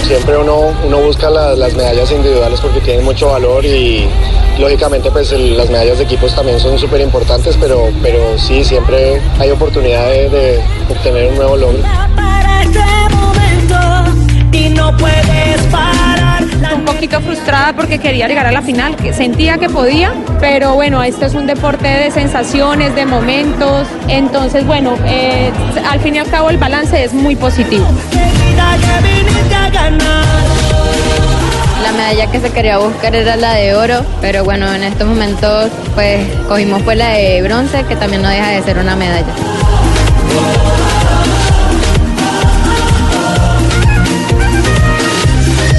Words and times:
Siempre 0.06 0.36
uno, 0.36 0.72
uno 0.86 0.98
busca 0.98 1.30
la- 1.30 1.54
las 1.54 1.74
medallas 1.74 2.10
individuales 2.12 2.60
porque 2.60 2.80
tienen 2.80 3.04
mucho 3.04 3.28
valor 3.28 3.64
y 3.64 4.06
lógicamente 4.58 5.10
pues 5.10 5.32
las 5.32 5.70
medallas 5.70 5.96
de 5.98 6.04
equipos 6.04 6.34
también 6.34 6.60
son 6.60 6.78
súper 6.78 7.00
importantes, 7.00 7.56
pero, 7.58 7.88
pero 8.02 8.38
sí, 8.38 8.62
siempre 8.64 9.20
hay 9.38 9.50
oportunidad 9.50 10.06
de, 10.10 10.60
obtener 10.90 11.30
un 11.30 11.36
nuevo 11.36 11.56
logro. 11.56 11.78
un 16.74 16.84
poquito 16.84 17.20
frustrada 17.20 17.72
porque 17.72 17.98
quería 17.98 18.28
llegar 18.28 18.46
a 18.46 18.52
la 18.52 18.60
final, 18.60 18.96
sentía 19.12 19.58
que 19.58 19.70
podía, 19.70 20.12
pero 20.40 20.74
bueno, 20.74 21.02
esto 21.02 21.24
es 21.24 21.34
un 21.34 21.46
deporte 21.46 21.86
de 21.88 22.10
sensaciones, 22.10 22.94
de 22.94 23.06
momentos, 23.06 23.86
entonces 24.08 24.66
bueno, 24.66 24.96
eh, 25.06 25.50
al 25.88 26.00
fin 26.00 26.16
y 26.16 26.18
al 26.18 26.28
cabo 26.28 26.50
el 26.50 26.58
balance 26.58 27.04
es 27.04 27.12
muy 27.14 27.36
positivo. 27.36 27.86
Ganar. 29.74 30.24
La 31.82 31.92
medalla 31.92 32.30
que 32.30 32.40
se 32.40 32.50
quería 32.50 32.78
buscar 32.78 33.14
era 33.14 33.36
la 33.36 33.54
de 33.54 33.74
oro, 33.74 34.04
pero 34.20 34.44
bueno, 34.44 34.72
en 34.72 34.82
estos 34.82 35.06
momentos 35.06 35.70
pues 35.94 36.26
cogimos 36.48 36.82
pues 36.82 36.96
la 36.96 37.10
de 37.10 37.42
bronce, 37.42 37.84
que 37.84 37.96
también 37.96 38.22
no 38.22 38.28
deja 38.28 38.48
de 38.50 38.62
ser 38.62 38.78
una 38.78 38.96
medalla. 38.96 39.34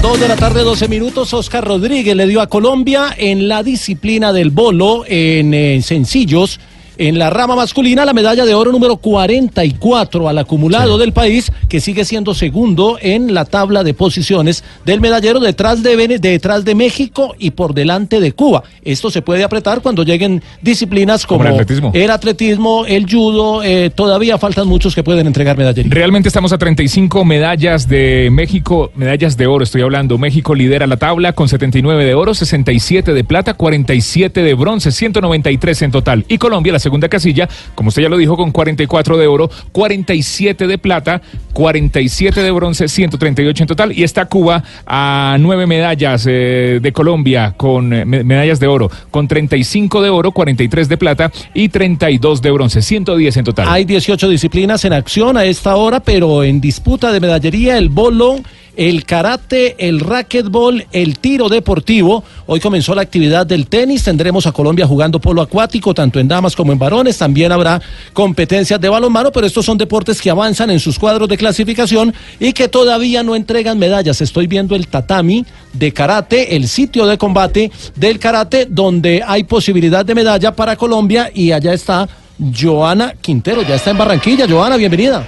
Dos 0.02 0.20
de 0.20 0.28
la 0.28 0.36
tarde, 0.36 0.62
12 0.62 0.88
minutos. 0.88 1.34
Oscar 1.34 1.66
Rodríguez 1.66 2.16
le 2.16 2.28
dio 2.28 2.40
a 2.40 2.48
Colombia 2.48 3.16
en 3.18 3.48
la 3.48 3.64
disciplina 3.64 4.32
del 4.32 4.52
bolo 4.52 5.04
en 5.08 5.54
eh, 5.56 5.82
sencillos. 5.82 6.60
En 6.98 7.20
la 7.20 7.30
rama 7.30 7.56
masculina, 7.56 8.06
la 8.06 8.14
medalla 8.14 8.46
de 8.46 8.54
oro 8.54 8.72
número 8.72 8.98
44 8.98 10.30
al 10.30 10.38
acumulado 10.38 10.98
del 10.98 11.12
país, 11.14 11.52
que 11.70 11.80
sigue 11.82 12.06
siendo 12.06 12.34
segundo 12.34 12.98
en 13.02 13.34
la 13.34 13.46
tabla 13.46 13.84
de 13.84 13.94
posiciones 13.94 14.64
del 14.86 15.02
medallero 15.02 15.40
detrás 15.40 15.84
de, 15.84 15.96
detrás 16.20 16.66
de 16.66 16.76
México 16.76 17.36
y 17.40 17.52
por 17.52 17.74
delante 17.74 18.20
de 18.20 18.32
Cuba. 18.32 18.64
Esto 18.84 19.10
se 19.12 19.22
puede 19.22 19.44
apretar 19.44 19.82
cuando 19.82 20.04
lleguen 20.04 20.42
disciplinas 20.62 21.26
como, 21.26 21.40
Como 21.40 21.50
el 21.50 21.62
atletismo. 21.62 21.92
el 21.94 22.10
atletismo, 22.12 22.86
el 22.86 23.10
judo. 23.10 23.64
eh, 23.64 23.90
todavía 23.94 24.38
faltan 24.38 24.68
muchos 24.68 24.96
que 24.96 25.04
pueden 25.04 25.28
entregar 25.28 25.58
medallería. 25.58 25.92
Realmente 25.94 26.30
estamos 26.30 26.54
a 26.54 26.58
35 26.58 27.26
medallas 27.26 27.88
de 27.88 28.30
México, 28.32 28.92
medallas 28.96 29.38
de 29.38 29.48
oro 29.48 29.64
estoy 29.64 29.82
hablando. 29.82 30.18
México 30.18 30.56
lidera 30.56 30.88
la 30.88 30.98
tabla 30.98 31.34
con 31.34 31.50
79 31.50 32.06
de 32.06 32.14
oro, 32.14 32.34
67 32.34 33.14
de 33.14 33.24
plata, 33.24 33.54
47 33.54 34.42
de 34.44 34.54
bronce, 34.54 34.92
193 34.92 35.82
en 35.82 35.92
total. 35.92 36.26
Y 36.28 36.38
Colombia, 36.38 36.74
la 36.74 36.80
segunda 36.86 37.10
casilla, 37.10 37.50
como 37.74 37.90
usted 37.90 38.04
ya 38.04 38.10
lo 38.10 38.18
dijo, 38.18 38.38
con 38.38 38.52
44 38.52 39.18
de 39.18 39.28
oro, 39.28 39.50
47 39.72 40.68
de 40.68 40.78
plata, 40.78 41.22
47 41.54 42.42
de 42.42 42.52
bronce, 42.52 42.88
138 42.88 43.64
en 43.64 43.68
total. 43.68 43.92
Y 43.92 44.04
está 44.04 44.26
Cuba 44.26 44.64
a 44.86 45.38
nueve 45.40 45.66
medallas 45.66 46.26
eh, 46.30 46.80
de 46.82 46.92
Colombia 46.92 47.54
con 47.58 47.92
eh, 47.92 48.06
me- 48.06 48.24
medallas 48.24 48.60
de 48.60 48.68
oro, 48.68 48.90
con 49.12 49.28
35 49.28 50.02
de 50.02 50.10
oro, 50.10 50.32
43 50.32 50.88
de 50.88 50.98
plata 50.98 51.32
y 51.54 51.70
32 51.70 52.42
de 52.42 52.52
bronce, 52.52 52.82
110 52.82 53.38
en 53.38 53.44
total. 53.46 53.68
Hay 53.70 53.86
18 53.86 54.30
disciplinas 54.30 54.86
en 54.86 54.94
acción 54.94 55.38
a 55.38 55.46
esta 55.46 55.76
hora, 55.76 56.00
pero 56.02 56.44
en 56.44 56.62
disputa 56.62 57.12
de 57.12 57.20
medallería 57.20 57.78
el 57.78 57.90
bolo, 57.90 58.36
el 58.76 59.06
karate, 59.06 59.76
el 59.88 60.00
racquetball, 60.00 60.86
el 60.92 61.20
tiro 61.20 61.50
deportivo. 61.50 62.24
Hoy 62.46 62.60
comenzó 62.60 62.94
la 62.96 63.02
actividad 63.02 63.46
del 63.46 63.68
tenis. 63.68 64.04
Tendremos 64.04 64.46
a 64.48 64.52
Colombia 64.52 64.88
jugando 64.88 65.20
polo 65.20 65.42
acuático, 65.42 65.94
tanto 65.94 66.20
en 66.20 66.28
damas 66.28 66.56
como 66.56 66.72
en 66.72 66.80
varones. 66.80 67.18
También 67.18 67.52
habrá 67.52 67.82
competencias 68.14 68.80
de 68.80 68.90
balonmano, 68.90 69.32
pero 69.32 69.48
estos 69.48 69.66
son 69.66 69.78
deportes 69.78 70.22
que 70.22 70.30
avanzan 70.30 70.70
en 70.70 70.80
sus 70.80 71.00
cuadros 71.00 71.30
de 71.30 71.38
clasificación 71.38 72.14
y 72.40 72.54
que 72.54 72.68
todavía 72.68 73.24
no 73.24 73.36
entregan 73.36 73.80
medallas. 73.80 74.22
Estoy 74.22 74.48
viendo 74.48 74.76
el 74.76 74.88
tatami 74.88 75.46
de 75.74 75.92
karate, 75.92 76.56
el 76.56 76.68
sitio 76.68 77.06
de 77.06 77.18
combate 77.18 77.72
del 77.96 78.20
karate, 78.20 78.68
donde 78.70 79.24
hay 79.26 79.44
posibilidad 79.44 80.06
de 80.06 80.16
medalla 80.16 80.56
para 80.56 80.76
Colombia 80.76 81.32
y 81.34 81.52
allá 81.52 81.74
está 81.74 82.08
Joana 82.38 83.14
Quintero, 83.22 83.62
ya 83.62 83.76
está 83.76 83.92
en 83.92 83.98
Barranquilla. 83.98 84.48
Joana, 84.48 84.78
bienvenida. 84.78 85.26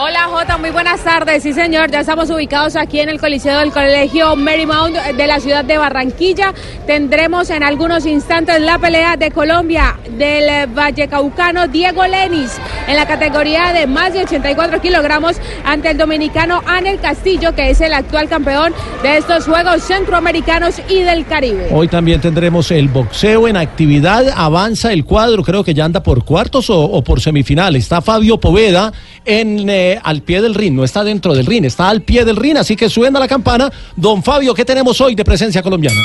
Hola 0.00 0.28
Jota, 0.30 0.58
muy 0.58 0.70
buenas 0.70 1.02
tardes. 1.02 1.42
Sí 1.42 1.52
señor, 1.52 1.90
ya 1.90 1.98
estamos 1.98 2.30
ubicados 2.30 2.76
aquí 2.76 3.00
en 3.00 3.08
el 3.08 3.18
Coliseo 3.18 3.58
del 3.58 3.72
Colegio 3.72 4.36
Marymount 4.36 4.94
de 4.94 5.26
la 5.26 5.40
ciudad 5.40 5.64
de 5.64 5.76
Barranquilla. 5.76 6.54
Tendremos 6.86 7.50
en 7.50 7.64
algunos 7.64 8.06
instantes 8.06 8.60
la 8.60 8.78
pelea 8.78 9.16
de 9.16 9.32
Colombia 9.32 9.98
del 10.16 10.48
eh, 10.48 10.66
Vallecaucano 10.72 11.66
Diego 11.66 12.06
Lenis 12.06 12.60
en 12.86 12.94
la 12.94 13.06
categoría 13.06 13.72
de 13.72 13.86
más 13.86 14.12
de 14.12 14.22
84 14.22 14.80
kilogramos 14.80 15.36
ante 15.64 15.90
el 15.90 15.98
dominicano 15.98 16.62
Anel 16.64 17.00
Castillo, 17.00 17.54
que 17.54 17.70
es 17.70 17.80
el 17.80 17.92
actual 17.92 18.28
campeón 18.28 18.72
de 19.02 19.18
estos 19.18 19.46
Juegos 19.46 19.82
Centroamericanos 19.82 20.80
y 20.88 21.02
del 21.02 21.26
Caribe. 21.26 21.68
Hoy 21.72 21.88
también 21.88 22.20
tendremos 22.20 22.70
el 22.70 22.88
boxeo 22.88 23.48
en 23.48 23.56
actividad. 23.56 24.32
Avanza 24.34 24.92
el 24.92 25.04
cuadro, 25.04 25.42
creo 25.42 25.64
que 25.64 25.74
ya 25.74 25.84
anda 25.84 26.02
por 26.02 26.24
cuartos 26.24 26.70
o, 26.70 27.02
por 27.02 27.20
semifinales. 27.20 27.82
Está 27.82 28.00
Fabio 28.00 28.38
Poveda 28.38 28.92
en, 29.24 29.68
eh, 29.68 29.87
al 30.02 30.22
pie 30.22 30.42
del 30.42 30.54
ring, 30.54 30.74
no 30.74 30.84
está 30.84 31.04
dentro 31.04 31.34
del 31.34 31.46
ring, 31.46 31.64
está 31.64 31.88
al 31.88 32.02
pie 32.02 32.24
del 32.24 32.36
ring, 32.36 32.56
así 32.56 32.76
que 32.76 32.88
suena 32.88 33.18
la 33.18 33.28
campana. 33.28 33.70
Don 33.96 34.22
Fabio, 34.22 34.54
¿qué 34.54 34.64
tenemos 34.64 35.00
hoy 35.00 35.14
de 35.14 35.24
presencia 35.24 35.62
colombiana? 35.62 36.00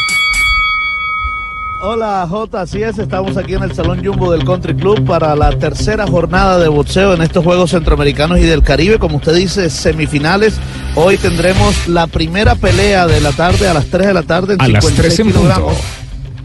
Hola 1.86 2.26
J, 2.30 2.62
así 2.62 2.82
es, 2.82 2.98
estamos 2.98 3.36
aquí 3.36 3.56
en 3.56 3.64
el 3.64 3.74
Salón 3.74 4.06
Jumbo 4.06 4.32
del 4.32 4.46
Country 4.46 4.74
Club 4.74 5.04
para 5.04 5.36
la 5.36 5.52
tercera 5.60 6.08
jornada 6.08 6.58
de 6.58 6.70
boxeo 6.70 7.14
en 7.14 7.22
estos 7.22 7.44
Juegos 7.44 7.72
Centroamericanos 7.72 8.40
y 8.40 8.44
del 8.44 8.64
Caribe, 8.64 9.00
como 9.00 9.18
usted 9.18 9.36
dice, 9.36 9.70
semifinales. 9.70 10.56
Hoy 10.96 11.18
tendremos 11.18 11.90
la 11.90 12.08
primera 12.08 12.56
pelea 12.56 13.06
de 13.06 13.20
la 13.20 13.34
tarde 13.34 13.68
a 13.68 13.74
las 13.74 13.88
3 13.88 14.08
de 14.08 14.14
la 14.14 14.24
tarde 14.24 14.54
en 14.54 14.62
A 14.62 14.70
las 14.70 14.86
56 14.86 15.16
3 15.16 15.20
en 15.20 15.34
punto. 15.34 16.03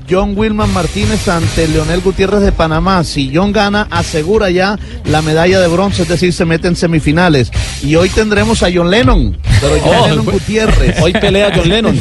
John 0.09 0.35
Wilman 0.37 0.73
Martínez 0.73 1.29
ante 1.29 1.69
Leonel 1.69 2.01
Gutiérrez 2.01 2.41
de 2.41 2.53
Panamá. 2.53 3.05
Si 3.05 3.31
John 3.35 3.53
gana, 3.53 3.87
asegura 3.91 4.51
ya 4.51 4.79
la 5.05 5.23
medalla 5.23 5.61
de 5.61 5.69
bronce, 5.69 6.03
es 6.03 6.09
decir, 6.09 6.33
se 6.33 6.45
mete 6.45 6.69
en 6.69 6.77
semifinales. 6.77 7.51
Y 7.83 7.97
hoy 7.97 8.09
tendremos 8.09 8.63
a 8.63 8.69
John 8.73 8.91
Lennon, 8.91 9.37
pero 9.61 9.75
John 9.83 9.95
Oh, 9.99 10.07
Lennon 10.09 10.27
hoy- 10.29 10.33
Gutiérrez. 10.35 11.01
Hoy 11.03 11.13
pelea 11.13 11.53
John 11.55 11.69
Lennon. 11.69 12.01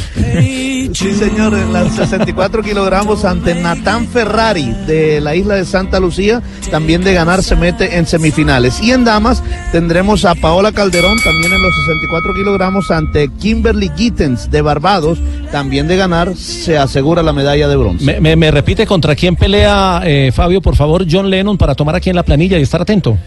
Sí, 0.94 1.14
señor, 1.14 1.54
en 1.54 1.74
las 1.74 1.94
64 1.96 2.64
kilogramos 2.64 3.26
ante 3.26 3.54
Natán 3.56 4.08
Ferrari 4.08 4.74
de 4.88 5.20
la 5.22 5.36
isla 5.36 5.56
de 5.56 5.66
Santa 5.66 6.00
Lucía, 6.00 6.42
también 6.72 7.04
de 7.04 7.14
ganar 7.14 7.44
se 7.44 7.56
mete 7.56 7.98
en 7.98 8.06
semifinales. 8.08 8.82
Y 8.82 8.92
en 8.92 9.04
damas 9.04 9.44
tendremos 9.72 10.24
a 10.26 10.34
Paola 10.36 10.72
Calderón, 10.72 11.18
también 11.24 11.52
en 11.54 11.62
los 11.62 11.76
64 11.76 12.34
kilogramos 12.34 12.90
ante 12.90 13.30
Kimberly 13.40 13.92
Gittens 13.96 14.50
de 14.50 14.62
Barbados, 14.62 15.20
también 15.52 15.88
de 15.88 15.98
ganar 15.98 16.36
se 16.36 16.78
asegura 16.78 17.22
la 17.22 17.34
medalla 17.34 17.68
de 17.68 17.76
bronce. 17.76 18.06
Me, 18.06 18.20
me- 18.22 18.36
me 18.36 18.50
repite 18.52 18.88
contra 18.88 19.14
quién 19.16 19.36
pelea, 19.36 20.02
eh, 20.06 20.32
Fabio, 20.34 20.62
por 20.62 20.76
favor, 20.76 21.06
John 21.10 21.30
Lennon, 21.30 21.58
para 21.58 21.76
tomar 21.76 21.96
aquí 21.96 22.10
en 22.10 22.16
la 22.16 22.24
planilla 22.24 22.58
y 22.58 22.62
estar 22.64 22.82
atento. 22.82 23.18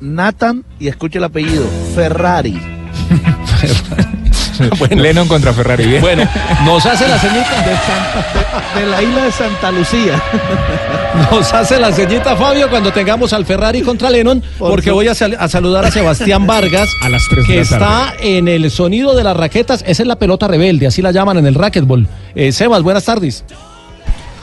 Nathan, 0.00 0.64
y 0.78 0.88
escuche 0.88 1.18
el 1.18 1.24
apellido, 1.24 1.64
Ferrari. 1.94 2.60
Lennon 4.90 5.28
contra 5.28 5.52
Ferrari. 5.52 5.86
Bien. 5.86 6.00
Bueno, 6.00 6.28
nos 6.64 6.84
hace 6.86 7.06
la 7.08 7.18
ceñita, 7.18 7.50
De, 7.62 7.76
Santa- 7.76 8.80
de 8.80 8.86
la 8.86 9.02
isla 9.02 9.24
de 9.24 9.32
Santa 9.32 9.70
Lucía. 9.72 10.22
nos 11.30 11.52
hace 11.52 11.78
la 11.78 11.92
ceñita, 11.92 12.36
Fabio, 12.36 12.68
cuando 12.70 12.92
tengamos 12.92 13.32
al 13.32 13.44
Ferrari 13.44 13.82
contra 13.82 14.10
Lennon, 14.10 14.42
Por 14.58 14.70
porque 14.70 14.90
voy 14.90 15.08
a, 15.08 15.14
sal- 15.14 15.36
a 15.38 15.48
saludar 15.48 15.84
a 15.84 15.90
Sebastián 15.90 16.46
Vargas, 16.46 16.88
A 17.02 17.08
las 17.08 17.22
tres 17.28 17.46
de 17.46 17.54
que 17.54 17.60
la 17.64 17.68
tarde. 17.78 17.84
está 17.84 18.14
en 18.24 18.48
el 18.48 18.70
sonido 18.70 19.14
de 19.14 19.24
las 19.24 19.36
raquetas. 19.36 19.82
Esa 19.86 20.02
es 20.02 20.06
la 20.08 20.16
pelota 20.16 20.48
rebelde, 20.48 20.86
así 20.86 21.02
la 21.02 21.10
llaman 21.12 21.38
en 21.38 21.46
el 21.46 21.54
racquetball. 21.54 22.06
Eh, 22.34 22.52
Sebas, 22.52 22.82
buenas 22.82 23.04
tardes. 23.04 23.44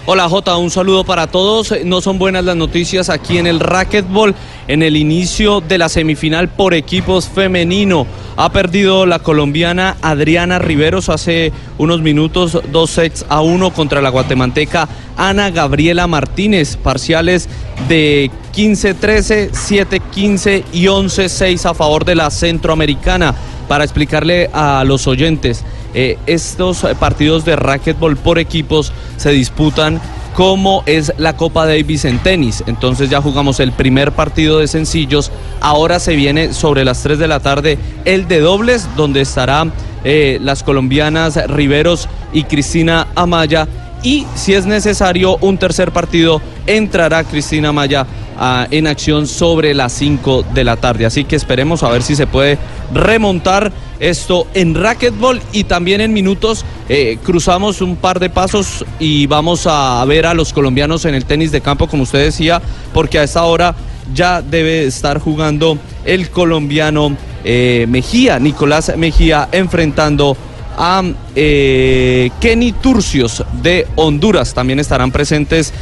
Hola 0.05 0.27
Jota, 0.27 0.57
un 0.57 0.69
saludo 0.69 1.05
para 1.05 1.27
todos. 1.27 1.73
No 1.85 2.01
son 2.01 2.19
buenas 2.19 2.44
las 2.44 2.57
noticias 2.57 3.09
aquí 3.09 3.38
en 3.38 3.47
el 3.47 3.61
racquetball. 3.61 4.35
En 4.67 4.83
el 4.83 4.97
inicio 4.97 5.61
de 5.61 5.77
la 5.77 5.88
semifinal 5.88 6.50
por 6.50 6.73
equipos 6.73 7.29
femenino 7.29 8.05
ha 8.35 8.51
perdido 8.51 9.05
la 9.05 9.19
colombiana 9.19 9.95
Adriana 10.01 10.59
Riveros 10.59 11.07
hace 11.07 11.53
unos 11.77 12.01
minutos 12.01 12.59
dos 12.69 12.89
sets 12.89 13.25
a 13.29 13.39
uno 13.39 13.71
contra 13.71 14.01
la 14.01 14.09
guatemalteca 14.09 14.89
Ana 15.15 15.51
Gabriela 15.51 16.05
Martínez. 16.05 16.75
Parciales 16.75 17.47
de 17.88 18.29
15-13, 18.53 19.51
7-15 19.51 20.65
y 20.73 20.88
11-6 20.88 21.63
a 21.63 21.73
favor 21.73 22.03
de 22.03 22.15
la 22.15 22.29
centroamericana. 22.29 23.33
Para 23.69 23.85
explicarle 23.85 24.50
a 24.51 24.83
los 24.85 25.07
oyentes, 25.07 25.63
eh, 25.94 26.18
estos 26.25 26.84
eh, 26.84 26.95
partidos 26.95 27.45
de 27.45 27.56
racquetball 27.56 28.18
por 28.18 28.40
equipos 28.40 28.92
se 29.18 29.31
disputan 29.31 30.01
como 30.36 30.84
es 30.86 31.13
la 31.18 31.38
Copa 31.38 31.66
Davis 31.66 32.06
en 32.06 32.19
tenis. 32.19 32.63
Entonces 32.68 33.10
ya 33.10 33.22
jugamos 33.22 33.60
el 33.60 33.72
primer 33.72 34.12
partido 34.12 34.60
de 34.60 34.68
sencillos. 34.68 35.31
Ahora 35.62 36.00
se 36.00 36.16
viene 36.16 36.54
sobre 36.54 36.86
las 36.86 37.04
3 37.04 37.19
de 37.19 37.28
la 37.28 37.40
tarde 37.40 37.78
el 38.06 38.28
de 38.28 38.40
dobles, 38.40 38.88
donde 38.95 39.22
estará 39.22 39.68
eh, 40.04 40.40
las 40.42 40.63
colombianas 40.63 41.40
Riveros 41.48 42.10
y 42.34 42.44
Cristina 42.44 43.07
Amaya. 43.16 43.68
Y 44.01 44.25
si 44.36 44.54
es 44.54 44.66
necesario 44.66 45.38
un 45.38 45.57
tercer 45.57 45.92
partido, 45.92 46.42
entrará 46.68 47.24
Cristina 47.24 47.69
Amaya 47.69 48.06
ah, 48.38 48.68
en 48.69 48.88
acción 48.88 49.28
sobre 49.28 49.74
las 49.74 49.94
5 49.94 50.46
de 50.54 50.63
la 50.66 50.75
tarde. 50.75 51.06
Así 51.06 51.24
que 51.24 51.38
esperemos 51.38 51.84
a 51.84 51.89
ver 51.89 52.01
si 52.01 52.16
se 52.16 52.28
puede 52.28 52.57
remontar 52.94 53.72
esto 54.03 54.47
en 54.53 54.75
racquetball 54.75 55.41
y 55.53 55.63
también 55.63 56.01
en 56.01 56.11
minutos 56.11 56.65
eh, 56.89 57.17
cruzamos 57.23 57.81
un 57.81 57.95
par 57.95 58.19
de 58.19 58.29
pasos 58.29 58.83
y 59.00 59.27
vamos 59.27 59.65
a 59.65 60.03
ver 60.05 60.25
a 60.25 60.33
los 60.33 60.51
colombianos 60.51 61.05
en 61.05 61.15
el 61.15 61.23
tenis 61.23 61.53
de 61.53 61.61
campo, 61.61 61.88
como 61.88 62.03
usted 62.03 62.19
decía, 62.19 62.61
porque 62.94 63.19
a 63.19 63.23
esta 63.23 63.45
hora 63.45 63.75
ya 64.13 64.41
debe 64.41 64.83
estar 64.85 65.19
jugando 65.19 65.77
el 66.03 66.29
colombiano 66.29 67.15
eh, 67.45 67.85
Mejía, 67.88 68.39
Nicolás 68.39 68.91
Mejía, 68.97 69.47
enfrentando 69.53 70.35
a 70.77 71.01
eh, 71.35 72.29
Kenny 72.41 72.73
Turcios 72.73 73.45
de 73.61 73.88
Honduras. 73.95 74.53
También 74.53 74.79
estarán 74.79 75.11
presentes 75.11 75.73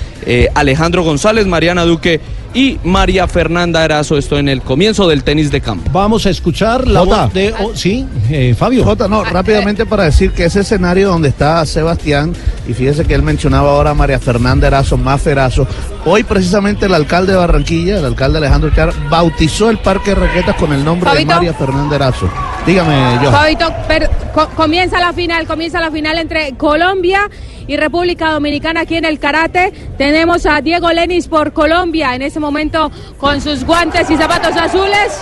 Alejandro 0.54 1.04
González, 1.04 1.48
Mariana 1.48 1.86
Duque 1.86 2.22
y 2.54 2.80
María 2.84 3.28
Fernanda 3.28 3.84
Erazo. 3.84 4.18
Esto 4.18 4.38
en 4.38 4.50
el 4.50 4.62
comienzo 4.62 5.08
del 5.08 5.24
tenis 5.24 5.52
de 5.52 5.62
campo. 5.62 5.90
Vamos 5.92 6.26
a 6.26 6.30
escuchar 6.30 6.88
la 6.88 7.02
Jota. 7.02 7.26
voz 7.26 7.34
de... 7.34 7.54
oh, 7.60 7.72
sí, 7.76 8.06
eh, 8.30 8.56
Fabio. 8.58 8.84
Jota, 8.84 9.08
no, 9.08 9.24
rápidamente 9.24 9.86
para 9.86 10.06
decir 10.06 10.32
que 10.32 10.46
ese 10.46 10.62
escenario 10.62 11.10
donde 11.10 11.30
está 11.30 11.66
Sebastián, 11.66 12.34
y 12.68 12.74
fíjese 12.74 13.06
que 13.06 13.14
él 13.14 13.24
mencionaba 13.24 13.72
ahora 13.72 13.92
a 13.92 13.94
María 13.94 14.20
Fernanda 14.20 14.68
Erazo, 14.68 14.98
más 14.98 15.22
Ferazo, 15.22 15.68
hoy 16.06 16.24
precisamente 16.24 16.86
el 16.88 16.94
alcalde 16.94 17.34
de 17.34 17.38
Barranquilla, 17.38 18.00
el 18.00 18.06
alcalde 18.06 18.38
Alejandro 18.40 18.70
Char, 18.72 18.94
bautizó 19.10 19.70
el 19.70 19.78
parque 19.78 20.12
de 20.12 20.16
raquetas 20.16 20.56
con 20.56 20.74
el 20.74 20.84
nombre 20.84 21.10
Fabito. 21.10 21.30
de 21.30 21.36
María 21.36 21.54
Fernanda 21.54 21.96
Erazo. 21.96 22.30
Dígame, 22.66 23.20
yo. 23.24 23.32
Fabito, 23.32 23.74
per- 23.88 24.10
co- 24.34 24.50
comienza 24.50 25.00
la 25.00 25.14
final, 25.14 25.46
comienza 25.48 25.80
la 25.80 25.92
final 25.92 26.18
entre 26.18 26.54
Colombia 26.58 27.30
y 27.68 27.78
República 27.78 28.32
Dominicana 28.32 28.82
aquí 28.82 28.96
en 28.98 29.06
el 29.06 29.20
karate. 29.20 29.72
Tenemos 29.98 30.46
a 30.46 30.62
Diego 30.62 30.92
Lenis 30.92 31.28
por 31.28 31.54
Colombia 31.54 32.14
en 32.16 32.22
ese 32.24 32.40
momento 32.40 32.92
con 33.20 33.42
sus 33.42 33.64
guantes 33.66 34.10
y 34.10 34.18
zapatos 34.18 34.56
azules 34.58 35.22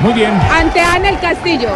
Muy 0.00 0.12
bien. 0.12 0.32
ante 0.52 0.80
Anel 0.80 1.18
Castillo. 1.20 1.70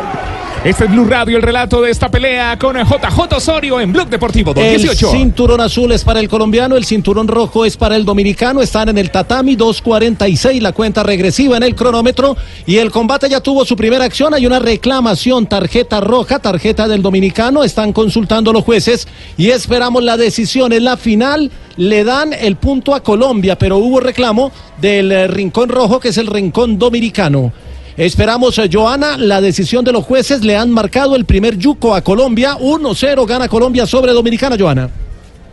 Este 0.65 0.87
es 0.87 0.91
Blue 0.91 1.05
Radio, 1.05 1.37
el 1.37 1.43
relato 1.43 1.81
de 1.81 1.91
esta 1.93 2.11
pelea 2.11 2.59
con 2.59 2.77
JJ 2.77 3.37
Osorio 3.37 3.81
en 3.81 3.93
Blog 3.93 4.09
Deportivo 4.09 4.51
El 4.51 4.57
2018. 4.57 5.13
cinturón 5.13 5.61
azul 5.61 5.93
es 5.93 6.03
para 6.03 6.19
el 6.19 6.29
colombiano, 6.29 6.77
el 6.77 6.85
cinturón 6.85 7.29
rojo 7.29 7.65
es 7.65 7.77
para 7.77 7.95
el 7.95 8.05
dominicano. 8.05 8.61
Están 8.61 8.89
en 8.89 8.99
el 8.99 9.13
tatami 9.13 9.57
2.46, 9.57 10.61
la 10.61 10.73
cuenta 10.73 11.05
regresiva 11.05 11.57
en 11.57 11.63
el 11.63 11.77
cronómetro. 11.77 12.37
Y 12.67 12.79
el 12.79 12.91
combate 12.91 13.29
ya 13.29 13.41
tuvo 13.41 13.65
su 13.65 13.77
primera 13.77 14.05
acción. 14.05 14.35
Hay 14.35 14.47
una 14.47 14.59
reclamación, 14.59 15.47
tarjeta 15.47 16.01
roja, 16.01 16.41
tarjeta 16.41 16.89
del 16.89 17.03
dominicano. 17.03 17.63
Están 17.63 17.93
consultando 17.93 18.53
los 18.53 18.65
jueces 18.65 19.07
y 19.37 19.51
esperamos 19.51 20.03
la 20.03 20.17
decisión. 20.17 20.73
En 20.73 20.85
la 20.85 20.97
final 20.97 21.53
le 21.77 22.03
dan 22.03 22.33
el 22.33 22.57
punto 22.57 22.97
a 22.97 23.01
Colombia, 23.01 23.57
pero 23.57 23.79
hubo 23.79 24.01
reclamo 24.01 24.51
del 24.81 25.13
eh, 25.13 25.29
rincón 25.29 25.69
rojo, 25.69 26.01
que 26.01 26.09
es 26.09 26.19
el 26.19 26.27
rincón 26.27 26.81
dominicano. 26.81 27.53
Esperamos, 27.99 28.57
eh, 28.59 28.71
Joana, 28.73 29.17
la 29.17 29.41
decisión 29.41 29.85
de 29.85 29.91
los 29.91 30.05
jueces. 30.05 30.45
Le 30.45 30.57
han 30.57 30.71
marcado 30.71 31.17
el 31.17 31.25
primer 31.25 31.59
yuco 31.59 31.97
a 31.97 32.01
Colombia. 32.01 32.57
1-0 32.61 33.27
gana 33.27 33.49
Colombia 33.49 33.87
sobre 33.87 34.13
Dominicana, 34.13 34.55
Joana. 34.57 34.89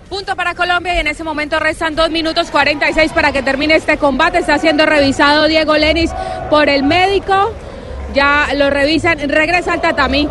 Punto 0.10 0.36
para 0.36 0.54
Colombia 0.54 0.94
y 0.94 1.00
en 1.00 1.08
ese 1.08 1.24
momento 1.24 1.58
restan 1.58 1.96
2 1.96 2.12
minutos 2.12 2.52
46 2.52 3.14
para 3.14 3.32
que 3.32 3.42
termine 3.42 3.76
este 3.76 3.98
combate. 3.98 4.38
Está 4.38 4.60
siendo 4.60 4.86
revisado 4.86 5.48
Diego 5.48 5.76
Lenis 5.76 6.12
por 6.52 6.70
el 6.70 6.84
médico. 6.84 7.52
Ya 8.14 8.50
lo 8.56 8.70
revisan. 8.70 9.18
Regresa 9.28 9.74
al 9.74 9.82
tatami. 9.82 10.30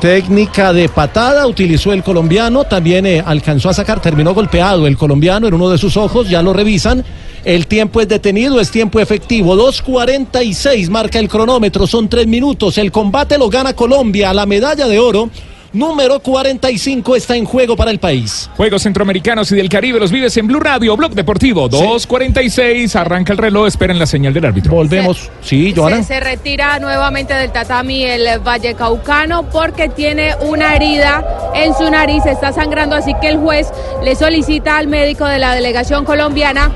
Técnica 0.00 0.72
de 0.72 0.88
patada 0.88 1.48
utilizó 1.48 1.92
el 1.94 2.04
colombiano, 2.04 2.62
también 2.62 3.06
eh, 3.06 3.24
alcanzó 3.26 3.70
a 3.70 3.74
sacar, 3.74 3.98
terminó 4.00 4.34
golpeado 4.34 4.86
el 4.86 4.96
colombiano 4.96 5.48
en 5.48 5.54
uno 5.54 5.70
de 5.70 5.78
sus 5.78 5.96
ojos, 5.96 6.28
ya 6.28 6.42
lo 6.42 6.52
revisan. 6.52 7.02
El 7.46 7.68
tiempo 7.68 8.00
es 8.00 8.08
detenido, 8.08 8.60
es 8.60 8.72
tiempo 8.72 8.98
efectivo. 8.98 9.54
2.46 9.54 10.90
marca 10.90 11.20
el 11.20 11.28
cronómetro, 11.28 11.86
son 11.86 12.08
tres 12.08 12.26
minutos. 12.26 12.76
El 12.76 12.90
combate 12.90 13.38
lo 13.38 13.48
gana 13.48 13.72
Colombia, 13.72 14.34
la 14.34 14.46
medalla 14.46 14.88
de 14.88 14.98
oro. 14.98 15.30
Número 15.72 16.18
45 16.18 17.14
está 17.14 17.36
en 17.36 17.44
juego 17.44 17.76
para 17.76 17.92
el 17.92 18.00
país. 18.00 18.50
Juegos 18.56 18.82
Centroamericanos 18.82 19.52
y 19.52 19.54
del 19.54 19.68
Caribe 19.68 20.00
los 20.00 20.10
vives 20.10 20.36
en 20.38 20.48
Blue 20.48 20.58
Radio, 20.58 20.96
Blog 20.96 21.12
Deportivo 21.14 21.70
2.46. 21.70 22.96
Arranca 22.96 23.32
el 23.32 23.38
reloj, 23.38 23.68
esperen 23.68 24.00
la 24.00 24.06
señal 24.06 24.34
del 24.34 24.44
árbitro. 24.44 24.72
Volvemos. 24.72 25.30
Sí, 25.40 25.72
Joana. 25.72 25.98
Se, 25.98 26.14
se 26.14 26.20
retira 26.20 26.80
nuevamente 26.80 27.32
del 27.32 27.52
tatami 27.52 28.02
el 28.06 28.40
Vallecaucano 28.40 29.48
porque 29.50 29.88
tiene 29.88 30.34
una 30.40 30.74
herida 30.74 31.52
en 31.54 31.74
su 31.76 31.88
nariz, 31.88 32.26
está 32.26 32.52
sangrando, 32.52 32.96
así 32.96 33.12
que 33.20 33.28
el 33.28 33.36
juez 33.36 33.68
le 34.02 34.16
solicita 34.16 34.78
al 34.78 34.88
médico 34.88 35.26
de 35.26 35.38
la 35.38 35.54
delegación 35.54 36.04
colombiana 36.04 36.72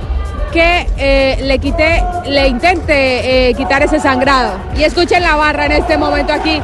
que 0.50 0.87
eh, 0.97 1.38
le 1.43 1.58
quite, 1.58 2.02
le 2.26 2.49
intente 2.49 3.49
eh, 3.49 3.55
quitar 3.55 3.82
ese 3.82 4.00
sangrado. 4.00 4.58
Y 4.76 4.85
escuchen 4.85 5.23
la 5.23 5.37
barra 5.37 5.67
en 5.67 5.73
este 5.73 5.97
momento 5.97 6.32
aquí, 6.32 6.61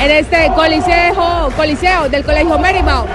en 0.00 0.10
este 0.10 0.50
coliseo, 0.54 1.50
coliseo 1.56 2.08
del 2.08 2.24
Colegio 2.24 2.58
Marymount. 2.58 3.08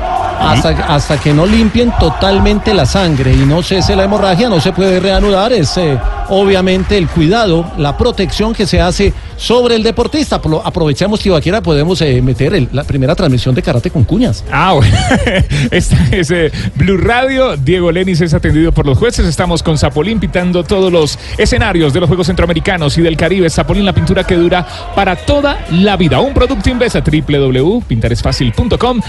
Hasta, 0.00 0.68
hasta 0.94 1.18
que 1.18 1.32
no 1.32 1.46
limpien 1.46 1.92
totalmente 1.98 2.74
la 2.74 2.84
sangre 2.86 3.32
y 3.32 3.46
no 3.46 3.62
cese 3.62 3.96
la 3.96 4.04
hemorragia, 4.04 4.48
no 4.48 4.60
se 4.60 4.72
puede 4.72 5.00
reanudar. 5.00 5.52
Es 5.52 5.76
eh, 5.78 5.98
obviamente 6.28 6.96
el 6.98 7.08
cuidado, 7.08 7.64
la 7.78 7.96
protección 7.96 8.52
que 8.54 8.66
se 8.66 8.80
hace 8.80 9.12
sobre 9.36 9.74
el 9.76 9.82
deportista. 9.82 10.40
Apro- 10.40 10.60
Aprovechamos, 10.64 11.20
Tibaquera, 11.20 11.62
podemos 11.62 12.00
eh, 12.02 12.20
meter 12.22 12.68
la 12.72 12.84
primera 12.84 13.14
transmisión 13.14 13.54
de 13.54 13.62
karate 13.62 13.90
con 13.90 14.04
cuñas. 14.04 14.44
Ah, 14.52 14.72
bueno. 14.74 14.96
Esta 15.70 15.96
es 16.12 16.30
eh, 16.30 16.52
Blue 16.74 16.96
Radio. 16.98 17.56
Diego 17.56 17.90
Lenis 17.90 18.20
es 18.20 18.34
atendido 18.34 18.72
por 18.72 18.86
los 18.86 18.98
jueces. 18.98 19.26
Estamos 19.26 19.62
con 19.62 19.76
Zapolín 19.78 20.20
pintando 20.20 20.62
todos 20.64 20.92
los 20.92 21.18
escenarios 21.38 21.92
de 21.92 22.00
los 22.00 22.08
Juegos 22.08 22.26
Centroamericanos 22.28 22.96
y 22.98 23.02
del 23.02 23.16
Caribe. 23.16 23.48
Zapolín, 23.50 23.84
la 23.84 23.92
pintura 23.94 24.24
que 24.24 24.36
dura 24.36 24.66
para 24.94 25.16
toda 25.16 25.58
la 25.72 25.96
vida. 25.96 26.20
Un 26.20 26.34
producto 26.34 26.68
Invesa, 26.70 27.00
www.pintaresfacil.com. 27.00 29.00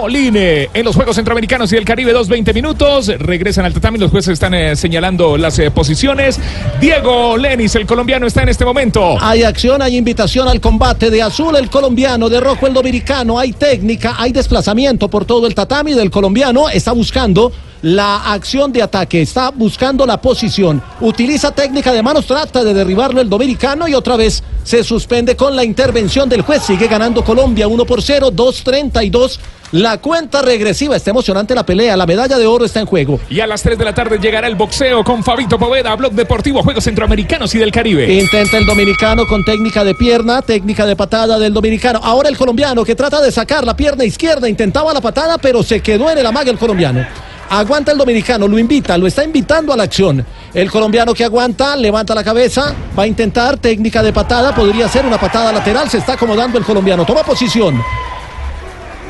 Zapoline 0.00 0.70
en 0.72 0.84
los 0.86 0.96
Juegos 0.96 1.16
Centroamericanos 1.16 1.70
y 1.72 1.74
del 1.74 1.84
Caribe, 1.84 2.14
dos 2.14 2.26
20 2.26 2.54
minutos. 2.54 3.08
Regresan 3.18 3.66
al 3.66 3.74
tatami. 3.74 3.98
Los 3.98 4.10
jueces 4.10 4.32
están 4.32 4.54
eh, 4.54 4.74
señalando 4.74 5.36
las 5.36 5.58
eh, 5.58 5.70
posiciones. 5.70 6.40
Diego 6.80 7.36
Lenis, 7.36 7.74
el 7.74 7.84
colombiano, 7.84 8.26
está 8.26 8.42
en 8.42 8.48
este 8.48 8.64
momento. 8.64 9.18
Hay 9.20 9.42
acción, 9.42 9.82
hay 9.82 9.98
invitación 9.98 10.48
al 10.48 10.58
combate 10.58 11.10
de 11.10 11.20
azul 11.20 11.54
el 11.54 11.68
colombiano, 11.68 12.30
de 12.30 12.40
rojo 12.40 12.66
el 12.66 12.72
dominicano, 12.72 13.38
hay 13.38 13.52
técnica, 13.52 14.14
hay 14.16 14.32
desplazamiento 14.32 15.08
por 15.08 15.26
todo 15.26 15.46
el 15.46 15.54
tatami 15.54 15.92
del 15.92 16.10
colombiano, 16.10 16.70
está 16.70 16.92
buscando 16.92 17.52
la 17.82 18.32
acción 18.32 18.72
de 18.72 18.82
ataque, 18.82 19.22
está 19.22 19.50
buscando 19.50 20.04
la 20.06 20.20
posición, 20.20 20.82
utiliza 21.00 21.50
técnica 21.52 21.92
de 21.92 22.02
manos, 22.02 22.26
trata 22.26 22.62
de 22.62 22.74
derribarlo 22.74 23.20
el 23.20 23.28
dominicano 23.28 23.88
y 23.88 23.94
otra 23.94 24.16
vez 24.16 24.42
se 24.64 24.84
suspende 24.84 25.36
con 25.36 25.56
la 25.56 25.64
intervención 25.64 26.28
del 26.28 26.42
juez, 26.42 26.62
sigue 26.62 26.86
ganando 26.86 27.24
Colombia 27.24 27.68
1 27.68 27.84
por 27.84 28.02
0, 28.02 28.30
2.32. 28.32 29.38
La 29.72 29.98
cuenta 29.98 30.42
regresiva, 30.42 30.96
está 30.96 31.10
emocionante 31.10 31.54
la 31.54 31.64
pelea, 31.64 31.96
la 31.96 32.04
medalla 32.04 32.36
de 32.36 32.44
oro 32.44 32.64
está 32.64 32.80
en 32.80 32.86
juego. 32.86 33.20
Y 33.30 33.38
a 33.38 33.46
las 33.46 33.62
3 33.62 33.78
de 33.78 33.84
la 33.84 33.94
tarde 33.94 34.18
llegará 34.18 34.48
el 34.48 34.56
boxeo 34.56 35.04
con 35.04 35.22
Fabito 35.22 35.60
Poveda, 35.60 35.94
Blog 35.94 36.12
Deportivo, 36.12 36.60
Juegos 36.64 36.82
Centroamericanos 36.82 37.54
y 37.54 37.58
del 37.58 37.70
Caribe. 37.70 38.12
Intenta 38.12 38.58
el 38.58 38.66
dominicano 38.66 39.28
con 39.28 39.44
técnica 39.44 39.84
de 39.84 39.94
pierna, 39.94 40.42
técnica 40.42 40.86
de 40.86 40.96
patada 40.96 41.38
del 41.38 41.54
dominicano. 41.54 42.00
Ahora 42.02 42.28
el 42.28 42.36
colombiano 42.36 42.84
que 42.84 42.96
trata 42.96 43.20
de 43.20 43.30
sacar 43.30 43.64
la 43.64 43.76
pierna 43.76 44.04
izquierda, 44.04 44.48
intentaba 44.48 44.92
la 44.92 45.00
patada, 45.00 45.38
pero 45.38 45.62
se 45.62 45.80
quedó 45.80 46.10
en 46.10 46.18
el 46.18 46.26
amague 46.26 46.50
el 46.50 46.58
colombiano. 46.58 47.06
Aguanta 47.50 47.90
el 47.90 47.98
dominicano, 47.98 48.46
lo 48.46 48.60
invita, 48.60 48.96
lo 48.96 49.08
está 49.08 49.24
invitando 49.24 49.72
a 49.72 49.76
la 49.76 49.82
acción. 49.82 50.24
El 50.54 50.70
colombiano 50.70 51.12
que 51.12 51.24
aguanta, 51.24 51.74
levanta 51.74 52.14
la 52.14 52.22
cabeza, 52.22 52.72
va 52.96 53.02
a 53.02 53.06
intentar 53.08 53.58
técnica 53.58 54.04
de 54.04 54.12
patada, 54.12 54.54
podría 54.54 54.88
ser 54.88 55.04
una 55.04 55.18
patada 55.18 55.50
lateral, 55.50 55.90
se 55.90 55.98
está 55.98 56.12
acomodando 56.12 56.58
el 56.58 56.64
colombiano, 56.64 57.04
toma 57.04 57.24
posición. 57.24 57.82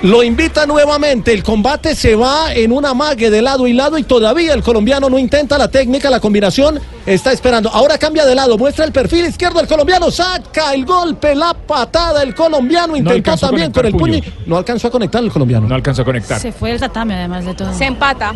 Lo 0.02 0.22
invita 0.22 0.64
nuevamente, 0.64 1.30
el 1.30 1.42
combate 1.42 1.94
se 1.94 2.14
va 2.14 2.54
en 2.54 2.72
un 2.72 2.86
amague 2.86 3.28
de 3.28 3.42
lado 3.42 3.66
y 3.66 3.74
lado 3.74 3.98
y 3.98 4.02
todavía 4.02 4.54
el 4.54 4.62
colombiano 4.62 5.10
no 5.10 5.18
intenta 5.18 5.58
la 5.58 5.68
técnica, 5.68 6.08
la 6.08 6.20
combinación, 6.20 6.80
está 7.04 7.32
esperando. 7.32 7.68
Ahora 7.68 7.98
cambia 7.98 8.24
de 8.24 8.34
lado, 8.34 8.56
muestra 8.56 8.86
el 8.86 8.92
perfil 8.92 9.26
izquierdo, 9.26 9.60
el 9.60 9.66
colombiano 9.66 10.10
saca 10.10 10.72
el 10.72 10.86
golpe, 10.86 11.34
la 11.34 11.52
patada, 11.52 12.22
el 12.22 12.34
colombiano 12.34 12.96
intentó 12.96 13.36
también 13.36 13.70
con 13.72 13.84
el 13.84 13.92
puño. 13.92 14.20
puño. 14.20 14.32
No 14.46 14.56
alcanzó 14.56 14.88
a 14.88 14.90
conectar 14.90 15.22
el 15.22 15.30
colombiano. 15.30 15.68
No 15.68 15.74
alcanzó 15.74 16.00
a 16.00 16.04
conectar. 16.06 16.40
Se 16.40 16.50
fue 16.50 16.70
el 16.70 16.80
tatame 16.80 17.14
además 17.16 17.44
de 17.44 17.52
todo. 17.52 17.74
Se 17.74 17.84
empata. 17.84 18.32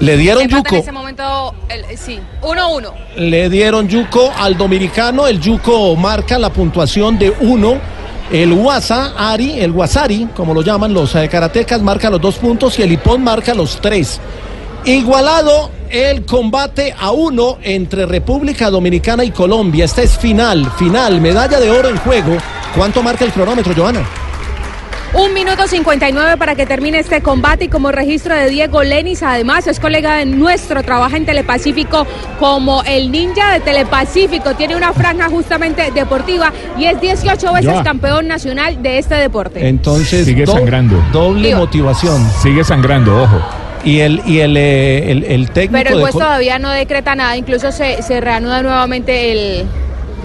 Le 0.00 0.18
dieron 0.18 0.42
empata 0.42 0.58
yuco. 0.64 0.74
en 0.76 0.80
ese 0.82 0.92
momento, 0.92 1.54
el- 1.70 1.96
sí, 1.96 2.20
1-1. 2.42 2.92
Le 3.16 3.48
dieron 3.48 3.88
yuco 3.88 4.30
al 4.38 4.54
dominicano. 4.58 5.26
El 5.26 5.40
yuco 5.40 5.96
marca 5.96 6.38
la 6.38 6.50
puntuación 6.50 7.18
de 7.18 7.30
uno 7.40 7.78
El 8.30 8.52
Wasa 8.52 9.14
Ari, 9.16 9.58
el 9.58 9.72
Wasari, 9.72 10.28
como 10.36 10.54
lo 10.54 10.62
llaman 10.62 10.94
los 10.94 11.16
eh, 11.16 11.28
karatecas, 11.28 11.82
marca 11.82 12.08
los 12.10 12.20
dos 12.20 12.36
puntos 12.36 12.78
y 12.78 12.82
el 12.82 12.92
Ipón 12.92 13.24
marca 13.24 13.54
los 13.54 13.80
tres. 13.80 14.20
Igualado 14.84 15.70
el 15.90 16.24
combate 16.24 16.94
a 16.96 17.10
uno 17.10 17.58
entre 17.62 18.06
República 18.06 18.70
Dominicana 18.70 19.24
y 19.24 19.32
Colombia. 19.32 19.84
Esta 19.84 20.02
es 20.02 20.16
final, 20.16 20.70
final, 20.78 21.20
medalla 21.20 21.58
de 21.58 21.72
oro 21.72 21.88
en 21.88 21.96
juego. 21.98 22.36
¿Cuánto 22.76 23.02
marca 23.02 23.24
el 23.24 23.32
cronómetro, 23.32 23.74
Joana? 23.74 24.06
Un 25.12 25.34
minuto 25.34 25.66
59 25.66 26.36
para 26.36 26.54
que 26.54 26.66
termine 26.66 27.00
este 27.00 27.20
combate 27.20 27.64
y 27.64 27.68
como 27.68 27.90
registro 27.90 28.32
de 28.34 28.48
Diego 28.48 28.84
Lenis, 28.84 29.24
además 29.24 29.66
es 29.66 29.80
colega 29.80 30.14
de 30.16 30.24
nuestro, 30.26 30.84
trabaja 30.84 31.16
en 31.16 31.26
Telepacífico 31.26 32.06
como 32.38 32.84
el 32.84 33.10
ninja 33.10 33.52
de 33.54 33.58
Telepacífico, 33.60 34.54
tiene 34.54 34.76
una 34.76 34.92
franja 34.92 35.28
justamente 35.28 35.90
deportiva 35.90 36.52
y 36.78 36.84
es 36.84 37.00
18 37.00 37.52
veces 37.52 37.80
campeón 37.82 38.28
nacional 38.28 38.80
de 38.84 38.98
este 38.98 39.16
deporte. 39.16 39.66
Entonces, 39.66 40.26
Sigue 40.26 40.44
do- 40.44 40.52
sangrando. 40.52 41.02
doble 41.12 41.48
Digo. 41.48 41.58
motivación. 41.60 42.24
Sigue 42.40 42.62
sangrando, 42.62 43.22
ojo. 43.24 43.40
Y 43.82 44.00
el, 44.00 44.22
y 44.26 44.38
el, 44.40 44.56
eh, 44.56 45.10
el, 45.10 45.24
el 45.24 45.50
técnico 45.50 45.82
Pero 45.82 45.96
el 45.96 46.00
juez 46.02 46.12
todavía 46.12 46.58
no 46.60 46.70
decreta 46.70 47.16
nada, 47.16 47.36
incluso 47.36 47.72
se, 47.72 48.00
se 48.02 48.20
reanuda 48.20 48.62
nuevamente 48.62 49.32
el, 49.32 49.66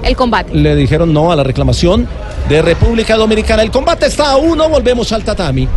el 0.03 0.15
combate. 0.15 0.53
le 0.53 0.75
dijeron 0.75 1.13
no 1.13 1.31
a 1.31 1.35
la 1.35 1.43
reclamación 1.43 2.07
de 2.49 2.61
República 2.61 3.15
Dominicana. 3.15 3.63
El 3.63 3.71
combate 3.71 4.05
está 4.07 4.31
a 4.31 4.37
uno, 4.37 4.69
volvemos 4.69 5.11
al 5.11 5.23
tatami. 5.23 5.67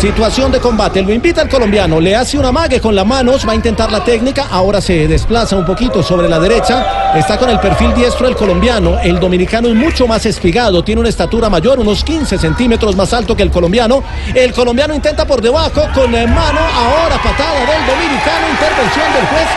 Situación 0.00 0.50
de 0.50 0.58
combate, 0.58 1.00
lo 1.00 1.12
invita 1.12 1.42
el 1.42 1.48
colombiano, 1.48 2.00
le 2.00 2.16
hace 2.16 2.36
una 2.36 2.50
mague 2.50 2.80
con 2.80 2.92
las 2.92 3.06
manos, 3.06 3.46
va 3.46 3.52
a 3.52 3.54
intentar 3.54 3.92
la 3.92 4.02
técnica, 4.02 4.48
ahora 4.50 4.80
se 4.80 5.06
desplaza 5.06 5.56
un 5.56 5.64
poquito 5.64 6.02
sobre 6.02 6.28
la 6.28 6.40
derecha, 6.40 7.14
está 7.16 7.38
con 7.38 7.48
el 7.48 7.60
perfil 7.60 7.94
diestro 7.94 8.26
el 8.26 8.34
colombiano, 8.34 8.98
el 8.98 9.20
dominicano 9.20 9.68
es 9.68 9.76
mucho 9.76 10.08
más 10.08 10.26
espigado, 10.26 10.82
tiene 10.82 11.02
una 11.02 11.08
estatura 11.08 11.48
mayor, 11.48 11.78
unos 11.78 12.02
15 12.02 12.36
centímetros 12.36 12.96
más 12.96 13.12
alto 13.12 13.36
que 13.36 13.44
el 13.44 13.52
colombiano, 13.52 14.02
el 14.34 14.52
colombiano 14.52 14.92
intenta 14.92 15.24
por 15.24 15.40
debajo 15.40 15.82
con 15.94 16.10
la 16.10 16.26
mano, 16.26 16.58
ahora 16.58 17.22
patada 17.22 17.60
del 17.60 17.86
dominicano, 17.86 18.48
intervención 18.50 19.12
del 19.14 19.26
juez 19.28 19.48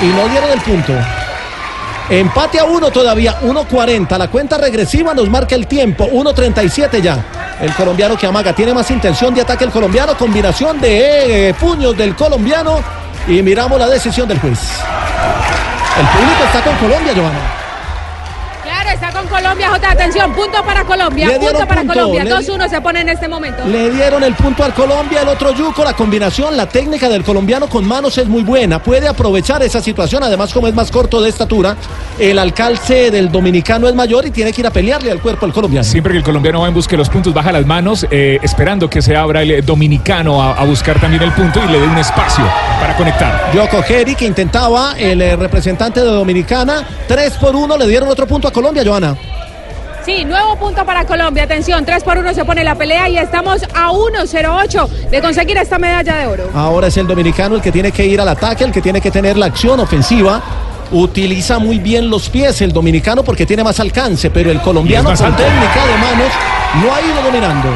y 0.00 0.06
no 0.06 0.28
dieron 0.28 0.50
el 0.52 0.60
punto. 0.60 1.23
Empate 2.08 2.58
a 2.58 2.64
uno 2.64 2.90
todavía, 2.90 3.40
1.40. 3.40 4.18
La 4.18 4.28
cuenta 4.28 4.58
regresiva 4.58 5.14
nos 5.14 5.28
marca 5.30 5.54
el 5.54 5.66
tiempo, 5.66 6.06
1.37 6.10 7.00
ya. 7.00 7.56
El 7.60 7.72
colombiano 7.74 8.16
que 8.16 8.26
amaga 8.26 8.52
tiene 8.52 8.74
más 8.74 8.90
intención 8.90 9.34
de 9.34 9.40
ataque 9.40 9.64
el 9.64 9.70
colombiano, 9.70 10.16
combinación 10.16 10.80
de 10.80 11.48
eh, 11.48 11.54
puños 11.54 11.96
del 11.96 12.14
colombiano 12.14 12.80
y 13.26 13.40
miramos 13.42 13.78
la 13.78 13.88
decisión 13.88 14.28
del 14.28 14.38
juez. 14.38 14.58
El 15.98 16.06
público 16.06 16.44
está 16.44 16.62
con 16.62 16.76
Colombia, 16.76 17.14
Joana. 17.14 17.63
Colombia, 19.34 19.68
J. 19.70 19.90
Atención, 19.90 20.32
punto 20.32 20.62
para 20.64 20.84
Colombia, 20.84 21.28
punto 21.38 21.66
para 21.66 21.80
punto, 21.82 21.94
Colombia. 21.94 22.24
le- 22.24 22.30
2-1 22.30 22.68
se 22.68 22.80
pone 22.80 23.00
en 23.00 23.08
este 23.08 23.28
momento. 23.28 23.64
Le 23.66 23.90
dieron 23.90 24.22
el 24.22 24.34
punto 24.34 24.62
al 24.64 24.72
Colombia, 24.74 25.22
el 25.22 25.28
otro 25.28 25.52
Yuco, 25.52 25.82
la 25.84 25.94
combinación, 25.94 26.56
la 26.56 26.66
técnica 26.68 27.08
del 27.08 27.24
colombiano 27.24 27.68
con 27.68 27.84
manos 27.84 28.16
es 28.18 28.26
muy 28.26 28.42
buena, 28.42 28.82
puede 28.82 29.08
aprovechar 29.08 29.62
esa 29.62 29.80
situación, 29.80 30.22
además 30.22 30.52
como 30.52 30.68
es 30.68 30.74
más 30.74 30.90
corto 30.90 31.20
de 31.20 31.28
estatura, 31.30 31.76
el 32.18 32.38
alcance 32.38 33.10
del 33.10 33.30
dominicano 33.32 33.88
es 33.88 33.94
mayor 33.94 34.24
y 34.26 34.30
tiene 34.30 34.52
que 34.52 34.60
ir 34.60 34.66
a 34.66 34.70
pelearle 34.70 35.10
al 35.10 35.20
cuerpo 35.20 35.46
al 35.46 35.52
colombiano. 35.52 35.84
Siempre 35.84 36.12
que 36.12 36.18
el 36.18 36.24
colombiano 36.24 36.60
va 36.60 36.68
en 36.68 36.74
busca 36.74 36.92
de 36.92 36.98
los 36.98 37.08
puntos, 37.08 37.34
baja 37.34 37.50
las 37.52 37.66
manos, 37.66 38.06
eh, 38.10 38.38
esperando 38.42 38.88
que 38.88 39.02
se 39.02 39.16
abra 39.16 39.42
el 39.42 39.50
eh, 39.50 39.62
dominicano 39.62 40.40
a, 40.42 40.52
a 40.54 40.64
buscar 40.64 41.00
también 41.00 41.22
el 41.22 41.32
punto 41.32 41.60
y 41.66 41.72
le 41.72 41.80
dé 41.80 41.86
un 41.86 41.98
espacio 41.98 42.44
para 42.80 42.96
conectar. 42.96 43.50
Yoko 43.54 43.82
Geri 43.82 44.14
que 44.14 44.26
intentaba 44.26 44.94
el 44.98 45.20
eh, 45.20 45.36
representante 45.36 46.00
de 46.00 46.06
Dominicana, 46.06 46.84
3 47.08 47.32
por 47.34 47.56
1 47.56 47.76
le 47.76 47.86
dieron 47.88 48.08
otro 48.08 48.26
punto 48.26 48.46
a 48.48 48.52
Colombia, 48.52 48.82
Joana. 48.86 49.16
Sí, 50.04 50.24
nuevo 50.24 50.56
punto 50.56 50.84
para 50.84 51.06
Colombia. 51.06 51.44
Atención, 51.44 51.82
3 51.84 52.04
por 52.04 52.18
1 52.18 52.34
se 52.34 52.44
pone 52.44 52.62
la 52.62 52.74
pelea 52.74 53.08
y 53.08 53.16
estamos 53.16 53.62
a 53.74 53.90
1-0-8 53.90 54.88
de 55.10 55.22
conseguir 55.22 55.56
esta 55.56 55.78
medalla 55.78 56.16
de 56.16 56.26
oro. 56.26 56.50
Ahora 56.54 56.88
es 56.88 56.96
el 56.98 57.06
dominicano 57.06 57.54
el 57.56 57.62
que 57.62 57.72
tiene 57.72 57.90
que 57.90 58.04
ir 58.04 58.20
al 58.20 58.28
ataque, 58.28 58.64
el 58.64 58.72
que 58.72 58.82
tiene 58.82 59.00
que 59.00 59.10
tener 59.10 59.38
la 59.38 59.46
acción 59.46 59.80
ofensiva. 59.80 60.42
Utiliza 60.92 61.58
muy 61.58 61.78
bien 61.78 62.10
los 62.10 62.28
pies 62.28 62.60
el 62.60 62.72
dominicano 62.72 63.24
porque 63.24 63.46
tiene 63.46 63.64
más 63.64 63.80
alcance, 63.80 64.30
pero 64.30 64.50
el 64.50 64.60
colombiano 64.60 65.08
con 65.08 65.16
técnica 65.16 65.86
de 65.86 65.96
manos 65.98 66.32
no 66.82 66.94
ha 66.94 67.00
ido 67.00 67.22
dominando. 67.22 67.68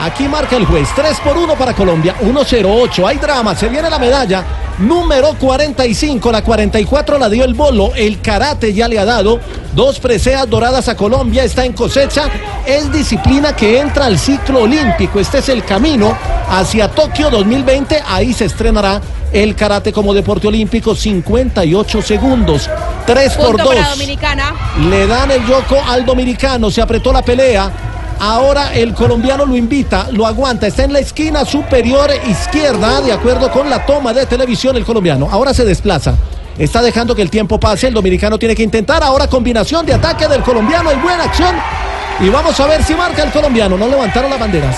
Aquí 0.00 0.28
marca 0.28 0.56
el 0.56 0.66
juez, 0.66 0.88
3 0.94 1.20
por 1.20 1.38
1 1.38 1.54
para 1.54 1.72
Colombia, 1.72 2.16
1-0-8. 2.20 3.06
Hay 3.08 3.18
drama, 3.18 3.54
se 3.54 3.68
viene 3.68 3.88
la 3.88 3.98
medalla. 3.98 4.44
Número 4.78 5.32
45, 5.34 6.30
la 6.30 6.42
44 6.42 7.18
la 7.18 7.30
dio 7.30 7.44
el 7.44 7.54
bolo, 7.54 7.94
el 7.94 8.20
karate 8.20 8.74
ya 8.74 8.88
le 8.88 8.98
ha 8.98 9.06
dado. 9.06 9.40
Dos 9.72 9.98
preseas 10.00 10.48
doradas 10.48 10.88
a 10.88 10.96
Colombia, 10.96 11.44
está 11.44 11.64
en 11.64 11.72
cosecha. 11.72 12.28
Es 12.66 12.92
disciplina 12.92 13.56
que 13.56 13.80
entra 13.80 14.04
al 14.04 14.18
ciclo 14.18 14.62
olímpico. 14.62 15.18
Este 15.18 15.38
es 15.38 15.48
el 15.48 15.64
camino 15.64 16.16
hacia 16.50 16.88
Tokio 16.88 17.30
2020. 17.30 18.02
Ahí 18.06 18.34
se 18.34 18.44
estrenará 18.44 19.00
el 19.32 19.54
karate 19.54 19.92
como 19.92 20.12
deporte 20.12 20.46
olímpico, 20.46 20.94
58 20.94 22.02
segundos. 22.02 22.68
3 23.06 23.34
por 23.34 23.46
Punto 23.52 23.64
2. 23.64 23.74
para 23.74 23.88
Dominicana. 23.90 24.54
Le 24.90 25.06
dan 25.06 25.30
el 25.30 25.46
yoco 25.46 25.76
al 25.88 26.04
dominicano, 26.04 26.70
se 26.70 26.82
apretó 26.82 27.12
la 27.12 27.22
pelea. 27.22 27.70
Ahora 28.18 28.74
el 28.74 28.94
colombiano 28.94 29.44
lo 29.44 29.56
invita, 29.56 30.08
lo 30.10 30.26
aguanta, 30.26 30.66
está 30.66 30.84
en 30.84 30.92
la 30.92 31.00
esquina 31.00 31.44
superior 31.44 32.10
izquierda, 32.26 33.02
de 33.02 33.12
acuerdo 33.12 33.50
con 33.50 33.68
la 33.68 33.84
toma 33.84 34.14
de 34.14 34.24
televisión 34.24 34.76
el 34.76 34.84
colombiano. 34.84 35.28
Ahora 35.30 35.52
se 35.52 35.64
desplaza. 35.64 36.14
Está 36.58 36.80
dejando 36.80 37.14
que 37.14 37.20
el 37.20 37.28
tiempo 37.28 37.60
pase, 37.60 37.88
el 37.88 37.94
dominicano 37.94 38.38
tiene 38.38 38.54
que 38.54 38.62
intentar. 38.62 39.02
Ahora 39.02 39.28
combinación 39.28 39.84
de 39.84 39.92
ataque 39.92 40.26
del 40.26 40.42
colombiano, 40.42 40.90
en 40.90 41.02
buena 41.02 41.24
acción. 41.24 41.54
Y 42.20 42.30
vamos 42.30 42.58
a 42.58 42.66
ver 42.66 42.82
si 42.82 42.94
marca 42.94 43.22
el 43.22 43.30
colombiano. 43.30 43.76
No 43.76 43.86
levantaron 43.86 44.30
las 44.30 44.40
banderas. 44.40 44.76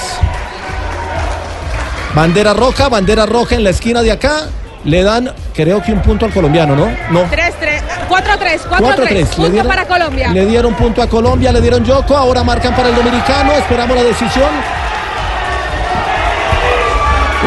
Bandera 2.14 2.52
roja, 2.54 2.88
bandera 2.88 3.26
roja 3.26 3.54
en 3.54 3.62
la 3.62 3.71
esquina 3.71 4.02
de 4.02 4.11
acá. 4.11 4.49
Le 4.85 5.02
dan, 5.02 5.32
creo 5.54 5.82
que 5.82 5.92
un 5.92 6.00
punto 6.00 6.25
al 6.25 6.32
colombiano, 6.32 6.75
¿no? 6.76 6.87
No. 7.11 7.25
3-3, 7.28 7.82
4-3, 8.08 8.61
4-3. 8.68 8.78
4-3. 8.78 9.11
Le 9.11 9.25
Punto 9.26 9.50
dieron- 9.50 9.68
para 9.68 9.85
Colombia. 9.87 10.28
Le 10.32 10.47
dieron 10.47 10.75
punto 10.75 11.02
a 11.02 11.06
Colombia, 11.08 11.52
le 11.52 11.61
dieron 11.61 11.85
Yoko, 11.85 12.16
ahora 12.16 12.42
marcan 12.44 12.75
para 12.75 12.88
el 12.88 12.94
dominicano, 12.94 13.52
esperamos 13.52 13.97
la 13.97 14.04
decisión. 14.04 14.49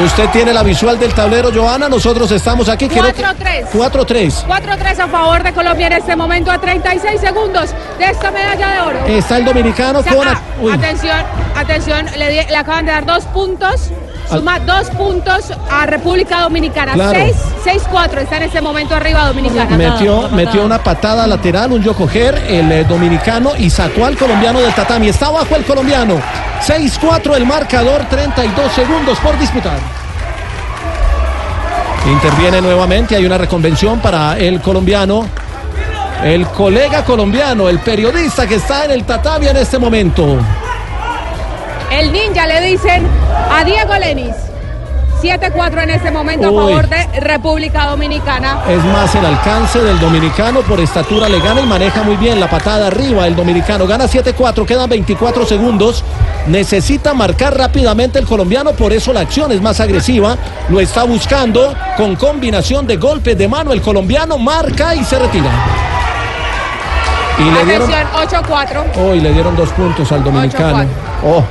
Usted 0.06 0.30
tiene 0.30 0.54
la 0.54 0.64
visual 0.64 0.98
del 0.98 1.14
tablero, 1.14 1.52
Joana, 1.54 1.88
nosotros 1.90 2.32
estamos 2.32 2.70
aquí. 2.70 2.88
creo 2.88 3.04
que- 3.14 3.22
4-3. 3.22 3.66
4-3. 3.74 4.46
4-3 4.48 5.00
a 5.00 5.08
favor 5.08 5.44
de 5.44 5.54
Colombia 5.54 5.88
en 5.88 5.94
este 5.94 6.16
momento 6.16 6.50
a 6.50 6.60
36 6.60 7.20
segundos 7.20 7.72
de 8.00 8.06
esta 8.06 8.32
medalla 8.32 8.68
de 8.72 8.80
oro. 8.82 9.00
Está 9.08 9.38
el 9.38 9.46
dominicano 9.46 10.00
O 10.00 10.04
sea, 10.04 10.14
con... 10.16 10.28
ah, 10.28 10.42
atención, 10.74 11.18
atención, 11.56 12.06
le, 12.18 12.30
di- 12.30 12.48
le 12.50 12.56
acaban 12.58 12.86
de 12.86 12.92
dar 12.94 13.06
dos 13.06 13.26
puntos. 13.26 13.90
Suma 14.32 14.60
dos 14.60 14.90
puntos 14.92 15.52
a 15.70 15.86
República 15.86 16.42
Dominicana. 16.42 16.94
Claro. 16.94 17.20
6-4 17.20 18.18
está 18.20 18.38
en 18.38 18.44
este 18.44 18.62
momento 18.62 18.96
arriba 18.96 19.28
Dominicana. 19.28 19.76
metió, 19.76 20.30
metió 20.30 20.66
una 20.66 20.82
patada 20.82 21.28
lateral, 21.28 21.74
un 21.74 21.84
Yokoger, 21.84 22.36
el 22.48 22.72
eh, 22.72 22.84
dominicano, 22.86 23.52
y 23.58 23.70
sacó 23.70 24.06
al 24.06 24.18
colombiano 24.18 24.60
del 24.60 24.74
tatami. 24.74 25.10
Está 25.10 25.28
abajo 25.28 25.56
el 25.56 25.66
colombiano. 25.66 26.16
6-4 26.66 27.36
el 27.36 27.46
marcador, 27.46 28.06
32 28.10 28.72
segundos 28.72 29.18
por 29.20 29.38
disputar. 29.38 29.80
Interviene 32.10 32.62
nuevamente, 32.62 33.16
hay 33.16 33.26
una 33.26 33.38
reconvención 33.38 34.00
para 34.00 34.38
el 34.38 34.62
colombiano. 34.62 35.28
El 36.24 36.48
colega 36.48 37.04
colombiano, 37.04 37.68
el 37.68 37.80
periodista 37.80 38.48
que 38.48 38.56
está 38.56 38.86
en 38.86 38.92
el 38.92 39.04
tatami 39.04 39.48
en 39.48 39.58
este 39.58 39.78
momento. 39.78 40.38
El 41.92 42.12
ninja 42.14 42.48
le 42.48 42.62
dicen 42.62 43.06
a 43.52 43.64
Diego 43.64 43.94
Lenis. 43.96 44.36
7-4 45.22 45.84
en 45.84 45.90
este 45.92 46.10
momento 46.10 46.48
a 46.48 46.52
favor 46.52 46.90
de 46.90 47.20
República 47.20 47.86
Dominicana. 47.86 48.62
Es 48.68 48.84
más 48.86 49.14
el 49.14 49.24
alcance 49.24 49.80
del 49.80 50.00
dominicano 50.00 50.62
por 50.62 50.80
estatura 50.80 51.30
le 51.30 51.40
gana 51.40 51.62
y 51.62 51.66
maneja 51.68 52.02
muy 52.02 52.16
bien 52.16 52.40
la 52.40 52.50
patada 52.50 52.88
arriba. 52.88 53.28
El 53.28 53.36
dominicano 53.36 53.86
gana 53.86 54.06
7-4, 54.06 54.66
quedan 54.66 54.90
24 54.90 55.46
segundos. 55.46 56.04
Necesita 56.48 57.14
marcar 57.14 57.56
rápidamente 57.56 58.18
el 58.18 58.26
colombiano, 58.26 58.72
por 58.72 58.94
eso 58.94 59.14
la 59.14 59.20
acción 59.20 59.52
es 59.52 59.62
más 59.62 59.80
agresiva. 59.80 60.38
Lo 60.70 60.80
está 60.80 61.04
buscando 61.04 61.76
con 61.98 62.16
combinación 62.16 62.88
de 62.88 62.98
golpes 62.98 63.38
de 63.38 63.48
mano. 63.48 63.74
El 63.74 63.82
colombiano 63.82 64.40
marca 64.40 64.96
y 64.96 65.04
se 65.04 65.20
retira. 65.20 65.52
Y 67.38 67.44
le 67.44 67.66
dieron, 67.66 67.94
Atención, 67.94 68.44
8-4. 68.44 68.84
oh, 68.98 69.14
y 69.14 69.20
le 69.22 69.34
dieron 69.34 69.56
dos 69.56 69.70
puntos 69.70 70.12
al 70.12 70.24
dominicano. 70.24 70.86
Oh, 71.24 71.44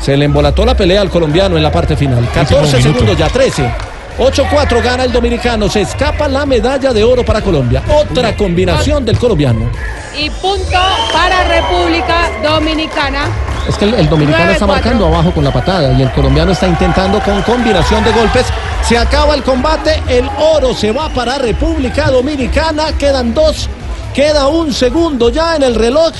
se 0.00 0.16
le 0.16 0.24
embolató 0.24 0.64
la 0.64 0.74
pelea 0.76 1.00
al 1.00 1.10
colombiano 1.10 1.56
en 1.56 1.62
la 1.62 1.70
parte 1.70 1.96
final. 1.96 2.28
14 2.32 2.78
minuto. 2.78 2.92
segundos 2.92 3.18
ya, 3.18 3.28
13. 3.28 3.70
8-4 4.18 4.82
gana 4.82 5.04
el 5.04 5.12
dominicano, 5.12 5.68
se 5.68 5.80
escapa 5.80 6.28
la 6.28 6.44
medalla 6.44 6.92
de 6.92 7.02
oro 7.02 7.24
para 7.24 7.40
Colombia. 7.40 7.82
Otra 7.88 8.36
combinación 8.36 9.04
del 9.04 9.18
colombiano. 9.18 9.70
Y 10.14 10.28
punto 10.28 10.78
para 11.12 11.44
República 11.44 12.30
Dominicana. 12.42 13.28
Es 13.66 13.76
que 13.76 13.86
el, 13.86 13.94
el 13.94 14.08
dominicano 14.08 14.50
está 14.50 14.66
9-4. 14.66 14.68
marcando 14.68 15.06
abajo 15.06 15.32
con 15.32 15.44
la 15.44 15.52
patada 15.52 15.92
y 15.92 16.02
el 16.02 16.10
colombiano 16.12 16.52
está 16.52 16.66
intentando 16.66 17.20
con 17.20 17.40
combinación 17.42 18.04
de 18.04 18.12
golpes. 18.12 18.46
Se 18.82 18.98
acaba 18.98 19.34
el 19.34 19.42
combate, 19.42 20.02
el 20.08 20.28
oro 20.38 20.74
se 20.74 20.92
va 20.92 21.08
para 21.10 21.38
República 21.38 22.10
Dominicana, 22.10 22.92
quedan 22.98 23.32
dos, 23.32 23.68
queda 24.14 24.48
un 24.48 24.72
segundo 24.72 25.30
ya 25.30 25.56
en 25.56 25.62
el 25.62 25.74
reloj. 25.76 26.12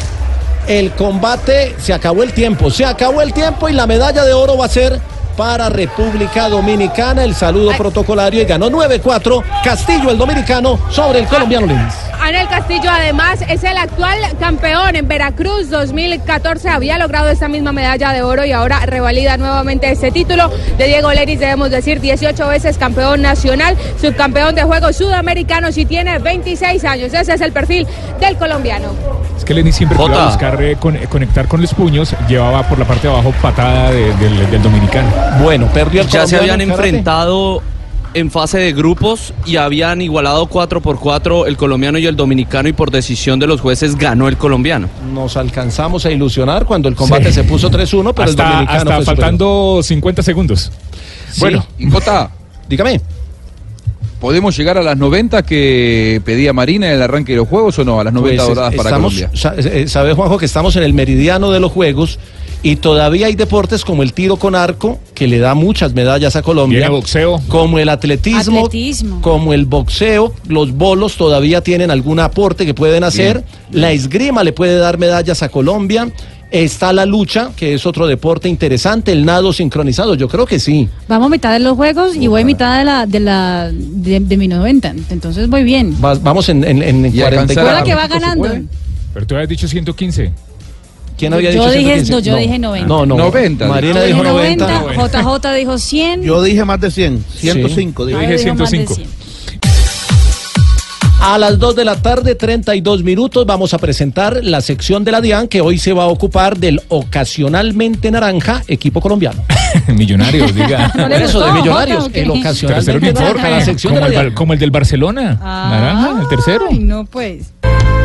El 0.70 0.92
combate, 0.92 1.74
se 1.78 1.92
acabó 1.92 2.22
el 2.22 2.32
tiempo, 2.32 2.70
se 2.70 2.84
acabó 2.84 3.22
el 3.22 3.32
tiempo 3.32 3.68
y 3.68 3.72
la 3.72 3.88
medalla 3.88 4.24
de 4.24 4.32
oro 4.32 4.56
va 4.56 4.66
a 4.66 4.68
ser 4.68 5.00
para 5.36 5.68
República 5.68 6.48
Dominicana. 6.48 7.24
El 7.24 7.34
saludo 7.34 7.72
protocolario 7.76 8.40
y 8.40 8.44
ganó 8.44 8.70
9-4 8.70 9.42
Castillo 9.64 10.10
el 10.10 10.18
dominicano 10.18 10.78
sobre 10.88 11.18
el 11.18 11.26
colombiano 11.26 11.66
Lins. 11.66 12.09
Anel 12.30 12.46
Castillo 12.48 12.88
además 12.92 13.40
es 13.48 13.64
el 13.64 13.76
actual 13.76 14.16
campeón 14.38 14.94
en 14.94 15.08
Veracruz 15.08 15.68
2014 15.68 16.68
había 16.68 16.96
logrado 16.96 17.28
esta 17.28 17.48
misma 17.48 17.72
medalla 17.72 18.12
de 18.12 18.22
oro 18.22 18.44
y 18.44 18.52
ahora 18.52 18.86
revalida 18.86 19.36
nuevamente 19.36 19.90
ese 19.90 20.12
título 20.12 20.48
de 20.78 20.86
Diego 20.86 21.12
Leris 21.12 21.40
debemos 21.40 21.70
decir 21.72 22.00
18 22.00 22.46
veces 22.46 22.78
campeón 22.78 23.20
nacional 23.22 23.76
subcampeón 24.00 24.54
de 24.54 24.62
Juegos 24.62 24.94
Sudamericanos 24.96 25.76
y 25.76 25.86
tiene 25.86 26.20
26 26.20 26.84
años. 26.84 27.12
Ese 27.12 27.34
es 27.34 27.40
el 27.40 27.50
perfil 27.50 27.84
del 28.20 28.36
colombiano. 28.36 28.90
Es 29.36 29.44
que 29.44 29.52
Lenny 29.52 29.72
siempre 29.72 29.98
iba 30.00 30.22
a 30.22 30.26
buscar 30.28 30.62
eh, 30.62 30.76
con- 30.78 30.94
eh, 30.94 31.06
conectar 31.08 31.48
con 31.48 31.60
los 31.60 31.74
puños, 31.74 32.14
llevaba 32.28 32.62
por 32.68 32.78
la 32.78 32.84
parte 32.84 33.08
de 33.08 33.12
abajo 33.12 33.32
patada 33.42 33.90
de- 33.90 34.14
del, 34.16 34.50
del 34.52 34.62
dominicano. 34.62 35.08
Bueno, 35.42 35.66
perdió 35.74 36.02
el 36.02 36.06
Ya 36.08 36.26
se 36.28 36.36
habían 36.36 36.60
enfrentado 36.60 37.60
en 38.14 38.30
fase 38.30 38.58
de 38.58 38.72
grupos 38.72 39.32
y 39.46 39.56
habían 39.56 40.00
igualado 40.02 40.46
4 40.46 40.80
por 40.80 40.98
4 40.98 41.46
el 41.46 41.56
colombiano 41.56 41.98
y 41.98 42.06
el 42.06 42.16
dominicano 42.16 42.68
y 42.68 42.72
por 42.72 42.90
decisión 42.90 43.38
de 43.38 43.46
los 43.46 43.60
jueces 43.60 43.96
ganó 43.96 44.26
el 44.28 44.36
colombiano. 44.36 44.88
Nos 45.12 45.36
alcanzamos 45.36 46.04
a 46.06 46.10
ilusionar 46.10 46.64
cuando 46.66 46.88
el 46.88 46.96
combate 46.96 47.26
Sí. 47.28 47.34
se 47.34 47.44
puso 47.44 47.70
3-1, 47.70 48.12
pero 48.14 48.28
hasta 48.30 48.42
el 48.42 48.48
dominicano 48.50 48.78
hasta 48.78 48.94
fue 48.96 49.04
superior. 49.04 49.06
faltando 49.24 49.80
50 49.82 50.22
segundos. 50.22 50.72
Bueno, 51.38 51.64
y 51.78 51.88
Jota, 51.90 52.30
dígame. 52.68 53.00
¿Podemos 54.20 54.56
llegar 54.56 54.76
a 54.76 54.82
las 54.82 54.96
90 54.98 55.42
que 55.44 56.20
pedía 56.24 56.52
Marina 56.52 56.88
en 56.88 56.94
el 56.96 57.02
arranque 57.02 57.32
de 57.32 57.38
los 57.38 57.48
juegos 57.48 57.78
o 57.78 57.84
no? 57.84 58.00
A 58.00 58.04
las 58.04 58.12
90 58.12 58.44
Pues, 58.44 58.54
doradas 58.54 58.74
para 58.74 58.90
estamos, 58.90 59.14
Colombia. 59.14 59.40
sa- 59.40 59.54
eh, 59.56 59.88
Sabe, 59.88 60.12
Juanjo, 60.12 60.36
que 60.38 60.44
estamos 60.46 60.76
en 60.76 60.82
el 60.82 60.92
meridiano 60.92 61.50
de 61.50 61.58
los 61.60 61.72
Juegos 61.72 62.18
y 62.62 62.76
todavía 62.76 63.28
hay 63.28 63.34
deportes 63.34 63.82
como 63.86 64.02
el 64.02 64.12
tiro 64.12 64.36
con 64.36 64.54
arco, 64.54 64.98
que 65.14 65.26
le 65.26 65.38
da 65.38 65.54
muchas 65.54 65.94
medallas 65.94 66.36
a 66.36 66.42
Colombia. 66.42 66.80
Viene 66.80 66.92
boxeo. 66.94 67.40
Como 67.48 67.78
el 67.78 67.88
atletismo, 67.88 68.58
Atletismo. 68.66 69.22
como 69.22 69.54
el 69.54 69.64
boxeo, 69.64 70.34
los 70.46 70.72
bolos 70.72 71.16
todavía 71.16 71.62
tienen 71.62 71.90
algún 71.90 72.20
aporte 72.20 72.66
que 72.66 72.74
pueden 72.74 73.04
hacer. 73.04 73.42
La 73.72 73.90
esgrima 73.92 74.44
le 74.44 74.52
puede 74.52 74.76
dar 74.76 74.98
medallas 74.98 75.42
a 75.42 75.48
Colombia. 75.48 76.10
Está 76.50 76.92
la 76.92 77.06
lucha, 77.06 77.50
que 77.54 77.74
es 77.74 77.86
otro 77.86 78.08
deporte 78.08 78.48
interesante, 78.48 79.12
el 79.12 79.24
nado 79.24 79.52
sincronizado, 79.52 80.14
yo 80.16 80.28
creo 80.28 80.46
que 80.46 80.58
sí. 80.58 80.88
Vamos 81.06 81.26
a 81.26 81.30
mitad 81.30 81.52
de 81.52 81.60
los 81.60 81.76
juegos 81.76 82.16
y 82.16 82.26
voy 82.26 82.42
a 82.42 82.44
mitad 82.44 82.78
de 82.78 82.84
la 82.84 83.06
de 83.06 83.20
la 83.20 83.70
de, 83.72 84.18
de 84.18 84.36
mi 84.36 84.48
90. 84.48 84.94
Entonces 85.10 85.48
voy 85.48 85.62
bien. 85.62 85.94
Va- 86.04 86.14
vamos 86.14 86.48
en, 86.48 86.64
en, 86.64 86.82
en 86.82 87.06
Y 87.06 87.20
44. 87.20 87.54
Recuerda 87.54 87.84
que 87.84 87.94
va 87.94 88.08
ganando. 88.08 88.48
Pero 89.14 89.26
tú 89.26 89.34
habías 89.36 89.48
dicho 89.48 89.68
115. 89.68 90.32
¿Quién 91.16 91.34
había 91.34 91.50
Yo 91.52 91.60
dicho 91.64 91.72
dije- 91.72 92.04
115? 92.04 92.12
no, 92.12 92.18
yo 92.20 92.36
dije 92.36 92.58
90. 92.58 92.88
No, 92.88 93.06
no. 93.06 93.16
90. 93.16 93.68
Marina 93.68 94.00
Yo 94.00 94.06
dijo 94.06 94.18
dije 94.22 94.56
90. 94.56 94.82
JJ 94.94 95.54
dijo 95.56 95.78
100. 95.78 96.22
Yo 96.22 96.42
dije 96.42 96.64
más 96.64 96.80
de 96.80 96.90
100, 96.90 97.24
105. 97.36 98.02
Yo 98.08 98.18
dije. 98.18 98.20
dije 98.32 98.44
dijo 98.44 98.54
más 98.56 98.70
de 98.70 98.76
105. 98.78 98.94
100. 98.94 99.08
A 101.22 101.36
las 101.36 101.58
2 101.58 101.76
de 101.76 101.84
la 101.84 101.96
tarde, 101.96 102.34
32 102.34 103.04
minutos, 103.04 103.44
vamos 103.44 103.74
a 103.74 103.78
presentar 103.78 104.40
la 104.42 104.62
sección 104.62 105.04
de 105.04 105.12
la 105.12 105.20
DIAN 105.20 105.48
que 105.48 105.60
hoy 105.60 105.76
se 105.78 105.92
va 105.92 106.04
a 106.04 106.06
ocupar 106.06 106.56
del 106.56 106.80
ocasionalmente 106.88 108.10
naranja 108.10 108.62
equipo 108.66 109.02
colombiano. 109.02 109.44
Millonarios, 109.88 110.54
diga. 110.54 110.90
¿No 110.96 111.06
Eso 111.08 111.44
de 111.44 111.52
millonarios, 111.52 112.04
Jota, 112.04 112.18
el 112.18 112.30
ocasionalmente 112.30 113.12
naranja, 113.12 113.50
la 113.50 113.64
sección 113.64 113.94
de 113.94 114.00
como 114.00 114.12
la 114.12 114.20
el, 114.20 114.34
como 114.34 114.52
el 114.54 114.58
del 114.58 114.70
Barcelona. 114.70 115.34
Naranja, 115.34 116.22
el 116.22 116.28
tercero. 116.28 116.64
Ay, 116.70 116.78
no 116.78 117.04
pues. 117.04 117.52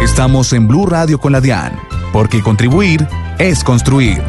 Estamos 0.03 0.51
en 0.51 0.67
Blue 0.67 0.85
Radio 0.85 1.17
con 1.17 1.31
la 1.31 1.39
DIAN, 1.39 1.79
porque 2.11 2.41
contribuir 2.41 3.07
es 3.39 3.63
construir. 3.63 4.21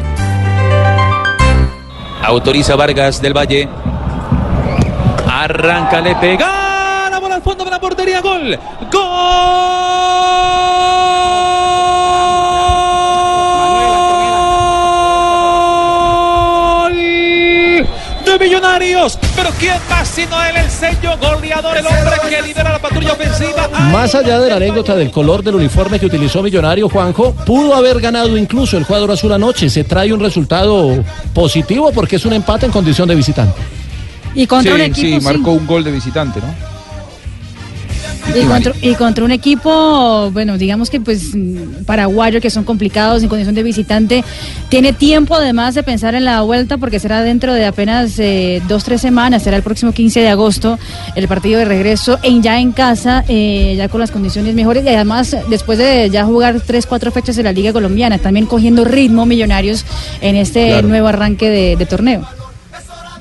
Autoriza 2.23 2.77
Vargas 2.77 3.21
del 3.21 3.35
Valle. 3.35 3.67
Arranca, 5.27 5.99
le 5.99 6.15
pega. 6.15 6.66
Fondo 7.47 7.63
de 7.63 7.71
la 7.71 7.79
portería. 7.79 8.19
Gol. 8.19 8.59
Gol. 16.07 17.07
De 18.25 18.39
Millonarios. 18.39 19.17
Pero 19.35 19.49
¿quién 19.59 19.75
más 19.89 20.07
sino 20.07 20.43
él, 20.43 20.55
el 20.57 20.69
sello 20.69 21.17
goleador, 21.19 21.77
el 21.77 21.85
hombre 21.85 22.15
que 22.29 22.41
lidera 22.41 22.71
la 22.71 22.79
patrulla 22.79 23.13
ofensiva? 23.13 23.69
Más 23.91 24.13
allá 24.15 24.39
de 24.39 24.49
la 24.49 24.55
anécdota 24.57 24.95
del 24.95 25.11
color 25.11 25.43
del 25.43 25.55
uniforme 25.55 25.99
que 25.99 26.05
utilizó 26.05 26.41
Millonario 26.43 26.89
Juanjo, 26.89 27.33
pudo 27.45 27.75
haber 27.75 27.99
ganado 28.01 28.37
incluso 28.37 28.77
el 28.77 28.85
cuadro 28.85 29.13
azul 29.13 29.31
anoche. 29.33 29.69
Se 29.69 29.83
trae 29.83 30.11
un 30.13 30.19
resultado 30.19 31.03
positivo 31.33 31.91
porque 31.91 32.17
es 32.17 32.25
un 32.25 32.33
empate 32.33 32.65
en 32.65 32.71
condición 32.71 33.07
de 33.07 33.15
visitante. 33.15 33.61
Y 34.35 34.45
contra 34.45 34.73
un 34.73 34.79
Sí, 34.79 34.85
equipo 34.85 35.07
sí, 35.07 35.19
sí. 35.19 35.25
marcó 35.25 35.51
un 35.51 35.65
gol 35.65 35.83
de 35.83 35.91
visitante, 35.91 36.39
¿no? 36.41 36.76
Y 38.35 38.43
contra, 38.45 38.73
y 38.81 38.93
contra 38.95 39.23
un 39.25 39.31
equipo, 39.31 40.29
bueno, 40.31 40.57
digamos 40.57 40.89
que 40.89 40.99
pues 40.99 41.31
paraguayo, 41.85 42.39
que 42.39 42.49
son 42.49 42.63
complicados 42.65 43.23
en 43.23 43.29
condición 43.29 43.55
de 43.55 43.63
visitante, 43.63 44.23
tiene 44.69 44.93
tiempo 44.93 45.35
además 45.35 45.73
de 45.73 45.81
pensar 45.81 46.13
en 46.13 46.23
la 46.25 46.41
vuelta 46.41 46.77
porque 46.77 46.99
será 46.99 47.23
dentro 47.23 47.53
de 47.53 47.65
apenas 47.65 48.19
eh, 48.19 48.61
dos, 48.67 48.83
tres 48.83 49.01
semanas, 49.01 49.41
será 49.43 49.57
el 49.57 49.63
próximo 49.63 49.91
15 49.91 50.19
de 50.19 50.29
agosto 50.29 50.77
el 51.15 51.27
partido 51.27 51.57
de 51.59 51.65
regreso 51.65 52.19
en 52.21 52.43
ya 52.43 52.59
en 52.59 52.73
casa, 52.73 53.23
eh, 53.27 53.73
ya 53.75 53.87
con 53.89 54.01
las 54.01 54.11
condiciones 54.11 54.53
mejores 54.53 54.83
y 54.85 54.89
además 54.89 55.35
después 55.49 55.79
de 55.79 56.09
ya 56.11 56.23
jugar 56.25 56.61
tres, 56.61 56.85
cuatro 56.85 57.11
fechas 57.11 57.37
en 57.39 57.45
la 57.45 57.53
Liga 57.53 57.73
Colombiana, 57.73 58.19
también 58.19 58.45
cogiendo 58.45 58.83
ritmo 58.85 59.25
millonarios 59.25 59.83
en 60.21 60.35
este 60.35 60.67
Claro. 60.67 60.87
nuevo 60.89 61.07
arranque 61.07 61.49
de, 61.49 61.75
de 61.75 61.85
torneo. 61.85 62.27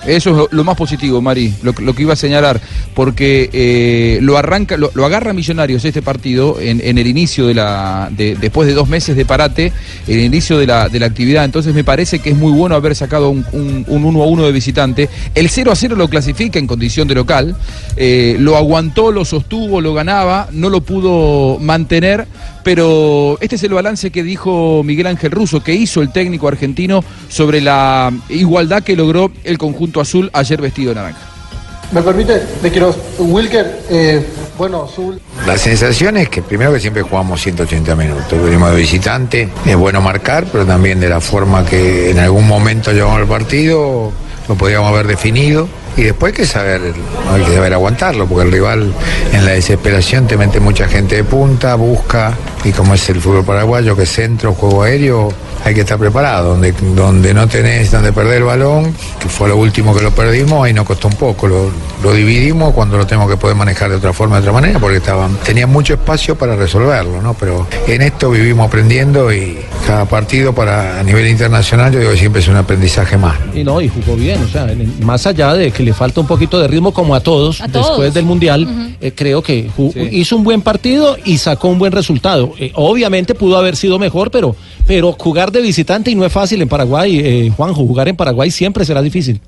Eso 0.06 0.44
es 0.44 0.52
lo, 0.52 0.64
más 0.64 0.76
positivo, 0.76 1.20
Mari, 1.20 1.52
lo, 1.62 1.74
que 1.74 2.02
iba 2.02 2.12
a 2.12 2.16
señalar, 2.16 2.60
porque 2.94 3.50
eh, 3.52 4.18
lo 4.22 4.38
arranca, 4.38 4.76
lo, 4.76 4.90
agarra 5.04 5.32
Millonarios 5.32 5.84
este 5.84 6.02
partido 6.02 6.58
en, 6.60 6.80
el 6.98 7.06
inicio 7.06 7.46
de 7.46 7.54
la, 7.54 8.08
de- 8.10 8.36
después 8.36 8.68
de 8.68 8.74
dos 8.74 8.88
meses 8.88 9.16
de 9.16 9.24
parate, 9.24 9.72
en 10.06 10.18
el 10.18 10.24
inicio 10.26 10.58
de 10.58 10.66
la, 10.66 10.88
de 10.88 11.00
la 11.00 11.06
actividad. 11.06 11.44
Entonces 11.44 11.74
me 11.74 11.84
parece 11.84 12.20
que 12.20 12.30
es 12.30 12.36
muy 12.36 12.52
bueno 12.52 12.74
haber 12.76 12.94
sacado 12.94 13.30
un, 13.30 13.44
un, 13.52 13.84
un 13.88 14.04
1 14.04 14.22
a 14.22 14.26
1 14.26 14.46
de 14.46 14.52
visitante. 14.52 15.08
El 15.34 15.48
0 15.48 15.72
a 15.72 15.76
0 15.76 15.96
lo 15.96 16.08
clasifica 16.08 16.58
en 16.58 16.66
condición 16.66 17.08
de 17.08 17.14
local, 17.14 17.56
eh, 17.96 18.36
lo 18.38 18.56
aguantó, 18.56 19.10
lo 19.10 19.24
sostuvo, 19.24 19.80
lo 19.80 19.92
ganaba, 19.94 20.48
no 20.52 20.70
lo 20.70 20.80
pudo 20.82 21.58
mantener, 21.58 22.26
pero 22.66 23.38
este 23.40 23.54
es 23.54 23.62
el 23.62 23.74
balance 23.74 24.10
que 24.10 24.24
dijo 24.24 24.82
Miguel 24.82 25.06
Ángel 25.06 25.30
Russo, 25.30 25.62
que 25.62 25.72
hizo 25.72 26.02
el 26.02 26.10
técnico 26.10 26.48
argentino 26.48 27.04
sobre 27.28 27.60
la 27.60 28.12
igualdad 28.28 28.82
que 28.82 28.96
logró 28.96 29.30
el 29.44 29.56
conjunto 29.56 30.00
azul 30.00 30.28
ayer 30.32 30.60
vestido 30.60 30.88
de 30.88 30.96
naranja. 30.96 31.20
¿Me 31.92 32.02
permite? 32.02 32.42
Le 32.64 32.70
quiero. 32.72 32.92
Wilker, 33.20 33.82
eh, 33.88 34.26
bueno, 34.58 34.82
Azul. 34.82 35.20
La 35.46 35.56
sensación 35.56 36.16
es 36.16 36.28
que 36.28 36.42
primero 36.42 36.72
que 36.72 36.80
siempre 36.80 37.02
jugamos 37.02 37.40
180 37.40 37.94
minutos, 37.94 38.42
venimos 38.42 38.72
de 38.72 38.76
visitante, 38.78 39.48
es 39.64 39.76
bueno 39.76 40.00
marcar, 40.00 40.46
pero 40.50 40.66
también 40.66 40.98
de 40.98 41.08
la 41.08 41.20
forma 41.20 41.64
que 41.64 42.10
en 42.10 42.18
algún 42.18 42.48
momento 42.48 42.90
llevamos 42.90 43.20
el 43.20 43.28
partido, 43.28 44.10
lo 44.48 44.54
podíamos 44.54 44.90
haber 44.90 45.06
definido. 45.06 45.68
Y 45.96 46.02
después 46.02 46.32
hay 46.32 46.36
que 46.36 46.46
saber, 46.46 46.80
hay 47.30 47.42
que 47.42 47.54
saber 47.54 47.72
aguantarlo, 47.72 48.26
porque 48.26 48.44
el 48.44 48.52
rival 48.52 48.92
en 49.32 49.44
la 49.46 49.52
desesperación 49.52 50.26
te 50.26 50.36
mete 50.36 50.60
mucha 50.60 50.86
gente 50.88 51.16
de 51.16 51.24
punta, 51.24 51.74
busca, 51.74 52.34
y 52.64 52.72
como 52.72 52.94
es 52.94 53.08
el 53.08 53.20
fútbol 53.20 53.44
paraguayo, 53.44 53.96
que 53.96 54.04
centro, 54.04 54.52
juego 54.52 54.82
aéreo, 54.82 55.32
hay 55.66 55.74
que 55.74 55.80
estar 55.80 55.98
preparado. 55.98 56.50
Donde, 56.50 56.72
donde 56.94 57.34
no 57.34 57.48
tenés, 57.48 57.90
donde 57.90 58.12
perdés 58.12 58.36
el 58.38 58.44
balón, 58.44 58.94
que 59.18 59.28
fue 59.28 59.48
lo 59.48 59.56
último 59.56 59.94
que 59.94 60.02
lo 60.02 60.12
perdimos, 60.12 60.64
ahí 60.64 60.72
nos 60.72 60.86
costó 60.86 61.08
un 61.08 61.14
poco. 61.14 61.48
Lo, 61.48 61.70
lo 62.02 62.12
dividimos 62.12 62.72
cuando 62.72 62.96
lo 62.96 63.06
tenemos 63.06 63.28
que 63.28 63.36
poder 63.36 63.56
manejar 63.56 63.90
de 63.90 63.96
otra 63.96 64.12
forma, 64.12 64.36
de 64.36 64.42
otra 64.42 64.52
manera, 64.52 64.78
porque 64.78 64.98
estaban, 64.98 65.36
tenía 65.44 65.66
mucho 65.66 65.94
espacio 65.94 66.36
para 66.36 66.54
resolverlo, 66.56 67.20
¿no? 67.20 67.34
Pero 67.34 67.66
en 67.86 68.02
esto 68.02 68.30
vivimos 68.30 68.68
aprendiendo 68.68 69.32
y 69.32 69.58
cada 69.86 70.04
partido 70.04 70.54
para 70.54 71.00
a 71.00 71.02
nivel 71.02 71.26
internacional 71.28 71.92
yo 71.92 71.98
digo 72.00 72.12
que 72.12 72.18
siempre 72.18 72.40
es 72.40 72.48
un 72.48 72.56
aprendizaje 72.56 73.16
más. 73.16 73.36
Y 73.54 73.64
no, 73.64 73.80
y 73.80 73.88
jugó 73.88 74.16
bien, 74.16 74.42
o 74.42 74.48
sea, 74.48 74.68
más 75.00 75.26
allá 75.26 75.54
de 75.54 75.70
que 75.72 75.82
le 75.82 75.92
falta 75.92 76.20
un 76.20 76.26
poquito 76.26 76.60
de 76.60 76.68
ritmo 76.68 76.92
como 76.92 77.14
a 77.14 77.20
todos, 77.20 77.60
A 77.60 77.68
todos. 77.68 77.88
después 77.88 78.14
del 78.14 78.24
Mundial, 78.24 78.96
eh, 79.00 79.12
creo 79.14 79.42
que 79.42 79.68
hizo 80.12 80.36
un 80.36 80.44
buen 80.44 80.62
partido 80.62 81.16
y 81.24 81.38
sacó 81.38 81.68
un 81.68 81.78
buen 81.78 81.92
resultado. 81.92 82.52
Eh, 82.58 82.72
obviamente 82.74 83.34
pudo 83.34 83.56
haber 83.56 83.76
sido 83.76 83.98
mejor, 83.98 84.30
pero, 84.30 84.54
pero 84.86 85.12
jugar 85.12 85.50
de 85.52 85.55
visitante 85.60 86.10
y 86.10 86.14
no 86.14 86.24
es 86.24 86.32
fácil 86.32 86.60
en 86.62 86.68
Paraguay, 86.68 87.18
eh, 87.22 87.52
Juanjo, 87.56 87.86
jugar 87.86 88.08
en 88.08 88.16
Paraguay 88.16 88.50
siempre 88.50 88.84
será 88.84 89.02
difícil. 89.02 89.40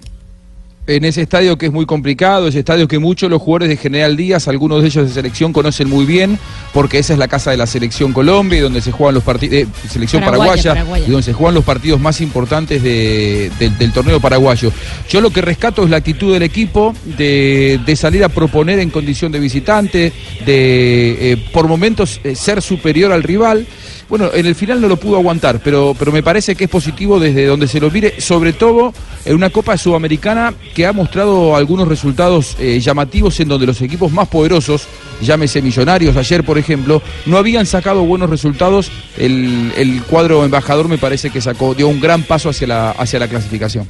En 0.86 1.04
ese 1.04 1.20
estadio 1.20 1.58
que 1.58 1.66
es 1.66 1.72
muy 1.72 1.84
complicado, 1.84 2.48
ese 2.48 2.60
estadio 2.60 2.88
que 2.88 2.98
muchos 2.98 3.26
de 3.28 3.32
los 3.32 3.42
jugadores 3.42 3.68
de 3.68 3.76
General 3.76 4.16
Díaz, 4.16 4.48
algunos 4.48 4.80
de 4.80 4.86
ellos 4.88 5.06
de 5.06 5.12
selección 5.12 5.52
conocen 5.52 5.86
muy 5.86 6.06
bien, 6.06 6.38
porque 6.72 6.98
esa 6.98 7.12
es 7.12 7.18
la 7.18 7.28
casa 7.28 7.50
de 7.50 7.58
la 7.58 7.66
selección 7.66 8.14
Colombia 8.14 8.56
y 8.58 8.62
donde 8.62 8.80
se 8.80 8.90
juegan 8.90 9.14
los 9.14 9.22
partidos, 9.22 9.68
selección 9.86 10.24
Paraguaya, 10.24 10.50
paraguaya, 10.62 10.72
paraguaya. 10.72 11.04
y 11.06 11.10
donde 11.10 11.24
se 11.24 11.34
juegan 11.34 11.54
los 11.56 11.64
partidos 11.64 12.00
más 12.00 12.22
importantes 12.22 12.82
de- 12.82 13.50
del- 13.58 13.76
del 13.76 13.92
torneo 13.92 14.18
paraguayo. 14.18 14.72
Yo 15.10 15.20
lo 15.20 15.28
que 15.28 15.42
rescato 15.42 15.84
es 15.84 15.90
la 15.90 15.98
actitud 15.98 16.32
del 16.32 16.42
equipo 16.42 16.94
de, 17.18 17.78
de 17.84 17.94
salir 17.94 18.24
a 18.24 18.30
proponer 18.30 18.78
en 18.78 18.88
condición 18.88 19.30
de 19.30 19.40
visitante, 19.40 20.10
de 20.46 21.32
eh, 21.32 21.36
por 21.52 21.68
momentos 21.68 22.18
eh, 22.24 22.34
ser 22.34 22.62
superior 22.62 23.12
al 23.12 23.22
rival. 23.24 23.66
Bueno, 24.08 24.30
en 24.32 24.46
el 24.46 24.54
final 24.54 24.80
no 24.80 24.88
lo 24.88 24.96
pudo 24.96 25.16
aguantar, 25.16 25.60
pero, 25.62 25.94
pero 25.98 26.12
me 26.12 26.22
parece 26.22 26.56
que 26.56 26.64
es 26.64 26.70
positivo 26.70 27.20
desde 27.20 27.44
donde 27.44 27.68
se 27.68 27.78
lo 27.78 27.90
mire, 27.90 28.22
sobre 28.22 28.54
todo 28.54 28.94
en 29.26 29.34
una 29.34 29.50
Copa 29.50 29.76
Sudamericana 29.76 30.54
que 30.74 30.86
ha 30.86 30.94
mostrado 30.94 31.54
algunos 31.54 31.86
resultados 31.86 32.56
eh, 32.58 32.80
llamativos 32.80 33.38
en 33.40 33.48
donde 33.48 33.66
los 33.66 33.82
equipos 33.82 34.10
más 34.10 34.28
poderosos, 34.28 34.86
llámese 35.20 35.60
Millonarios, 35.60 36.16
ayer 36.16 36.42
por 36.42 36.56
ejemplo, 36.56 37.02
no 37.26 37.36
habían 37.36 37.66
sacado 37.66 38.02
buenos 38.04 38.30
resultados. 38.30 38.90
El, 39.18 39.72
el 39.76 40.02
cuadro 40.04 40.42
embajador 40.42 40.88
me 40.88 40.96
parece 40.96 41.28
que 41.28 41.42
sacó, 41.42 41.74
dio 41.74 41.88
un 41.88 42.00
gran 42.00 42.22
paso 42.22 42.48
hacia 42.48 42.66
la, 42.66 42.90
hacia 42.92 43.18
la 43.18 43.28
clasificación. 43.28 43.86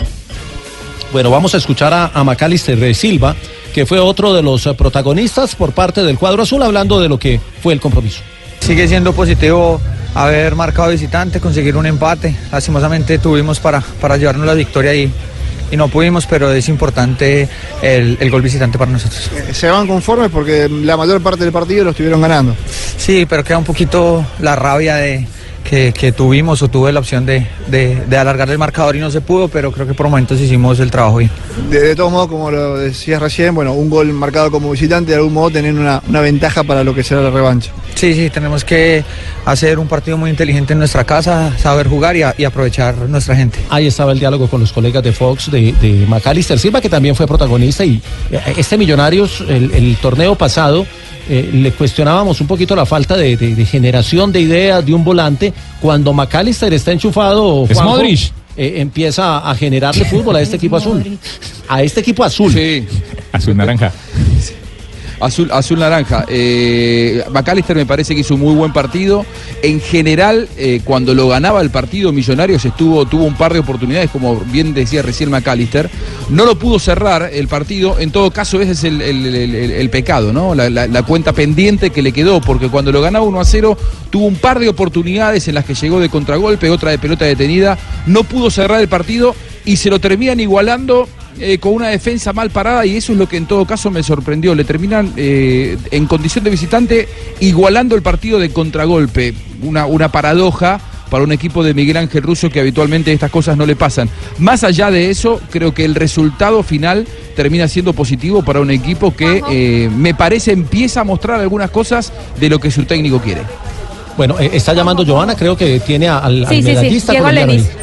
Bueno, 1.13 1.31
vamos 1.31 1.55
a 1.55 1.59
escuchar 1.59 1.95
a, 1.95 2.11
a 2.13 2.25
Macalister 2.25 2.77
de 2.77 2.93
Silva, 2.93 3.37
que 3.73 3.87
fue 3.87 4.01
otro 4.01 4.35
de 4.35 4.43
los 4.43 4.67
protagonistas 4.77 5.55
por 5.55 5.73
parte 5.73 6.03
del 6.03 6.19
cuadro 6.19 6.43
azul, 6.43 6.61
hablando 6.65 7.01
de 7.01 7.09
lo 7.09 7.21
que 7.21 7.41
fue 7.63 7.73
el 7.73 7.81
compromiso. 7.81 8.21
Sigue 8.69 8.87
siendo 8.87 9.15
positivo 9.15 9.81
haber 10.15 10.55
marcado 10.55 10.91
visitante, 10.91 11.41
conseguir 11.41 11.75
un 11.75 11.87
empate. 11.87 12.37
Lastimosamente 12.53 13.17
tuvimos 13.17 13.61
para, 13.61 13.81
para 13.81 14.19
llevarnos 14.19 14.45
la 14.45 14.53
victoria 14.53 14.95
y, 14.95 15.11
y 15.71 15.77
no 15.79 15.89
pudimos, 15.89 16.27
pero 16.27 16.53
es 16.53 16.69
importante 16.69 17.49
el, 17.81 18.19
el 18.21 18.31
gol 18.31 18.43
visitante 18.43 18.77
para 18.77 18.91
nosotros. 18.91 19.31
Se 19.53 19.71
van 19.71 19.87
conformes 19.87 20.29
porque 20.31 20.69
la 20.69 20.99
mayor 20.99 21.23
parte 21.23 21.45
del 21.45 21.53
partido 21.53 21.85
lo 21.85 21.91
estuvieron 21.93 22.21
ganando. 22.21 22.55
Sí, 22.99 23.25
pero 23.27 23.43
queda 23.43 23.57
un 23.57 23.65
poquito 23.65 24.23
la 24.41 24.55
rabia 24.55 24.97
de 24.97 25.27
que, 25.69 25.93
que 25.93 26.13
tuvimos 26.13 26.63
o 26.63 26.69
tuve 26.69 26.93
la 26.93 27.01
opción 27.01 27.27
de, 27.27 27.47
de- 27.67 28.05
de 28.07 28.17
alargar 28.17 28.49
el 28.51 28.57
marcador 28.59 28.97
y 28.97 29.01
no 29.01 29.11
se 29.11 29.21
pudo, 29.21 29.49
pero 29.49 29.71
creo 29.71 29.87
que 29.87 29.95
por 29.95 30.07
momentos 30.09 30.41
hicimos 30.41 30.81
el 30.81 30.91
trabajo 30.91 31.19
bien. 31.19 31.31
De, 31.71 31.81
de 31.81 31.95
todos 31.97 32.11
modos, 32.11 32.29
como 32.29 32.51
lo 32.51 32.77
decías 32.79 33.21
recién, 33.21 33.55
bueno, 33.55 33.73
un 33.75 33.91
gol 33.91 34.13
marcado 34.13 34.51
como 34.51 34.71
visitante, 34.71 35.11
de 35.11 35.17
algún 35.19 35.35
modo 35.35 35.51
tener 35.51 35.75
una, 35.75 36.03
una 36.09 36.21
ventaja 36.21 36.63
para 36.65 36.83
lo 36.85 36.95
que 36.95 37.03
será 37.03 37.21
la 37.21 37.31
revancha. 37.31 37.71
Sí, 37.95 38.15
sí, 38.15 38.31
tenemos 38.31 38.65
que 38.65 39.05
hacer 39.45 39.79
un 39.79 39.89
partido 39.89 40.17
muy 40.17 40.31
inteligente 40.31 40.73
en 40.73 40.79
nuestra 40.79 41.05
casa, 41.05 41.53
saber 41.59 41.89
jugar 41.89 42.17
y, 42.17 42.23
a- 42.23 42.35
y 42.39 42.45
aprovechar 42.45 42.95
nuestra 43.09 43.37
gente. 43.37 43.59
Ahí 43.69 43.87
estaba 43.87 44.13
el 44.13 44.19
diálogo 44.19 44.49
con 44.49 44.61
los 44.61 44.73
colegas 44.73 45.03
de 45.03 45.13
Fox, 45.13 45.51
de, 45.51 45.73
de 45.75 46.07
Macalister 46.09 46.59
Silva, 46.59 46.81
que 46.81 46.89
también 46.89 47.15
fue 47.15 47.27
protagonista. 47.27 47.85
Y 47.85 48.01
eh, 48.31 48.41
este 48.57 48.79
Millonarios, 48.79 49.43
el, 49.49 49.71
el 49.73 49.97
torneo 50.01 50.35
pasado, 50.35 50.87
eh, 51.29 51.51
le 51.53 51.73
cuestionábamos 51.73 52.41
un 52.41 52.47
poquito 52.47 52.75
la 52.77 52.87
falta 52.87 53.17
de, 53.17 53.37
de- 53.37 53.55
de 53.55 53.65
generación 53.67 54.33
de 54.33 54.41
ideas 54.41 54.85
de 54.85 54.95
un 54.95 55.05
volante. 55.05 55.53
Cuando 55.81 56.13
Macalister 56.13 56.73
está 56.73 56.93
enchufado, 56.93 57.67
Es 57.69 57.75
Juanjo, 57.77 57.95
Modric. 57.97 58.33
eh, 58.57 58.75
empieza 58.77 59.39
a 59.39 59.55
generarle 59.55 60.05
fútbol 60.11 60.37
a 60.37 60.41
este 60.41 60.57
equipo 60.57 60.77
azul. 60.77 61.19
A 61.69 61.83
este 61.83 62.01
equipo 62.01 62.25
azul. 62.25 62.53
Sí. 62.53 62.87
Azul 63.33 63.57
naranja. 63.57 63.93
Azul, 65.21 65.51
azul 65.53 65.79
naranja. 65.81 66.25
Eh, 66.29 67.25
McAllister 67.33 67.75
me 67.77 67.87
parece 67.87 68.15
que 68.15 68.21
hizo 68.21 68.35
un 68.35 68.41
muy 68.41 68.55
buen 68.55 68.73
partido. 68.73 69.27
En 69.63 69.81
general, 69.81 70.49
eh, 70.57 70.81
cuando 70.85 71.15
lo 71.15 71.29
ganaba 71.29 71.61
el 71.61 71.71
partido, 71.71 72.13
Millonarios 72.13 72.65
estuvo, 72.65 73.05
tuvo 73.07 73.25
un 73.25 73.35
par 73.35 73.53
de 73.53 73.59
oportunidades, 73.59 74.11
como 74.11 74.37
bien 74.37 74.75
decía 74.75 75.03
recién 75.03 75.31
McAllister. 75.31 75.91
No 76.31 76.45
lo 76.45 76.59
pudo 76.59 76.79
cerrar 76.79 77.31
el 77.33 77.49
partido. 77.49 77.99
En 77.99 78.11
todo 78.13 78.31
caso, 78.31 78.61
ese 78.61 78.73
es 78.73 78.85
el, 78.85 79.91
pecado, 79.91 80.33
¿no? 80.33 80.55
La, 80.55 80.71
la- 80.71 80.87
la 80.87 81.03
cuenta 81.03 81.33
pendiente 81.33 81.91
que 81.91 82.03
le 82.03 82.13
quedó, 82.13 82.41
porque 82.41 82.69
cuando 82.69 82.93
lo 82.93 83.01
ganaba 83.01 83.25
1 83.25 83.41
a 83.41 83.45
0, 83.45 83.77
tuvo 84.11 84.27
un 84.27 84.37
par 84.37 84.59
de 84.61 84.69
oportunidades 84.69 85.49
en 85.49 85.55
las 85.55 85.65
que 85.65 85.75
llegó 85.75 85.99
de 86.01 86.09
contragolpe, 86.09 86.71
otra 86.71 86.91
de 86.91 86.99
pelota 86.99 87.25
detenida. 87.25 87.77
No 88.07 88.23
pudo 88.25 88.51
cerrar 88.51 88.81
el 88.81 88.89
partido 88.89 89.35
y 89.65 89.77
se 89.77 89.91
lo 89.91 89.99
terminan 89.99 90.41
igualando 90.41 91.09
eh, 91.41 91.59
con 91.59 91.75
una 91.75 91.89
defensa 91.89 92.33
mal 92.33 92.51
parada 92.51 92.85
y 92.87 92.97
eso 92.97 93.13
es 93.13 93.19
lo 93.19 93.29
que 93.29 93.37
en 93.37 93.47
todo 93.47 93.65
caso 93.65 93.91
me 93.91 94.03
sorprendió. 94.03 94.55
Le 94.55 94.65
terminan 94.65 95.13
eh, 95.17 95.77
en 95.91 96.07
condición 96.07 96.45
de 96.45 96.51
visitante 96.51 97.09
igualando 97.41 97.95
el 97.95 98.03
partido 98.03 98.39
de 98.39 98.51
contragolpe. 98.51 99.35
Una, 99.63 99.87
una 99.87 100.13
paradoja 100.13 100.81
para 101.09 101.25
un 101.25 101.33
equipo 101.33 101.65
de 101.65 101.75
Miguel 101.75 101.97
Ángel 101.97 102.23
Russo 102.23 102.51
que 102.51 102.61
habitualmente 102.61 103.13
estas 103.13 103.31
cosas 103.31 103.57
no 103.57 103.67
le 103.67 103.77
pasan. 103.77 104.09
Más 104.39 104.65
allá 104.65 104.91
de 104.91 105.11
eso, 105.11 105.41
creo 105.51 105.75
que 105.75 105.85
el 105.85 105.95
resultado 105.95 106.63
final 106.63 107.07
termina 107.35 107.69
siendo 107.69 107.93
positivo 107.93 108.43
para 108.43 108.61
un 108.61 108.71
equipo 108.71 109.15
que 109.15 109.43
eh, 109.51 109.91
me 109.95 110.15
parece 110.15 110.53
empieza 110.53 111.01
a 111.01 111.05
mostrar 111.05 111.41
algunas 111.41 111.71
cosas 111.71 112.13
de 112.39 112.49
lo 112.49 112.59
que 112.59 112.71
su 112.71 112.85
técnico 112.85 113.21
quiere. 113.21 113.43
Bueno, 114.17 114.39
eh, 114.41 114.51
está 114.53 114.75
llamando 114.75 115.05
Joana, 115.07 115.37
creo 115.37 115.57
que 115.57 115.81
tiene 115.81 116.09
al, 116.09 116.45
al 116.45 116.49
Sí, 116.49 116.63
sí, 116.63 117.78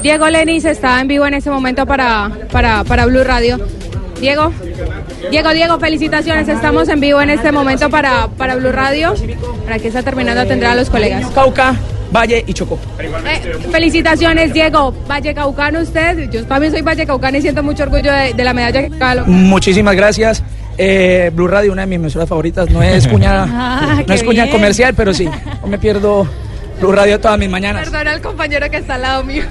Diego 0.00 0.28
Lenis. 0.28 0.64
está 0.64 1.00
en 1.00 1.08
vivo 1.08 1.26
en 1.26 1.34
este 1.34 1.50
momento 1.50 1.86
para, 1.86 2.30
para, 2.50 2.84
para 2.84 3.06
Blue 3.06 3.24
Radio. 3.24 3.58
Diego, 4.20 4.52
Diego, 5.30 5.50
Diego, 5.50 5.78
felicitaciones. 5.80 6.48
Estamos 6.48 6.88
en 6.88 7.00
vivo 7.00 7.20
en 7.20 7.30
este 7.30 7.50
momento 7.50 7.90
para, 7.90 8.28
para 8.28 8.54
Blue 8.54 8.70
Radio. 8.72 9.14
Para 9.64 9.78
que 9.78 9.88
está 9.88 10.02
terminando 10.02 10.40
atender 10.40 10.68
a 10.68 10.74
los 10.76 10.88
colegas. 10.90 11.26
Cauca, 11.34 11.74
Valle 12.14 12.44
y 12.46 12.52
Chocó. 12.54 12.78
Eh, 13.00 13.56
felicitaciones, 13.72 14.52
Diego. 14.52 14.94
Vallecaucano 15.08 15.80
usted. 15.80 16.30
Yo 16.30 16.44
también 16.46 16.72
soy 16.72 16.82
Vallecaucano 16.82 17.36
y 17.38 17.42
siento 17.42 17.62
mucho 17.64 17.82
orgullo 17.82 18.12
de, 18.12 18.32
de 18.32 18.44
la 18.44 18.54
medalla 18.54 18.88
que 18.88 18.94
acaba. 18.94 19.24
Muchísimas 19.26 19.96
gracias. 19.96 20.42
Eh, 20.78 21.30
Blue 21.34 21.48
Radio, 21.48 21.72
una 21.72 21.82
de 21.82 21.86
mis 21.88 21.96
emisoras 21.96 22.28
favoritas. 22.28 22.70
No 22.70 22.80
es 22.82 23.06
cuña, 23.08 23.42
Ah, 23.48 24.02
no 24.06 24.14
es 24.14 24.22
cuña 24.22 24.44
bien. 24.44 24.54
comercial, 24.56 24.94
pero 24.94 25.12
sí. 25.12 25.28
No 25.62 25.66
me 25.66 25.78
pierdo 25.78 26.26
Blue 26.82 26.90
Radio 26.90 27.20
todas 27.20 27.38
mis 27.38 27.48
mañanas. 27.48 27.84
Perdona 27.88 28.10
al 28.10 28.20
compañero 28.20 28.68
que 28.68 28.78
está 28.78 28.96
al 28.96 29.02
lado 29.02 29.22
mío. 29.22 29.44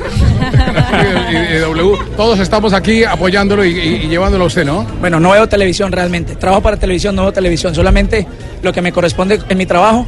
Y- 1.31 1.35
y- 1.35 1.55
y 1.55 1.59
W, 1.59 1.97
todos 2.17 2.37
estamos 2.39 2.73
aquí 2.73 3.05
apoyándolo 3.05 3.63
y, 3.63 3.69
y- 3.69 3.95
y 4.03 4.07
llevándolo 4.09 4.43
a 4.43 4.47
usted, 4.47 4.65
¿no? 4.65 4.83
Bueno, 4.99 5.17
no 5.21 5.29
veo 5.31 5.47
televisión 5.47 5.93
realmente. 5.93 6.35
Trabajo 6.35 6.61
para 6.61 6.75
televisión, 6.75 7.15
no 7.15 7.21
veo 7.23 7.31
televisión. 7.31 7.73
Solamente 7.73 8.27
lo 8.61 8.73
que 8.73 8.81
me 8.81 8.91
corresponde 8.91 9.39
en 9.47 9.57
mi 9.57 9.65
trabajo. 9.65 10.05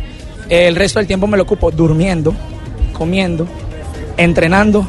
Eh, 0.50 0.68
el 0.68 0.76
resto 0.76 1.00
del 1.00 1.08
tiempo 1.08 1.26
me 1.26 1.38
lo 1.38 1.44
ocupo 1.44 1.72
durmiendo, 1.72 2.36
comiendo, 2.92 3.48
entrenando 4.18 4.86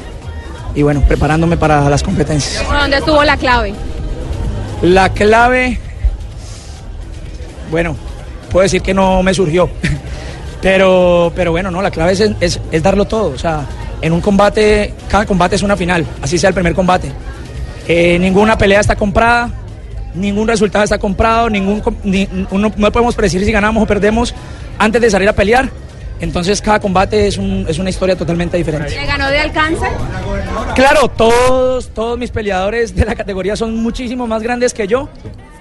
y 0.74 0.82
bueno, 0.82 1.02
preparándome 1.06 1.56
para 1.56 1.88
las 1.88 2.02
competencias. 2.02 2.64
¿Dónde 2.68 2.96
estuvo 2.96 3.22
la 3.22 3.36
clave? 3.36 3.74
La 4.82 5.08
clave, 5.10 5.78
bueno, 7.70 7.94
puedo 8.50 8.64
decir 8.64 8.82
que 8.82 8.92
no 8.92 9.22
me 9.22 9.32
surgió, 9.32 9.70
pero, 10.64 11.30
pero 11.36 11.50
bueno, 11.50 11.70
no, 11.70 11.82
la 11.82 11.90
clave 11.90 12.12
es, 12.12 12.20
es- 12.40 12.58
es 12.72 12.82
darlo 12.82 13.04
todo. 13.04 13.28
O 13.34 13.38
sea, 13.38 13.66
en 14.00 14.12
un 14.14 14.22
combate, 14.22 14.94
cada 15.08 15.26
combate 15.26 15.56
es 15.56 15.62
una 15.62 15.76
final, 15.76 16.06
así 16.22 16.38
sea 16.38 16.48
el 16.48 16.54
primer 16.54 16.74
combate. 16.74 17.12
Eh, 17.86 18.18
ninguna 18.18 18.56
pelea 18.56 18.80
está 18.80 18.96
comprada, 18.96 19.50
ningún 20.14 20.48
resultado 20.48 20.82
está 20.84 20.96
comprado, 20.98 21.50
ningún, 21.50 21.82
ni- 22.02 22.26
no 22.50 22.70
podemos 22.90 23.14
predecir 23.14 23.44
si 23.44 23.52
ganamos 23.52 23.82
o 23.82 23.86
perdemos 23.86 24.34
antes 24.78 25.02
de 25.02 25.10
salir 25.10 25.28
a 25.28 25.34
pelear. 25.34 25.68
Entonces 26.20 26.62
cada 26.62 26.80
combate 26.80 27.26
es, 27.26 27.36
un- 27.36 27.66
es 27.68 27.78
una 27.78 27.90
historia 27.90 28.16
totalmente 28.16 28.56
diferente. 28.56 28.88
¿Le 28.88 29.04
ganó 29.04 29.28
de 29.28 29.38
alcance? 29.40 29.84
Claro, 30.74 31.08
todos, 31.08 31.88
todos 31.90 32.18
mis 32.18 32.30
peleadores 32.30 32.94
de 32.96 33.04
la 33.04 33.14
categoría 33.14 33.54
son 33.54 33.76
muchísimo 33.82 34.26
más 34.26 34.42
grandes 34.42 34.72
que 34.72 34.86
yo, 34.86 35.10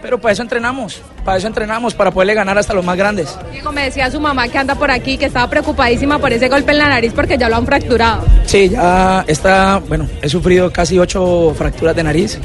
pero 0.04 0.20
para 0.20 0.34
eso 0.34 0.42
entrenamos, 0.44 1.02
para 1.24 1.38
eso 1.38 1.48
entrenamos, 1.48 1.94
para 1.96 2.12
poderle 2.12 2.34
ganar 2.36 2.58
hasta 2.58 2.74
los 2.74 2.84
más 2.84 2.98
grandes. 2.98 3.36
Diego, 3.54 3.72
me 3.72 3.86
decía 3.86 4.12
su 4.12 4.20
mamá 4.20 4.48
que 4.50 4.58
anda 4.58 4.76
por 4.76 4.92
aquí, 4.92 5.18
que 5.18 5.26
estaba 5.26 5.50
preocupadísima 5.50 6.20
por 6.20 6.32
ese 6.34 6.50
golpe 6.50 6.74
en 6.74 6.78
la 6.80 6.90
nariz 6.90 7.14
porque 7.16 7.38
ya 7.38 7.48
lo 7.48 7.56
han 7.56 7.66
fracturado. 7.66 8.26
Sí, 8.46 8.70
ya 8.70 9.24
está, 9.28 9.82
bueno, 9.88 10.08
he 10.22 10.28
sufrido 10.28 10.72
casi 10.72 11.00
ocho 11.00 11.56
fracturas 11.58 11.96
de 11.96 12.04
nariz, 12.04 12.38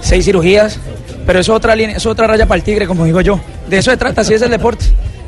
seis 0.00 0.24
cirugías, 0.24 0.80
pero 1.26 1.38
eso 1.40 1.52
es 1.52 1.56
otra 1.58 1.76
línea, 1.76 1.96
eso 1.96 2.08
es 2.08 2.12
otra 2.12 2.26
raya 2.26 2.46
para 2.46 2.56
el 2.58 2.64
tigre, 2.64 2.86
como 2.86 3.04
digo 3.04 3.20
yo. 3.20 3.38
De 3.68 3.78
eso 3.78 3.90
se 3.90 3.96
trata, 3.98 4.22
así 4.22 4.32
es 4.34 4.40
el 4.42 4.50
deporte. 4.50 4.86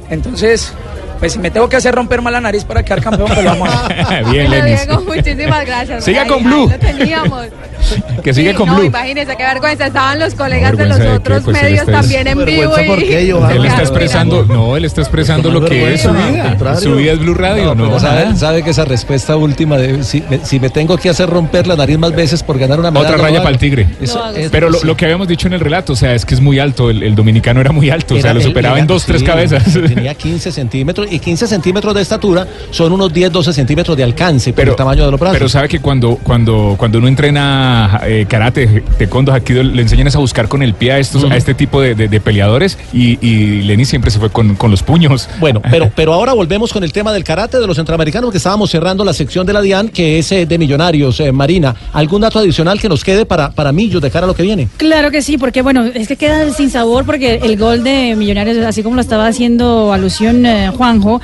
Entonces, 0.08 0.72
pues 1.18 1.32
si 1.32 1.38
me 1.38 1.50
tengo 1.50 1.68
que 1.68 1.76
hacer 1.76 1.94
romper 1.94 2.22
más 2.22 2.32
la 2.32 2.40
nariz 2.40 2.64
para 2.64 2.82
quedar 2.82 3.02
campeón, 3.02 3.28
pues 3.28 3.42
lo 3.44 3.50
vamos 3.50 3.68
a 3.68 3.86
hacer. 3.86 4.24
Bien. 4.30 4.50
Diego, 4.64 5.00
muchísimas 5.02 5.66
gracias. 5.66 6.04
Siga 6.04 6.22
Ahí- 6.22 6.28
con 6.28 6.38
ahí 6.38 6.44
Blue. 6.44 6.68
lo 6.70 6.78
teníamos. 6.78 7.46
Que 8.22 8.34
sigue 8.34 8.50
Sí, 8.50 8.56
con 8.56 8.68
no, 8.68 8.76
Blue. 8.76 8.84
imagínese 8.86 9.36
qué 9.36 9.42
vergüenza. 9.44 9.86
Estaban 9.86 10.18
los 10.18 10.34
colegas 10.34 10.76
de 10.76 10.86
los 10.86 10.98
de 10.98 11.04
qué, 11.04 11.10
otros 11.12 11.42
pues, 11.44 11.62
medios 11.62 11.86
es- 11.86 11.92
también 11.94 12.26
en 12.26 12.44
vivo. 12.44 12.76
Él 12.76 13.64
está 13.64 13.80
expresando, 13.82 14.44
no, 14.44 14.76
él 14.76 14.84
está 14.84 15.00
expresando 15.02 15.50
lo 15.50 15.64
que 15.64 15.94
es 15.94 16.02
su 16.02 16.10
vida. 16.12 16.56
Su 16.80 16.96
vida 16.96 17.12
es 17.12 17.18
Blue 17.20 17.34
Radio, 17.34 17.74
no. 17.74 17.98
sabe, 18.00 18.34
sabe 18.36 18.62
que 18.62 18.70
esa 18.70 18.84
respuesta 18.84 19.36
última 19.36 19.76
de 19.76 20.02
si, 20.02 20.22
me- 20.28 20.44
si 20.44 20.58
me 20.60 20.70
tengo 20.70 20.96
que 20.96 21.08
hacer 21.08 21.28
romper 21.28 21.66
la 21.66 21.76
nariz 21.76 21.98
más 21.98 22.12
veces 22.14 22.42
por 22.42 22.58
ganar 22.58 22.80
una 22.80 22.90
medalla. 22.90 23.10
Otra 23.14 23.22
raya 23.22 23.38
para 23.38 23.50
el 23.50 23.58
tigre. 23.58 23.86
Eso 24.00 24.22
es- 24.34 24.50
Pero 24.50 24.70
lo, 24.70 24.78
sí. 24.80 24.86
lo 24.86 24.96
que 24.96 25.04
habíamos 25.04 25.28
dicho 25.28 25.46
en 25.46 25.54
el 25.54 25.60
relato, 25.60 25.92
o 25.92 25.96
sea, 25.96 26.14
es 26.14 26.24
que 26.24 26.34
es 26.34 26.40
muy 26.40 26.58
alto. 26.58 26.90
El, 26.90 27.02
el 27.02 27.14
dominicano 27.14 27.60
era 27.60 27.72
muy 27.72 27.90
alto. 27.90 28.14
o 28.14 28.20
sea, 28.20 28.34
lo 28.34 28.40
superaba 28.40 28.74
era- 28.76 28.82
en 28.82 28.86
dos, 28.86 29.04
tres 29.04 29.22
cabezas. 29.22 29.62
Tenía 29.72 30.14
15 30.26 30.50
centímetros 30.52 31.06
y 31.10 31.18
15 31.18 31.46
centímetros 31.46 31.94
de 31.94 32.02
estatura 32.02 32.46
son 32.70 32.92
unos 32.92 33.12
10, 33.12 33.30
12 33.32 33.52
centímetros 33.52 33.96
de 33.96 34.04
alcance 34.04 34.50
por 34.52 34.56
Pero- 34.56 34.70
el 34.72 34.76
tamaño 34.76 35.04
de 35.04 35.10
los 35.10 35.20
brazos. 35.20 35.36
Pero 35.38 35.48
sabe 35.48 35.68
que 35.68 35.80
cuando, 35.80 36.16
cuando, 36.22 36.74
cuando 36.76 36.98
uno 36.98 37.08
entrena 37.08 37.75
eh, 38.06 38.26
karate, 38.28 38.82
taekwondo, 38.98 39.32
aikido, 39.32 39.62
le 39.62 39.82
enseñan 39.82 40.06
es 40.06 40.16
a 40.16 40.18
buscar 40.18 40.48
con 40.48 40.62
el 40.62 40.74
pie 40.74 40.92
a, 40.92 40.98
estos, 40.98 41.24
a 41.30 41.36
este 41.36 41.54
tipo 41.54 41.80
de, 41.80 41.94
de- 41.94 42.08
de 42.08 42.20
peleadores 42.20 42.78
y, 42.92 43.18
y 43.26 43.62
Lenny 43.62 43.84
siempre 43.84 44.10
se 44.10 44.18
fue 44.18 44.30
con, 44.30 44.54
con 44.56 44.70
los 44.70 44.82
puños. 44.82 45.28
Bueno, 45.40 45.60
pero, 45.70 45.90
pero 45.96 46.12
ahora 46.12 46.32
volvemos 46.32 46.72
con 46.72 46.84
el 46.84 46.92
tema 46.92 47.12
del 47.12 47.24
karate 47.24 47.58
de 47.58 47.66
los 47.66 47.76
centroamericanos 47.76 48.30
que 48.30 48.38
estábamos 48.38 48.70
cerrando 48.70 49.04
la 49.04 49.12
sección 49.12 49.46
de 49.46 49.52
la 49.52 49.60
DIAN, 49.62 49.88
que 49.88 50.18
es 50.18 50.30
eh, 50.32 50.46
de 50.46 50.58
Millonarios. 50.58 51.20
eh, 51.20 51.32
Marina, 51.32 51.74
¿algún 51.92 52.20
dato 52.22 52.38
adicional 52.38 52.80
que 52.80 52.88
nos 52.88 53.02
quede 53.04 53.26
para, 53.26 53.50
para 53.50 53.72
Millos 53.72 54.00
de 54.02 54.10
cara 54.10 54.24
a 54.24 54.28
lo 54.28 54.34
que 54.34 54.42
viene? 54.42 54.68
Claro 54.76 55.10
que 55.10 55.22
sí, 55.22 55.38
porque 55.38 55.62
bueno, 55.62 55.84
es 55.84 56.08
que 56.08 56.16
queda 56.16 56.50
sin 56.52 56.70
sabor 56.70 57.04
porque 57.04 57.36
el 57.42 57.56
gol 57.56 57.82
de 57.84 58.14
Millonarios, 58.16 58.58
así 58.64 58.82
como 58.82 58.94
lo 58.96 59.00
estaba 59.02 59.26
haciendo 59.26 59.92
alusión 59.92 60.44
eh, 60.46 60.70
Juanjo, 60.76 61.20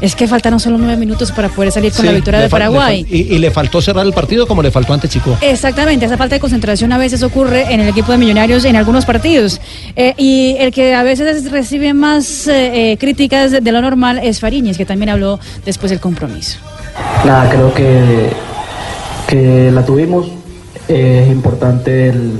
Es 0.00 0.14
que 0.14 0.28
faltaron 0.28 0.60
solo 0.60 0.76
nueve 0.78 0.96
minutos 0.96 1.32
para 1.32 1.48
poder 1.48 1.72
salir 1.72 1.90
con 1.92 2.02
Sí, 2.02 2.06
la 2.06 2.12
victoria 2.12 2.40
de 2.40 2.48
Paraguay. 2.48 3.06
y, 3.10 3.34
y 3.34 3.38
le 3.38 3.50
faltó 3.50 3.80
cerrar 3.80 4.04
el 4.04 4.12
partido 4.12 4.46
como 4.46 4.62
le 4.62 4.70
faltó 4.70 4.92
ante 4.92 5.08
Chico. 5.08 5.36
Exactamente, 5.40 6.04
esa 6.04 6.16
falta 6.18 6.34
de 6.36 6.40
concentración 6.40 6.92
a 6.92 6.98
veces 6.98 7.22
ocurre 7.22 7.72
en 7.72 7.80
el 7.80 7.88
equipo 7.88 8.12
de 8.12 8.18
Millonarios 8.18 8.64
en 8.66 8.76
algunos 8.76 9.06
partidos. 9.06 9.60
Eh, 9.96 10.12
y 10.18 10.56
el 10.58 10.70
que 10.72 10.94
a 10.94 11.02
veces 11.02 11.50
recibe 11.50 11.94
más 11.94 12.46
eh, 12.46 12.92
eh, 12.92 12.96
críticas 12.98 13.52
de 13.52 13.72
lo 13.72 13.80
normal 13.80 14.20
es 14.22 14.40
Fariñez, 14.40 14.76
que 14.76 14.84
también 14.84 15.08
habló 15.08 15.40
después 15.64 15.90
del 15.90 16.00
compromiso. 16.00 16.58
Nada, 17.24 17.48
creo 17.48 17.72
que, 17.72 18.30
que 19.26 19.70
la 19.70 19.84
tuvimos. 19.84 20.26
Eh, 20.88 21.24
es 21.26 21.32
importante 21.32 22.10
el, 22.10 22.32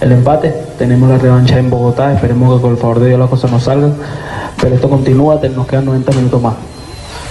el 0.00 0.12
empate. 0.12 0.54
Tenemos 0.78 1.08
la 1.10 1.18
revancha 1.18 1.58
en 1.58 1.68
Bogotá. 1.70 2.12
Esperemos 2.14 2.56
que 2.56 2.62
con 2.62 2.70
el 2.72 2.78
favor 2.78 3.00
de 3.00 3.08
Dios 3.08 3.20
las 3.20 3.28
cosas 3.28 3.50
nos 3.50 3.64
salgan. 3.64 3.94
Pero 4.60 4.74
esto 4.74 4.88
continúa, 4.88 5.40
nos 5.54 5.66
quedan 5.66 5.84
90 5.86 6.12
minutos 6.12 6.40
más. 6.42 6.54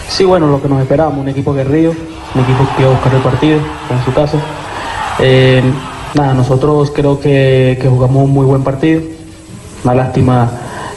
Sí, 0.09 0.25
bueno, 0.25 0.47
lo 0.47 0.61
que 0.61 0.67
nos 0.67 0.81
esperábamos, 0.81 1.19
un 1.19 1.29
equipo 1.29 1.53
guerrillo, 1.53 1.91
un 1.91 2.41
equipo 2.41 2.67
que 2.75 2.81
iba 2.81 2.91
a 2.91 2.93
buscar 2.95 3.13
el 3.13 3.21
partido, 3.21 3.59
en 3.89 4.03
su 4.03 4.11
caso. 4.11 4.37
Eh, 5.19 5.61
nada, 6.15 6.33
nosotros 6.33 6.91
creo 6.93 7.19
que, 7.19 7.77
que 7.79 7.87
jugamos 7.87 8.23
un 8.23 8.31
muy 8.31 8.45
buen 8.45 8.63
partido. 8.63 9.01
Una 9.83 9.93
lástima 9.93 10.49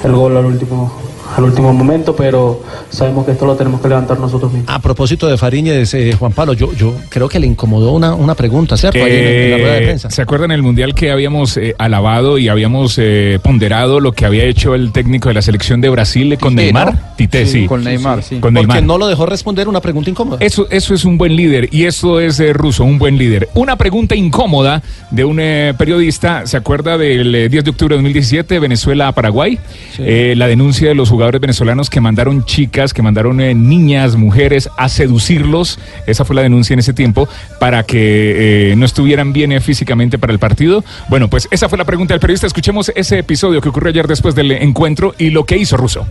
el 0.02 0.12
gol 0.12 0.36
al 0.36 0.46
último, 0.46 0.90
al 1.36 1.44
último 1.44 1.72
momento, 1.72 2.14
pero 2.16 2.62
sabemos 2.90 3.24
que 3.24 3.32
esto 3.32 3.46
lo 3.46 3.54
tenemos 3.56 3.80
que 3.80 3.88
levantar 3.88 4.18
nosotros 4.18 4.52
mismos. 4.52 4.68
A 4.74 4.78
propósito 4.80 5.26
de 5.28 5.36
Fariñez, 5.38 5.94
eh, 5.94 6.14
Juan 6.18 6.32
Pablo, 6.32 6.52
yo, 6.52 6.72
yo 6.74 6.94
creo 7.08 7.28
que 7.28 7.38
le 7.40 7.46
incomodó 7.46 7.92
una, 7.92 8.14
una 8.14 8.34
pregunta, 8.34 8.76
¿cierto? 8.76 8.98
Ahí 9.02 9.12
en, 9.12 9.24
en 9.24 9.50
la 9.50 9.56
rueda 9.58 9.72
de 9.72 9.78
Eh, 9.82 9.86
prensa. 9.86 10.10
¿Se 10.10 10.22
acuerdan 10.22 10.50
el 10.52 10.62
mundial 10.62 10.94
que 10.94 11.10
habíamos 11.10 11.56
eh, 11.56 11.74
alabado 11.78 12.38
y 12.38 12.48
habíamos 12.48 12.96
eh, 12.98 13.38
ponderado 13.42 14.00
lo 14.00 14.12
que 14.12 14.26
había 14.26 14.44
hecho 14.44 14.74
el 14.74 14.92
técnico 14.92 15.28
de 15.28 15.34
la 15.34 15.42
selección 15.42 15.80
de 15.80 15.88
Brasil 15.88 16.36
con 16.38 16.50
Tite, 16.54 16.62
Neymar? 16.64 16.94
¿no? 16.94 17.00
Tite, 17.16 17.46
sí. 17.46 17.66
con 17.66 17.82
Neymar, 17.84 18.22
sí. 18.22 18.34
Con 18.40 18.54
Porque 18.54 18.66
Neymar. 18.66 18.82
no 18.84 18.98
lo 18.98 19.06
dejó 19.06 19.26
responder 19.26 19.68
una 19.68 19.80
pregunta 19.80 20.10
incómoda. 20.10 20.38
Eso, 20.40 20.66
eso 20.70 20.94
es 20.94 21.04
un 21.04 21.16
buen 21.18 21.34
líder 21.36 21.68
y 21.72 21.84
eso 21.84 22.20
es 22.20 22.38
eh, 22.40 22.52
ruso, 22.52 22.84
un 22.84 22.98
buen 22.98 23.16
líder. 23.16 23.48
Una 23.54 23.76
pregunta 23.76 24.14
incómoda 24.14 24.82
de 25.10 25.24
un 25.24 25.38
eh, 25.40 25.72
periodista, 25.78 26.46
¿se 26.46 26.56
acuerda 26.56 26.98
del 26.98 27.34
eh, 27.34 27.48
10 27.48 27.64
de 27.64 27.70
octubre 27.70 27.94
de 27.94 28.02
2017, 28.02 28.58
Venezuela 28.58 29.08
a 29.08 29.12
Paraguay? 29.12 29.58
Eh, 29.98 30.34
la 30.36 30.46
denuncia 30.46 30.88
de 30.88 30.94
los 30.94 31.08
jugadores 31.08 31.21
venezolanos 31.30 31.88
que 31.88 32.00
mandaron 32.00 32.44
chicas, 32.44 32.92
que 32.92 33.02
mandaron 33.02 33.40
eh, 33.40 33.54
niñas, 33.54 34.16
mujeres 34.16 34.68
a 34.76 34.88
seducirlos, 34.88 35.78
esa 36.06 36.24
fue 36.24 36.36
la 36.36 36.42
denuncia 36.42 36.74
en 36.74 36.80
ese 36.80 36.92
tiempo, 36.92 37.28
para 37.60 37.84
que 37.84 38.72
eh, 38.72 38.76
no 38.76 38.84
estuvieran 38.84 39.32
bien 39.32 39.52
eh, 39.52 39.60
físicamente 39.60 40.18
para 40.18 40.32
el 40.32 40.38
partido. 40.38 40.84
Bueno, 41.08 41.28
pues 41.28 41.48
esa 41.50 41.68
fue 41.68 41.78
la 41.78 41.84
pregunta 41.84 42.14
del 42.14 42.20
periodista. 42.20 42.46
Escuchemos 42.46 42.92
ese 42.94 43.18
episodio 43.18 43.60
que 43.60 43.68
ocurrió 43.68 43.90
ayer 43.90 44.06
después 44.06 44.34
del 44.34 44.52
encuentro 44.52 45.14
y 45.18 45.30
lo 45.30 45.44
que 45.44 45.56
hizo 45.56 45.76
Russo. 45.76 46.06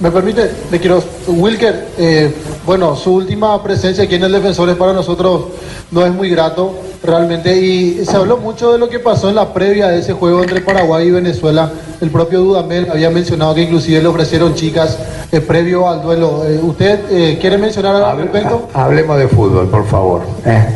Me 0.00 0.10
permite, 0.10 0.50
le 0.70 0.80
quiero, 0.80 1.02
Wilker, 1.26 1.88
eh, 1.98 2.34
bueno, 2.64 2.96
su 2.96 3.14
última 3.14 3.62
presencia 3.62 4.04
aquí 4.04 4.14
en 4.14 4.24
el 4.24 4.32
Defensores 4.32 4.76
para 4.76 4.94
nosotros 4.94 5.48
no 5.90 6.06
es 6.06 6.12
muy 6.12 6.30
grato, 6.30 6.74
realmente, 7.02 7.54
y 7.60 8.04
se 8.04 8.16
habló 8.16 8.38
mucho 8.38 8.72
de 8.72 8.78
lo 8.78 8.88
que 8.88 8.98
pasó 8.98 9.28
en 9.28 9.34
la 9.34 9.52
previa 9.52 9.88
de 9.88 10.00
ese 10.00 10.14
juego 10.14 10.42
entre 10.42 10.62
Paraguay 10.62 11.08
y 11.08 11.10
Venezuela. 11.10 11.70
El 12.00 12.10
propio 12.10 12.40
Dudamel 12.40 12.88
había 12.90 13.10
mencionado 13.10 13.54
que 13.54 13.62
inclusive 13.62 14.00
le 14.00 14.08
ofrecieron 14.08 14.54
chicas 14.54 14.98
eh, 15.32 15.40
previo 15.40 15.88
al 15.88 16.00
duelo. 16.02 16.44
Eh, 16.46 16.58
¿Usted 16.62 17.00
eh, 17.10 17.38
quiere 17.40 17.58
mencionar 17.58 17.96
algo 17.96 18.06
al 18.06 18.18
respecto? 18.18 18.68
Hablemos 18.72 19.18
de 19.18 19.28
fútbol, 19.28 19.68
por 19.68 19.86
favor. 19.86 20.22
¿eh? 20.46 20.66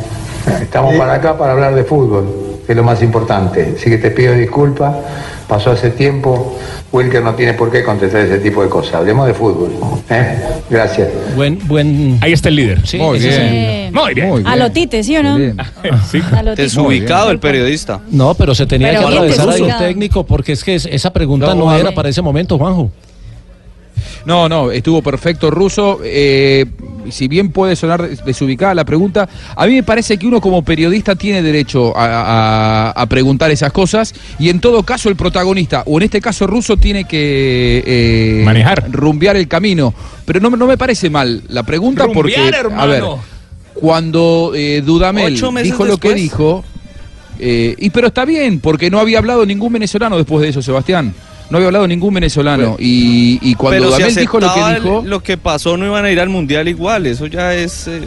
Estamos 0.61 0.97
para 0.97 1.15
acá 1.15 1.39
para 1.39 1.53
hablar 1.53 1.75
de 1.75 1.85
fútbol, 1.85 2.61
que 2.67 2.73
es 2.73 2.77
lo 2.77 2.85
más 2.85 3.03
importante. 3.03 3.75
Así 3.79 3.89
que 3.89 3.99
te 3.99 4.11
pido 4.11 4.35
disculpas, 4.35 4.97
pasó 5.49 5.71
hace 5.71 5.91
tiempo, 5.91 6.57
Wilker 6.95 7.23
no 7.23 7.35
tiene 7.35 7.55
por 7.55 7.73
qué 7.73 7.83
contestar 7.83 8.21
ese 8.21 8.39
tipo 8.39 8.63
de 8.63 8.69
cosas. 8.69 8.95
Hablemos 8.95 9.27
de 9.27 9.35
fútbol. 9.35 9.71
¿eh? 10.09 10.39
Gracias. 10.71 11.09
Buen, 11.35 11.59
buen. 11.67 12.19
Ahí 12.21 12.33
está 12.33 12.49
el 12.51 12.57
líder. 12.57 12.87
Sí, 12.87 12.99
Muy 12.99 13.19
ese 13.19 13.29
es 13.31 13.39
bien. 13.41 13.55
el- 13.55 13.93
Muy 13.93 14.15
bien. 14.15 14.47
A 14.47 14.55
lo 14.57 14.71
Tite, 14.71 15.03
¿sí 15.03 15.17
o 15.17 15.23
no? 15.25 15.35
A 16.33 16.43
lo 16.43 16.51
Tite. 16.53 16.63
Desubicado 16.63 17.31
el 17.33 17.41
periodista. 17.41 18.01
No, 18.11 18.35
pero 18.35 18.55
se 18.55 18.67
tenía 18.67 18.89
Pero 18.91 19.01
que 19.01 19.07
bien 19.07 19.13
atravesar 19.19 19.41
ahí 19.41 19.47
un 19.47 19.53
desubicado. 19.55 19.85
técnico 19.85 20.25
porque 20.25 20.53
es 20.53 20.63
que 20.63 20.77
es- 20.77 20.87
esa 20.87 21.13
pregunta 21.13 21.53
No, 21.55 21.75
era 21.77 21.91
para 21.93 22.09
ese 22.09 22.23
momento, 22.23 22.57
Juanjo. 22.59 22.91
No, 24.27 24.49
no, 24.49 24.71
estuvo 24.71 25.03
perfecto 25.03 25.51
ruso. 25.51 26.01
Eh, 26.03 26.65
si 27.11 27.29
bien 27.29 27.51
puede 27.51 27.77
sonar 27.77 28.09
desubicada 28.25 28.75
la 28.75 28.85
pregunta, 28.85 29.29
a 29.55 29.67
mí 29.67 29.75
me 29.75 29.83
parece 29.83 30.17
que 30.17 30.27
uno 30.27 30.41
como 30.41 30.63
periodista 30.65 31.15
tiene 31.15 31.43
derecho 31.43 31.97
a, 31.97 32.05
a- 32.07 32.91
a 32.93 33.07
preguntar 33.07 33.51
esas 33.51 33.73
cosas 33.73 34.15
y 34.39 34.49
en 34.49 34.61
todo 34.61 34.83
caso 34.85 35.09
el 35.11 35.17
protagonista, 35.17 35.83
o 35.87 35.99
en 35.99 36.05
este 36.05 36.21
caso 36.23 36.47
ruso, 36.47 36.77
tiene 36.79 37.05
que 37.05 37.83
eh, 37.87 38.43
Manejar. 38.45 38.91
rumbear 38.91 39.37
el 39.37 39.49
camino. 39.49 39.93
Pero 40.25 40.41
no, 40.41 40.51
me- 40.51 40.57
no 40.57 40.67
me 40.67 40.79
parece 40.79 41.11
mal 41.11 41.43
la 41.49 41.63
pregunta 41.63 42.07
porque, 42.09 42.37
Rumbear, 42.37 42.55
a 42.67 42.87
ver, 42.87 42.97
hermano. 42.97 43.19
cuando 43.75 44.53
eh, 44.55 44.83
Dudamel 44.85 45.35
dijo 45.63 45.85
lo 45.85 45.99
que 45.99 46.15
dijo, 46.15 46.65
eh, 47.39 47.75
y 47.79 47.91
pero 47.91 48.07
está 48.07 48.25
bien, 48.25 48.61
porque 48.61 48.91
no 48.91 48.99
había 49.01 49.19
hablado 49.19 49.45
ningún 49.45 49.73
venezolano 49.73 50.17
después 50.17 50.41
de 50.43 50.49
eso, 50.49 50.63
Sebastián. 50.63 51.13
No 51.51 51.59
había 51.59 51.67
hablado 51.69 51.87
ningún 51.87 52.15
venezolano. 52.15 52.77
y, 52.79 53.39
y 53.43 53.55
cuando 53.55 53.79
Pero 53.79 53.91
si 53.91 54.03
Dudamel 54.03 54.15
dijo 54.17 54.41
lo 54.41 54.55
que 54.55 54.75
dijo. 54.75 55.03
lo 55.05 55.23
que 55.23 55.37
pasó, 55.37 55.77
no 55.77 55.87
iban 55.87 56.05
a 56.05 56.11
ir 56.11 56.21
al 56.21 56.29
mundial 56.29 56.69
igual. 56.69 57.07
Eso 57.07 57.27
ya 57.27 57.55
es. 57.55 57.87
eh, 57.89 58.01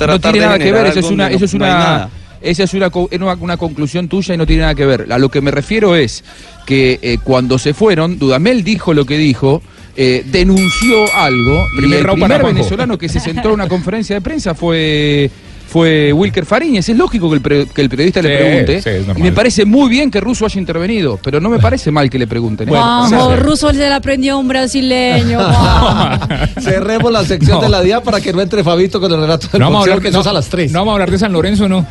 no 0.00 0.18
tiene 0.20 0.40
de 0.40 0.44
nada 0.46 0.58
que 0.58 0.72
ver, 0.72 0.86
eso 0.86 1.00
es 1.00 1.10
una, 1.10 1.28
eso 1.30 1.44
es 1.44 1.54
no 1.54 1.64
una, 1.64 2.08
esa 2.40 2.62
es 2.64 2.74
una, 2.74 2.90
una, 3.12 3.34
una 3.34 3.56
conclusión 3.56 4.08
tuya 4.08 4.34
y 4.34 4.38
no 4.38 4.46
tiene 4.46 4.62
nada 4.62 4.74
que 4.74 4.86
ver. 4.86 5.12
A 5.12 5.18
lo 5.18 5.28
que 5.28 5.40
me 5.40 5.50
refiero 5.50 5.94
es 5.94 6.24
que 6.66 6.98
eh, 7.02 7.18
cuando 7.22 7.58
se 7.58 7.74
fueron, 7.74 8.18
Dudamel 8.18 8.64
dijo 8.64 8.94
lo 8.94 9.04
que 9.04 9.18
dijo, 9.18 9.62
eh, 9.96 10.24
denunció 10.26 11.04
algo 11.14 11.66
Primer 11.76 11.98
y 11.98 12.02
el 12.02 12.06
primer 12.12 12.44
venezolano 12.44 12.96
que 12.96 13.08
se 13.08 13.20
sentó 13.20 13.48
en 13.48 13.54
una 13.54 13.68
conferencia 13.68 14.14
de 14.16 14.20
prensa 14.22 14.54
fue 14.54 15.30
fue 15.70 16.12
Wilker 16.12 16.44
Fariñez. 16.46 16.88
Es 16.88 16.96
lógico 16.96 17.28
que 17.30 17.36
el, 17.36 17.40
pre- 17.42 17.66
que 17.66 17.80
el 17.80 17.88
periodista 17.88 18.20
le 18.20 18.36
pregunte. 18.36 18.82
sí, 18.82 18.88
es 18.90 19.06
normal. 19.06 19.18
y 19.18 19.22
me 19.22 19.32
parece 19.32 19.64
muy 19.64 19.88
bien 19.88 20.10
que 20.10 20.20
Russo 20.20 20.44
haya 20.44 20.58
intervenido, 20.58 21.18
pero 21.22 21.40
no 21.40 21.48
me 21.48 21.58
parece 21.60 21.90
mal 21.92 22.10
que 22.10 22.18
le 22.18 22.26
pregunten. 22.26 22.68
¿eh? 22.68 22.72
Juanjo, 22.72 23.36
Russo 23.36 23.70
se 23.72 23.88
la 23.88 23.96
aprendió 23.96 24.34
a 24.34 24.36
un 24.38 24.48
brasileño. 24.48 25.38
Cerremos 26.60 27.12
la 27.12 27.24
sección 27.24 27.58
No. 27.58 27.62
de 27.62 27.68
la 27.68 27.80
DIA 27.82 28.02
para 28.02 28.20
que 28.20 28.32
no 28.32 28.40
entre 28.40 28.64
Fabito 28.64 29.00
con 29.00 29.12
el 29.12 29.20
relato 29.20 29.46
del 29.52 29.60
No 29.60 29.66
vamos, 29.66 29.76
a 29.76 29.78
boxeo, 29.78 29.94
hablar, 29.94 30.10
que 30.12 30.24
no, 30.24 30.30
a 30.30 30.32
las 30.32 30.48
3. 30.48 30.72
no 30.72 30.78
vamos 30.80 30.90
a 30.90 30.94
hablar 30.94 31.10
de 31.12 31.18
San 31.18 31.32
Lorenzo, 31.32 31.68
¿no? 31.68 31.86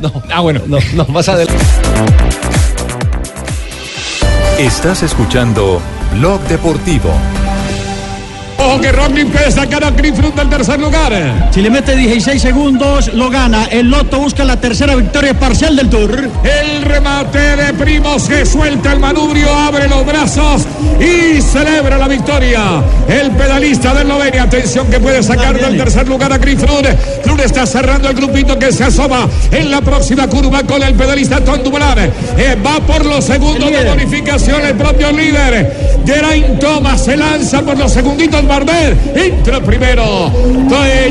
No. 0.00 0.12
Ah, 0.30 0.40
bueno. 0.40 0.60
No, 0.66 0.76
no, 0.94 1.06
más 1.06 1.26
adelante. 1.30 1.64
Estás 4.58 5.02
escuchando 5.02 5.80
Blog 6.18 6.40
Deportivo. 6.48 7.10
Ojo 8.66 8.80
que 8.80 8.90
Rodney 8.90 9.24
puede 9.24 9.48
sacar 9.52 9.84
a 9.84 9.92
Greenfield 9.92 10.34
del 10.34 10.48
tercer 10.48 10.80
lugar. 10.80 11.12
Si 11.52 11.62
le 11.62 11.70
mete 11.70 11.94
16 11.94 12.42
segundos, 12.42 13.14
lo 13.14 13.30
gana. 13.30 13.66
El 13.70 13.88
Loto 13.88 14.18
busca 14.18 14.44
la 14.44 14.56
tercera 14.56 14.96
victoria 14.96 15.38
parcial 15.38 15.76
del 15.76 15.88
Tour. 15.88 16.28
El 16.42 16.82
remate 16.82 17.38
de 17.38 17.72
Primos 17.74 18.24
se 18.24 18.44
suelta 18.44 18.92
el 18.92 18.98
manubrio, 18.98 19.48
abre 19.56 19.88
los 19.88 20.04
brazos 20.04 20.66
y 20.98 21.40
celebra 21.40 21.96
la 21.96 22.08
victoria. 22.08 22.82
El 23.08 23.30
pedalista 23.32 23.94
del 23.94 24.08
Noveni, 24.08 24.38
atención 24.38 24.88
que 24.88 24.98
puede 24.98 25.22
sacar 25.22 25.56
del 25.56 25.76
tercer 25.76 26.08
lugar 26.08 26.32
a 26.32 26.38
Greenfield. 26.38 27.22
Club 27.22 27.40
está 27.40 27.66
cerrando 27.66 28.08
el 28.08 28.16
grupito 28.16 28.58
que 28.58 28.72
se 28.72 28.82
asoma 28.82 29.28
en 29.52 29.70
la 29.70 29.80
próxima 29.80 30.26
curva 30.26 30.64
con 30.64 30.82
el 30.82 30.94
pedalista 30.96 31.38
Tom 31.40 31.62
Dumoulin. 31.62 32.10
Eh, 32.36 32.56
va 32.66 32.80
por 32.80 33.06
los 33.06 33.24
segundos 33.24 33.70
de 33.70 33.84
bonificación 33.84 34.66
el 34.66 34.74
propio 34.74 35.12
líder. 35.12 36.02
Geraint 36.04 36.58
Thomas 36.58 37.04
se 37.04 37.16
lanza 37.16 37.62
por 37.62 37.78
los 37.78 37.92
segunditos 37.92 38.44
Bardet. 38.56 39.16
Entra 39.16 39.60
primero. 39.60 40.30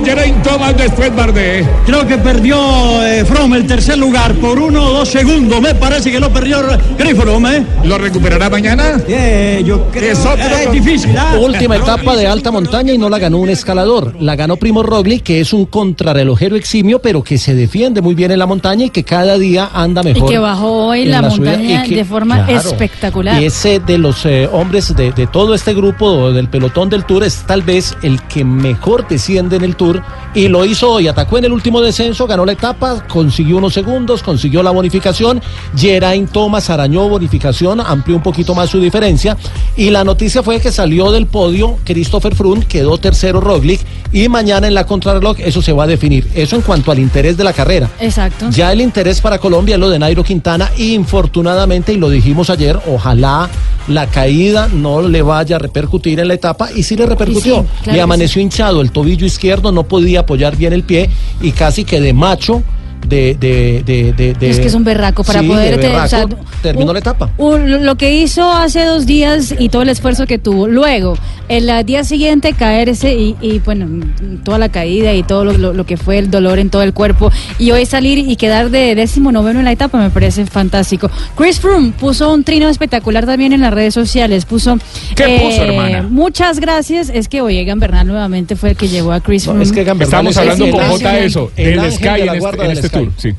Geraint 0.03 0.41
Thomas, 0.43 0.75
después 0.75 1.15
Bardet. 1.15 1.65
Creo 1.85 2.07
que 2.07 2.17
perdió 2.17 2.57
eh, 3.05 3.23
From 3.23 3.53
el 3.53 3.67
tercer 3.67 3.97
lugar 3.99 4.33
por 4.35 4.57
uno 4.59 4.83
o 4.87 4.93
dos 4.93 5.09
segundos. 5.09 5.61
Me 5.61 5.75
parece 5.75 6.11
que 6.11 6.19
lo 6.19 6.31
perdió 6.31 6.57
Griffith, 6.97 7.23
¿eh? 7.51 7.63
¿Lo 7.83 7.97
recuperará 7.99 8.49
mañana? 8.49 8.99
Eh, 9.07 9.61
yo 9.65 9.85
creo 9.91 10.11
Es 10.11 10.19
otro 10.25 10.43
eh, 10.43 10.69
difícil. 10.71 11.15
¿ah? 11.17 11.37
Última 11.39 11.75
etapa 11.75 12.15
de 12.15 12.25
alta 12.27 12.49
montaña 12.51 12.93
y 12.93 12.97
no 12.97 13.09
la 13.09 13.19
ganó 13.19 13.37
un 13.37 13.49
escalador. 13.49 14.15
La 14.19 14.35
ganó 14.35 14.57
Primo 14.57 14.81
Roglic, 14.81 15.21
que 15.23 15.39
es 15.41 15.53
un 15.53 15.65
contrarrelojero 15.67 16.55
eximio, 16.55 16.99
pero 16.99 17.23
que 17.23 17.37
se 17.37 17.53
defiende 17.53 18.01
muy 18.01 18.15
bien 18.15 18.31
en 18.31 18.39
la 18.39 18.47
montaña 18.47 18.85
y 18.85 18.89
que 18.89 19.03
cada 19.03 19.37
día 19.37 19.69
anda 19.71 20.01
Y 20.01 20.13
mejor. 20.13 20.29
que 20.29 20.37
bajó 20.39 20.87
hoy 20.87 21.03
en 21.03 21.11
la, 21.11 21.29
subida 21.29 21.51
montaña 21.51 21.85
y 21.85 21.89
que- 21.89 21.95
de 21.97 22.05
forma 22.05 22.45
claro, 22.45 22.69
espectacular. 22.69 23.41
Y 23.41 23.45
ese 23.45 23.79
de 23.79 23.97
los 23.99 24.25
eh, 24.25 24.49
hombres 24.51 24.95
de, 24.95 25.11
de 25.11 25.27
todo 25.27 25.53
este 25.53 25.73
grupo 25.73 26.31
del 26.31 26.49
pelotón 26.49 26.89
del 26.89 27.05
Tour 27.05 27.23
es 27.23 27.34
tal 27.47 27.61
vez 27.61 27.95
el 28.01 28.21
que 28.23 28.43
mejor 28.43 29.07
desciende 29.07 29.55
en 29.55 29.63
el 29.63 29.75
Tour 29.75 30.01
Y 30.35 30.49
lo 30.49 30.65
hizo 30.65 30.91
hoy, 30.91 31.07
atacó 31.07 31.37
en 31.37 31.45
el 31.45 31.53
último 31.53 31.81
descenso, 31.81 32.27
ganó 32.27 32.45
la 32.45 32.51
etapa, 32.51 33.07
consiguió 33.07 33.55
unos 33.55 33.73
segundos, 33.73 34.21
consiguió 34.21 34.61
la 34.61 34.71
bonificación. 34.71 35.41
Geraint 35.77 36.29
Thomas 36.29 36.69
arañó 36.69 37.07
bonificación, 37.07 37.79
amplió 37.79 38.17
un 38.17 38.21
poquito 38.21 38.53
más 38.53 38.69
su 38.69 38.81
diferencia. 38.81 39.37
Y 39.77 39.91
la 39.91 40.03
noticia 40.03 40.43
fue 40.43 40.59
que 40.59 40.73
salió 40.73 41.11
del 41.11 41.27
podio 41.27 41.77
Christopher 41.85 42.35
Froome, 42.35 42.65
quedó 42.65 42.97
tercero 42.97 43.39
Roglic. 43.39 43.79
Y 44.11 44.29
mañana 44.29 44.67
en 44.67 44.73
la 44.73 44.85
contrarreloj 44.85 45.37
eso 45.39 45.61
se 45.61 45.71
va 45.71 45.85
a 45.85 45.87
definir. 45.87 46.29
Eso 46.35 46.55
en 46.57 46.61
cuanto 46.61 46.91
al 46.91 46.99
interés 46.99 47.37
de 47.37 47.43
la 47.43 47.53
carrera. 47.53 47.89
Exacto. 47.99 48.49
Ya 48.49 48.71
el 48.71 48.81
interés 48.81 49.21
para 49.21 49.39
Colombia 49.39 49.75
es 49.75 49.79
lo 49.79 49.89
de 49.89 49.99
Nairo 49.99 50.23
Quintana. 50.23 50.69
Infortunadamente, 50.77 51.93
y 51.93 51.97
lo 51.97 52.09
dijimos 52.09 52.49
ayer, 52.49 52.77
ojalá 52.87 53.49
la 53.87 54.07
caída 54.07 54.67
no 54.71 55.01
le 55.01 55.21
vaya 55.21 55.57
a 55.57 55.59
repercutir 55.59 56.19
en 56.19 56.27
la 56.27 56.33
etapa. 56.33 56.69
Y 56.73 56.83
sí 56.83 56.95
le 56.95 57.05
repercutió. 57.05 57.55
Y 57.55 57.59
sí, 57.59 57.67
claro 57.83 57.95
le 57.95 58.01
amaneció 58.01 58.41
hinchado 58.41 58.81
el 58.81 58.91
tobillo 58.91 59.25
izquierdo, 59.25 59.71
no 59.71 59.83
podía 59.83 60.24
apoyar 60.25 60.57
bien 60.57 60.73
el 60.73 60.83
pie 60.83 61.09
y 61.41 61.51
casi 61.51 61.85
que 61.85 62.01
de 62.01 62.13
macho. 62.13 62.63
De, 63.07 63.35
de, 63.39 63.83
de, 63.85 64.13
de- 64.13 64.33
de- 64.33 64.49
Es 64.49 64.59
que 64.59 64.67
es 64.67 64.73
un 64.73 64.83
berraco 64.83 65.23
para 65.23 65.41
Sí, 65.41 65.47
poder 65.47 65.77
berraco, 65.77 66.05
o 66.05 66.07
sea, 66.07 66.25
terminó 66.61 66.87
un- 66.87 66.93
la 66.93 66.99
etapa. 66.99 67.29
un- 67.37 67.85
lo 67.85 67.95
que 67.95 68.13
hizo 68.15 68.51
hace 68.51 68.83
dos 68.85 69.05
días 69.05 69.53
y 69.57 69.69
todo 69.69 69.81
el 69.83 69.89
esfuerzo 69.89 70.25
que 70.25 70.37
tuvo. 70.37 70.67
Luego, 70.67 71.17
el 71.47 71.69
eh, 71.69 71.83
día 71.83 72.03
siguiente 72.03 72.53
caerse 72.53 73.13
y, 73.13 73.35
y, 73.41 73.59
bueno, 73.59 74.05
toda 74.43 74.57
la 74.57 74.69
caída 74.69 75.13
y 75.13 75.23
todo 75.23 75.45
lo, 75.45 75.53
lo- 75.57 75.73
lo 75.73 75.85
que 75.85 75.97
fue 75.97 76.17
el 76.17 76.31
dolor 76.31 76.59
en 76.59 76.69
todo 76.69 76.81
el 76.83 76.93
cuerpo. 76.93 77.31
Y 77.59 77.71
hoy 77.71 77.85
salir 77.85 78.17
y 78.17 78.35
quedar 78.35 78.69
de 78.71 78.95
décimo 78.95 79.31
noveno 79.31 79.59
en 79.59 79.65
la 79.65 79.71
etapa 79.71 79.97
me 79.97 80.09
parece 80.09 80.45
fantástico. 80.45 81.09
Chris 81.37 81.59
Froome 81.59 81.91
puso 81.99 82.33
un 82.33 82.43
trino 82.43 82.67
espectacular 82.69 83.25
también 83.25 83.53
en 83.53 83.61
las 83.61 83.73
redes 83.73 83.93
sociales. 83.93 84.45
Puso. 84.45 84.77
¿Qué 85.15 85.39
puso, 85.43 85.63
hermana? 85.63 86.03
Muchas 86.09 86.59
gracias. 86.59 87.09
Es 87.09 87.27
que 87.27 87.41
hoy 87.41 87.57
Egan 87.57 87.79
Bernal 87.79 88.07
nuevamente 88.07 88.55
fue 88.55 88.71
el 88.71 88.75
que 88.75 88.87
llevó 88.87 89.11
a 89.11 89.19
Chris 89.21 89.43
No, 89.45 89.51
Froome. 89.53 89.63
es 89.63 89.71
que 89.71 89.81
Estamos 90.05 90.37
hablando 90.37 90.69
con 90.71 90.83
J 90.83 91.11
de 91.13 91.25
eso, 91.25 91.51
el 91.55 91.91
Sky 91.91 92.07
en 92.21 92.71
este, 92.71 92.89
tour. 92.99 93.11
Sí. 93.17 93.33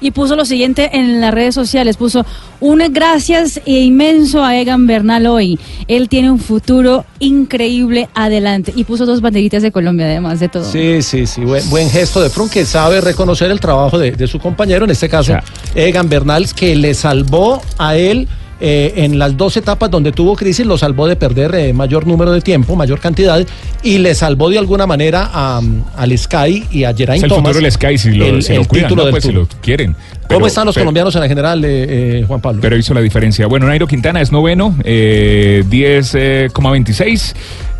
y 0.00 0.10
puso 0.10 0.34
lo 0.34 0.44
siguiente 0.44 0.90
en 0.94 1.20
las 1.20 1.32
redes 1.32 1.54
sociales, 1.54 1.96
puso 1.96 2.26
un 2.60 2.82
gracias 2.90 3.60
e 3.64 3.80
inmenso 3.80 4.44
a 4.44 4.56
Egan 4.58 4.86
Bernal 4.86 5.26
hoy. 5.26 5.58
Él 5.86 6.08
tiene 6.08 6.30
un 6.30 6.40
futuro 6.40 7.04
increíble 7.20 8.08
adelante 8.14 8.72
y 8.74 8.84
puso 8.84 9.06
dos 9.06 9.20
banderitas 9.20 9.62
de 9.62 9.70
Colombia 9.70 10.06
además 10.06 10.40
de 10.40 10.48
todo. 10.48 10.64
Sí, 10.64 11.02
sí, 11.02 11.26
sí, 11.26 11.42
buen, 11.42 11.68
buen 11.70 11.88
gesto 11.88 12.20
de 12.20 12.30
Froome 12.30 12.50
que 12.50 12.64
sabe 12.64 13.00
reconocer 13.00 13.50
el 13.50 13.60
trabajo 13.60 13.98
de, 13.98 14.12
de 14.12 14.26
su 14.26 14.40
compañero, 14.40 14.84
en 14.84 14.90
este 14.90 15.08
caso 15.08 15.34
Egan 15.74 16.08
Bernal, 16.08 16.52
que 16.52 16.74
le 16.74 16.94
salvó 16.94 17.62
a 17.78 17.96
él 17.96 18.28
eh, 18.64 18.92
en 19.04 19.18
las 19.18 19.36
dos 19.36 19.56
etapas 19.56 19.90
donde 19.90 20.12
tuvo 20.12 20.36
crisis, 20.36 20.64
lo 20.64 20.78
salvó 20.78 21.08
de 21.08 21.16
perder 21.16 21.52
eh, 21.56 21.72
mayor 21.72 22.06
número 22.06 22.30
de 22.30 22.40
tiempo, 22.40 22.76
mayor 22.76 23.00
cantidad, 23.00 23.44
y 23.82 23.98
le 23.98 24.14
salvó 24.14 24.48
de 24.50 24.58
alguna 24.58 24.86
manera 24.86 25.28
a, 25.32 25.60
al 25.96 26.16
Sky 26.16 26.64
y 26.70 26.84
a 26.84 26.94
Geraint 26.94 27.18
Es 27.18 27.22
el 27.24 27.28
Thomas. 27.30 27.48
futuro 27.48 27.62
del 27.64 27.72
Sky 27.72 27.98
si 27.98 28.12
lo, 28.12 28.24
el- 28.26 28.42
si 28.42 28.54
lo 28.54 28.60
el 28.62 28.68
cuidan, 28.68 28.86
título 28.86 29.02
¿no? 29.02 29.06
del 29.06 29.12
Pues, 29.12 29.24
si 29.24 29.32
Tour. 29.32 29.40
lo 29.52 29.60
quieren. 29.60 29.96
¿Cómo 30.28 30.46
están 30.46 30.64
los 30.64 30.74
pero- 30.76 30.84
colombianos 30.84 31.14
en 31.16 31.20
la 31.22 31.28
general, 31.28 31.64
eh, 31.64 32.20
eh, 32.20 32.24
Juan 32.26 32.40
Pablo? 32.40 32.60
Pero 32.62 32.76
hizo 32.76 32.94
la 32.94 33.00
diferencia. 33.00 33.46
Bueno, 33.48 33.66
Nairo 33.66 33.86
Quintana 33.88 34.20
es 34.22 34.30
noveno, 34.32 34.74
eh, 34.84 35.64
10,26. 35.68 37.34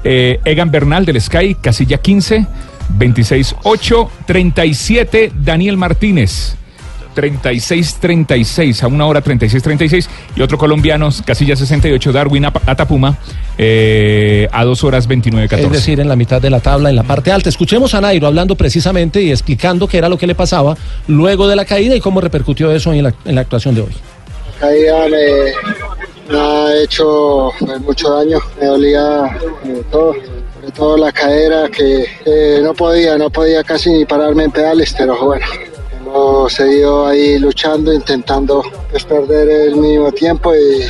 Eh, 0.04 0.40
Egan 0.44 0.70
Bernal 0.70 1.06
del 1.06 1.20
Sky, 1.20 1.54
casilla 1.60 1.98
15, 1.98 2.44
26,8. 2.98 4.08
37, 4.26 5.32
Daniel 5.34 5.76
Martínez. 5.76 6.56
36-36, 7.14 8.82
a 8.82 8.86
una 8.86 9.06
hora 9.06 9.22
36-36. 9.22 10.08
Y 10.36 10.42
otro 10.42 10.58
colombiano, 10.58 11.08
casilla 11.24 11.56
68, 11.56 12.12
Darwin 12.12 12.46
Atapuma, 12.46 13.18
eh, 13.58 14.48
a 14.52 14.64
dos 14.64 14.84
horas 14.84 15.08
29-14. 15.08 15.58
Es 15.58 15.72
decir, 15.72 16.00
en 16.00 16.08
la 16.08 16.16
mitad 16.16 16.40
de 16.40 16.50
la 16.50 16.60
tabla, 16.60 16.90
en 16.90 16.96
la 16.96 17.02
parte 17.02 17.32
alta. 17.32 17.48
Escuchemos 17.48 17.94
a 17.94 18.00
Nairo 18.00 18.26
hablando 18.26 18.54
precisamente 18.54 19.22
y 19.22 19.30
explicando 19.30 19.86
qué 19.86 19.98
era 19.98 20.08
lo 20.08 20.18
que 20.18 20.26
le 20.26 20.34
pasaba 20.34 20.76
luego 21.08 21.48
de 21.48 21.56
la 21.56 21.64
caída 21.64 21.94
y 21.94 22.00
cómo 22.00 22.20
repercutió 22.20 22.70
eso 22.72 22.92
en 22.92 23.04
la, 23.04 23.14
en 23.24 23.34
la 23.34 23.40
actuación 23.40 23.74
de 23.74 23.82
hoy. 23.82 23.92
caída 24.58 25.08
me, 25.08 26.32
me 26.32 26.38
ha 26.38 26.82
hecho 26.82 27.50
pues, 27.58 27.80
mucho 27.80 28.10
daño, 28.10 28.38
me 28.60 28.66
dolía 28.66 29.38
eh, 29.64 29.82
todo, 29.90 30.14
sobre 30.54 30.70
todo 30.72 30.96
la 30.96 31.12
cadera 31.12 31.68
que 31.68 32.06
eh, 32.24 32.60
no 32.62 32.74
podía, 32.74 33.18
no 33.18 33.30
podía 33.30 33.62
casi 33.62 33.90
ni 33.90 34.04
pararme 34.04 34.44
en 34.44 34.50
pedales, 34.50 34.94
pero 34.96 35.24
bueno, 35.24 35.46
hemos 36.12 36.52
seguido 36.52 37.06
ahí 37.06 37.38
luchando, 37.38 37.92
intentando 37.92 38.62
perder 39.08 39.48
el 39.48 39.76
mínimo 39.76 40.12
tiempo 40.12 40.54
y 40.54 40.84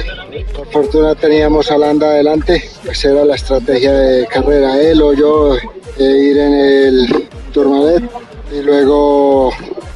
por 0.52 0.66
fortuna 0.70 1.14
teníamos 1.14 1.70
a 1.70 1.78
Landa 1.78 2.08
adelante, 2.08 2.68
pues 2.84 3.04
era 3.04 3.24
la 3.24 3.36
estrategia 3.36 3.92
de 3.92 4.26
carrera, 4.26 4.80
él 4.80 5.00
o 5.00 5.12
yo, 5.12 5.56
eh, 5.98 6.02
ir 6.02 6.38
en 6.38 6.52
el 6.52 7.28
Tourmalet 7.52 8.02
y 8.52 8.62
luego 8.62 9.50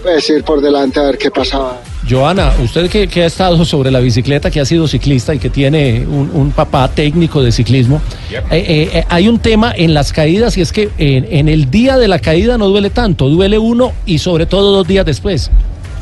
pues 0.07 0.31
ir 0.31 0.45
por 0.45 0.61
delante 0.61 1.01
a 1.01 1.03
ver 1.03 1.19
qué 1.19 1.33
pasaba. 1.33 1.81
Joana, 2.09 2.53
usted 2.63 2.89
que, 2.89 3.09
que 3.09 3.25
ha 3.25 3.27
estado 3.27 3.65
sobre 3.65 3.91
la 3.91 3.99
bicicleta, 3.99 4.53
que 4.53 4.61
ha 4.61 4.65
sido 4.65 4.87
ciclista 4.87 5.35
y 5.35 5.41
que 5.41 5.51
tiene 5.51 6.07
un, 6.07 6.31
un 6.33 6.53
papá 6.53 6.87
técnico 6.87 7.43
de 7.43 7.51
ciclismo, 7.51 8.01
eh, 8.31 8.41
eh, 8.53 8.91
eh, 8.93 9.05
hay 9.09 9.27
un 9.27 9.41
tema 9.41 9.73
en 9.77 9.95
las 9.95 10.13
caídas 10.13 10.57
y 10.59 10.61
es 10.61 10.71
que 10.71 10.91
en, 10.99 11.27
en 11.29 11.49
el 11.49 11.73
día 11.73 11.99
de 11.99 12.07
la 12.07 12.21
caída 12.21 12.57
no 12.57 12.69
duele 12.69 12.91
tanto, 12.91 13.29
duele 13.29 13.59
uno 13.59 13.93
y 14.07 14.19
sobre 14.19 14.47
todo 14.47 14.71
dos 14.71 14.87
días 14.87 15.05
después. 15.05 15.51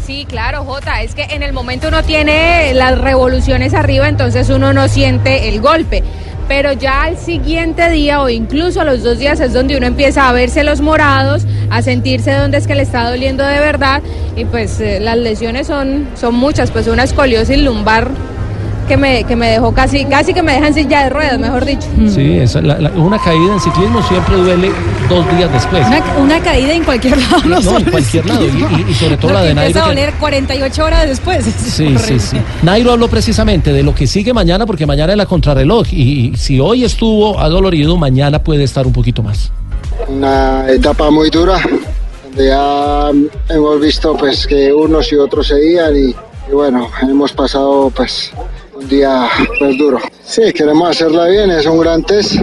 Sí, 0.07 0.27
claro, 0.29 0.64
Jota, 0.64 1.01
es 1.01 1.14
que 1.14 1.23
en 1.23 1.43
el 1.43 1.55
momento 1.55 1.88
uno 1.88 2.03
tiene 2.03 2.75
las 2.75 2.99
revoluciones 2.99 3.73
arriba, 3.73 4.07
entonces 4.07 4.51
uno 4.51 4.75
no 4.75 4.87
siente 4.87 5.49
el 5.49 5.62
golpe. 5.62 6.05
Pero 6.49 6.73
ya 6.73 7.03
al 7.03 7.17
siguiente 7.17 7.89
día 7.91 8.21
o 8.21 8.29
incluso 8.29 8.81
a 8.81 8.85
los 8.85 9.03
dos 9.03 9.19
días 9.19 9.41
es 9.41 9.53
donde 9.53 9.77
uno 9.77 9.87
empieza 9.87 10.29
a 10.29 10.33
verse 10.33 10.63
los 10.63 10.81
morados, 10.81 11.47
a 11.71 11.83
sentirse 11.83 12.33
dónde 12.33 12.59
es 12.59 12.67
que 12.67 12.75
le 12.75 12.83
está 12.83 13.09
doliendo 13.09 13.45
de 13.45 13.61
verdad 13.61 14.03
y 14.37 14.45
pues 14.45 14.81
eh, 14.81 15.01
las 15.01 15.17
lesiones 15.17 15.67
son, 15.67 16.07
son 16.15 16.35
muchas, 16.35 16.71
pues 16.71 16.87
una 16.87 17.05
escoliosis 17.05 17.59
lumbar 17.59 18.11
que 18.85 18.97
me, 18.97 19.25
que 19.25 19.37
me 19.37 19.49
dejó 19.51 19.73
casi, 19.75 20.05
casi 20.05 20.33
que 20.35 20.42
me 20.42 20.53
deja 20.55 20.68
en 20.68 20.75
silla 20.75 21.05
de 21.05 21.11
ruedas, 21.11 21.38
mejor 21.38 21.64
dicho. 21.64 21.87
Sí, 22.09 22.38
esa- 22.38 22.61
la- 22.62 22.79
la- 22.79 22.90
una 22.90 23.18
caída 23.18 23.53
en 23.55 23.61
ciclismo 23.61 24.03
siempre 24.03 24.37
duele 24.37 24.70
dos 25.09 25.25
días 25.37 25.53
después. 25.53 25.87
Una, 25.87 26.03
una 26.18 26.40
caída 26.40 26.73
en 26.75 26.85
cualquier 26.85 27.18
lado, 27.18 27.42
no, 27.61 27.79
en 27.79 27.85
cualquier 27.90 28.27
lado. 28.27 28.44
Y, 28.44 28.49
y- 28.49 28.90
y 28.90 28.94
sobre 28.94 29.16
todo 29.16 29.29
Lo 29.33 29.38
la 29.38 29.42
de 29.44 29.51
empieza 29.51 29.81
Nairo. 29.81 29.81
a 29.81 29.83
que- 29.94 30.01
doler 30.01 30.14
48 30.20 30.85
horas 30.85 31.09
después. 31.09 31.47
Es 31.47 31.55
Sí, 31.55 31.97
sí, 31.99 32.18
sí. 32.18 32.37
Nairo 32.62 32.92
habló 32.92 33.09
precisamente 33.09 33.73
de 33.73 33.83
lo 33.83 33.94
que 33.94 34.07
sigue 34.07 34.33
mañana, 34.33 34.66
porque 34.66 34.87
mañana 34.87 35.12
es 35.12 35.18
la 35.18 35.27
contrarreloj. 35.27 35.87
Y, 35.92 36.31
y 36.33 36.37
si 36.37 36.61
hoy 36.61 36.85
estuvo 36.85 37.38
adolorido, 37.40 37.97
mañana 37.97 38.42
puede 38.42 38.64
estar 38.64 38.87
un 38.87 38.92
poquito 38.92 39.23
más. 39.23 39.51
una 40.09 40.68
etapa 40.70 41.11
muy 41.11 41.31
dura 41.31 41.59
ya 42.37 43.11
hemos 43.49 43.81
visto 43.81 44.16
pues 44.16 44.47
que 44.47 44.73
unos 44.73 45.12
y 45.12 45.16
otros 45.16 45.47
seguían 45.49 45.97
y, 45.97 46.11
y 46.11 46.53
bueno 46.53 46.88
hemos 47.03 47.33
pasado 47.33 47.90
pues 47.94 48.33
un 48.75 48.89
día 48.89 49.29
pues 49.59 49.79
duro. 49.79 49.99
Sí 50.25 50.53
queremos 50.53 50.91
hacerla 50.91 51.27
bien 51.27 51.51
es 51.51 51.67
un 51.67 51.79
gran 51.79 52.03
test. 52.03 52.37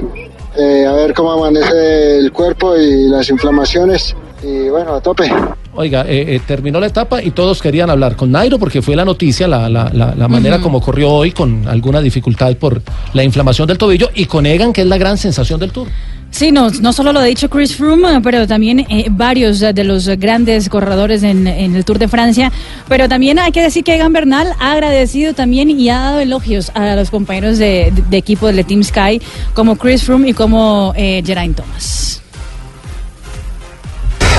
Eh, 0.58 0.86
a 0.86 0.91
ver 0.94 1.13
cómo 1.13 1.32
amanece 1.32 2.17
el 2.17 2.32
cuerpo 2.32 2.76
y 2.76 3.08
las 3.08 3.30
inflamaciones. 3.30 4.15
Y 4.44 4.70
bueno 4.70 4.96
a 4.96 5.02
tope. 5.02 5.32
Oiga, 5.74 6.02
eh, 6.08 6.36
eh, 6.36 6.41
terminó 6.46 6.80
la 6.80 6.88
etapa 6.88 7.22
y 7.22 7.32
todos 7.32 7.62
querían 7.62 7.89
hablar 7.89 8.15
con 8.15 8.32
Nairo 8.32 8.58
porque 8.58 8.82
fue 8.82 8.96
la 8.96 9.06
noticia, 9.06 9.48
la, 9.48 9.70
la, 9.70 9.89
la, 9.94 10.15
la 10.15 10.28
manera 10.28 10.60
como 10.60 10.82
corrió 10.82 11.10
hoy, 11.12 11.32
con 11.32 11.67
alguna 11.67 12.02
dificultad 12.02 12.54
por 12.58 12.82
la 13.13 13.24
inflamación 13.24 13.67
del 13.67 13.78
tobillo, 13.78 14.10
y 14.15 14.26
con 14.26 14.46
Egan, 14.46 14.74
que 14.74 14.82
es 14.82 14.88
la 14.88 14.98
gran 14.98 15.17
sensación 15.17 15.60
del 15.60 15.72
Tour. 15.72 15.88
Sí, 16.32 16.52
no, 16.52 16.70
no 16.70 16.94
solo 16.94 17.12
lo 17.12 17.20
ha 17.20 17.26
dicho 17.26 17.50
Chris 17.50 17.76
Froome, 17.76 18.22
pero 18.22 18.48
también 18.48 18.80
eh, 18.80 19.08
varios 19.12 19.60
de 19.60 19.84
los 19.84 20.08
grandes 20.08 20.70
corredores 20.70 21.24
en, 21.24 21.46
en 21.46 21.76
el 21.76 21.86
Tour 21.86 22.00
de 22.00 22.08
Francia. 22.08 22.52
Pero 22.88 23.08
también 23.08 23.38
hay 23.38 23.52
que 23.52 23.62
decir 23.62 23.84
que 23.84 23.96
Egan 23.96 24.13
Bernal 24.13 24.54
ha 24.60 24.72
agradecido 24.72 25.34
también 25.34 25.70
y 25.70 25.89
ha 25.89 26.00
dado 26.00 26.20
elogios 26.22 26.72
a 26.74 26.96
los 26.96 27.12
compañeros 27.12 27.58
de, 27.58 27.94
de 28.10 28.17
equipo 28.17 28.48
del 28.48 28.65
Team 28.65 28.84
Sky, 28.84 29.22
como 29.54 29.76
Chris 29.76 30.04
Froome 30.04 30.30
y 30.30 30.34
como 30.34 30.94
eh, 30.96 31.22
Geraint 31.24 31.58
Thomas. 31.58 32.20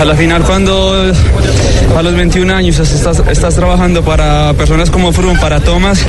A 0.03 0.05
la 0.05 0.17
final 0.17 0.43
cuando 0.43 1.13
a 1.97 2.03
los 2.03 2.15
21 2.17 2.53
años 2.53 2.77
estás, 2.81 3.55
trabajando 3.55 4.03
para 4.03 4.53
personas 4.55 4.91
como 4.91 5.13
Froome, 5.13 5.39
para 5.39 5.61
Thomas, 5.61 6.05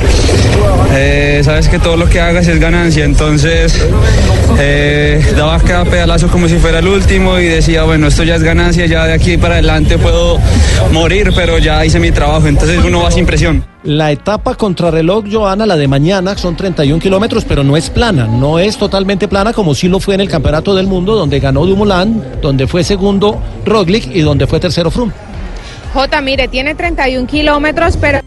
eh, 0.96 1.42
sabes 1.44 1.68
que 1.68 1.78
todo 1.78 1.96
lo 1.96 2.08
que 2.08 2.18
hagas 2.18 2.48
es 2.48 2.58
ganancia, 2.58 3.04
entonces 3.04 3.80
eh, 4.58 5.24
daba 5.36 5.60
cada 5.60 5.84
pedalazo 5.84 6.26
como 6.26 6.48
si 6.48 6.56
fuera 6.56 6.80
el 6.80 6.88
último 6.88 7.38
y 7.38 7.44
decía, 7.44 7.84
bueno, 7.84 8.08
esto 8.08 8.24
ya 8.24 8.34
es 8.34 8.42
ganancia, 8.42 8.84
ya 8.86 9.06
de 9.06 9.12
aquí 9.12 9.36
para 9.36 9.54
adelante 9.54 9.96
puedo 9.96 10.40
morir, 10.90 11.30
pero 11.32 11.58
ya 11.58 11.86
hice 11.86 12.00
mi 12.00 12.10
trabajo, 12.10 12.48
entonces 12.48 12.80
uno 12.84 13.00
va 13.00 13.12
sin 13.12 13.26
presión. 13.26 13.73
La 13.84 14.10
etapa 14.10 14.54
contrarreloj, 14.54 15.26
Joana, 15.30 15.66
la 15.66 15.76
de 15.76 15.86
mañana, 15.86 16.38
son 16.38 16.56
31 16.56 17.02
kilómetros, 17.02 17.44
pero 17.44 17.62
no 17.62 17.76
es 17.76 17.90
plana, 17.90 18.26
no 18.26 18.58
es 18.58 18.78
totalmente 18.78 19.28
plana 19.28 19.52
como 19.52 19.74
sí 19.74 19.88
lo 19.88 20.00
fue 20.00 20.14
en 20.14 20.22
el 20.22 20.30
Campeonato 20.30 20.74
del 20.74 20.86
Mundo, 20.86 21.14
donde 21.14 21.38
ganó 21.38 21.66
Dumoulin, 21.66 22.22
donde 22.40 22.66
fue 22.66 22.82
segundo 22.82 23.42
Roglic 23.66 24.06
y 24.06 24.22
donde 24.22 24.46
fue 24.46 24.58
tercero 24.58 24.90
Froome. 24.90 25.12
Jota, 25.92 26.22
mire, 26.22 26.48
tiene 26.48 26.74
31 26.74 27.26
kilómetros, 27.26 27.98
pero 27.98 28.20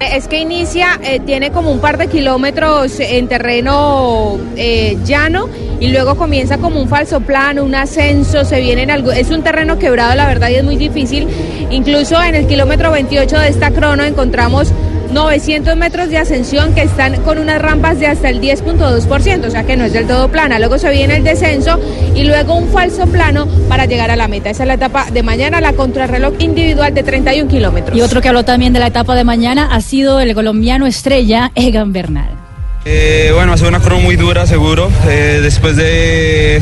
Es 0.00 0.28
que 0.28 0.38
inicia, 0.40 0.98
eh, 1.04 1.20
tiene 1.20 1.52
como 1.52 1.70
un 1.70 1.78
par 1.78 1.98
de 1.98 2.08
kilómetros 2.08 2.98
en 2.98 3.28
terreno 3.28 4.38
eh, 4.56 4.96
llano 5.04 5.48
y 5.78 5.88
luego 5.88 6.16
comienza 6.16 6.56
como 6.58 6.80
un 6.80 6.88
falso 6.88 7.20
plano, 7.20 7.62
un 7.62 7.74
ascenso, 7.74 8.44
se 8.44 8.60
viene 8.60 8.82
en 8.82 8.90
algo, 8.90 9.12
es 9.12 9.30
un 9.30 9.42
terreno 9.42 9.78
quebrado 9.78 10.16
la 10.16 10.26
verdad 10.26 10.48
y 10.48 10.54
es 10.54 10.64
muy 10.64 10.76
difícil. 10.76 11.28
Incluso 11.70 12.20
en 12.20 12.34
el 12.34 12.46
kilómetro 12.46 12.90
28 12.90 13.38
de 13.38 13.48
esta 13.48 13.70
crono 13.70 14.02
encontramos 14.02 14.72
900 15.12 15.76
metros 15.76 16.08
de 16.08 16.18
ascensión 16.18 16.74
que 16.74 16.82
están 16.82 17.20
con 17.22 17.38
unas 17.38 17.60
rampas 17.60 18.00
de 18.00 18.06
hasta 18.06 18.28
el 18.28 18.40
10.2%, 18.40 19.46
o 19.46 19.50
sea 19.50 19.64
que 19.64 19.76
no 19.76 19.84
es 19.84 19.92
del 19.92 20.06
todo 20.06 20.28
plana. 20.28 20.58
Luego 20.58 20.78
se 20.78 20.90
viene 20.90 21.16
el 21.16 21.24
descenso 21.24 21.78
y 22.14 22.24
luego 22.24 22.54
un 22.54 22.68
falso 22.68 23.06
plano 23.06 23.46
para 23.68 23.86
llegar 23.86 24.10
a 24.10 24.16
la 24.16 24.28
meta. 24.28 24.50
Esa 24.50 24.64
es 24.64 24.68
la 24.68 24.74
etapa 24.74 25.10
de 25.10 25.22
mañana, 25.22 25.60
la 25.60 25.72
contrarreloj 25.74 26.34
individual 26.38 26.94
de 26.94 27.02
31 27.02 27.50
kilómetros. 27.50 27.96
Y 27.96 28.00
otro 28.00 28.20
que 28.20 28.28
habló 28.28 28.44
también 28.44 28.72
de 28.72 28.80
la 28.80 28.88
etapa 28.88 29.14
de 29.14 29.24
mañana 29.24 29.68
ha 29.72 29.80
sido 29.80 30.20
el 30.20 30.34
colombiano 30.34 30.86
estrella 30.86 31.52
Egan 31.54 31.92
Bernal. 31.92 32.41
Eh, 32.84 33.30
bueno, 33.32 33.52
ha 33.52 33.56
sido 33.56 33.68
una 33.68 33.80
crono 33.80 34.02
muy 34.02 34.16
dura, 34.16 34.46
seguro. 34.46 34.90
Eh, 35.06 35.40
después 35.42 35.76
de 35.76 36.60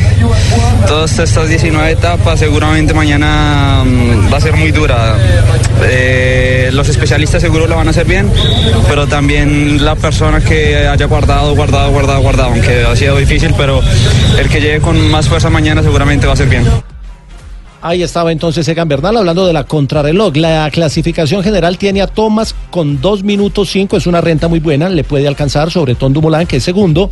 todas 0.87 1.19
estas 1.19 1.49
19 1.49 1.91
etapas, 1.91 2.39
seguramente 2.39 2.93
mañana 2.93 3.83
mm, 3.85 4.33
va 4.33 4.37
a 4.37 4.41
ser 4.41 4.55
muy 4.55 4.71
dura. 4.71 5.17
Eh, 5.83 6.71
los 6.73 6.89
especialistas 6.89 7.41
seguro 7.41 7.67
lo 7.67 7.77
van 7.77 7.87
a 7.87 7.91
hacer 7.91 8.07
bien, 8.07 8.31
pero 8.89 9.07
también 9.07 9.83
la 9.85 9.97
persona 9.97 10.41
que 10.41 10.77
haya 10.89 11.07
guardado, 11.07 11.55
guardado, 11.55 11.91
guardado, 11.91 12.21
guardado, 12.21 12.51
aunque 12.51 12.85
ha 12.85 12.95
sido 12.97 13.17
difícil, 13.17 13.55
pero 13.57 13.81
el 14.39 14.49
que 14.49 14.61
llegue 14.61 14.81
con 14.81 15.11
más 15.11 15.29
fuerza 15.29 15.49
mañana 15.49 15.83
seguramente 15.83 16.27
va 16.27 16.35
a 16.35 16.37
ser 16.37 16.49
bien. 16.49 16.67
Ahí 17.83 18.03
estaba 18.03 18.31
entonces 18.31 18.69
Egan 18.69 18.89
Bernal 18.89 19.17
hablando 19.17 19.47
de 19.47 19.55
la 19.55 19.65
contrarreloj. 19.65 20.37
La 20.37 20.71
clasificación 20.71 21.43
general 21.43 21.79
tiene 21.79 22.03
a 22.03 22.07
Thomas 22.07 22.55
con 22.71 23.01
2 23.01 23.23
minutos 23.23 23.71
5, 23.71 23.97
es 23.97 24.07
una 24.07 24.21
renta 24.21 24.49
muy 24.49 24.61
buena, 24.61 24.91
le 24.91 25.03
puede 25.03 25.27
alcanzar 25.27 25.71
sobre 25.71 25.95
Tom 25.95 26.13
Dumoulin, 26.13 26.47
que 26.47 26.57
es 26.57 26.63
segundo. 26.65 27.09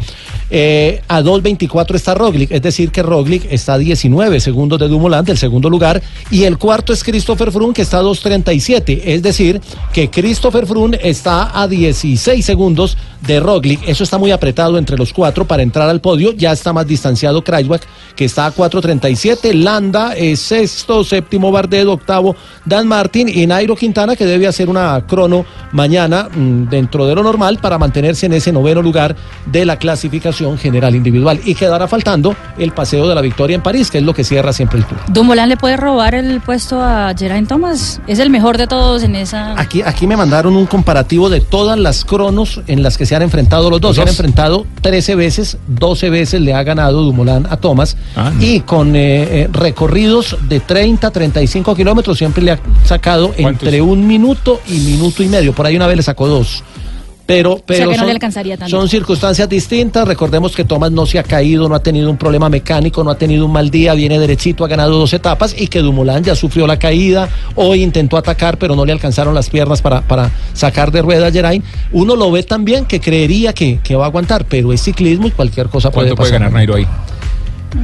Eh, 0.51 1.01
a 1.09 1.23
2.24 1.23 1.95
está 1.95 2.15
Roglic, 2.15 2.51
es 2.51 2.61
decir 2.61 2.91
que 2.91 3.03
Roglic 3.03 3.51
está 3.51 3.75
a 3.75 3.79
19 3.79 4.41
segundos 4.41 4.79
de 4.79 4.89
Dumoulin, 4.89 5.25
del 5.25 5.39
segundo 5.39 5.71
lugar, 5.71 6.03
y 6.31 6.45
el 6.45 6.59
cuarto 6.59 6.93
es 6.93 7.03
Christopher 7.03 7.51
Froome, 7.51 7.73
que 7.73 7.83
está 7.83 8.01
a 8.01 8.03
2.37, 8.03 9.01
es 9.05 9.23
decir 9.23 9.63
que 9.95 10.11
Christopher 10.11 10.67
Froome 10.67 10.99
está 11.03 11.59
a 11.59 11.67
16 11.67 12.45
segundos 12.45 12.99
de 13.21 13.41
Roglic. 13.41 13.87
Eso 13.87 14.05
está 14.05 14.19
muy 14.19 14.31
apretado 14.31 14.79
entre 14.79 14.97
los 14.97 15.13
cuatro 15.13 15.45
para 15.45 15.63
entrar 15.63 15.89
al 15.89 16.01
podio. 16.01 16.33
Ya 16.33 16.53
está 16.53 16.73
más 16.73 16.87
distanciado 16.87 17.43
Kreiswag, 17.43 17.81
que 18.15 18.25
está 18.25 18.47
a 18.47 18.55
4.37. 18.55 19.53
Landa 19.55 20.15
es 20.15 20.41
sexto, 20.41 21.05
séptimo 21.05 21.51
Bardet, 21.51 21.87
octavo 21.87 22.37
Dan 22.65 22.87
Martin 22.87 23.29
y 23.29 23.47
Nairo 23.47 23.77
Quintana, 23.77 24.17
que 24.17 24.27
debe 24.27 24.47
hacer 24.47 24.69
una 24.69 25.05
crono 25.07 25.45
mañana 25.73 26.29
mm, 26.29 26.69
dentro 26.69 27.07
de 27.07 27.15
lo 27.15 27.23
normal 27.23 27.59
para 27.59 27.79
mantenerse 27.79 28.27
en 28.27 28.35
ese 28.35 28.53
noveno 28.53 28.83
lugar 28.83 29.17
de 29.47 29.65
la 29.65 29.77
clasificación 29.77 30.59
general 30.59 30.95
individual. 30.95 31.41
Y 31.45 31.55
quedará 31.55 31.89
faltando 31.89 32.37
el 32.59 32.73
paseo 32.73 33.09
de 33.09 33.15
la 33.15 33.21
victoria 33.21 33.55
en 33.55 33.63
París, 33.63 33.91
que 33.91 33.99
es 33.99 34.05
lo 34.05 34.15
que 34.15 34.25
cierra 34.25 34.53
siempre 34.53 34.79
el 34.79 34.87
tour. 34.87 34.99
Dumoulin 35.09 35.49
le 35.49 35.57
puede 35.57 35.77
robar 35.77 36.15
el 36.15 36.41
puesto 36.41 36.83
a 36.83 37.15
Geraint 37.17 37.49
Thomas. 37.49 38.01
Es 38.07 38.19
el 38.19 38.31
mejor 38.31 38.59
de 38.59 38.67
todos 38.67 39.03
en 39.03 39.15
esa. 39.15 39.59
Aquí, 39.59 39.83
aquí 39.83 40.07
me 40.07 40.17
mandaron 40.17 40.57
un 40.57 40.67
comparativo 40.67 41.31
de 41.31 41.41
todas 41.41 41.79
las 41.79 42.05
cronos 42.05 42.61
en 42.67 42.83
las 42.83 42.97
que 42.97 43.07
se 43.09 43.17
han 43.17 43.23
enfrentado 43.23 43.71
los 43.71 43.81
dos. 43.81 43.97
Se 43.97 44.03
han 44.03 44.09
enfrentado 44.09 44.67
13 44.83 45.15
veces, 45.15 45.57
12 45.67 46.11
veces 46.11 46.41
le 46.43 46.53
ha 46.53 46.63
ganado 46.63 47.03
Dumoulin 47.03 47.47
a 47.49 47.57
Thomas. 47.57 47.97
Ah, 48.15 48.31
no. 48.35 48.45
Y 48.45 48.61
con 48.61 48.95
eh, 48.95 49.23
eh, 49.45 49.49
recorridos 49.51 50.37
de 50.49 50.61
30, 50.61 51.11
35 51.11 51.75
kilómetros 51.75 52.19
siempre 52.19 52.43
le 52.43 52.53
ha 52.53 52.61
sacado 52.85 53.29
¿Cuántos? 53.29 53.63
entre 53.63 53.81
un 53.81 54.07
minuto 54.07 54.61
y 54.69 54.79
minuto 54.81 55.23
y 55.23 55.29
medio. 55.29 55.55
Por 55.55 55.65
ahí 55.65 55.75
una 55.75 55.87
vez 55.87 55.97
le 55.97 56.03
sacó 56.03 56.29
dos. 56.29 56.63
Pero, 57.29 57.61
pero 57.67 57.91
que 57.91 57.93
no 57.93 57.99
son, 57.99 58.07
le 58.07 58.13
alcanzaría 58.13 58.57
tanto. 58.57 58.75
son 58.75 58.89
circunstancias 58.89 59.47
distintas. 59.51 60.09
Recordemos 60.09 60.57
que 60.57 60.65
Thomas 60.65 60.91
no 60.93 61.05
se 61.05 61.19
ha 61.19 61.23
caído, 61.23 61.69
no 61.69 61.75
ha 61.75 61.81
tenido 61.83 62.09
un 62.11 62.17
problema 62.17 62.49
mecánico, 62.49 63.05
no 63.05 63.11
ha 63.11 63.19
tenido 63.19 63.45
un 63.45 63.53
mal 63.53 63.69
día, 63.69 63.93
viene 63.93 64.19
derechito, 64.19 64.65
ha 64.65 64.69
ganado 64.69 64.99
dos 64.99 65.13
etapas 65.13 65.55
y 65.55 65.67
que 65.67 65.81
Dumoulin 65.81 66.25
ya 66.25 66.35
sufrió 66.35 66.67
la 66.67 66.79
caída. 66.79 67.29
Hoy 67.55 67.83
intentó 67.83 68.17
atacar, 68.17 68.57
pero 68.57 68.75
no 68.75 68.87
le 68.87 68.93
alcanzaron 68.93 69.35
las 69.35 69.51
piernas 69.51 69.83
para, 69.83 70.01
para 70.01 70.31
sacar 70.55 70.91
de 70.91 71.03
rueda 71.03 71.27
a 71.27 71.31
Geraint. 71.31 71.63
Uno 71.93 72.17
lo 72.17 72.31
ve 72.31 72.45
también 72.45 72.87
que 72.87 72.99
creería 72.99 73.53
que, 73.53 73.79
que 73.85 73.95
va 73.95 74.05
a 74.05 74.09
aguantar, 74.09 74.47
pero 74.47 74.73
es 74.73 74.81
ciclismo 74.83 75.27
y 75.29 75.31
cualquier 75.33 75.69
cosa 75.69 75.91
puede 75.91 76.09
¿Cuánto 76.09 76.17
puede 76.23 76.31
pasar. 76.31 76.41
ganar 76.41 76.53
Nairo 76.55 76.77
ahí? 76.77 76.87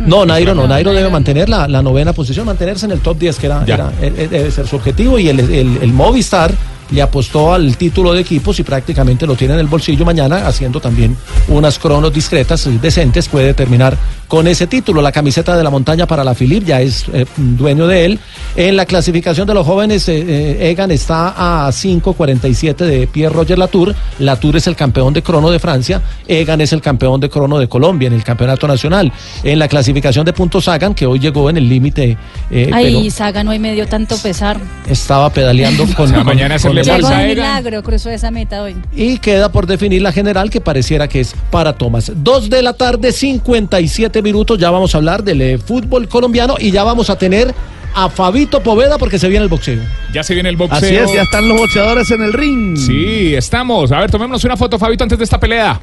No, 0.07 0.24
Nairo 0.24 0.55
no. 0.55 0.66
Nairo 0.66 0.95
debe 0.95 1.11
mantener 1.11 1.51
la, 1.51 1.68
la 1.68 1.82
novena 1.82 2.14
posición, 2.14 2.47
mantenerse 2.47 2.86
en 2.86 2.92
el 2.92 3.01
top 3.01 3.18
10, 3.18 3.38
que 3.38 3.47
era- 3.47 3.62
eh, 4.01 4.11
eh, 4.16 4.28
debe 4.30 4.51
ser 4.51 4.66
su 4.66 4.76
objetivo. 4.76 5.18
Y 5.18 5.28
el, 5.28 5.38
el- 5.40 5.78
el 5.82 5.92
Movistar 5.92 6.55
le 6.95 7.03
apostó 7.03 7.53
al 7.53 7.76
título 7.76 8.12
de 8.12 8.20
equipos 8.20 8.59
y 8.61 8.62
prácticamente 8.62 9.26
lo 9.26 9.34
tiene 9.34 9.55
en 9.55 9.61
el 9.61 9.66
bolsillo 9.66 10.05
mañana, 10.05 10.47
haciendo 10.47 10.80
también 10.80 11.16
unas 11.49 11.78
cronos 11.78 12.12
discretas, 12.12 12.66
y 12.66 12.78
decentes, 12.78 13.28
puede 13.28 13.53
terminar 13.55 13.97
con 14.28 14.47
ese 14.47 14.66
título. 14.66 15.03
La 15.03 15.12
camiseta 15.12 15.57
de 15.57 15.62
la 15.64 15.70
montaña 15.70 16.07
para 16.07 16.24
la 16.24 16.34
Philip 16.34 16.64
ya 16.64 16.80
es 16.80 17.05
eh, 17.12 17.26
dueño 17.36 17.86
de 17.86 18.05
él. 18.07 18.20
En 18.57 18.76
la 18.76 18.86
clasificación 18.86 19.47
de 19.47 19.55
los 19.55 19.66
jóvenes, 19.66 20.09
eh, 20.09 20.24
eh, 20.26 20.70
Egan 20.70 20.90
está 20.90 21.66
a 21.66 21.70
5.47 21.70 22.76
de 22.76 23.07
Pierre 23.07 23.34
Roger 23.34 23.59
Latour. 23.59 23.95
Latour 24.18 24.57
es 24.57 24.66
el 24.66 24.76
campeón 24.76 25.12
de 25.12 25.22
crono 25.22 25.51
de 25.51 25.59
Francia. 25.59 26.01
Egan 26.26 26.61
es 26.61 26.72
el 26.72 26.80
campeón 26.80 27.20
de 27.20 27.28
crono 27.28 27.59
de 27.59 27.68
Colombia 27.68 28.07
en 28.07 28.14
el 28.14 28.24
campeonato 28.24 28.66
nacional. 28.68 29.12
En 29.42 29.59
la 29.59 29.68
clasificación 29.68 30.24
de 30.24 30.32
puntos 30.32 30.64
Sagan, 30.64 30.95
que 30.95 31.07
hoy 31.07 31.18
llegó 31.18 31.51
en 31.51 31.57
el 31.57 31.68
límite, 31.68 32.16
eh, 32.51 32.70
Ay, 32.72 32.95
pero 33.03 33.11
Saga 33.11 33.45
no 33.45 33.51
hay 33.51 33.59
medio 33.59 33.86
tanto 33.86 34.16
pesar. 34.18 34.59
estaba 34.88 35.30
pedaleando 35.30 35.84
con, 35.97 36.07
O 36.07 36.09
sea, 36.09 36.18
con- 36.18 36.26
mañana 36.26 36.59
con 36.59 36.74
Llegó 36.85 37.09
de 37.09 37.26
milagro, 37.28 37.82
cruzó 37.82 38.11
esa 38.11 38.30
meta 38.30 38.62
hoy. 38.62 38.76
y 38.95 39.18
queda 39.18 39.51
por 39.51 39.66
definir 39.66 40.03
la 40.03 40.12
general 40.12 40.51
que 40.51 40.61
pareciera 40.61 41.09
que 41.09 41.20
es 41.20 41.35
para 41.51 41.72
Tomás. 41.72 42.12
Dos 42.16 42.51
de 42.51 42.62
la 42.62 42.72
tarde, 42.74 43.12
57 43.12 44.22
minutos. 44.22 44.59
Ya 44.59 44.70
vamos 44.70 44.95
a 44.95 44.99
hablar 44.99 45.24
del 45.24 45.41
eh, 45.41 45.59
fútbol 45.59 46.09
colombiano 46.09 46.57
y 46.59 46.70
ya 46.70 46.85
vamos 46.85 47.11
a 47.11 47.18
tener 47.18 47.55
a 47.95 48.09
Fabito 48.09 48.61
Poveda 48.61 48.99
porque 48.99 49.18
se 49.18 49.28
viene 49.28 49.45
el 49.45 49.49
boxeo. 49.49 49.80
Ya 50.12 50.22
se 50.22 50.35
viene 50.35 50.49
el 50.49 50.57
boxeo. 50.57 50.78
Así 50.78 50.95
es, 50.95 51.12
ya 51.12 51.22
están 51.22 51.49
los 51.49 51.59
boxeadores 51.59 52.11
en 52.11 52.22
el 52.22 52.32
ring. 52.32 52.76
Sí, 52.76 53.35
estamos. 53.35 53.93
A 53.93 54.01
ver, 54.01 54.11
tomémonos 54.11 54.45
una 54.45 54.57
foto, 54.57 54.78
Fabito, 54.78 55.05
antes 55.05 55.18
de 55.18 55.24
esta 55.24 55.39
pelea. 55.39 55.80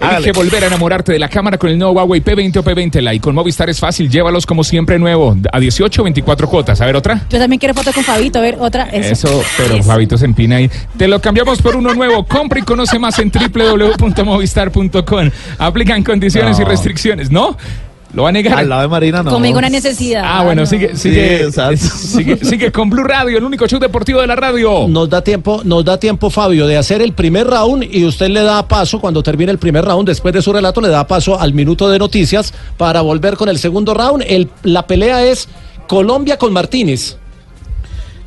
Elige 0.00 0.32
volver 0.32 0.64
a 0.64 0.66
enamorarte 0.66 1.12
de 1.12 1.18
la 1.18 1.28
cámara 1.28 1.58
con 1.58 1.70
el 1.70 1.78
nuevo 1.78 1.94
Huawei 1.94 2.22
P20 2.22 2.58
o 2.58 2.62
P20 2.62 3.00
Lite. 3.00 3.20
Con 3.20 3.34
Movistar 3.34 3.70
es 3.70 3.80
fácil, 3.80 4.10
llévalos 4.10 4.46
como 4.46 4.62
siempre 4.62 4.98
nuevo. 4.98 5.36
A 5.52 5.58
18 5.58 6.00
o 6.00 6.04
24 6.04 6.48
cuotas. 6.48 6.80
A 6.80 6.86
ver, 6.86 6.96
otra. 6.96 7.22
Yo 7.30 7.38
también 7.38 7.58
quiero 7.58 7.74
foto 7.74 7.92
con 7.92 8.04
Fabito, 8.04 8.38
a 8.38 8.42
ver, 8.42 8.56
otra. 8.60 8.84
Eso, 8.84 9.28
Eso, 9.28 9.42
pero 9.56 9.82
Fabito 9.82 10.18
se 10.18 10.26
empina 10.26 10.56
ahí. 10.56 10.70
Te 10.96 11.08
lo 11.08 11.20
cambiamos 11.20 11.60
por 11.62 11.76
uno 11.76 11.94
nuevo. 11.94 12.24
Compra 12.24 12.58
y 12.58 12.62
conoce 12.62 12.98
más 12.98 13.18
en 13.18 13.30
www.movistar.com. 13.30 15.30
Aplican 15.58 16.02
condiciones 16.02 16.58
y 16.60 16.64
restricciones, 16.64 17.30
¿no? 17.30 17.56
Lo 18.16 18.22
va 18.22 18.30
a 18.30 18.32
negar. 18.32 18.58
Al 18.58 18.68
lado 18.68 18.80
de 18.82 18.88
Marina 18.88 19.22
no. 19.22 19.30
Conmigo 19.30 19.58
una 19.58 19.68
necesidad. 19.68 20.22
Ah, 20.26 20.42
bueno, 20.42 20.62
no. 20.62 20.66
sigue, 20.66 20.96
sigue, 20.96 21.50
Sí, 21.76 22.24
sigue 22.42 22.72
con 22.76 22.88
Blue 22.88 23.04
Radio, 23.04 23.36
el 23.36 23.44
único 23.44 23.66
show 23.68 23.78
deportivo 23.78 24.22
de 24.22 24.26
la 24.26 24.34
radio. 24.34 24.88
Nos 24.88 25.10
da 25.10 25.22
tiempo, 25.22 25.60
nos 25.64 25.84
da 25.84 26.00
tiempo, 26.00 26.30
Fabio, 26.30 26.66
de 26.66 26.78
hacer 26.78 27.02
el 27.02 27.12
primer 27.12 27.46
round 27.46 27.84
y 27.88 28.06
usted 28.06 28.28
le 28.28 28.42
da 28.42 28.66
paso, 28.66 29.00
cuando 29.00 29.22
termine 29.22 29.52
el 29.52 29.58
primer 29.58 29.84
round, 29.84 30.08
después 30.08 30.32
de 30.32 30.40
su 30.40 30.50
relato, 30.52 30.80
le 30.80 30.88
da 30.88 31.06
paso 31.06 31.38
al 31.38 31.52
minuto 31.52 31.90
de 31.90 31.98
noticias 31.98 32.54
para 32.78 33.02
volver 33.02 33.36
con 33.36 33.50
el 33.50 33.58
segundo 33.58 33.92
round. 33.92 34.24
El- 34.26 34.48
la 34.62 34.86
pelea 34.86 35.22
es 35.22 35.46
Colombia 35.86 36.38
con 36.38 36.52
Martínez. 36.54 37.18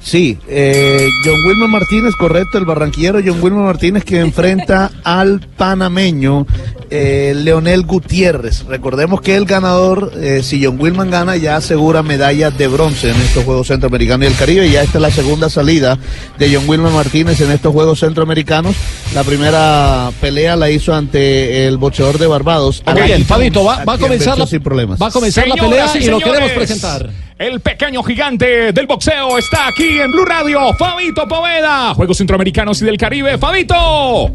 Sí, 0.01 0.37
eh, 0.47 1.07
John 1.25 1.35
Wilmer 1.45 1.69
Martínez, 1.69 2.15
correcto, 2.15 2.57
el 2.57 2.65
barranquillero 2.65 3.19
John 3.23 3.41
Wilmer 3.41 3.65
Martínez 3.65 4.03
que 4.03 4.19
enfrenta 4.19 4.91
al 5.03 5.41
panameño 5.57 6.47
eh, 6.89 7.33
Leonel 7.35 7.83
Gutiérrez. 7.83 8.65
Recordemos 8.65 9.21
que 9.21 9.35
el 9.35 9.45
ganador, 9.45 10.11
eh, 10.15 10.41
si 10.41 10.63
John 10.63 10.77
Wilman 10.79 11.11
gana, 11.11 11.35
ya 11.35 11.57
asegura 11.57 12.01
medalla 12.01 12.49
de 12.49 12.67
bronce 12.67 13.11
en 13.11 13.17
estos 13.17 13.43
Juegos 13.43 13.67
Centroamericanos 13.67 14.27
y 14.27 14.31
el 14.31 14.37
Caribe. 14.37 14.67
Y 14.67 14.71
ya 14.71 14.83
esta 14.83 14.97
es 14.97 15.01
la 15.01 15.11
segunda 15.11 15.49
salida 15.49 15.97
de 16.37 16.55
John 16.55 16.67
Wilmer 16.67 16.91
Martínez 16.91 17.41
en 17.41 17.51
estos 17.51 17.73
Juegos 17.73 17.99
Centroamericanos. 17.99 18.75
La 19.13 19.23
primera 19.23 20.11
pelea 20.21 20.55
la 20.55 20.71
hizo 20.71 20.93
ante 20.93 21.67
el 21.67 21.77
boxeador 21.77 22.17
de 22.17 22.27
Barbados. 22.27 22.81
Muy 22.91 23.01
bien, 23.03 23.25
Fabito, 23.25 23.63
va, 23.63 23.83
va 23.83 23.93
a 23.93 23.97
comenzar 23.97 24.37
la, 24.37 24.47
sin 24.47 24.61
problemas. 24.61 24.99
va 24.99 25.07
a 25.07 25.11
comenzar 25.11 25.47
la 25.47 25.55
pelea 25.55 25.87
y 25.93 26.03
y, 26.03 26.07
lo 26.07 26.19
queremos 26.19 26.51
presentar. 26.51 27.09
El 27.39 27.61
pequeño 27.61 28.03
gigante 28.03 28.73
del 28.73 28.85
boxeo 28.85 29.37
está 29.37 29.69
aquí 29.69 30.01
en 30.01 30.11
Blue 30.11 30.25
Radio. 30.25 30.73
Fabito 30.73 31.25
Poveda. 31.25 31.93
Juegos 31.93 32.17
Centroamericanos 32.17 32.81
y 32.81 32.85
del 32.85 32.97
Caribe. 32.97 33.37
Fabito. 33.37 34.29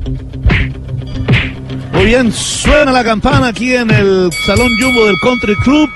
Muy 1.93 2.05
bien, 2.07 2.33
suena 2.33 2.93
la 2.93 3.05
campana 3.05 3.49
aquí 3.49 3.75
en 3.75 3.91
el 3.91 4.31
Salón 4.47 4.73
Jumbo 4.81 5.05
del 5.05 5.21
Country 5.21 5.55
Club. 5.57 5.91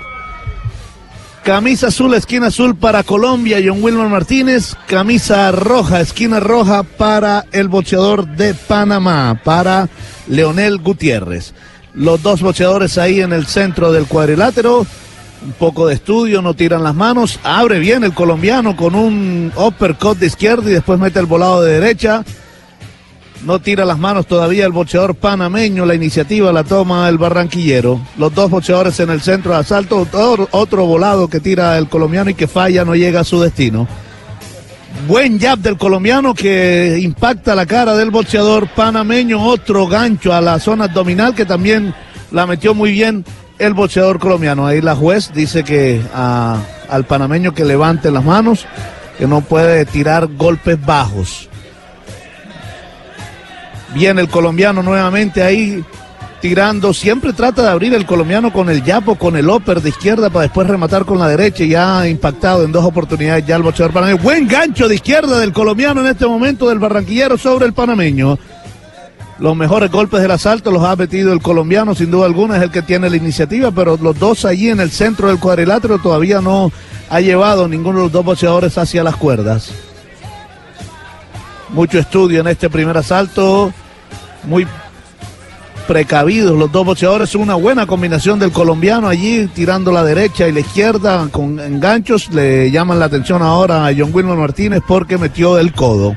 Camisa 1.44 1.86
azul, 1.86 2.12
esquina 2.12 2.48
azul 2.48 2.76
para 2.76 3.02
Colombia, 3.02 3.56
John 3.64 3.82
Wilmer 3.82 4.09
Martínez. 4.09 4.76
Camisa 4.86 5.50
roja, 5.50 6.02
esquina 6.02 6.40
roja 6.40 6.82
para 6.82 7.46
el 7.52 7.68
boxeador 7.68 8.26
de 8.26 8.52
Panamá, 8.52 9.40
para 9.42 9.88
Leonel 10.26 10.76
Gutiérrez. 10.76 11.54
Los 11.94 12.22
dos 12.22 12.42
boxeadores 12.42 12.98
ahí 12.98 13.22
en 13.22 13.32
el 13.32 13.46
centro 13.46 13.92
del 13.92 14.04
cuadrilátero. 14.04 14.86
Un 15.41 15.53
poco 15.53 15.86
de 15.86 15.95
estudio, 15.95 16.43
no 16.43 16.55
tiran 16.55 16.82
las 16.82 16.95
manos. 16.95 17.39
Abre 17.45 17.78
bien 17.78 18.03
el 18.03 18.12
colombiano 18.12 18.74
con 18.74 18.95
un 18.95 19.53
uppercut 19.57 20.18
de 20.18 20.26
izquierda 20.26 20.68
y 20.68 20.72
después 20.74 20.99
mete 20.99 21.20
el 21.20 21.26
volado 21.26 21.62
de 21.62 21.74
derecha. 21.80 22.24
No 23.45 23.61
tira 23.61 23.84
las 23.84 23.99
manos 23.99 24.26
todavía 24.26 24.66
el 24.66 24.72
boxeador 24.72 25.14
panameño. 25.14 25.86
La 25.86 25.95
iniciativa 25.95 26.53
la 26.53 26.64
toma 26.64 27.09
el 27.09 27.18
barranquillero. 27.18 28.01
Los 28.16 28.34
dos 28.34 28.51
boxeadores 28.51 28.99
en 28.99 29.11
el 29.11 29.20
centro 29.20 29.53
de 29.53 29.59
asalto. 29.59 30.09
Otro, 30.51 30.86
volado 30.86 31.28
que 31.28 31.39
tira 31.39 31.78
el 31.78 31.89
colombiano 31.89 32.30
y 32.30 32.34
que 32.34 32.49
falla, 32.49 32.84
no 32.84 32.97
llega 32.97 33.20
a 33.20 33.24
su 33.24 33.41
destino. 33.41 33.86
Buen 35.07 35.39
jab 35.39 35.61
del 35.61 35.78
colombiano 35.78 36.34
que 36.34 36.99
impacta 37.01 37.55
la 37.55 37.64
cara 37.64 37.95
del 37.95 38.11
boxeador 38.11 38.68
panameño. 38.74 39.41
Otro 39.41 39.86
gancho 39.86 40.32
a 40.32 40.41
la 40.41 40.59
zona 40.59 40.86
abdominal 40.86 41.36
que 41.36 41.45
también 41.45 41.95
la 42.32 42.45
metió 42.45 42.74
muy 42.74 42.91
bien 42.91 43.24
el 43.59 43.74
boxeador 43.74 44.18
colombiano. 44.18 44.66
Ahí 44.66 44.80
la 44.80 44.94
juez 44.96 45.32
dice 45.34 45.64
que 45.64 46.02
a- 46.14 46.59
al 46.88 47.04
panameño 47.04 47.54
que 47.54 47.64
levante 47.64 48.11
las 48.11 48.24
manos, 48.24 48.66
que 49.18 49.26
no 49.26 49.40
puede 49.40 49.84
tirar 49.84 50.26
golpes 50.36 50.84
bajos. 50.84 51.48
Viene 53.94 54.20
el 54.20 54.28
colombiano 54.28 54.82
nuevamente 54.82 55.42
ahí 55.42 55.82
tirando. 56.40 56.92
Siempre 56.94 57.32
trata 57.32 57.62
de 57.62 57.68
abrir 57.70 57.94
el 57.94 58.06
colombiano 58.06 58.52
con 58.52 58.68
el 58.70 58.84
yapo, 58.84 59.16
con 59.16 59.36
el 59.36 59.48
upper 59.48 59.80
de 59.80 59.88
izquierda 59.88 60.30
para 60.30 60.42
después 60.42 60.68
rematar 60.68 61.04
con 61.04 61.18
la 61.18 61.26
derecha. 61.26 61.64
Y 61.64 61.70
ya 61.70 62.00
ha 62.00 62.09
impactado 62.09 62.64
en 62.64 62.70
dos 62.72 62.84
oportunidades 62.84 63.46
ya 63.46 63.56
el 63.56 63.62
boxeador 63.62 63.92
panameño. 63.92 64.18
Buen 64.22 64.46
gancho 64.46 64.88
de 64.88 64.94
izquierda 64.96 65.38
del 65.38 65.52
colombiano 65.52 66.00
en 66.02 66.09
este 66.09 66.26
momento 66.26 66.68
del 66.68 66.78
barranquillero 66.78 67.36
sobre 67.38 67.66
el 67.66 67.72
panameño. 67.72 68.38
Los 69.39 69.57
mejores 69.57 69.91
golpes 69.91 70.20
del 70.20 70.32
asalto 70.32 70.72
los 70.72 70.82
ha 70.82 70.97
metido 70.97 71.32
el 71.32 71.41
colombiano, 71.41 71.95
sin 71.95 72.11
duda 72.11 72.26
alguna, 72.26 72.57
es 72.57 72.62
el 72.62 72.70
que 72.72 72.82
tiene 72.82 73.09
la 73.09 73.16
iniciativa, 73.16 73.70
pero 73.70 73.97
los 73.97 74.18
dos 74.18 74.45
allí 74.45 74.68
en 74.68 74.80
el 74.80 74.91
centro 74.91 75.28
del 75.28 75.39
cuadrilátero 75.39 75.99
todavía 75.99 76.41
no 76.41 76.72
ha 77.09 77.20
llevado 77.20 77.68
ninguno 77.68 77.99
de 77.99 78.05
los 78.05 78.12
dos 78.12 78.24
boxeadores 78.24 78.76
hacia 78.78 79.05
las 79.05 79.14
cuerdas. 79.14 79.70
Mucho 81.68 82.01
estudio 82.01 82.41
en 82.41 82.49
este 82.49 82.68
primer 82.68 82.97
asalto, 82.97 83.72
muy 84.45 84.66
precavidos 85.86 86.59
los 86.59 86.70
dos 86.72 86.84
boxeadores, 86.84 87.34
una 87.36 87.55
buena 87.55 87.86
combinación 87.86 88.41
del 88.41 88.51
colombiano 88.51 89.09
allí 89.09 89.47
tirando 89.47 89.93
la 89.93 90.03
derecha 90.05 90.49
y 90.49 90.53
la 90.53 90.61
izquierda 90.61 91.28
con 91.30 91.61
enganchos, 91.61 92.28
le 92.34 92.70
llaman 92.72 92.99
la 92.99 93.07
atención 93.07 93.41
ahora 93.41 93.86
a 93.86 93.95
John 93.97 94.11
Wilmer 94.12 94.36
Martínez 94.36 94.82
porque 94.86 95.16
metió 95.16 95.59
el 95.59 95.72
codo. 95.72 96.16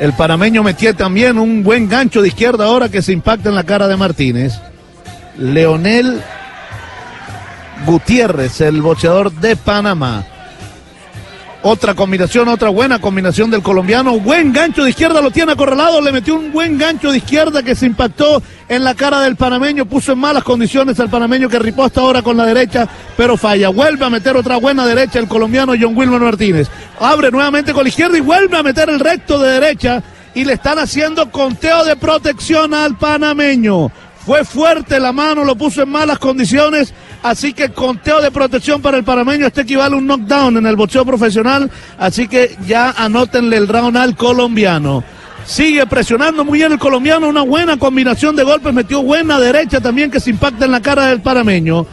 El 0.00 0.12
panameño 0.12 0.62
metió 0.62 0.94
también 0.94 1.38
un 1.38 1.62
buen 1.62 1.88
gancho 1.88 2.20
de 2.20 2.28
izquierda 2.28 2.66
ahora 2.66 2.88
que 2.88 3.02
se 3.02 3.12
impacta 3.12 3.48
en 3.48 3.54
la 3.54 3.64
cara 3.64 3.86
de 3.86 3.96
Martínez. 3.96 4.54
Leonel 5.38 6.20
Gutiérrez, 7.86 8.60
el 8.60 8.82
boxeador 8.82 9.32
de 9.32 9.56
Panamá. 9.56 10.24
Otra 11.66 11.94
combinación, 11.94 12.48
otra 12.48 12.68
buena 12.68 12.98
combinación 12.98 13.50
del 13.50 13.62
colombiano. 13.62 14.20
Buen 14.20 14.52
gancho 14.52 14.84
de 14.84 14.90
izquierda, 14.90 15.22
lo 15.22 15.30
tiene 15.30 15.52
acorralado. 15.52 15.98
Le 16.02 16.12
metió 16.12 16.34
un 16.34 16.52
buen 16.52 16.76
gancho 16.76 17.10
de 17.10 17.16
izquierda 17.16 17.62
que 17.62 17.74
se 17.74 17.86
impactó 17.86 18.42
en 18.68 18.84
la 18.84 18.94
cara 18.94 19.22
del 19.22 19.36
panameño. 19.36 19.86
Puso 19.86 20.12
en 20.12 20.18
malas 20.18 20.44
condiciones 20.44 21.00
al 21.00 21.08
panameño 21.08 21.48
que 21.48 21.58
ripó 21.58 21.84
hasta 21.84 22.02
ahora 22.02 22.20
con 22.20 22.36
la 22.36 22.44
derecha, 22.44 22.86
pero 23.16 23.38
falla. 23.38 23.70
Vuelve 23.70 24.04
a 24.04 24.10
meter 24.10 24.36
otra 24.36 24.58
buena 24.58 24.84
derecha 24.84 25.18
el 25.18 25.26
colombiano 25.26 25.72
John 25.80 25.96
Wilmer 25.96 26.20
Martínez. 26.20 26.68
Abre 27.00 27.30
nuevamente 27.30 27.72
con 27.72 27.84
la 27.84 27.88
izquierda 27.88 28.18
y 28.18 28.20
vuelve 28.20 28.58
a 28.58 28.62
meter 28.62 28.90
el 28.90 29.00
recto 29.00 29.38
de 29.38 29.58
derecha. 29.58 30.02
Y 30.34 30.44
le 30.44 30.52
están 30.52 30.78
haciendo 30.78 31.30
conteo 31.30 31.82
de 31.86 31.96
protección 31.96 32.74
al 32.74 32.98
panameño. 32.98 33.90
Fue 34.26 34.44
fuerte 34.44 35.00
la 35.00 35.12
mano, 35.12 35.44
lo 35.44 35.56
puso 35.56 35.82
en 35.82 35.88
malas 35.88 36.18
condiciones. 36.18 36.92
Así 37.24 37.54
que 37.54 37.70
conteo 37.70 38.20
de 38.20 38.30
protección 38.30 38.82
para 38.82 38.98
el 38.98 39.02
panameño. 39.02 39.46
Este 39.46 39.62
equivale 39.62 39.94
a 39.94 39.98
un 39.98 40.06
knockdown 40.06 40.58
en 40.58 40.66
el 40.66 40.76
boxeo 40.76 41.06
profesional. 41.06 41.70
Así 41.98 42.28
que 42.28 42.54
ya 42.66 42.90
anótenle 42.90 43.56
el 43.56 43.66
round 43.66 43.96
al 43.96 44.14
colombiano. 44.14 45.02
Sigue 45.46 45.86
presionando 45.86 46.44
muy 46.44 46.58
bien 46.58 46.72
el 46.72 46.78
colombiano. 46.78 47.26
Una 47.26 47.40
buena 47.40 47.78
combinación 47.78 48.36
de 48.36 48.42
golpes. 48.42 48.74
Metió 48.74 49.02
buena 49.02 49.40
derecha 49.40 49.80
también 49.80 50.10
que 50.10 50.20
se 50.20 50.28
impacta 50.28 50.66
en 50.66 50.72
la 50.72 50.82
cara 50.82 51.06
del 51.06 51.22
panameño. 51.22 51.86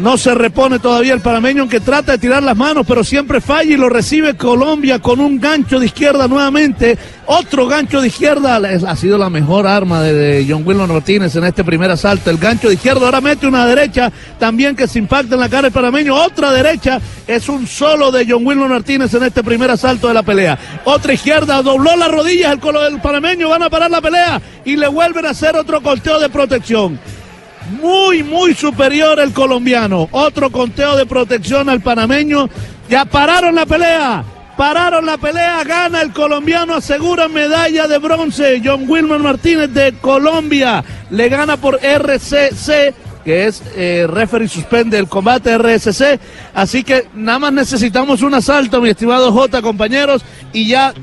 No 0.00 0.16
se 0.16 0.34
repone 0.34 0.78
todavía 0.78 1.12
el 1.12 1.20
panameño, 1.20 1.60
aunque 1.60 1.78
trata 1.78 2.12
de 2.12 2.18
tirar 2.18 2.42
las 2.42 2.56
manos, 2.56 2.86
pero 2.88 3.04
siempre 3.04 3.42
falla 3.42 3.74
y 3.74 3.76
lo 3.76 3.90
recibe 3.90 4.34
Colombia 4.34 4.98
con 4.98 5.20
un 5.20 5.38
gancho 5.38 5.78
de 5.78 5.84
izquierda 5.84 6.26
nuevamente. 6.26 6.96
Otro 7.26 7.66
gancho 7.66 8.00
de 8.00 8.08
izquierda. 8.08 8.56
Ha 8.56 8.96
sido 8.96 9.18
la 9.18 9.28
mejor 9.28 9.66
arma 9.66 10.00
de, 10.00 10.46
John 10.48 10.62
Wilmer 10.66 10.88
Martínez 10.88 11.36
en 11.36 11.44
este 11.44 11.64
primer 11.64 11.90
asalto. 11.90 12.30
El 12.30 12.38
gancho 12.38 12.68
de 12.68 12.74
izquierda 12.74 13.04
ahora 13.04 13.20
mete 13.20 13.46
una 13.46 13.66
derecha 13.66 14.10
también 14.38 14.74
que 14.74 14.88
se 14.88 14.98
impacta 14.98 15.34
en 15.34 15.40
la 15.42 15.50
cara 15.50 15.64
del 15.64 15.72
panameño. 15.72 16.14
Otra 16.14 16.50
derecha 16.50 16.98
es 17.26 17.50
un 17.50 17.66
solo 17.66 18.10
de 18.10 18.26
John 18.26 18.46
Wilmer 18.46 18.70
Martínez 18.70 19.12
en 19.12 19.24
este 19.24 19.44
primer 19.44 19.70
asalto 19.70 20.08
de 20.08 20.14
la 20.14 20.22
pelea. 20.22 20.58
Otra 20.84 21.12
izquierda, 21.12 21.60
dobló 21.60 21.94
las 21.96 22.10
rodillas 22.10 22.54
el, 22.54 22.76
el 22.94 23.00
panameño. 23.02 23.50
Van 23.50 23.64
a 23.64 23.68
parar 23.68 23.90
la 23.90 24.00
pelea 24.00 24.40
y 24.64 24.76
le 24.76 24.88
vuelven 24.88 25.26
a 25.26 25.30
hacer 25.30 25.56
otro 25.56 25.82
corteo 25.82 26.18
de 26.18 26.30
protección. 26.30 26.98
Muy, 27.70 28.22
muy 28.22 28.54
superior 28.54 29.20
el 29.20 29.32
colombiano. 29.32 30.08
Otro 30.10 30.50
conteo 30.50 30.96
de 30.96 31.06
protección 31.06 31.68
al 31.68 31.80
panameño. 31.80 32.48
Ya 32.88 33.04
pararon 33.04 33.54
la 33.54 33.66
pelea. 33.66 34.24
Pararon 34.56 35.06
la 35.06 35.16
pelea. 35.16 35.62
Gana 35.64 36.02
el 36.02 36.12
colombiano. 36.12 36.74
Asegura 36.74 37.28
medalla 37.28 37.86
de 37.86 37.98
bronce. 37.98 38.60
John 38.64 38.84
Wilmer 38.88 39.20
Martínez 39.20 39.70
de 39.72 39.94
Colombia. 40.00 40.82
Le 41.10 41.28
gana 41.28 41.56
por 41.56 41.78
RCC. 41.82 42.94
Que 43.24 43.46
es 43.46 43.62
eh, 43.76 44.06
referee 44.08 44.48
suspende 44.48 44.98
el 44.98 45.06
combate 45.06 45.56
RSC. 45.56 46.18
Así 46.54 46.82
que 46.82 47.06
nada 47.14 47.38
más 47.38 47.52
necesitamos 47.52 48.22
un 48.22 48.34
asalto, 48.34 48.80
mi 48.80 48.88
estimado 48.88 49.30
J, 49.30 49.62
compañeros. 49.62 50.24
Y 50.52 50.66
ya 50.66 50.94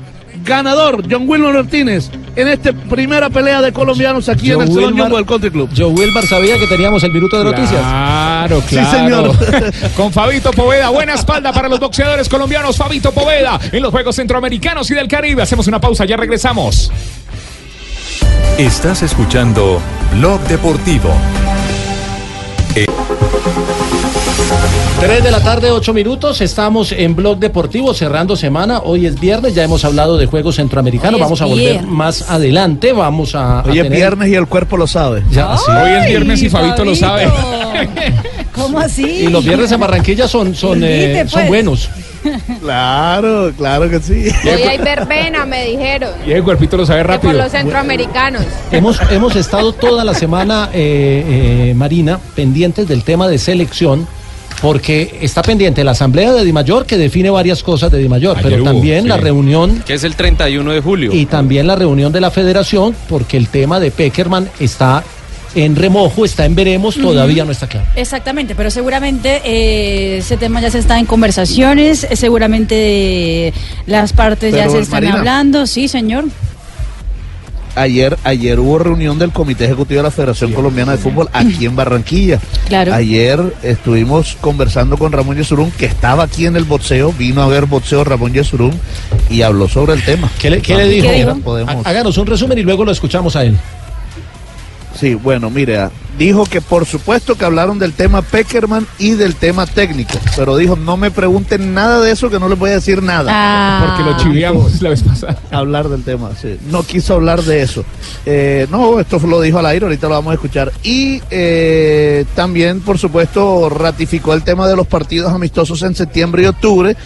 ganador, 0.44 1.02
John 1.10 1.28
Wilmer 1.28 1.54
Martínez, 1.54 2.10
en 2.36 2.48
esta 2.48 2.72
primera 2.72 3.30
pelea 3.30 3.60
de 3.62 3.72
colombianos 3.72 4.28
aquí 4.28 4.52
en 4.52 4.60
el 4.62 4.68
Salón 4.72 4.98
Jumbo 4.98 5.16
del 5.16 5.26
Country 5.26 5.50
Club. 5.50 5.70
Joe 5.76 5.86
Wilbar 5.86 6.26
sabía 6.26 6.58
que 6.58 6.66
teníamos 6.66 7.02
el 7.02 7.12
minuto 7.12 7.38
de 7.38 7.44
noticias. 7.44 7.80
Claro, 7.80 8.60
Sí, 8.62 8.76
claro. 8.76 9.34
señor. 9.34 9.72
Con 9.96 10.12
Fabito 10.12 10.50
Poveda, 10.52 10.88
buena 10.90 11.14
espalda 11.14 11.52
para 11.52 11.68
los 11.68 11.80
boxeadores 11.80 12.28
colombianos. 12.28 12.76
Fabito 12.76 13.12
Poveda 13.12 13.58
en 13.72 13.82
los 13.82 13.90
Juegos 13.90 14.16
Centroamericanos 14.16 14.90
y 14.90 14.94
del 14.94 15.08
Caribe. 15.08 15.42
Hacemos 15.42 15.66
una 15.66 15.80
pausa, 15.80 16.04
ya 16.04 16.16
regresamos. 16.16 16.90
Estás 18.58 19.02
escuchando 19.02 19.80
Blog 20.14 20.40
Deportivo. 20.48 21.10
Eh, 22.74 22.86
3 25.00 25.22
de 25.22 25.30
la 25.30 25.40
tarde, 25.40 25.70
8 25.70 25.94
minutos. 25.94 26.40
Estamos 26.40 26.90
en 26.90 27.14
Blog 27.14 27.38
Deportivo 27.38 27.94
cerrando 27.94 28.34
semana. 28.36 28.80
Hoy 28.80 29.06
es 29.06 29.18
viernes, 29.20 29.54
ya 29.54 29.62
hemos 29.62 29.84
hablado 29.84 30.16
de 30.18 30.26
Juegos 30.26 30.56
Centroamericanos. 30.56 31.20
Vamos 31.20 31.40
a 31.40 31.44
volver 31.44 31.70
viernes. 31.74 31.90
más 31.90 32.28
adelante. 32.30 32.92
Vamos 32.92 33.34
a. 33.36 33.60
a 33.60 33.62
Hoy 33.62 33.78
es 33.78 33.84
tener- 33.84 33.92
viernes 33.98 34.28
y 34.30 34.34
el 34.34 34.46
cuerpo 34.48 34.76
lo 34.76 34.86
sabe. 34.88 35.22
Ya, 35.30 35.56
sí. 35.56 35.70
Hoy 35.70 35.90
es 36.00 36.06
viernes 36.08 36.42
y 36.42 36.48
Fabito 36.50 36.84
lo 36.84 36.96
sabe. 36.96 37.28
¿Cómo 38.54 38.80
así? 38.80 39.04
Y 39.04 39.28
los 39.28 39.44
viernes 39.44 39.70
en 39.70 39.78
Barranquilla 39.78 40.26
son, 40.26 40.52
son, 40.56 40.80
eh, 40.82 41.24
son 41.28 41.42
pues. 41.42 41.48
buenos. 41.48 41.88
Claro, 42.60 43.52
claro 43.56 43.88
que 43.88 44.00
sí. 44.00 44.24
Hoy 44.44 44.62
hay 44.62 44.78
verbena, 44.78 45.46
me 45.46 45.64
dijeron. 45.64 46.10
Y 46.26 46.32
el 46.32 46.42
cuerpito 46.42 46.76
lo 46.76 46.84
sabe 46.84 47.02
que 47.02 47.04
Por 47.06 47.14
rápido. 47.14 47.32
los 47.34 47.52
centroamericanos. 47.52 48.42
Hemos, 48.72 49.00
hemos 49.10 49.36
estado 49.36 49.72
toda 49.72 50.04
la 50.04 50.12
semana, 50.14 50.70
eh, 50.74 51.68
eh, 51.70 51.74
Marina, 51.76 52.18
pendientes 52.34 52.88
del 52.88 53.04
tema 53.04 53.28
de 53.28 53.38
selección, 53.38 54.08
porque 54.60 55.18
está 55.20 55.42
pendiente 55.42 55.84
la 55.84 55.92
asamblea 55.92 56.32
de 56.32 56.44
Dimayor 56.44 56.86
que 56.86 56.96
define 56.96 57.30
varias 57.30 57.62
cosas 57.62 57.90
de 57.90 57.98
Dimayor, 57.98 58.36
Ayer 58.38 58.50
pero 58.50 58.62
hubo, 58.62 58.72
también 58.72 59.08
la 59.08 59.16
reunión 59.16 59.82
Que 59.86 59.94
es 59.94 60.04
el 60.04 60.16
31 60.16 60.72
de 60.72 60.80
julio. 60.80 61.12
y 61.14 61.26
también 61.26 61.66
la 61.66 61.76
reunión 61.76 62.12
de 62.12 62.20
la 62.20 62.30
federación, 62.30 62.94
porque 63.08 63.36
el 63.36 63.48
tema 63.48 63.80
de 63.80 63.90
Peckerman 63.90 64.48
está 64.60 65.04
en 65.54 65.76
remojo, 65.76 66.24
está 66.24 66.44
en 66.44 66.54
veremos, 66.54 66.96
todavía 66.96 67.44
no 67.44 67.52
está 67.52 67.66
claro. 67.66 67.86
Exactamente, 67.96 68.54
pero 68.54 68.70
seguramente 68.70 69.40
eh, 69.44 70.18
ese 70.18 70.36
tema 70.36 70.60
ya 70.60 70.70
se 70.70 70.78
está 70.78 70.98
en 70.98 71.06
conversaciones, 71.06 72.06
seguramente 72.12 73.48
eh, 73.48 73.52
las 73.86 74.12
partes 74.12 74.54
ya 74.54 74.68
se 74.68 74.78
están 74.80 75.02
Marina. 75.04 75.18
hablando, 75.18 75.66
sí, 75.66 75.88
señor. 75.88 76.26
Ayer, 77.78 78.16
ayer 78.24 78.58
hubo 78.58 78.78
reunión 78.78 79.18
del 79.18 79.30
Comité 79.32 79.64
Ejecutivo 79.66 79.98
de 79.98 80.02
la 80.04 80.10
Federación 80.10 80.52
Colombiana 80.52 80.92
de 80.92 80.98
Fútbol 80.98 81.28
aquí 81.32 81.64
en 81.66 81.76
Barranquilla. 81.76 82.40
Claro. 82.68 82.92
Ayer 82.94 83.40
estuvimos 83.62 84.36
conversando 84.40 84.96
con 84.96 85.12
Ramón 85.12 85.36
Yesurún, 85.36 85.70
que 85.70 85.86
estaba 85.86 86.24
aquí 86.24 86.46
en 86.46 86.56
el 86.56 86.64
boxeo, 86.64 87.12
vino 87.12 87.42
a 87.42 87.46
ver 87.46 87.66
boxeo 87.66 88.04
Ramón 88.04 88.32
Yesurún 88.32 88.72
y 89.30 89.42
habló 89.42 89.68
sobre 89.68 89.94
el 89.94 90.02
tema. 90.04 90.28
¿Qué 90.40 90.50
le, 90.50 90.60
qué 90.60 90.74
le 90.76 90.90
Si 90.90 91.00
dijo? 91.02 91.36
podemos- 91.44 91.86
Háganos 91.86 92.18
un 92.18 92.26
resumen 92.26 92.58
y 92.58 92.62
luego 92.62 92.84
lo 92.84 92.90
escuchamos 92.92 93.36
a 93.36 93.44
él. 93.44 93.56
Sí, 94.98 95.14
bueno, 95.14 95.48
mire, 95.48 95.78
ah, 95.78 95.90
dijo 96.18 96.44
que 96.44 96.60
por 96.60 96.84
supuesto 96.84 97.36
que 97.36 97.44
hablaron 97.44 97.78
del 97.78 97.92
tema 97.92 98.20
Peckerman 98.20 98.84
y 98.98 99.10
del 99.12 99.36
tema 99.36 99.64
técnico, 99.66 100.18
pero 100.34 100.56
dijo, 100.56 100.74
no 100.74 100.96
me 100.96 101.12
pregunten 101.12 101.72
nada 101.72 102.00
de 102.00 102.10
eso 102.10 102.28
que 102.30 102.40
no 102.40 102.48
les 102.48 102.58
voy 102.58 102.70
a 102.70 102.74
decir 102.74 103.00
nada. 103.00 103.30
Ah. 103.32 103.84
Porque 103.86 104.10
lo 104.10 104.16
chiviamos 104.16 104.82
la 104.82 104.90
vez 104.90 105.02
pasada. 105.04 105.38
Hablar 105.52 105.88
del 105.88 106.02
tema, 106.02 106.30
sí. 106.40 106.58
No 106.68 106.82
quiso 106.82 107.14
hablar 107.14 107.42
de 107.42 107.62
eso. 107.62 107.84
Eh, 108.26 108.66
no, 108.72 108.98
esto 108.98 109.20
lo 109.20 109.40
dijo 109.40 109.60
al 109.60 109.66
aire, 109.66 109.84
ahorita 109.86 110.08
lo 110.08 110.14
vamos 110.14 110.32
a 110.32 110.34
escuchar. 110.34 110.72
Y 110.82 111.22
eh, 111.30 112.24
también, 112.34 112.80
por 112.80 112.98
supuesto, 112.98 113.68
ratificó 113.68 114.34
el 114.34 114.42
tema 114.42 114.66
de 114.66 114.74
los 114.74 114.88
partidos 114.88 115.32
amistosos 115.32 115.80
en 115.84 115.94
septiembre 115.94 116.42
y 116.42 116.46
octubre 116.46 116.96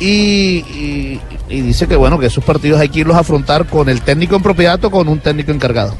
y, 0.00 0.06
y- 0.06 1.20
y 1.48 1.60
dice 1.60 1.86
que 1.86 1.94
bueno, 1.94 2.18
que 2.18 2.26
esos 2.26 2.42
partidos 2.42 2.80
hay 2.80 2.88
que 2.88 3.00
irlos 3.00 3.16
a 3.16 3.20
afrontar 3.20 3.66
con 3.66 3.88
el 3.88 4.02
técnico 4.02 4.34
en 4.34 4.42
propiedad 4.42 4.84
o 4.84 4.90
con 4.90 5.06
un 5.06 5.20
técnico 5.20 5.52
encargado. 5.52 5.94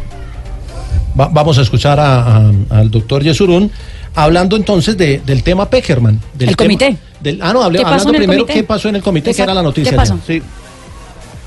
Va- 1.18 1.28
vamos 1.28 1.56
a 1.58 1.62
escuchar 1.62 1.98
a- 2.00 2.36
a- 2.36 2.52
al 2.70 2.90
doctor 2.90 3.22
Yesurún 3.22 3.70
hablando 4.14 4.56
entonces 4.56 4.96
de- 4.96 5.20
del 5.24 5.42
tema 5.42 5.68
Peckerman. 5.70 6.20
Del 6.34 6.50
El 6.50 6.56
tema- 6.56 6.66
comité. 6.66 6.96
del- 7.20 7.40
ah, 7.42 7.52
no, 7.52 7.62
hable- 7.62 7.78
¿Qué 7.78 7.84
pasó 7.84 7.94
hablando 8.08 8.18
primero 8.18 8.40
comité? 8.42 8.52
qué 8.60 8.64
pasó 8.64 8.88
en 8.88 8.96
el 8.96 9.02
comité, 9.02 9.24
que 9.26 9.30
Exacto. 9.30 9.50
era 9.52 9.54
la 9.54 9.62
noticia. 9.62 9.90
¿Qué 9.92 9.96
pasó? 9.96 10.14
ya. 10.16 10.20
Sí, 10.26 10.42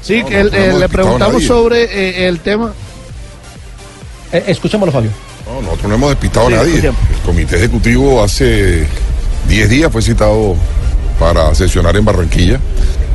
sí 0.01 0.20
No, 0.22 0.26
que 0.28 0.43
no, 0.43 0.49
eh, 0.53 0.74
le 0.80 0.89
preguntamos 0.89 1.43
sobre 1.43 1.84
eh, 1.84 2.28
el 2.28 2.39
tema. 2.39 2.72
Eh, 4.32 4.43
escuchémoslo, 4.47 4.91
Fabio. 4.91 5.11
No, 5.47 5.61
nosotros 5.61 5.89
no 5.89 5.95
hemos 5.95 6.09
despistado 6.11 6.47
Sí, 6.47 6.53
a 6.53 6.57
nadie. 6.57 6.70
escuchemos. 6.76 6.99
El 7.11 7.17
comité 7.26 7.55
ejecutivo 7.57 8.24
hace 8.24 8.86
10 9.47 9.70
días 9.70 9.91
fue 9.91 10.01
citado 10.01 10.55
para 11.20 11.53
sesionar 11.55 11.95
en 11.97 12.05
Barranquilla, 12.05 12.59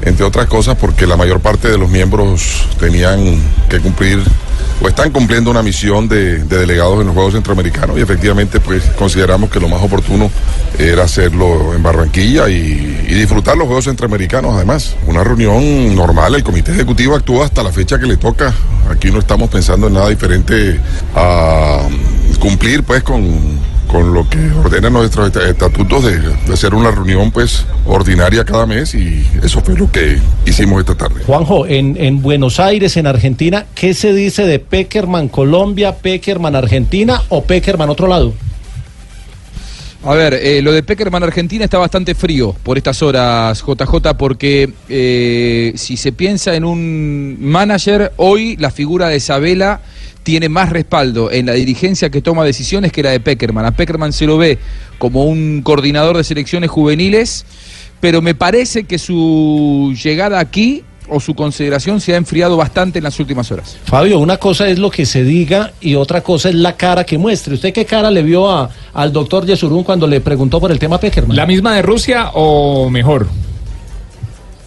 entre 0.03 0.25
otras 0.25 0.47
cosas 0.47 0.77
porque 0.77 1.07
la 1.07 1.17
mayor 1.17 1.41
parte 1.41 1.69
de 1.71 1.79
los 1.79 1.89
miembros 1.89 2.67
tenían 2.79 3.39
que 3.69 3.79
cumplir 3.81 4.21
o 4.81 4.89
están 4.89 5.11
cumpliendo 5.11 5.51
una 5.51 5.63
misión 5.63 6.09
de, 6.09 6.39
de 6.45 6.59
delegados 6.59 7.01
en 7.01 7.07
los 7.07 7.15
Juegos 7.15 7.35
Centroamericanos 7.35 7.99
y 7.99 8.01
efectivamente 8.01 8.61
pues 8.61 8.83
consideramos 8.99 9.51
que 9.51 9.61
lo 9.61 9.69
más 9.69 9.83
oportuno 9.83 10.31
era 10.79 11.05
hacerlo 11.05 11.75
en 11.75 11.83
Barranquilla 11.83 12.49
y, 12.49 13.07
y 13.09 13.15
disfrutar 13.15 13.57
los 13.57 13.67
Juegos 13.67 13.85
Centroamericanos 13.85 14.55
además. 14.55 14.97
Una 15.07 15.23
reunión 15.23 15.95
normal, 15.95 16.35
el 16.35 16.43
comité 16.43 16.73
ejecutivo 16.73 17.15
actúa 17.15 17.45
hasta 17.45 17.63
la 17.63 17.73
fecha 17.73 17.99
que 17.99 18.07
le 18.07 18.17
toca. 18.17 18.53
Aquí 18.91 19.11
no 19.11 19.19
estamos 19.19 19.49
pensando 19.49 19.87
en 19.87 19.95
nada 19.95 20.09
diferente 20.09 20.81
a 21.15 21.81
cumplir 22.39 22.83
pues 22.83 23.03
con 23.03 23.74
con 23.95 24.13
lo 24.13 24.29
que 24.29 24.39
ordenan 24.59 24.93
nuestros 24.93 25.29
est- 25.29 25.37
estatutos 25.51 26.03
de, 26.05 26.19
de 26.19 26.53
hacer 26.53 26.75
una 26.75 26.91
reunión 26.91 27.31
pues 27.31 27.65
ordinaria 27.87 28.45
cada 28.45 28.67
mes 28.67 28.93
y 28.93 29.25
eso 29.41 29.61
fue 29.61 29.77
lo 29.77 29.89
que 29.93 30.19
hicimos 30.45 30.81
esta 30.81 30.97
tarde. 30.97 31.23
Juanjo, 31.25 31.65
en, 31.65 31.97
en 32.01 32.21
Buenos 32.21 32.59
Aires, 32.59 32.97
en 32.97 33.07
Argentina, 33.07 33.67
¿qué 33.77 33.95
se 33.95 34.13
dice 34.13 34.47
de 34.47 34.59
Peckerman 34.59 35.29
Colombia, 35.29 35.95
Peckerman 35.95 36.57
Argentina 36.57 37.23
o 37.29 37.45
Peckerman 37.45 37.89
otro 37.89 38.09
lado? 38.09 38.35
A 40.07 40.13
ver, 40.15 40.35
eh, 40.35 40.61
lo 40.61 40.73
de 40.73 40.83
Peckerman 40.83 41.23
Argentina 41.23 41.65
está 41.65 41.79
bastante 41.79 42.17
frío 42.17 42.53
por 42.65 42.77
estas 42.77 43.01
horas, 43.01 43.63
JJ, 43.65 44.15
porque 44.19 44.71
eh, 44.89 45.73
si 45.77 45.97
se 45.97 46.11
piensa 46.11 46.57
en 46.57 46.65
un 46.65 47.37
manager, 47.41 48.13
hoy 48.17 48.57
la 48.57 48.73
figura 48.73 49.09
de 49.09 49.19
Isabela 49.19 49.81
tiene 50.25 50.49
más 50.49 50.71
respaldo 50.71 51.31
en 51.31 51.47
la 51.47 51.53
dirigencia 51.53 52.11
que 52.11 52.21
toma 52.21 52.45
decisiones 52.45 52.91
que 52.91 53.03
la 53.03 53.11
de 53.11 53.21
Peckerman. 53.21 53.65
A 53.67 53.71
Peckerman 53.71 54.13
se 54.13 54.27
lo 54.27 54.37
ve 54.39 54.59
como 54.99 55.25
un 55.25 55.63
coordinador 55.63 56.17
de 56.17 56.25
selecciones 56.25 56.71
juveniles, 56.71 57.45
pero 58.01 58.21
me 58.23 58.35
parece 58.35 58.85
que 58.85 58.99
su 58.99 59.95
llegada 60.03 60.41
aquí 60.41 60.83
o 61.09 61.21
su 61.21 61.35
consideración 61.35 62.01
se 62.01 62.15
ha 62.15 62.17
enfriado 62.17 62.57
bastante 62.57 62.99
en 62.99 63.05
las 63.05 63.21
últimas 63.21 63.53
horas. 63.53 63.77
Fabio, 63.85 64.19
una 64.19 64.39
cosa 64.39 64.67
es 64.69 64.79
lo 64.79 64.91
que 64.91 65.05
se 65.05 65.23
diga 65.23 65.73
y 65.81 65.95
otra 65.95 66.23
cosa 66.23 66.49
es 66.49 66.55
la 66.55 66.77
cara 66.77 67.05
que 67.05 67.19
muestre. 67.19 67.55
¿Usted 67.55 67.75
qué 67.75 67.85
cara 67.85 68.11
le 68.11 68.23
vio 68.23 68.51
a, 68.51 68.71
al 68.95 69.13
doctor 69.13 69.45
Yesurún 69.45 69.85
cuando 69.85 70.07
le 70.07 70.23
preguntó 70.23 70.59
por 70.59 70.73
el 70.73 70.79
tema 70.79 70.99
Peckerman? 70.99 71.37
¿La 71.37 71.47
misma 71.47 71.75
de 71.75 71.83
Rusia 71.83 72.31
o 72.33 72.89
mejor? 72.89 73.29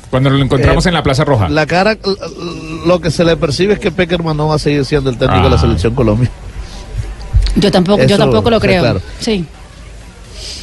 Cuando 0.10 0.30
lo 0.30 0.38
encontramos 0.42 0.86
Eh, 0.86 0.90
en 0.90 0.96
la 0.96 1.04
Plaza 1.04 1.24
Roja. 1.26 1.50
La 1.50 1.66
cara, 1.66 1.98
lo 2.86 3.02
que 3.02 3.12
se 3.12 3.24
le 3.26 3.36
percibe 3.38 3.74
es 3.74 3.80
que 3.80 3.92
Peckerman 3.92 4.38
no 4.38 4.48
va 4.48 4.56
a 4.56 4.60
seguir 4.60 4.86
siendo 4.86 5.10
el 5.10 5.18
técnico 5.18 5.44
de 5.44 5.50
la 5.50 5.56
Ah. 5.58 5.60
selección 5.60 5.94
Colombia. 5.96 6.30
Yo 7.56 7.72
tampoco, 7.72 8.04
yo 8.04 8.18
tampoco 8.18 8.50
lo 8.50 8.60
creo. 8.60 8.82
claro. 8.82 9.02
Sí. 9.20 9.46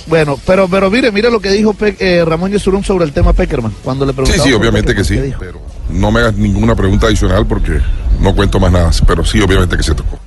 Bueno, 0.07 0.39
pero 0.47 0.69
pero 0.69 0.91
mire, 0.91 1.11
mire 1.11 1.31
lo 1.31 1.41
que 1.41 1.51
dijo 1.51 1.73
Pe- 1.75 1.97
eh, 1.99 2.25
Ramón 2.25 2.51
Yesurún 2.53 2.85
sobre 2.85 3.05
el 3.07 3.13
tema 3.13 3.33
Peckerman 3.33 3.73
cuando 3.83 4.05
le 4.05 4.13
Sí, 4.13 4.17
preguntaba. 4.17 4.45
sí, 4.45 4.51
por 4.53 4.61
obviamente 4.61 4.95
que 4.95 5.03
sí, 5.05 5.19
pero 5.39 5.61
no 5.89 6.11
me 6.11 6.21
hagas 6.21 6.35
ninguna 6.35 6.75
pregunta 6.77 7.07
adicional 7.07 7.47
porque 7.47 7.81
no 8.21 8.35
cuento 8.35 8.61
más 8.61 8.71
nada, 8.71 8.91
pero 9.07 9.25
sí, 9.25 9.41
obviamente 9.41 9.77
que 9.77 9.83
se 9.83 9.95
tocó. 9.95 10.19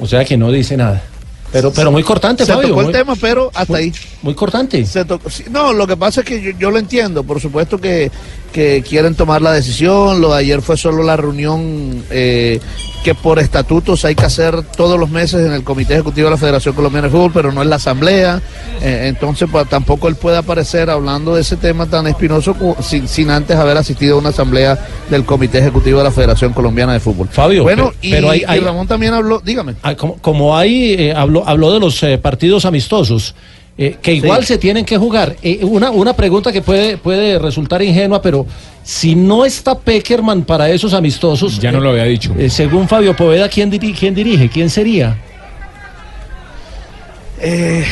O 0.00 0.06
sea 0.06 0.24
que 0.24 0.36
no 0.36 0.50
dice 0.52 0.76
nada. 0.76 1.02
Pero, 1.52 1.70
pero 1.72 1.92
muy 1.92 2.02
cortante, 2.02 2.46
Se 2.46 2.52
Fabio. 2.52 2.68
tocó 2.70 2.80
el 2.80 2.86
muy- 2.86 2.92
tema, 2.94 3.14
pero 3.20 3.50
hasta 3.54 3.76
ahí. 3.76 3.92
Muy 4.22 4.34
cortante. 4.34 4.84
Se 4.86 5.04
tocó- 5.04 5.28
no, 5.50 5.72
lo 5.74 5.86
que 5.86 5.96
pasa 5.96 6.20
es 6.22 6.26
que 6.26 6.40
yo, 6.40 6.50
yo 6.58 6.70
lo 6.70 6.78
entiendo. 6.78 7.22
Por 7.24 7.40
supuesto 7.40 7.78
que, 7.78 8.10
que 8.52 8.82
quieren 8.88 9.14
tomar 9.14 9.42
la 9.42 9.52
decisión. 9.52 10.20
Lo 10.20 10.32
de 10.32 10.38
ayer 10.40 10.62
fue 10.62 10.76
solo 10.76 11.02
la 11.02 11.16
reunión 11.16 12.04
eh, 12.10 12.60
que 13.02 13.14
por 13.14 13.38
estatutos 13.40 14.04
hay 14.04 14.14
que 14.14 14.24
hacer 14.24 14.62
todos 14.76 14.98
los 15.00 15.10
meses 15.10 15.44
en 15.44 15.52
el 15.52 15.64
Comité 15.64 15.94
Ejecutivo 15.94 16.26
de 16.26 16.32
la 16.32 16.36
Federación 16.36 16.74
Colombiana 16.74 17.08
de 17.08 17.12
Fútbol, 17.12 17.32
pero 17.34 17.50
no 17.50 17.62
en 17.62 17.70
la 17.70 17.76
Asamblea. 17.76 18.40
Eh, 18.80 19.06
entonces, 19.08 19.48
pues, 19.50 19.68
tampoco 19.68 20.06
él 20.08 20.14
puede 20.14 20.36
aparecer 20.36 20.88
hablando 20.90 21.34
de 21.34 21.40
ese 21.40 21.56
tema 21.56 21.86
tan 21.86 22.06
espinoso 22.06 22.54
sin, 22.80 23.08
sin 23.08 23.30
antes 23.30 23.56
haber 23.56 23.76
asistido 23.76 24.16
a 24.16 24.18
una 24.20 24.28
asamblea 24.28 24.78
del 25.10 25.24
Comité 25.24 25.58
Ejecutivo 25.58 25.98
de 25.98 26.04
la 26.04 26.10
Federación 26.12 26.52
Colombiana 26.52 26.92
de 26.92 27.00
Fútbol. 27.00 27.28
Fabio, 27.28 27.62
bueno, 27.64 27.92
pero- 28.00 28.26
y, 28.26 28.28
hay- 28.28 28.40
y 28.40 28.44
hay- 28.46 28.60
Ramón 28.60 28.86
también 28.86 29.14
habló, 29.14 29.40
dígame. 29.44 29.74
Ah, 29.82 29.94
como, 29.96 30.18
como 30.18 30.56
ahí 30.56 30.94
eh, 30.98 31.12
habló, 31.16 31.42
habló 31.48 31.72
de 31.72 31.80
los 31.80 32.00
eh, 32.04 32.18
partidos 32.18 32.64
amistosos, 32.66 33.34
eh, 33.78 33.96
que 34.02 34.12
igual 34.14 34.44
se 34.44 34.58
tienen 34.58 34.84
que 34.84 34.96
jugar. 34.98 35.36
Eh, 35.42 35.60
una, 35.62 35.90
una 35.90 36.12
pregunta 36.14 36.52
que 36.52 36.60
puede, 36.62 36.96
puede 36.98 37.38
resultar 37.38 37.82
ingenua, 37.82 38.20
pero 38.20 38.46
si 38.82 39.14
no 39.14 39.44
está 39.44 39.78
Peckerman 39.78 40.42
para 40.42 40.68
esos 40.70 40.92
amistosos. 40.94 41.58
Ya 41.58 41.72
no 41.72 41.80
lo 41.80 41.90
había 41.90 42.04
dicho. 42.04 42.34
eh, 42.38 42.50
según 42.50 42.86
Fabio 42.88 43.16
Poveda, 43.16 43.48
¿quién, 43.48 43.70
diri- 43.72 43.94
quién 43.98 44.14
dirige? 44.14 44.48
¿Quién 44.48 44.68
sería? 44.70 45.16
Eh, 47.40 47.84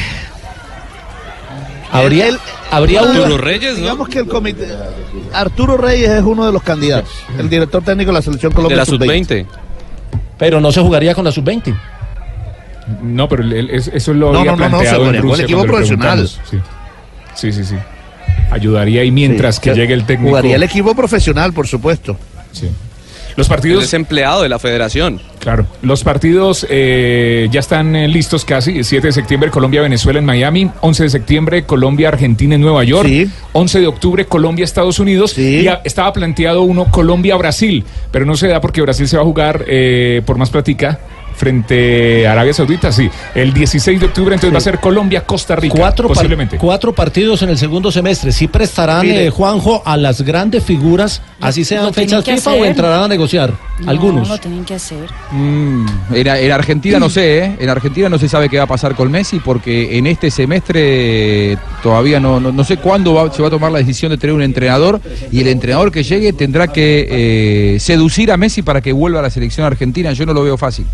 Habría, 1.93 2.29
el- 2.29 2.39
habría 2.71 3.03
uno 3.03 3.13
de 3.13 3.19
uno. 3.35 3.39
los- 3.39 3.77
Digamos 3.77 4.09
que 4.09 4.21
el 4.21 4.27
comité. 4.29 4.69
Arturo 5.33 5.77
Reyes 5.77 6.09
es 6.11 6.23
uno 6.23 6.47
de 6.47 6.53
los 6.53 6.63
candidatos, 6.63 7.11
el 7.37 7.51
director 7.51 7.83
técnico 7.83 8.11
de 8.13 8.19
la 8.19 8.23
selección 8.23 8.53
Colombia. 8.53 8.77
De 8.77 8.81
la 8.81 8.87
sub-20. 8.87 9.45
Pero 10.39 10.61
no 10.61 10.71
se 10.71 10.81
jugaría 10.81 11.15
con 11.17 11.25
la 11.25 11.33
sub-20. 11.33 11.75
No, 13.03 13.29
pero 13.29 13.43
él- 13.43 13.71
es- 13.71 13.89
eso 13.93 14.13
lo 14.15 14.33
No, 14.33 14.39
había 14.41 14.53
no, 14.53 14.57
no, 14.59 14.65
no, 14.65 14.71
planteado 14.71 15.05
se 15.11 15.17
en 15.17 15.23
jugaría 15.23 15.31
con 15.31 15.35
el 15.39 15.45
equipo 15.45 15.63
profesional. 15.65 16.29
Sí. 16.29 16.59
sí, 17.35 17.53
sí, 17.53 17.65
sí. 17.65 17.75
Ayudaría 18.51 19.05
y 19.05 19.11
mientras 19.11 19.57
Sí, 19.57 19.63
que 19.63 19.75
llegue 19.75 19.95
el 19.95 20.05
técnico. 20.05 20.31
Jugaría 20.31 20.57
el 20.57 20.63
equipo 20.63 20.95
profesional, 20.95 21.53
por 21.53 21.67
supuesto. 21.67 22.17
Sí. 22.53 22.69
Los 23.37 23.49
partidos. 23.49 23.85
Es 23.85 23.95
empleado 23.95 24.43
de 24.43 24.49
la 24.49 24.59
federación. 24.59 25.21
Claro, 25.39 25.65
los 25.83 26.03
partidos 26.03 26.67
eh, 26.69 27.49
ya 27.51 27.61
están 27.61 27.95
eh, 27.95 28.09
listos 28.09 28.45
casi. 28.45 28.83
7 28.83 29.07
de 29.07 29.13
septiembre 29.13 29.51
Colombia-Venezuela 29.51 30.19
en 30.19 30.25
Miami. 30.25 30.69
11 30.81 31.05
de 31.05 31.11
septiembre 31.11 31.63
Colombia-Argentina 31.63 32.57
en 32.57 32.61
Nueva 32.61 32.83
York. 32.85 33.09
11 33.53 33.81
de 33.81 33.87
octubre 33.87 34.27
Colombia-Estados 34.27 34.99
Unidos. 34.99 35.39
Y 35.39 35.69
a- 35.69 35.81
estaba 35.85 36.13
planteado 36.13 36.63
uno 36.63 36.91
Colombia-Brasil, 36.91 37.85
pero 38.11 38.27
no 38.27 38.37
se 38.37 38.49
da 38.49 38.61
porque 38.61 38.83
Brasil 38.83 39.07
se 39.09 39.17
va 39.17 39.23
a 39.23 39.27
jugar 39.27 39.65
eh, 39.69 40.23
por 40.27 40.37
más 40.37 40.51
platica 40.51 40.99
frente 41.41 42.27
a 42.27 42.33
Arabia 42.33 42.53
Saudita, 42.53 42.93
sí. 42.93 43.09
El 43.35 43.55
16 43.55 43.99
de 43.99 44.07
octubre 44.07 44.35
entonces 44.35 44.53
va 44.55 44.59
a 44.59 44.61
ser 44.61 44.79
Colombia-Costa 44.79 45.57
Rica. 45.57 45.75
Cuatro, 45.77 46.07
par- 46.09 46.17
posiblemente. 46.19 46.59
cuatro 46.59 46.93
partidos 46.95 47.41
en 47.43 47.49
el 47.49 47.57
segundo 47.57 47.91
semestre. 47.91 48.31
¿Sí 48.31 48.47
prestarán, 48.47 49.07
Mire. 49.07 49.27
eh, 49.27 49.31
Juanjo, 49.31 49.83
a 49.87 49.97
las 49.97 50.21
grandes 50.21 50.63
figuras, 50.63 51.23
así 51.41 51.65
sean 51.65 51.93
fechas 51.95 52.23
FIFA 52.25 52.51
hacer. 52.51 52.63
o 52.63 52.65
entrarán 52.67 53.03
a 53.05 53.09
negociar? 53.09 53.55
No, 53.81 53.91
Algunos. 53.91 54.29
lo 54.29 54.37
tienen 54.39 54.65
que 54.67 54.75
hacer. 54.75 55.09
Mm, 55.31 55.87
en, 56.13 56.27
en 56.27 56.53
Argentina 56.53 56.99
no 56.99 57.09
sé, 57.09 57.39
¿eh? 57.39 57.57
En 57.59 57.71
Argentina 57.71 58.09
no 58.11 58.19
se 58.19 58.29
sabe 58.29 58.51
qué 58.51 58.59
va 58.59 58.65
a 58.65 58.67
pasar 58.67 58.95
con 58.95 59.11
Messi 59.11 59.41
porque 59.41 59.97
en 59.97 60.07
este 60.07 60.31
semestre 60.31 61.57
todavía 61.83 62.21
no, 62.21 62.39
no, 62.39 62.53
no 62.53 62.65
sé 62.65 62.77
cuándo 62.77 63.15
va- 63.15 63.33
se 63.33 63.41
va 63.41 63.49
a 63.49 63.51
tomar 63.51 63.73
la 63.73 63.79
decisión 63.79 64.11
de 64.11 64.19
tener 64.19 64.35
un 64.37 64.43
entrenador 64.43 65.01
y 65.33 65.41
el 65.41 65.49
entrenador 65.49 65.91
que 65.91 66.03
llegue 66.03 66.35
tendrá 66.35 66.69
que 66.69 67.07
eh, 67.75 67.81
seducir 67.81 68.31
a 68.31 68.37
Messi 68.37 68.61
para 68.63 68.81
que 68.83 68.93
vuelva 68.93 69.21
a 69.21 69.23
la 69.23 69.31
selección 69.31 69.67
argentina. 69.67 70.13
Yo 70.13 70.27
no 70.27 70.35
lo 70.35 70.43
veo 70.43 70.59
fácil. 70.59 70.85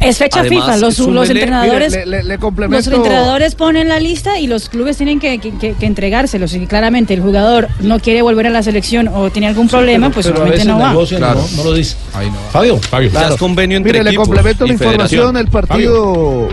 Es 0.00 0.18
fecha 0.18 0.40
Además, 0.40 0.64
FIFA, 0.66 0.76
los, 0.78 0.98
entrenadores 1.30 1.90
Mire, 1.92 2.06
le- 2.06 2.22
le- 2.22 2.22
le 2.24 2.38
los 2.68 2.86
entrenadores 2.86 3.54
ponen 3.56 3.88
la 3.88 3.98
lista 3.98 4.38
y 4.38 4.46
los 4.46 4.68
clubes 4.68 4.96
tienen 4.96 5.18
que, 5.18 5.38
que- 5.38 5.56
que- 5.58 5.74
que 5.74 5.86
entregárselos. 5.86 6.54
Y 6.54 6.66
claramente 6.66 7.14
el 7.14 7.20
jugador 7.20 7.68
no 7.80 7.98
quiere 7.98 8.22
volver 8.22 8.46
a 8.46 8.50
la 8.50 8.62
selección 8.62 9.08
o 9.08 9.30
tiene 9.30 9.48
algún 9.48 9.66
problema, 9.68 10.10
pues 10.10 10.26
pero 10.26 10.40
obviamente 10.42 10.64
no 10.66 10.78
va. 10.78 10.94
Claro. 11.16 11.40
no, 11.50 11.56
no 11.56 11.64
lo 11.64 11.74
dice. 11.74 11.96
Ahí 12.14 12.30
no. 12.30 12.36
Fabio. 12.52 12.78
Fabio. 12.78 13.10
Ya 13.10 13.28
es 13.28 13.36
convenio 13.36 13.76
entre 13.76 13.92
Mire, 13.94 14.04
le 14.04 14.14
complemento 14.16 14.64
y 14.64 14.68
la 14.68 14.74
información, 14.74 15.08
federación. 15.34 15.36
el 15.36 15.48
partido... 15.48 16.48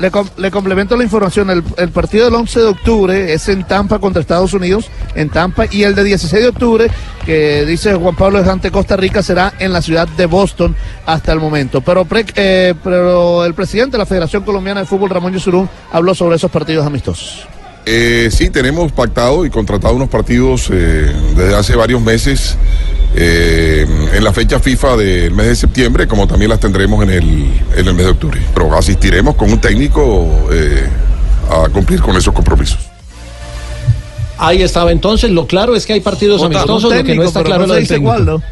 Le, 0.00 0.12
com- 0.12 0.28
le 0.36 0.50
complemento 0.52 0.96
la 0.96 1.02
información, 1.02 1.50
el, 1.50 1.64
el 1.76 1.88
partido 1.90 2.26
del 2.26 2.34
11 2.36 2.60
de 2.60 2.66
octubre 2.66 3.32
es 3.32 3.48
en 3.48 3.64
Tampa 3.66 3.98
contra 3.98 4.20
Estados 4.22 4.54
Unidos, 4.54 4.88
en 5.16 5.28
Tampa, 5.28 5.64
y 5.70 5.82
el 5.82 5.96
de 5.96 6.04
16 6.04 6.40
de 6.42 6.48
octubre, 6.50 6.88
que 7.26 7.64
dice 7.66 7.94
Juan 7.94 8.14
Pablo 8.14 8.38
es 8.38 8.46
ante 8.46 8.70
Costa 8.70 8.96
Rica, 8.96 9.24
será 9.24 9.54
en 9.58 9.72
la 9.72 9.82
ciudad 9.82 10.06
de 10.06 10.26
Boston 10.26 10.76
hasta 11.04 11.32
el 11.32 11.40
momento. 11.40 11.80
Pero, 11.80 12.04
pre- 12.04 12.26
eh, 12.36 12.74
pero 12.84 13.44
el 13.44 13.54
presidente 13.54 13.92
de 13.92 13.98
la 13.98 14.06
Federación 14.06 14.44
Colombiana 14.44 14.80
de 14.80 14.86
Fútbol, 14.86 15.10
Ramón 15.10 15.32
Yusurún, 15.32 15.68
habló 15.90 16.14
sobre 16.14 16.36
esos 16.36 16.50
partidos 16.50 16.86
amistosos. 16.86 17.48
Eh, 17.90 18.28
sí, 18.30 18.50
tenemos 18.50 18.92
pactado 18.92 19.46
y 19.46 19.50
contratado 19.50 19.94
unos 19.94 20.10
partidos 20.10 20.68
eh, 20.70 21.10
desde 21.34 21.56
hace 21.56 21.74
varios 21.74 22.02
meses 22.02 22.58
eh, 23.14 23.86
en 24.12 24.22
la 24.22 24.30
fecha 24.34 24.60
FIFA 24.60 24.98
del 24.98 25.32
mes 25.32 25.46
de 25.46 25.56
septiembre, 25.56 26.06
como 26.06 26.26
también 26.26 26.50
las 26.50 26.60
tendremos 26.60 27.02
en 27.02 27.08
el, 27.08 27.50
en 27.74 27.88
el 27.88 27.94
mes 27.94 28.04
de 28.04 28.10
octubre. 28.10 28.42
Pero 28.52 28.74
asistiremos 28.74 29.36
con 29.36 29.50
un 29.50 29.58
técnico 29.58 30.28
eh, 30.52 30.86
a 31.50 31.70
cumplir 31.70 32.02
con 32.02 32.14
esos 32.14 32.34
compromisos. 32.34 32.78
Ahí 34.36 34.60
estaba 34.60 34.92
entonces, 34.92 35.30
lo 35.30 35.46
claro 35.46 35.74
es 35.74 35.86
que 35.86 35.94
hay 35.94 36.00
partidos 36.00 36.42
amistosos, 36.42 36.84
un 36.84 36.90
lo 36.90 36.96
que 36.96 36.96
no 36.96 37.06
técnico, 37.06 37.24
está 37.24 37.42
claro 37.42 37.60
no 37.60 37.64
es 37.64 37.68
lo 37.68 37.74
del 37.76 37.88
técnico. 37.88 38.18
¿no? 38.18 38.42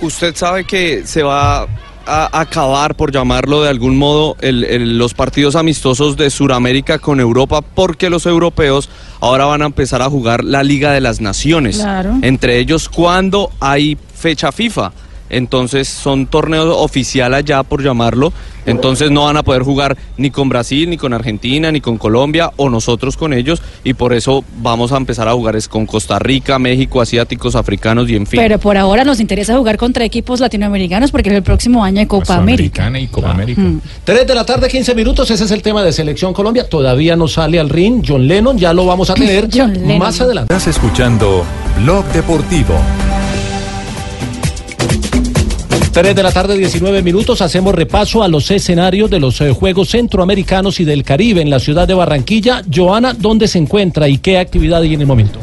Usted 0.00 0.34
sabe 0.34 0.64
que 0.64 1.02
se 1.04 1.22
va 1.22 1.68
a 2.08 2.40
acabar, 2.40 2.94
por 2.94 3.12
llamarlo 3.12 3.62
de 3.62 3.68
algún 3.68 3.96
modo, 3.98 4.36
el- 4.40 4.64
el- 4.64 4.98
los 4.98 5.12
partidos 5.14 5.54
amistosos 5.56 6.16
de 6.16 6.30
Sudamérica 6.30 6.98
con 6.98 7.20
Europa, 7.20 7.60
porque 7.60 8.08
los 8.10 8.24
europeos 8.26 8.88
ahora 9.20 9.44
van 9.44 9.62
a 9.62 9.66
empezar 9.66 10.00
a 10.02 10.08
jugar 10.08 10.42
la 10.42 10.62
Liga 10.62 10.92
de 10.92 11.00
las 11.00 11.20
Naciones. 11.20 11.76
Claro. 11.78 12.14
Entre 12.22 12.58
ellos, 12.58 12.88
cuando 12.88 13.50
hay 13.60 13.96
fecha 14.14 14.50
FIFA. 14.52 14.92
Entonces 15.30 15.88
son 15.88 16.26
torneos 16.26 16.74
oficial 16.76 17.34
allá, 17.34 17.62
por 17.62 17.82
llamarlo. 17.82 18.32
Entonces 18.66 19.10
no 19.10 19.24
van 19.24 19.36
a 19.36 19.42
poder 19.42 19.62
jugar 19.62 19.96
ni 20.18 20.30
con 20.30 20.48
Brasil, 20.48 20.90
ni 20.90 20.98
con 20.98 21.14
Argentina, 21.14 21.72
ni 21.72 21.80
con 21.80 21.96
Colombia, 21.96 22.50
o 22.56 22.68
nosotros 22.68 23.16
con 23.16 23.32
ellos. 23.32 23.62
Y 23.82 23.94
por 23.94 24.12
eso 24.12 24.44
vamos 24.58 24.92
a 24.92 24.98
empezar 24.98 25.26
a 25.26 25.32
jugar 25.32 25.56
es 25.56 25.68
con 25.68 25.86
Costa 25.86 26.18
Rica, 26.18 26.58
México, 26.58 27.00
asiáticos, 27.00 27.56
africanos 27.56 28.10
y 28.10 28.16
en 28.16 28.26
fin. 28.26 28.40
Pero 28.40 28.58
por 28.58 28.76
ahora 28.76 29.04
nos 29.04 29.20
interesa 29.20 29.56
jugar 29.56 29.78
contra 29.78 30.04
equipos 30.04 30.40
latinoamericanos 30.40 31.10
porque 31.10 31.30
el 31.34 31.42
próximo 31.42 31.82
año 31.82 32.00
hay 32.00 32.06
Copa 32.06 32.36
América. 32.36 32.90
y 32.98 33.06
Copa 33.06 33.30
América. 33.30 33.60
Mm. 33.60 33.80
3 34.04 34.26
de 34.26 34.34
la 34.34 34.44
tarde, 34.44 34.68
15 34.68 34.94
minutos, 34.94 35.30
ese 35.30 35.44
es 35.44 35.50
el 35.50 35.62
tema 35.62 35.82
de 35.82 35.92
Selección 35.92 36.34
Colombia. 36.34 36.68
Todavía 36.68 37.16
no 37.16 37.28
sale 37.28 37.58
al 37.58 37.68
ring 37.68 38.04
John 38.06 38.26
Lennon, 38.26 38.58
ya 38.58 38.72
lo 38.72 38.84
vamos 38.86 39.08
a 39.10 39.14
tener 39.14 39.48
más 39.98 40.20
adelante. 40.20 40.54
Estás 40.54 40.68
escuchando 40.68 41.44
Blog 41.78 42.04
Deportivo. 42.12 42.74
3 45.90 46.14
de 46.14 46.22
la 46.22 46.32
tarde, 46.32 46.56
19 46.56 47.02
minutos, 47.02 47.40
hacemos 47.40 47.74
repaso 47.74 48.22
a 48.22 48.28
los 48.28 48.50
escenarios 48.50 49.10
de 49.10 49.20
los 49.20 49.40
eh, 49.40 49.52
Juegos 49.52 49.90
Centroamericanos 49.90 50.80
y 50.80 50.84
del 50.84 51.04
Caribe 51.04 51.40
en 51.40 51.50
la 51.50 51.60
ciudad 51.60 51.88
de 51.88 51.94
Barranquilla. 51.94 52.62
Joana, 52.72 53.14
¿dónde 53.14 53.48
se 53.48 53.58
encuentra 53.58 54.08
y 54.08 54.18
qué 54.18 54.38
actividad 54.38 54.82
hay 54.82 54.94
en 54.94 55.00
el 55.00 55.06
momento? 55.06 55.38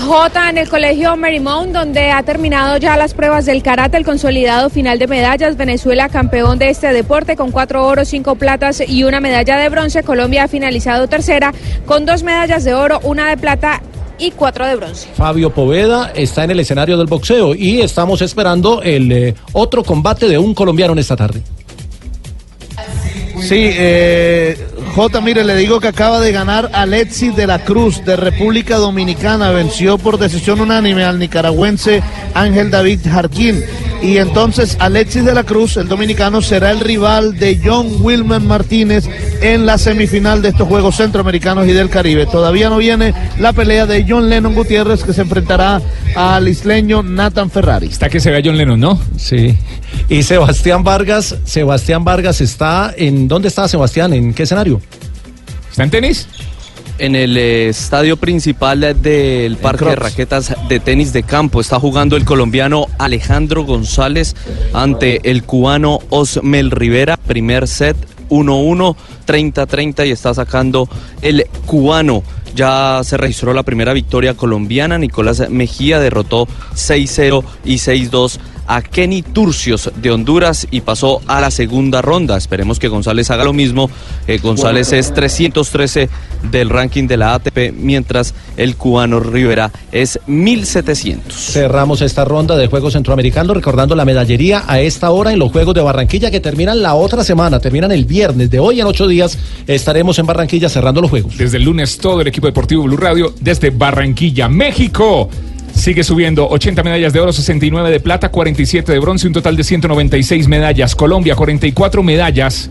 J 0.00 0.48
en 0.50 0.58
el 0.58 0.68
colegio 0.68 1.16
Marymount, 1.16 1.72
donde 1.72 2.10
ha 2.10 2.22
terminado 2.22 2.76
ya 2.78 2.96
las 2.96 3.14
pruebas 3.14 3.46
del 3.46 3.62
karate, 3.62 3.96
el 3.96 4.04
consolidado 4.04 4.70
final 4.70 4.98
de 4.98 5.06
medallas. 5.06 5.56
Venezuela 5.56 6.08
campeón 6.08 6.58
de 6.58 6.70
este 6.70 6.92
deporte 6.92 7.36
con 7.36 7.52
cuatro 7.52 7.86
oros, 7.86 8.08
cinco 8.08 8.34
platas 8.34 8.82
y 8.86 9.04
una 9.04 9.20
medalla 9.20 9.56
de 9.56 9.68
bronce. 9.68 10.02
Colombia 10.02 10.44
ha 10.44 10.48
finalizado 10.48 11.08
tercera 11.08 11.54
con 11.86 12.06
dos 12.06 12.22
medallas 12.22 12.64
de 12.64 12.74
oro, 12.74 13.00
una 13.04 13.28
de 13.28 13.36
plata 13.36 13.82
y 14.18 14.30
cuatro 14.30 14.66
de 14.66 14.76
bronce. 14.76 15.08
Fabio 15.14 15.50
Poveda 15.50 16.12
está 16.14 16.44
en 16.44 16.52
el 16.52 16.60
escenario 16.60 16.96
del 16.96 17.06
boxeo 17.06 17.54
y 17.54 17.80
estamos 17.80 18.22
esperando 18.22 18.82
el 18.82 19.10
eh, 19.12 19.34
otro 19.52 19.82
combate 19.82 20.28
de 20.28 20.38
un 20.38 20.54
colombiano 20.54 20.92
en 20.92 20.98
esta 20.98 21.16
tarde. 21.16 21.42
Sí, 23.40 23.56
eh, 23.58 24.56
J, 24.94 25.20
mire, 25.20 25.44
le 25.44 25.56
digo 25.56 25.80
que 25.80 25.88
acaba 25.88 26.20
de 26.20 26.32
ganar 26.32 26.70
Alexis 26.72 27.34
de 27.34 27.46
la 27.46 27.64
Cruz 27.64 28.04
de 28.04 28.16
República 28.16 28.76
Dominicana. 28.76 29.50
Venció 29.50 29.98
por 29.98 30.18
decisión 30.18 30.60
unánime 30.60 31.04
al 31.04 31.18
nicaragüense 31.18 32.02
Ángel 32.32 32.70
David 32.70 33.00
Jarquín. 33.04 33.62
Y 34.04 34.18
entonces 34.18 34.76
Alexis 34.80 35.24
de 35.24 35.32
la 35.32 35.44
Cruz, 35.44 35.78
el 35.78 35.88
dominicano, 35.88 36.42
será 36.42 36.70
el 36.70 36.80
rival 36.80 37.38
de 37.38 37.58
John 37.64 37.88
Wilmer 38.00 38.42
Martínez 38.42 39.08
en 39.40 39.64
la 39.64 39.78
semifinal 39.78 40.42
de 40.42 40.50
estos 40.50 40.68
Juegos 40.68 40.96
Centroamericanos 40.96 41.66
y 41.66 41.72
del 41.72 41.88
Caribe. 41.88 42.26
Todavía 42.26 42.68
no 42.68 42.76
viene 42.76 43.14
la 43.38 43.54
pelea 43.54 43.86
de 43.86 44.04
John 44.06 44.28
Lennon 44.28 44.54
Gutiérrez 44.54 45.02
que 45.04 45.14
se 45.14 45.22
enfrentará 45.22 45.80
al 46.14 46.46
isleño 46.48 47.02
Nathan 47.02 47.50
Ferrari. 47.50 47.86
Está 47.86 48.10
que 48.10 48.20
se 48.20 48.30
vea 48.30 48.42
John 48.44 48.58
Lennon, 48.58 48.78
¿no? 48.78 49.00
Sí. 49.16 49.56
Y 50.10 50.22
Sebastián 50.22 50.84
Vargas, 50.84 51.36
Sebastián 51.46 52.04
Vargas 52.04 52.42
está 52.42 52.92
en 52.94 53.26
¿dónde 53.26 53.48
está 53.48 53.66
Sebastián? 53.68 54.12
¿En 54.12 54.34
qué 54.34 54.42
escenario? 54.42 54.82
¿Está 55.70 55.82
en 55.82 55.90
tenis? 55.90 56.28
En 56.98 57.16
el 57.16 57.36
eh, 57.36 57.68
estadio 57.68 58.16
principal 58.16 59.02
del 59.02 59.56
Parque 59.56 59.84
de. 59.84 59.96
Raquetas 59.96 60.54
de 60.68 60.78
Tenis 60.78 61.12
de 61.12 61.24
Campo 61.24 61.60
está 61.60 61.80
jugando 61.80 62.16
el 62.16 62.24
colombiano 62.24 62.86
Alejandro 62.98 63.64
González 63.64 64.36
ante 64.72 65.28
el 65.28 65.42
cubano 65.42 65.98
Osmel 66.10 66.70
Rivera. 66.70 67.16
Primer 67.16 67.66
set 67.66 67.96
1-1, 68.30 68.96
30-30 69.26 70.06
y 70.06 70.10
está 70.12 70.34
sacando 70.34 70.88
el 71.20 71.46
cubano. 71.66 72.22
Ya 72.54 73.00
se 73.02 73.16
registró 73.16 73.52
la 73.52 73.64
primera 73.64 73.92
victoria 73.92 74.34
colombiana. 74.34 74.96
Nicolás 74.96 75.50
Mejía 75.50 75.98
derrotó 75.98 76.46
6-0 76.74 77.42
y 77.64 77.74
6-2 77.74 78.38
a 78.66 78.82
Kenny 78.82 79.22
Turcios 79.22 79.90
de 79.96 80.10
Honduras 80.10 80.66
y 80.70 80.80
pasó 80.80 81.20
a 81.26 81.40
la 81.40 81.50
segunda 81.50 82.02
ronda. 82.02 82.36
Esperemos 82.36 82.78
que 82.78 82.88
González 82.88 83.30
haga 83.30 83.44
lo 83.44 83.52
mismo. 83.52 83.90
Eh, 84.26 84.38
González 84.38 84.92
es 84.92 85.12
313 85.12 86.08
del 86.50 86.70
ranking 86.70 87.06
de 87.06 87.16
la 87.16 87.34
ATP, 87.34 87.72
mientras 87.72 88.34
el 88.56 88.76
cubano 88.76 89.20
Rivera 89.20 89.70
es 89.92 90.18
1700. 90.26 91.34
Cerramos 91.34 92.02
esta 92.02 92.24
ronda 92.24 92.56
de 92.56 92.66
Juegos 92.66 92.92
Centroamericanos 92.92 93.56
recordando 93.56 93.94
la 93.94 94.04
medallería 94.04 94.64
a 94.66 94.80
esta 94.80 95.10
hora 95.10 95.32
en 95.32 95.38
los 95.38 95.52
Juegos 95.52 95.74
de 95.74 95.82
Barranquilla 95.82 96.30
que 96.30 96.40
terminan 96.40 96.82
la 96.82 96.94
otra 96.94 97.24
semana, 97.24 97.60
terminan 97.60 97.92
el 97.92 98.04
viernes. 98.04 98.50
De 98.50 98.58
hoy 98.58 98.80
en 98.80 98.86
ocho 98.86 99.06
días 99.06 99.38
estaremos 99.66 100.18
en 100.18 100.26
Barranquilla 100.26 100.68
cerrando 100.68 101.00
los 101.00 101.10
Juegos. 101.10 101.36
Desde 101.36 101.56
el 101.56 101.64
lunes 101.64 101.98
todo 101.98 102.20
el 102.20 102.26
equipo 102.26 102.46
deportivo 102.46 102.84
Blue 102.84 102.96
Radio 102.96 103.34
desde 103.40 103.70
Barranquilla, 103.70 104.48
México. 104.48 105.28
Sigue 105.74 106.04
subiendo 106.04 106.48
80 106.48 106.82
medallas 106.82 107.12
de 107.12 107.20
oro, 107.20 107.32
69 107.32 107.90
de 107.90 108.00
plata, 108.00 108.30
47 108.30 108.92
de 108.92 108.98
bronce, 109.00 109.26
un 109.26 109.32
total 109.32 109.56
de 109.56 109.64
196 109.64 110.48
medallas. 110.48 110.94
Colombia, 110.94 111.34
44 111.34 112.02
medallas, 112.02 112.70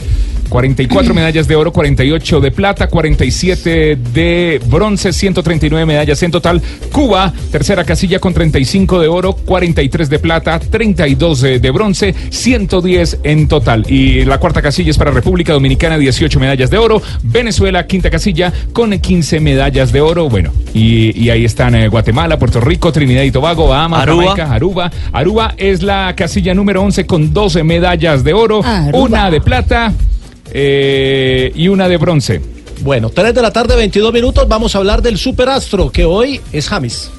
44 0.50 1.14
medallas 1.16 1.48
de 1.48 1.56
oro, 1.56 1.72
48 1.74 2.40
de 2.40 2.52
plata, 2.52 2.88
47 2.88 3.98
de 4.14 4.62
bronce, 4.66 5.12
139 5.12 5.86
medallas 5.86 6.24
en 6.24 6.32
total. 6.32 6.62
Cuba, 6.92 7.34
tercera 7.52 7.84
casilla 7.84 8.20
con 8.20 8.34
35 8.34 9.00
de 9.00 9.08
oro, 9.08 9.34
43 9.34 10.10
de 10.10 10.20
plata, 10.20 10.60
32 10.60 11.42
de, 11.42 11.72
bronce, 11.72 12.16
110 12.30 13.20
en 13.24 13.48
total. 13.48 13.86
Y 13.92 14.24
la 14.24 14.40
cuarta 14.40 14.62
casilla 14.62 14.92
es 14.92 14.98
para 14.98 15.12
República 15.12 15.54
Dominicana, 15.54 15.98
18 15.98 16.40
medallas 16.40 16.70
de 16.70 16.78
oro. 16.78 17.02
Venezuela, 17.22 17.86
quinta 17.86 18.10
casilla 18.10 18.54
con 18.72 18.98
15 18.98 19.42
medallas 19.42 19.92
de 19.92 20.02
oro. 20.02 20.30
Bueno, 20.30 20.52
y, 20.74 21.20
y 21.22 21.30
ahí 21.30 21.44
están 21.44 21.76
eh, 21.76 21.90
Guatemala, 21.90 22.40
Puerto 22.40 22.62
Rico, 22.62 22.93
Trinidad 22.94 23.24
y 23.24 23.32
Tobago, 23.32 23.68
Bahamas, 23.68 24.04
Aruba. 24.04 24.24
Jamaica, 24.24 24.54
Aruba. 24.54 24.92
Aruba 25.12 25.54
es 25.58 25.84
la 25.84 26.14
casilla 26.16 26.54
número 26.54 26.82
11 26.82 27.06
con 27.06 27.34
12 27.34 27.64
medallas 27.64 28.24
de 28.24 28.34
oro, 28.34 28.64
Aruba. 28.64 28.98
una 28.98 29.30
de 29.30 29.42
plata 29.42 29.92
eh, 30.52 31.52
y 31.54 31.68
una 31.68 31.90
de 31.90 31.98
bronce. 31.98 32.42
Bueno, 32.82 33.10
3 33.10 33.34
de 33.34 33.42
la 33.42 33.52
tarde, 33.52 33.76
22 33.76 34.14
minutos, 34.14 34.48
vamos 34.48 34.76
a 34.76 34.78
hablar 34.78 35.02
del 35.02 35.18
superastro 35.18 35.92
que 35.92 36.06
hoy 36.06 36.40
es 36.52 36.70
James. 36.70 37.12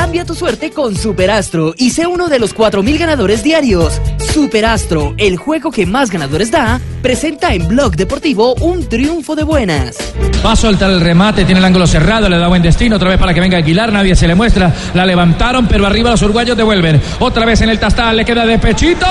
Cambia 0.00 0.24
tu 0.24 0.34
suerte 0.34 0.70
con 0.70 0.96
Superastro 0.96 1.74
y 1.76 1.90
sé 1.90 2.06
uno 2.06 2.28
de 2.28 2.38
los 2.38 2.56
4.000 2.56 2.98
ganadores 2.98 3.44
diarios. 3.44 4.00
Superastro, 4.32 5.12
el 5.18 5.36
juego 5.36 5.70
que 5.70 5.84
más 5.84 6.10
ganadores 6.10 6.50
da, 6.50 6.80
presenta 7.02 7.52
en 7.52 7.68
Blog 7.68 7.96
Deportivo 7.96 8.54
un 8.62 8.88
triunfo 8.88 9.36
de 9.36 9.42
buenas. 9.42 9.98
Va 10.44 10.52
a 10.52 10.56
soltar 10.56 10.90
el 10.90 11.02
remate, 11.02 11.44
tiene 11.44 11.58
el 11.58 11.66
ángulo 11.66 11.86
cerrado, 11.86 12.30
le 12.30 12.38
da 12.38 12.48
buen 12.48 12.62
destino, 12.62 12.96
otra 12.96 13.10
vez 13.10 13.18
para 13.18 13.34
que 13.34 13.40
venga 13.40 13.58
Aguilar, 13.58 13.92
nadie 13.92 14.16
se 14.16 14.26
le 14.26 14.34
muestra, 14.34 14.74
la 14.94 15.04
levantaron, 15.04 15.66
pero 15.66 15.86
arriba 15.86 16.10
los 16.10 16.22
uruguayos 16.22 16.56
devuelven. 16.56 16.98
Otra 17.18 17.44
vez 17.44 17.60
en 17.60 17.68
el 17.68 17.78
tastal, 17.78 18.16
le 18.16 18.24
queda 18.24 18.46
de 18.46 18.58
pechito. 18.58 19.04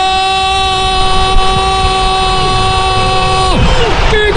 ¡Qué 4.09 4.29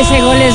Ese 0.00 0.22
gol 0.22 0.40
es 0.40 0.54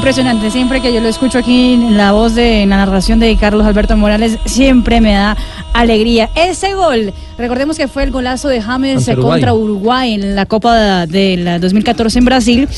impresionante. 0.00 0.50
Siempre 0.50 0.80
que 0.80 0.94
yo 0.94 1.00
lo 1.02 1.08
escucho 1.08 1.36
aquí 1.36 1.74
en 1.74 1.98
la 1.98 2.12
voz 2.12 2.34
de 2.34 2.62
en 2.62 2.70
la 2.70 2.78
narración 2.78 3.20
de 3.20 3.36
Carlos 3.36 3.66
Alberto 3.66 3.98
Morales, 3.98 4.38
siempre 4.46 4.98
me 4.98 5.12
da 5.12 5.36
alegría. 5.74 6.30
Ese 6.34 6.72
gol, 6.72 7.12
recordemos 7.36 7.76
que 7.76 7.86
fue 7.86 8.04
el 8.04 8.10
golazo 8.10 8.48
de 8.48 8.62
James 8.62 9.06
Uruguay. 9.08 9.30
contra 9.30 9.52
Uruguay 9.52 10.14
en 10.14 10.34
la 10.34 10.46
Copa 10.46 11.06
de 11.06 11.36
la 11.36 11.58
2014 11.58 12.18
en 12.18 12.24
Brasil. 12.24 12.68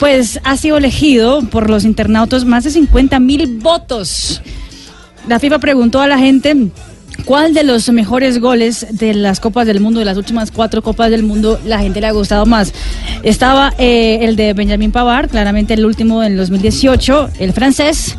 Pues 0.00 0.40
ha 0.42 0.56
sido 0.56 0.78
elegido 0.78 1.40
por 1.42 1.70
los 1.70 1.84
internautas 1.84 2.44
más 2.44 2.64
de 2.64 2.72
50 2.72 3.20
mil 3.20 3.58
votos. 3.58 4.42
La 5.28 5.38
FIFA 5.38 5.60
preguntó 5.60 6.00
a 6.00 6.08
la 6.08 6.18
gente 6.18 6.72
cuál 7.24 7.54
de 7.54 7.64
los 7.64 7.88
mejores 7.90 8.40
goles 8.40 8.86
de 8.90 9.14
las 9.14 9.40
Copas 9.40 9.66
del 9.66 9.80
Mundo, 9.80 10.00
de 10.00 10.06
las 10.06 10.16
últimas 10.16 10.50
cuatro 10.50 10.82
Copas 10.82 11.10
del 11.10 11.22
Mundo, 11.22 11.58
la 11.64 11.78
gente 11.78 12.00
le 12.00 12.06
ha 12.06 12.12
gustado 12.12 12.46
más. 12.46 12.72
Estaba 13.22 13.72
eh, 13.78 14.18
el 14.22 14.36
de 14.36 14.52
Benjamin 14.52 14.92
Pavard, 14.92 15.30
claramente 15.30 15.74
el 15.74 15.84
último 15.84 16.22
en 16.22 16.32
el 16.32 16.38
2018, 16.38 17.30
el 17.38 17.52
francés. 17.52 18.16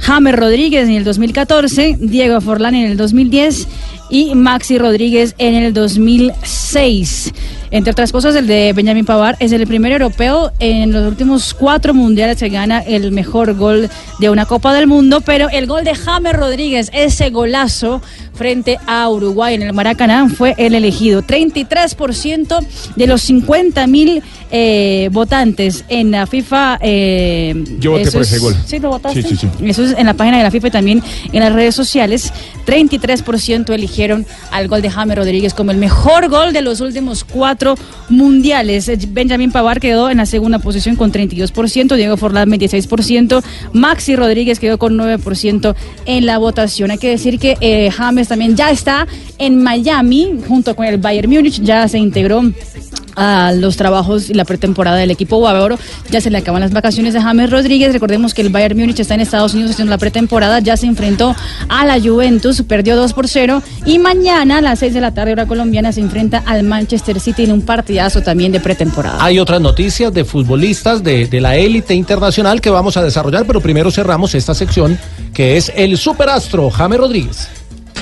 James 0.00 0.34
Rodríguez 0.34 0.88
en 0.88 0.96
el 0.96 1.04
2014, 1.04 1.96
Diego 2.00 2.40
Forlán 2.40 2.74
en 2.74 2.90
el 2.90 2.96
2010 2.96 3.68
y 4.10 4.34
Maxi 4.34 4.76
Rodríguez 4.76 5.34
en 5.38 5.54
el 5.54 5.72
2006. 5.72 7.32
Entre 7.72 7.90
otras 7.90 8.12
cosas, 8.12 8.36
el 8.36 8.46
de 8.46 8.72
Benjamin 8.74 9.06
Pavard 9.06 9.36
es 9.40 9.50
el 9.50 9.66
primer 9.66 9.92
europeo 9.92 10.52
en 10.58 10.92
los 10.92 11.08
últimos 11.08 11.54
cuatro 11.54 11.94
mundiales 11.94 12.36
que 12.36 12.50
gana 12.50 12.80
el 12.80 13.10
mejor 13.12 13.54
gol 13.54 13.88
de 14.20 14.28
una 14.30 14.44
Copa 14.44 14.74
del 14.74 14.86
Mundo, 14.86 15.22
pero 15.22 15.48
el 15.48 15.66
gol 15.66 15.82
de 15.82 15.94
James 15.94 16.34
Rodríguez, 16.34 16.90
ese 16.92 17.30
golazo 17.30 18.02
frente 18.34 18.78
a 18.86 19.08
Uruguay 19.08 19.54
en 19.54 19.62
el 19.62 19.72
Maracaná, 19.72 20.28
fue 20.28 20.54
el 20.58 20.74
elegido. 20.74 21.22
33% 21.22 22.58
de 22.96 23.06
los 23.06 23.22
50 23.22 23.86
mil 23.86 24.22
eh, 24.50 25.08
votantes 25.12 25.84
en 25.88 26.10
la 26.10 26.26
FIFA. 26.26 26.78
eh, 26.82 27.54
Yo 27.78 27.92
voté 27.92 28.10
por 28.10 28.20
ese 28.22 28.36
es- 28.36 28.42
gol. 28.42 28.54
¿Sí 28.66 28.78
lo 28.80 28.90
votaste? 28.90 29.22
Sí, 29.22 29.28
sí, 29.30 29.36
sí. 29.36 29.48
Eso 29.66 29.82
es 29.84 29.94
en 29.96 30.06
la 30.06 30.14
página 30.14 30.36
de 30.38 30.42
la 30.42 30.50
FIFA 30.50 30.68
y 30.68 30.70
también 30.70 31.02
en 31.32 31.40
las 31.40 31.52
redes 31.54 31.74
sociales. 31.74 32.32
33% 32.66 33.72
eligieron 33.74 34.26
al 34.50 34.68
gol 34.68 34.82
de 34.82 34.90
James 34.90 35.16
Rodríguez 35.16 35.54
como 35.54 35.70
el 35.70 35.78
mejor 35.78 36.28
gol 36.28 36.52
de 36.52 36.60
los 36.62 36.80
últimos 36.80 37.24
cuatro 37.24 37.61
mundiales. 38.08 38.90
Benjamin 39.12 39.52
Pavard 39.52 39.80
quedó 39.80 40.10
en 40.10 40.18
la 40.18 40.26
segunda 40.26 40.58
posición 40.58 40.96
con 40.96 41.12
32%, 41.12 41.96
Diego 41.96 42.16
Forlán 42.16 42.50
26%, 42.50 43.42
Maxi 43.72 44.16
Rodríguez 44.16 44.58
quedó 44.58 44.78
con 44.78 44.96
9% 44.96 45.74
en 46.06 46.26
la 46.26 46.38
votación. 46.38 46.90
Hay 46.90 46.98
que 46.98 47.10
decir 47.10 47.38
que 47.38 47.56
eh, 47.60 47.90
James 47.90 48.28
también 48.28 48.56
ya 48.56 48.70
está 48.70 49.06
en 49.38 49.62
Miami 49.62 50.40
junto 50.46 50.74
con 50.76 50.86
el 50.86 50.98
Bayern 50.98 51.30
Múnich, 51.30 51.60
ya 51.60 51.88
se 51.88 51.98
integró 51.98 52.42
a 53.16 53.52
los 53.52 53.76
trabajos 53.76 54.30
y 54.30 54.34
la 54.34 54.44
pretemporada 54.44 54.96
del 54.96 55.10
equipo 55.10 55.40
bávaro. 55.40 55.78
Ya 56.10 56.20
se 56.20 56.30
le 56.30 56.38
acaban 56.38 56.60
las 56.60 56.72
vacaciones 56.72 57.14
a 57.14 57.22
James 57.22 57.50
Rodríguez. 57.50 57.92
Recordemos 57.92 58.34
que 58.34 58.42
el 58.42 58.50
Bayern 58.50 58.78
Múnich 58.78 59.00
está 59.00 59.14
en 59.14 59.20
Estados 59.20 59.54
Unidos 59.54 59.72
haciendo 59.72 59.90
la 59.90 59.98
pretemporada. 59.98 60.60
Ya 60.60 60.76
se 60.76 60.86
enfrentó 60.86 61.34
a 61.68 61.86
la 61.86 62.00
Juventus, 62.00 62.62
perdió 62.62 62.96
2 62.96 63.12
por 63.12 63.28
0. 63.28 63.62
Y 63.86 63.98
mañana 63.98 64.58
a 64.58 64.60
las 64.60 64.78
6 64.80 64.94
de 64.94 65.00
la 65.00 65.12
tarde, 65.14 65.32
hora 65.32 65.46
colombiana, 65.46 65.92
se 65.92 66.00
enfrenta 66.00 66.42
al 66.46 66.62
Manchester 66.62 67.20
City 67.20 67.44
en 67.44 67.52
un 67.52 67.62
partidazo 67.62 68.22
también 68.22 68.52
de 68.52 68.60
pretemporada. 68.60 69.24
Hay 69.24 69.38
otras 69.38 69.60
noticias 69.60 70.12
de 70.12 70.24
futbolistas 70.24 71.02
de, 71.02 71.26
de 71.26 71.40
la 71.40 71.56
élite 71.56 71.94
internacional 71.94 72.60
que 72.60 72.70
vamos 72.70 72.96
a 72.96 73.02
desarrollar, 73.02 73.44
pero 73.46 73.60
primero 73.60 73.90
cerramos 73.90 74.34
esta 74.34 74.54
sección 74.54 74.98
que 75.32 75.56
es 75.56 75.72
el 75.74 75.96
superastro 75.96 76.70
James 76.70 76.98
Rodríguez. 76.98 77.48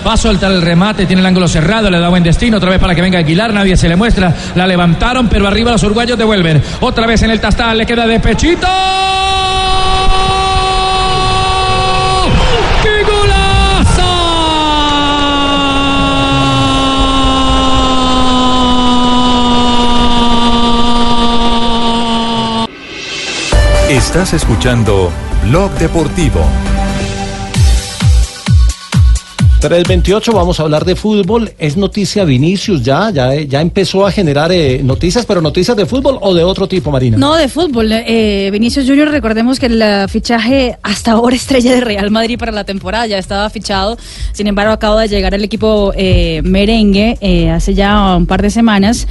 Va 0.06 0.14
a 0.14 0.16
soltar 0.16 0.50
el 0.50 0.62
remate, 0.62 1.04
tiene 1.06 1.20
el 1.20 1.26
ángulo 1.26 1.46
cerrado, 1.46 1.90
le 1.90 1.98
da 1.98 2.08
buen 2.08 2.22
destino, 2.22 2.56
otra 2.56 2.70
vez 2.70 2.78
para 2.78 2.94
que 2.94 3.02
venga 3.02 3.18
Aguilar, 3.18 3.52
nadie 3.52 3.76
se 3.76 3.88
le 3.88 3.96
muestra, 3.96 4.34
la 4.54 4.66
levantaron, 4.66 5.28
pero 5.28 5.46
arriba 5.46 5.72
los 5.72 5.82
uruguayos 5.82 6.16
devuelven. 6.16 6.62
Otra 6.80 7.06
vez 7.06 7.22
en 7.22 7.30
el 7.30 7.40
tastal, 7.40 7.76
le 7.76 7.84
queda 7.86 8.06
de 8.06 8.18
pechito. 8.18 8.66
¡Qué 12.82 13.00
Estás 23.94 24.32
escuchando 24.32 25.12
Blog 25.44 25.72
Deportivo. 25.72 26.46
328, 29.60 30.32
vamos 30.32 30.58
a 30.58 30.62
hablar 30.62 30.84
de 30.84 30.96
fútbol. 30.96 31.52
Es 31.58 31.76
noticia 31.76 32.24
Vinicius 32.24 32.82
ya, 32.82 33.10
ya, 33.10 33.34
ya 33.34 33.60
empezó 33.60 34.06
a 34.06 34.10
generar 34.10 34.50
eh, 34.52 34.80
noticias, 34.82 35.26
pero 35.26 35.42
noticias 35.42 35.76
de 35.76 35.84
fútbol 35.84 36.18
o 36.22 36.32
de 36.32 36.42
otro 36.42 36.66
tipo, 36.66 36.90
Marina. 36.90 37.18
No, 37.18 37.34
de 37.34 37.46
fútbol. 37.48 37.92
Eh, 37.92 38.48
Vinicius 38.50 38.86
Junior, 38.86 39.08
recordemos 39.10 39.60
que 39.60 39.66
el 39.66 40.08
fichaje 40.08 40.78
hasta 40.82 41.12
ahora 41.12 41.36
estrella 41.36 41.74
de 41.74 41.82
Real 41.82 42.10
Madrid 42.10 42.38
para 42.38 42.52
la 42.52 42.64
temporada 42.64 43.06
ya 43.06 43.18
estaba 43.18 43.50
fichado. 43.50 43.98
Sin 44.32 44.46
embargo, 44.46 44.72
acaba 44.72 45.02
de 45.02 45.08
llegar 45.08 45.34
el 45.34 45.44
equipo 45.44 45.92
eh, 45.94 46.40
merengue 46.42 47.18
eh, 47.20 47.50
hace 47.50 47.74
ya 47.74 48.16
un 48.16 48.26
par 48.26 48.42
de 48.42 48.50
semanas. 48.50 49.06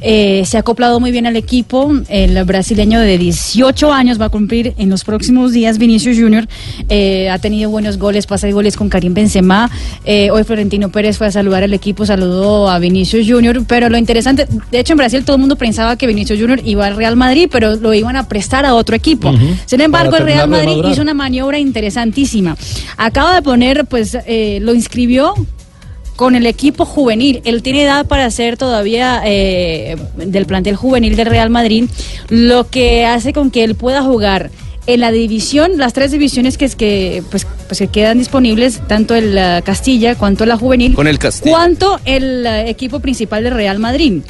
Eh, 0.00 0.42
se 0.46 0.56
ha 0.56 0.60
acoplado 0.60 1.00
muy 1.00 1.10
bien 1.10 1.26
al 1.26 1.36
equipo. 1.36 1.92
El 2.08 2.42
brasileño 2.44 3.00
de 3.00 3.18
18 3.18 3.92
años 3.92 4.20
va 4.20 4.26
a 4.26 4.28
cumplir 4.28 4.74
en 4.78 4.90
los 4.90 5.04
próximos 5.04 5.52
días. 5.52 5.78
Vinicius 5.78 6.18
Junior 6.18 6.46
eh, 6.88 7.30
ha 7.30 7.38
tenido 7.38 7.70
buenos 7.70 7.98
goles, 7.98 8.26
pasa 8.26 8.46
de 8.46 8.52
goles 8.52 8.76
con 8.76 8.88
Karim 8.88 9.14
Benzema. 9.14 9.70
Eh, 10.04 10.30
hoy 10.30 10.44
Florentino 10.44 10.90
Pérez 10.90 11.18
fue 11.18 11.26
a 11.26 11.32
saludar 11.32 11.62
al 11.62 11.74
equipo, 11.74 12.06
saludó 12.06 12.70
a 12.70 12.78
Vinicius 12.78 13.26
Junior. 13.28 13.64
Pero 13.66 13.88
lo 13.88 13.98
interesante, 13.98 14.46
de 14.70 14.78
hecho 14.78 14.92
en 14.92 14.98
Brasil 14.98 15.24
todo 15.24 15.36
el 15.36 15.40
mundo 15.40 15.56
pensaba 15.56 15.96
que 15.96 16.06
Vinicius 16.06 16.38
Junior 16.38 16.60
iba 16.64 16.86
al 16.86 16.96
Real 16.96 17.16
Madrid, 17.16 17.48
pero 17.50 17.76
lo 17.76 17.94
iban 17.94 18.16
a 18.16 18.28
prestar 18.28 18.64
a 18.64 18.74
otro 18.74 18.96
equipo. 18.96 19.32
Sin 19.66 19.80
embargo, 19.80 20.16
el 20.16 20.24
Real 20.24 20.48
Madrid 20.48 20.82
hizo 20.90 21.02
una 21.02 21.14
maniobra 21.14 21.58
interesantísima. 21.58 22.56
Acaba 22.96 23.34
de 23.34 23.42
poner, 23.42 23.86
pues, 23.86 24.16
eh, 24.26 24.58
lo 24.62 24.74
inscribió 24.74 25.34
con 26.18 26.34
el 26.34 26.46
equipo 26.46 26.84
juvenil. 26.84 27.40
Él 27.44 27.62
tiene 27.62 27.84
edad 27.84 28.04
para 28.04 28.28
ser 28.32 28.56
todavía 28.56 29.22
eh, 29.24 29.96
del 30.16 30.46
plantel 30.46 30.74
juvenil 30.74 31.14
del 31.14 31.26
Real 31.26 31.48
Madrid, 31.48 31.84
lo 32.28 32.68
que 32.68 33.06
hace 33.06 33.32
con 33.32 33.52
que 33.52 33.62
él 33.62 33.76
pueda 33.76 34.02
jugar 34.02 34.50
en 34.88 34.98
la 34.98 35.12
división, 35.12 35.76
las 35.76 35.92
tres 35.92 36.10
divisiones 36.10 36.58
que, 36.58 36.64
es 36.64 36.74
que, 36.74 37.22
pues, 37.30 37.46
pues 37.68 37.78
que 37.78 37.86
quedan 37.86 38.18
disponibles, 38.18 38.80
tanto 38.88 39.14
el 39.14 39.38
eh, 39.38 39.62
Castilla 39.64 40.16
cuanto 40.16 40.44
la 40.44 40.56
juvenil, 40.56 40.96
Con 40.96 41.06
el 41.06 41.20
Castilla. 41.20 41.54
cuanto 41.54 42.00
el 42.04 42.44
eh, 42.44 42.68
equipo 42.68 42.98
principal 42.98 43.44
del 43.44 43.54
Real 43.54 43.78
Madrid. 43.78 44.22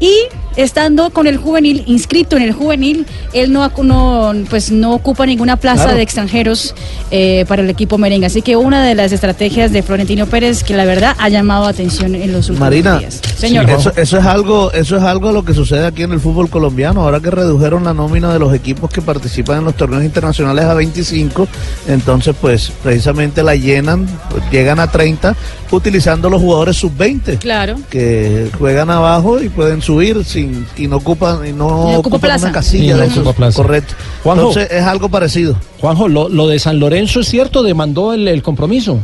Y 0.00 0.12
estando 0.56 1.10
con 1.10 1.26
el 1.26 1.36
juvenil, 1.38 1.82
inscrito 1.86 2.36
en 2.36 2.42
el 2.42 2.52
juvenil, 2.52 3.06
él 3.32 3.52
no, 3.52 3.68
no, 3.82 4.32
pues 4.48 4.70
no 4.70 4.94
ocupa 4.94 5.26
ninguna 5.26 5.56
plaza 5.56 5.82
Claro. 5.84 5.96
de 5.96 6.02
extranjeros 6.02 6.74
eh, 7.10 7.44
para 7.48 7.62
el 7.62 7.70
equipo 7.70 7.98
merengue. 7.98 8.26
Así 8.26 8.42
que 8.42 8.56
una 8.56 8.84
de 8.84 8.94
las 8.94 9.12
estrategias 9.12 9.72
de 9.72 9.82
Florentino 9.82 10.26
Pérez 10.26 10.62
que 10.62 10.76
la 10.76 10.84
verdad 10.84 11.14
ha 11.18 11.28
llamado 11.28 11.66
atención 11.66 12.14
en 12.14 12.32
los 12.32 12.48
últimos 12.48 12.60
Marina, 12.60 12.98
días. 12.98 13.20
Señor. 13.36 13.68
eso, 13.70 13.92
eso 13.96 14.18
es 14.18 14.24
algo, 14.24 14.72
eso 14.72 14.96
es 14.96 15.02
algo 15.02 15.32
lo 15.32 15.44
que 15.44 15.54
sucede 15.54 15.86
aquí 15.86 16.02
en 16.02 16.12
el 16.12 16.20
fútbol 16.20 16.48
colombiano. 16.48 17.02
Ahora 17.02 17.20
que 17.20 17.30
redujeron 17.30 17.84
la 17.84 17.94
nómina 17.94 18.32
de 18.32 18.38
los 18.38 18.54
equipos 18.54 18.90
que 18.90 19.02
participan 19.02 19.58
en 19.58 19.64
los 19.64 19.74
torneos 19.76 20.04
internacionales 20.04 20.64
a 20.64 20.74
25, 20.74 21.46
entonces 21.88 22.34
pues 22.40 22.72
precisamente 22.82 23.42
la 23.42 23.54
llenan, 23.56 24.06
pues, 24.30 24.42
llegan 24.50 24.78
a 24.80 24.88
30 24.90 25.36
utilizando 25.70 26.30
los 26.30 26.40
jugadores 26.40 26.76
sub 26.76 26.96
20 26.96 27.36
Claro. 27.38 27.76
que 27.90 28.50
juegan 28.58 28.90
abajo 28.90 29.40
y 29.40 29.48
pueden 29.48 29.82
subir 29.88 30.22
sin 30.24 30.66
y 30.76 30.86
no 30.86 30.96
ocupan 30.96 31.46
y 31.46 31.52
no, 31.52 31.66
ocupa 31.98 32.18
plaza. 32.18 32.46
una 32.46 32.52
casilla 32.52 32.84
Y 32.84 32.88
no 32.90 32.96
de 32.98 33.04
ocupa 33.06 33.20
esos. 33.22 33.34
plaza. 33.36 33.56
Correcto. 33.62 33.94
Juanjo. 34.22 34.48
Entonces 34.48 34.70
es 34.78 34.84
algo 34.84 35.08
parecido. 35.08 35.56
Juanjo, 35.80 36.08
lo, 36.08 36.28
lo 36.28 36.46
de 36.46 36.58
San 36.58 36.78
Lorenzo 36.78 37.20
es 37.20 37.28
cierto, 37.28 37.62
demandó 37.62 38.12
el, 38.12 38.28
el 38.28 38.42
compromiso. 38.42 39.00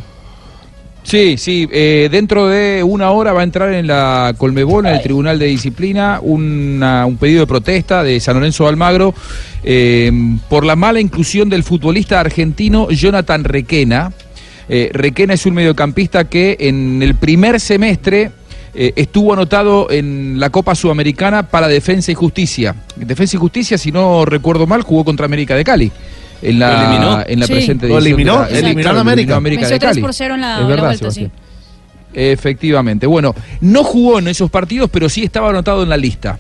Sí, 1.03 1.37
sí, 1.37 1.69
eh, 1.71 2.09
dentro 2.11 2.49
de 2.49 2.83
una 2.83 3.11
hora 3.11 3.35
va 3.35 3.41
a 3.43 3.45
entrar 3.45 3.75
en 3.75 3.87
la 3.87 4.35
Colmebol, 4.39 4.87
en 4.87 4.95
el 4.95 5.03
Tribunal 5.03 5.39
de 5.39 5.47
Disciplina, 5.47 6.19
una- 6.23 7.05
un 7.05 7.19
pedido 7.19 7.41
de 7.41 7.47
protesta 7.47 8.03
de 8.03 8.19
San 8.21 8.37
Lorenzo 8.37 8.65
de 8.65 8.71
Almagro 8.71 9.15
eh, 9.63 10.11
por 10.49 10.65
la 10.65 10.77
mala 10.77 11.01
inclusión 11.01 11.51
del 11.51 11.63
futbolista 11.63 12.21
argentino 12.21 12.89
Jonathan 12.91 13.45
Requena. 13.45 14.13
Eh, 14.67 14.89
Requena 14.95 15.35
es 15.35 15.45
un 15.45 15.53
mediocampista 15.53 16.25
que 16.25 16.57
en 16.61 17.03
el 17.03 17.15
primer 17.17 17.61
semestre 17.61 18.31
eh, 18.75 18.93
estuvo 18.97 19.33
anotado 19.33 19.91
en 19.91 20.39
la 20.41 20.51
Copa 20.51 20.75
Sudamericana 20.75 21.49
para 21.49 21.69
Defensa 21.69 22.11
y 22.11 22.15
Justicia. 22.15 22.75
Defensa 22.97 23.37
y 23.37 23.39
Justicia, 23.41 23.79
si 23.79 23.93
no 23.93 24.25
recuerdo 24.25 24.67
mal, 24.67 24.83
jugó 24.83 25.05
contra 25.05 25.27
América 25.27 25.55
de 25.55 25.65
Cali. 25.65 25.93
En 26.43 26.59
la, 26.59 26.73
Lo 26.73 26.81
eliminó. 26.83 27.25
en 27.27 27.41
la 27.41 27.47
Sí. 27.47 27.53
presente 27.53 27.89
Lo 27.89 27.95
edición 27.99 28.03
de 28.05 28.09
eliminó, 28.11 28.41
la- 28.41 28.49
eliminó 28.59 28.81
claro, 28.83 28.99
a 28.99 29.01
América. 29.01 29.37
América 29.37 29.63
de 29.69 29.79
3 29.79 29.81
Cali. 29.91 30.01
por 30.03 30.13
0 30.13 30.35
en 30.35 30.41
la, 30.43 30.55
Es 30.55 30.57
en 30.57 30.63
la 30.63 30.69
verdad, 30.69 30.85
vuelta, 30.89 31.11
sí. 31.11 31.31
Efectivamente. 32.13 33.07
Bueno, 33.07 33.35
no 33.61 33.83
jugó 33.85 34.19
en 34.19 34.29
esos 34.29 34.51
partidos, 34.51 34.91
pero 34.93 35.09
sí 35.09 35.25
estaba 35.25 35.51
anotado 35.51 35.83
en 35.83 35.89
la 35.89 35.97
lista. 35.97 36.39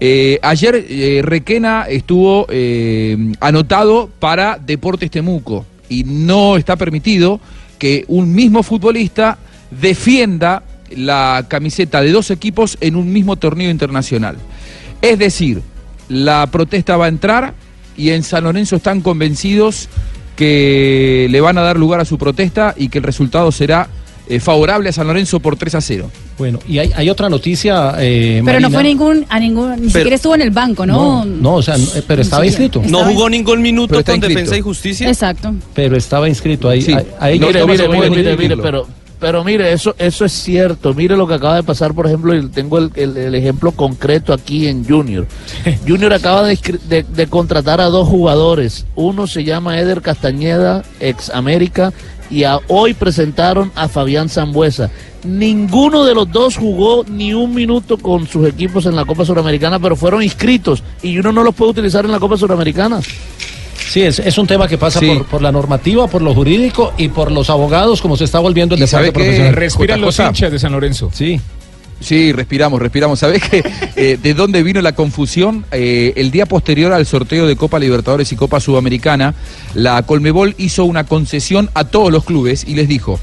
Eh, 0.00 0.38
ayer 0.42 0.84
eh, 0.88 1.20
Requena 1.24 1.86
estuvo 1.88 2.46
eh, 2.50 3.16
anotado 3.40 4.10
para 4.18 4.58
Deportes 4.64 5.10
Temuco 5.10 5.64
y 5.88 6.04
no 6.04 6.56
está 6.56 6.76
permitido 6.76 7.40
que 7.78 8.04
un 8.08 8.32
mismo 8.34 8.62
futbolista 8.62 9.38
defienda 9.70 10.62
la 10.96 11.44
camiseta 11.48 12.00
de 12.00 12.12
dos 12.12 12.30
equipos 12.30 12.76
en 12.80 12.96
un 12.96 13.12
mismo 13.12 13.36
torneo 13.36 13.70
internacional. 13.70 14.36
Es 15.00 15.18
decir, 15.18 15.62
la 16.08 16.46
protesta 16.50 16.96
va 16.96 17.06
a 17.06 17.08
entrar 17.08 17.54
y 17.96 18.10
en 18.10 18.22
San 18.22 18.44
Lorenzo 18.44 18.76
están 18.76 19.00
convencidos 19.00 19.88
que 20.36 21.26
le 21.30 21.40
van 21.40 21.58
a 21.58 21.62
dar 21.62 21.78
lugar 21.78 22.00
a 22.00 22.04
su 22.04 22.18
protesta 22.18 22.74
y 22.76 22.88
que 22.88 22.98
el 22.98 23.04
resultado 23.04 23.52
será 23.52 23.88
eh, 24.28 24.40
favorable 24.40 24.88
a 24.88 24.92
San 24.92 25.06
Lorenzo 25.06 25.40
por 25.40 25.56
3 25.56 25.74
a 25.74 25.80
0. 25.80 26.10
Bueno, 26.38 26.58
y 26.66 26.78
hay, 26.78 26.90
hay 26.96 27.10
otra 27.10 27.28
noticia. 27.28 27.94
eh, 27.98 28.40
Pero 28.44 28.60
no 28.60 28.70
fue 28.70 28.82
ningún, 28.82 29.26
a 29.28 29.38
ningún, 29.38 29.80
ni 29.82 29.90
siquiera 29.90 30.14
estuvo 30.16 30.34
en 30.34 30.42
el 30.42 30.50
banco, 30.50 30.86
¿no? 30.86 31.24
No, 31.24 31.24
no, 31.24 31.54
o 31.56 31.62
sea, 31.62 31.76
no, 31.76 31.84
eh, 31.94 32.02
pero 32.06 32.22
estaba 32.22 32.46
inscrito. 32.46 32.82
No 32.88 33.04
jugó 33.04 33.28
ningún 33.28 33.60
minuto 33.60 33.94
con 33.94 33.98
inscrito. 34.14 34.28
Defensa 34.28 34.56
y 34.56 34.60
Justicia. 34.60 35.08
Exacto. 35.08 35.54
Pero 35.74 35.96
estaba 35.96 36.28
inscrito 36.28 36.68
ahí. 36.68 36.82
Sí. 36.82 36.92
ahí- 36.92 37.06
ahí 37.20 37.38
mire, 37.38 37.60
no 37.60 37.66
mire, 37.66 37.88
mire, 37.88 38.10
mire, 38.10 38.22
discutirlo. 38.30 38.36
mire, 38.36 38.56
pero, 38.62 38.86
pero 39.22 39.44
mire, 39.44 39.72
eso, 39.72 39.94
eso 39.98 40.24
es 40.24 40.32
cierto. 40.32 40.92
Mire 40.94 41.16
lo 41.16 41.28
que 41.28 41.34
acaba 41.34 41.54
de 41.54 41.62
pasar, 41.62 41.94
por 41.94 42.06
ejemplo, 42.06 42.34
y 42.36 42.44
tengo 42.48 42.76
el, 42.78 42.90
el- 42.96 43.16
el 43.16 43.34
ejemplo 43.36 43.70
concreto 43.70 44.32
aquí 44.32 44.66
en 44.66 44.84
Junior. 44.84 45.26
Junior 45.88 46.12
acaba 46.12 46.42
de- 46.44 47.04
de 47.08 47.26
contratar 47.28 47.80
a 47.80 47.86
dos 47.86 48.08
jugadores. 48.08 48.84
Uno 48.96 49.26
se 49.28 49.44
llama 49.44 49.78
Eder 49.78 50.02
Castañeda, 50.02 50.82
ex 50.98 51.30
América, 51.30 51.92
y 52.30 52.42
a- 52.44 52.58
hoy 52.66 52.94
presentaron 52.94 53.70
a 53.76 53.86
Fabián 53.88 54.28
Zambuesa. 54.28 54.90
Ninguno 55.22 56.04
de 56.04 56.14
los 56.16 56.32
dos 56.32 56.56
jugó 56.56 57.04
ni 57.08 57.32
un 57.32 57.54
minuto 57.54 57.98
con 57.98 58.26
sus 58.26 58.44
equipos 58.48 58.86
en 58.86 58.96
la 58.96 59.04
Copa 59.04 59.24
Suramericana, 59.24 59.78
pero 59.78 59.94
fueron 59.94 60.20
inscritos 60.24 60.82
y 61.00 61.16
uno 61.16 61.30
no 61.30 61.44
los 61.44 61.54
puede 61.54 61.70
utilizar 61.70 62.04
en 62.04 62.10
la 62.10 62.18
Copa 62.18 62.36
Suramericana. 62.36 62.98
Sí, 63.92 64.00
es, 64.00 64.20
es 64.20 64.38
un 64.38 64.46
tema 64.46 64.66
que 64.66 64.78
pasa 64.78 65.00
Sí. 65.00 65.06
por, 65.06 65.26
por 65.26 65.42
la 65.42 65.52
normativa, 65.52 66.06
por 66.06 66.22
lo 66.22 66.32
jurídico 66.32 66.94
y 66.96 67.08
por 67.08 67.30
los 67.30 67.50
abogados, 67.50 68.00
como 68.00 68.16
se 68.16 68.24
está 68.24 68.38
volviendo 68.38 68.74
el 68.74 68.80
¿Y 68.80 68.86
deporte 68.86 69.12
profesional. 69.12 69.54
Respiran 69.54 70.00
los 70.00 70.18
hinchas 70.18 70.50
de 70.50 70.58
San 70.58 70.72
Lorenzo. 70.72 71.10
Sí. 71.12 71.38
Sí, 72.00 72.32
respiramos, 72.32 72.80
respiramos. 72.80 73.18
¿Sabés 73.18 73.42
que, 73.42 73.62
eh, 73.96 74.18
de 74.20 74.32
dónde 74.32 74.62
vino 74.62 74.80
la 74.80 74.92
confusión? 74.92 75.66
Eh, 75.72 76.14
el 76.16 76.30
día 76.30 76.46
posterior 76.46 76.90
al 76.94 77.04
sorteo 77.04 77.46
de 77.46 77.54
Copa 77.54 77.78
Libertadores 77.78 78.32
y 78.32 78.36
Copa 78.36 78.60
Sudamericana, 78.60 79.34
la 79.74 80.02
Colmebol 80.04 80.54
hizo 80.56 80.86
una 80.86 81.04
concesión 81.04 81.68
a 81.74 81.84
todos 81.84 82.10
los 82.10 82.24
clubes 82.24 82.64
y 82.66 82.74
les 82.74 82.88
dijo, 82.88 83.20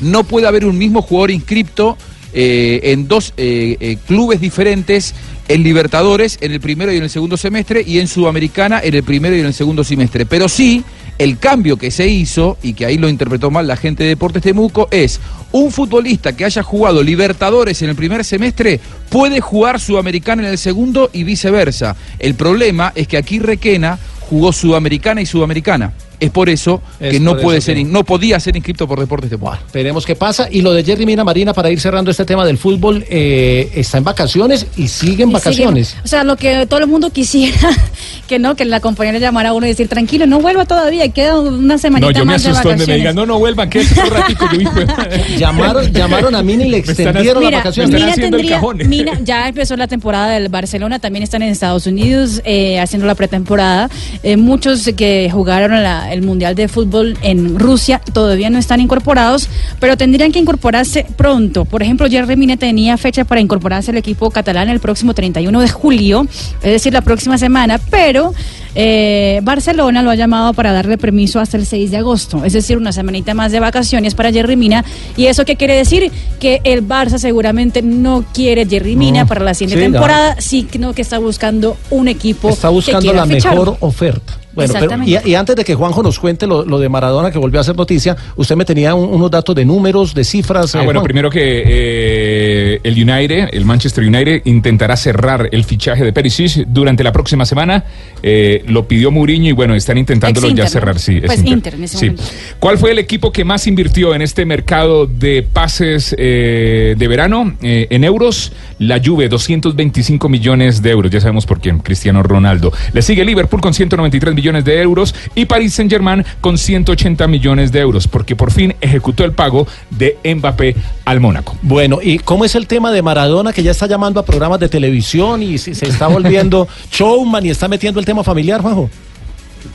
no 0.00 0.24
puede 0.24 0.46
haber 0.46 0.64
un 0.64 0.78
mismo 0.78 1.02
jugador 1.02 1.30
inscripto 1.30 1.98
eh, 2.32 2.92
en 2.92 3.08
dos 3.08 3.34
eh, 3.36 3.76
eh, 3.80 3.96
clubes 4.06 4.40
diferentes, 4.40 5.14
en 5.50 5.64
Libertadores 5.64 6.38
en 6.40 6.52
el 6.52 6.60
primero 6.60 6.92
y 6.92 6.96
en 6.96 7.02
el 7.02 7.10
segundo 7.10 7.36
semestre 7.36 7.82
y 7.84 7.98
en 7.98 8.06
Sudamericana 8.06 8.80
en 8.84 8.94
el 8.94 9.02
primero 9.02 9.34
y 9.34 9.40
en 9.40 9.46
el 9.46 9.52
segundo 9.52 9.82
semestre. 9.82 10.24
Pero 10.24 10.48
sí, 10.48 10.84
el 11.18 11.38
cambio 11.38 11.76
que 11.76 11.90
se 11.90 12.06
hizo, 12.06 12.56
y 12.62 12.72
que 12.72 12.86
ahí 12.86 12.98
lo 12.98 13.08
interpretó 13.08 13.50
mal 13.50 13.66
la 13.66 13.76
gente 13.76 14.04
de 14.04 14.10
Deportes 14.10 14.44
Temuco, 14.44 14.86
es 14.92 15.18
un 15.50 15.72
futbolista 15.72 16.36
que 16.36 16.44
haya 16.44 16.62
jugado 16.62 17.02
Libertadores 17.02 17.82
en 17.82 17.90
el 17.90 17.96
primer 17.96 18.24
semestre 18.24 18.78
puede 19.08 19.40
jugar 19.40 19.80
Sudamericana 19.80 20.44
en 20.44 20.50
el 20.50 20.58
segundo 20.58 21.10
y 21.12 21.24
viceversa. 21.24 21.96
El 22.20 22.36
problema 22.36 22.92
es 22.94 23.08
que 23.08 23.16
aquí 23.16 23.40
Requena 23.40 23.98
jugó 24.20 24.52
Sudamericana 24.52 25.20
y 25.20 25.26
Sudamericana. 25.26 25.92
Es 26.20 26.30
por 26.30 26.48
eso 26.50 26.82
Es 27.00 27.12
que 27.12 27.20
no 27.20 27.36
puede 27.38 27.58
eso 27.58 27.66
ser, 27.72 27.84
no 27.86 28.04
podía 28.04 28.38
ser 28.38 28.54
inscrito 28.54 28.86
por 28.86 29.00
Deportes 29.00 29.30
Temuco. 29.30 29.56
Veremos 29.72 30.04
qué 30.04 30.14
pasa. 30.14 30.48
Y 30.50 30.60
lo 30.60 30.72
de 30.74 30.84
Jerry 30.84 31.06
Mina 31.06 31.24
Marina, 31.24 31.54
para 31.54 31.70
ir 31.70 31.80
cerrando 31.80 32.10
este 32.10 32.24
tema 32.26 32.44
del 32.44 32.58
fútbol, 32.58 33.04
eh, 33.08 33.70
está 33.74 33.98
en 33.98 34.04
vacaciones 34.04 34.66
y 34.76 34.88
sigue 34.88 35.22
en 35.24 35.30
Y 35.30 35.32
vacaciones. 35.32 35.88
sigue- 35.88 36.02
o 36.04 36.06
sea, 36.08 36.22
lo 36.24 36.36
que 36.36 36.66
todo 36.66 36.80
el 36.80 36.86
mundo 36.86 37.10
quisiera, 37.10 37.56
que 38.28 38.38
no, 38.38 38.54
que 38.54 38.64
la 38.66 38.80
compañera 38.80 39.18
llamara 39.18 39.48
a 39.48 39.52
uno 39.54 39.64
y 39.66 39.70
decir, 39.70 39.88
tranquilo, 39.88 40.26
no 40.26 40.40
vuelva 40.40 40.64
todavía, 40.66 41.08
queda 41.08 41.40
una 41.40 41.78
semanita 41.78 42.12
No, 42.12 42.18
yo 42.18 42.24
me 42.26 42.32
más 42.34 42.42
de 42.42 42.50
asusto 42.50 42.68
donde 42.68 42.86
me 42.86 42.92
vacaciones. 42.92 43.00
digan, 43.00 43.14
no, 43.16 43.26
no 43.26 43.38
vuelvan, 43.38 43.70
que 43.70 43.80
es 43.80 43.90
un 43.96 44.10
ratico. 44.10 44.46
Yo, 44.52 44.60
hijo 44.60 44.74
de- 44.80 45.36
llamaron, 45.38 45.92
llamaron 45.92 46.34
a 46.34 46.42
Mina 46.42 46.64
y 46.66 46.70
le 46.70 46.82
Me 46.82 46.92
extendieron 46.92 47.42
las 47.44 47.52
vacaciones. 47.52 47.90
Mina, 48.00 48.14
tendría, 48.14 48.60
Mina 48.86 49.20
ya 49.24 49.48
empezó 49.48 49.76
la 49.76 49.86
temporada 49.88 50.28
del 50.32 50.48
Barcelona, 50.50 50.98
también 50.98 51.22
están 51.22 51.42
en 51.42 51.48
Estados 51.48 51.86
Unidos 51.86 52.42
eh, 52.44 52.78
haciendo 52.78 53.06
la 53.06 53.14
pretemporada. 53.14 53.88
Eh, 54.22 54.36
muchos 54.36 54.88
que 54.96 55.28
jugaron 55.32 55.82
la- 55.82 56.09
el 56.12 56.22
Mundial 56.22 56.54
de 56.54 56.68
Fútbol 56.68 57.16
en 57.22 57.58
Rusia 57.58 58.00
todavía 58.12 58.50
no 58.50 58.58
están 58.58 58.80
incorporados, 58.80 59.48
pero 59.78 59.96
tendrían 59.96 60.32
que 60.32 60.38
incorporarse 60.38 61.06
pronto. 61.16 61.64
Por 61.64 61.82
ejemplo, 61.82 62.08
Jerry 62.08 62.36
Mina 62.36 62.56
tenía 62.56 62.96
fecha 62.96 63.24
para 63.24 63.40
incorporarse 63.40 63.90
al 63.90 63.96
equipo 63.96 64.30
catalán 64.30 64.68
el 64.68 64.80
próximo 64.80 65.14
31 65.14 65.60
de 65.60 65.68
julio, 65.68 66.26
es 66.62 66.70
decir, 66.72 66.92
la 66.92 67.00
próxima 67.02 67.38
semana, 67.38 67.78
pero 67.90 68.32
eh, 68.74 69.40
Barcelona 69.42 70.02
lo 70.02 70.10
ha 70.10 70.14
llamado 70.14 70.52
para 70.54 70.72
darle 70.72 70.96
permiso 70.96 71.40
hasta 71.40 71.56
el 71.56 71.66
6 71.66 71.90
de 71.90 71.96
agosto, 71.96 72.44
es 72.44 72.52
decir, 72.52 72.76
una 72.76 72.92
semanita 72.92 73.34
más 73.34 73.50
de 73.52 73.60
vacaciones 73.60 74.14
para 74.14 74.32
Jerry 74.32 74.56
Mina. 74.56 74.84
¿Y 75.16 75.26
eso 75.26 75.44
qué 75.44 75.56
quiere 75.56 75.74
decir? 75.74 76.10
Que 76.38 76.60
el 76.64 76.86
Barça 76.86 77.18
seguramente 77.18 77.82
no 77.82 78.24
quiere 78.32 78.66
Jerry 78.66 78.96
Mina 78.96 79.22
No. 79.22 79.26
para 79.26 79.44
la 79.44 79.54
siguiente 79.54 79.84
Sí, 79.84 79.88
no. 79.90 79.94
temporada, 79.98 80.36
sino 80.40 80.92
que 80.94 81.02
está 81.02 81.18
buscando 81.18 81.76
un 81.90 82.08
equipo 82.08 82.48
Está 82.50 82.68
buscando 82.68 83.12
la 83.12 83.26
ficharlo. 83.26 83.60
mejor 83.64 83.76
oferta. 83.80 84.38
Bueno, 84.52 84.74
pero, 84.78 85.02
y, 85.04 85.16
y 85.30 85.34
antes 85.34 85.54
de 85.56 85.64
que 85.64 85.74
Juanjo 85.74 86.02
nos 86.02 86.18
cuente 86.18 86.46
lo, 86.46 86.64
lo 86.64 86.78
de 86.78 86.88
Maradona 86.88 87.30
que 87.30 87.38
volvió 87.38 87.58
a 87.58 87.62
hacer 87.62 87.76
noticia, 87.76 88.16
usted 88.36 88.56
me 88.56 88.64
tenía 88.64 88.94
un- 88.94 89.08
unos 89.14 89.30
datos 89.30 89.54
de 89.54 89.64
números, 89.64 90.12
de 90.14 90.24
cifras. 90.24 90.74
Ah, 90.74 90.80
eh, 90.82 90.84
bueno, 90.84 91.00
Juan. 91.00 91.04
primero 91.04 91.30
que 91.30 91.62
eh, 91.66 92.80
el 92.82 92.94
United, 92.94 93.48
el 93.52 93.64
Manchester 93.64 94.04
United, 94.04 94.42
intentará 94.44 94.96
cerrar 94.96 95.48
el 95.52 95.64
fichaje 95.64 96.04
de 96.04 96.12
Perisic 96.12 96.66
durante 96.68 97.04
la 97.04 97.12
próxima 97.12 97.44
semana. 97.44 97.84
Eh, 98.22 98.64
lo 98.66 98.86
pidió 98.88 99.10
Mourinho 99.10 99.48
y 99.48 99.52
bueno, 99.52 99.74
están 99.74 99.98
intentándolo 99.98 100.48
ya 100.50 100.66
cerrar. 100.68 100.98
Sí, 100.98 101.20
Pues 101.20 101.38
es 101.40 101.46
Inter 101.46 101.74
en 101.74 101.84
ese 101.84 101.98
Sí. 101.98 102.06
momento. 102.06 102.24
¿Cuál 102.58 102.78
fue 102.78 102.90
el 102.90 102.98
equipo 102.98 103.32
que 103.32 103.44
más 103.44 103.66
invirtió 103.66 104.14
en 104.14 104.22
este 104.22 104.44
mercado 104.44 105.06
de 105.06 105.42
pases 105.42 106.14
eh, 106.18 106.94
de 106.98 107.08
verano 107.08 107.54
eh, 107.62 107.86
en 107.90 108.04
euros? 108.04 108.52
La 108.78 109.00
Juve, 109.04 109.28
225 109.28 110.28
millones 110.28 110.82
de 110.82 110.90
euros. 110.90 111.10
Ya 111.10 111.20
sabemos 111.20 111.46
por 111.46 111.60
quién, 111.60 111.78
Cristiano 111.78 112.22
Ronaldo. 112.22 112.72
Le 112.92 113.02
sigue 113.02 113.24
Liverpool 113.24 113.60
con 113.60 113.74
193 113.74 114.34
millones 114.34 114.39
de 114.40 114.82
euros 114.82 115.14
y 115.34 115.44
Paris 115.44 115.74
Saint-Germain 115.74 116.24
con 116.40 116.56
180 116.56 117.26
millones 117.26 117.72
de 117.72 117.80
euros, 117.80 118.08
porque 118.08 118.34
por 118.34 118.50
fin 118.50 118.74
ejecutó 118.80 119.24
el 119.24 119.32
pago 119.32 119.66
de 119.90 120.16
Mbappé 120.24 120.74
al 121.04 121.20
Mónaco. 121.20 121.56
Bueno, 121.62 121.98
¿y 122.02 122.18
cómo 122.18 122.44
es 122.44 122.54
el 122.54 122.66
tema 122.66 122.90
de 122.90 123.02
Maradona 123.02 123.52
que 123.52 123.62
ya 123.62 123.70
está 123.70 123.86
llamando 123.86 124.18
a 124.18 124.24
programas 124.24 124.58
de 124.58 124.68
televisión 124.68 125.42
y 125.42 125.58
se, 125.58 125.74
se 125.74 125.86
está 125.86 126.08
volviendo 126.08 126.66
showman 126.90 127.44
y 127.44 127.50
está 127.50 127.68
metiendo 127.68 128.00
el 128.00 128.06
tema 128.06 128.24
familiar, 128.24 128.62
Juanjo? 128.62 128.88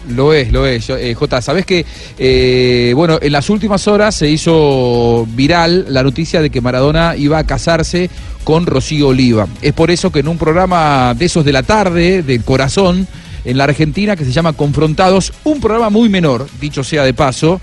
Lo 0.09 0.33
es, 0.33 0.51
lo 0.51 0.65
es. 0.65 0.89
Eh, 0.89 1.13
Jota, 1.13 1.41
sabes 1.41 1.65
que, 1.65 1.85
eh, 2.17 2.93
bueno, 2.95 3.19
en 3.21 3.31
las 3.31 3.49
últimas 3.49 3.87
horas 3.87 4.15
se 4.15 4.29
hizo 4.29 5.27
viral 5.35 5.85
la 5.89 6.03
noticia 6.03 6.41
de 6.41 6.49
que 6.49 6.61
Maradona 6.61 7.15
iba 7.15 7.37
a 7.37 7.43
casarse 7.45 8.09
con 8.43 8.65
Rocío 8.65 9.09
Oliva. 9.09 9.47
Es 9.61 9.73
por 9.73 9.91
eso 9.91 10.11
que 10.11 10.19
en 10.19 10.27
un 10.27 10.37
programa 10.37 11.13
de 11.15 11.25
esos 11.25 11.43
de 11.43 11.51
la 11.51 11.63
tarde, 11.63 12.21
del 12.21 12.43
corazón, 12.43 13.07
en 13.45 13.57
la 13.57 13.65
Argentina, 13.65 14.15
que 14.15 14.25
se 14.25 14.31
llama 14.31 14.53
Confrontados, 14.53 15.31
un 15.43 15.61
programa 15.61 15.89
muy 15.89 16.09
menor, 16.09 16.47
dicho 16.59 16.83
sea 16.83 17.03
de 17.03 17.13
paso, 17.13 17.61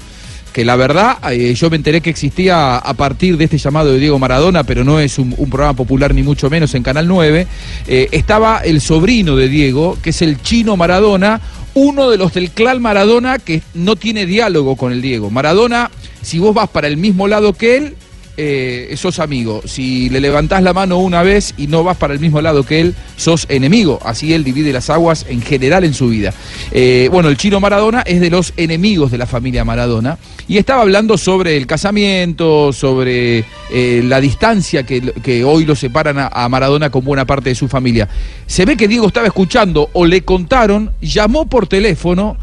que 0.53 0.65
la 0.65 0.77
verdad 0.77 1.19
eh, 1.33 1.55
yo 1.55 1.71
me 1.71 1.77
enteré 1.77 2.01
que 2.01 2.11
existía 2.11 2.77
a 2.77 2.95
partir 2.95 3.37
de 3.37 3.45
este 3.45 3.59
llamado 3.59 3.93
de 3.93 3.99
Diego 3.99 4.19
Maradona, 4.19 4.65
pero 4.65 4.85
no 4.85 5.01
es 5.01 5.19
un, 5.19 5.33
programa 5.51 5.75
popular 5.75 6.15
ni 6.15 6.23
mucho 6.23 6.51
menos 6.51 6.75
en 6.75 6.83
Canal 6.83 7.09
9, 7.09 7.47
eh, 7.89 8.09
estaba 8.13 8.59
el 8.59 8.81
sobrino 8.81 9.37
de 9.37 9.49
Diego, 9.49 9.99
que 10.03 10.11
es 10.11 10.23
el 10.23 10.41
chino 10.43 10.77
Maradona, 10.77 11.41
uno 11.75 12.11
de 12.11 12.19
los 12.19 12.35
del 12.35 12.51
clan 12.51 12.83
Maradona 12.83 13.39
que 13.39 13.63
no 13.75 13.97
tiene 13.97 14.27
diálogo 14.27 14.77
con 14.77 14.93
el 14.93 15.01
Diego. 15.01 15.31
Maradona, 15.31 15.91
si 16.21 16.39
vos 16.39 16.55
vas 16.55 16.69
para 16.69 16.87
el 16.87 16.99
mismo 16.99 17.29
lado 17.29 17.55
que 17.55 17.77
él, 17.77 17.97
eh, 18.37 18.95
sos 18.97 19.19
amigo. 19.19 19.63
Si 19.65 20.09
le 20.09 20.21
levantás 20.21 20.63
la 20.63 20.73
mano 20.73 20.99
una 20.99 21.23
vez 21.23 21.55
y 21.57 21.67
no 21.67 21.85
vas 21.85 21.97
para 21.97 22.15
el 22.15 22.21
mismo 22.21 22.41
lado 22.41 22.65
que 22.65 22.81
él, 22.81 22.95
sos 23.17 23.47
enemigo. 23.49 23.99
Así 24.05 24.33
él 24.33 24.45
divide 24.45 24.73
las 24.73 24.91
aguas 24.91 25.27
en 25.29 25.43
general 25.43 25.85
en 25.85 25.95
su 25.95 26.09
vida. 26.09 26.33
Eh, 26.71 27.09
bueno, 27.13 27.29
el 27.29 27.37
chino 27.37 27.61
Maradona 27.61 28.03
es 28.03 28.21
de 28.21 28.31
los 28.31 28.53
enemigos 28.57 29.11
de 29.11 29.19
la 29.19 29.27
familia 29.27 29.65
Maradona 29.65 30.19
y 30.49 30.59
estaba 30.59 30.83
hablando 30.83 31.19
sobre 31.19 31.57
el 31.57 31.67
casamiento, 31.67 32.73
sobre 32.73 33.45
eh, 33.71 34.03
la 34.05 34.21
distancia 34.21 34.85
que, 34.85 35.01
que 35.23 35.45
hoy 35.45 35.65
lo 35.65 35.77
separan 35.77 36.19
a, 36.19 36.29
a 36.29 36.49
Maradona 36.49 36.91
con 36.91 37.05
buena 37.05 37.27
parte 37.27 37.51
de 37.51 37.55
su 37.55 37.69
familia. 37.69 38.09
Se 38.47 38.65
ve 38.65 38.77
que 38.77 38.89
Diego 38.89 39.07
estaba 39.07 39.27
escuchando 39.27 39.91
o 39.93 40.07
le 40.07 40.23
contaron, 40.23 40.93
llamó 41.01 41.47
por 41.47 41.67
teléfono 41.67 42.37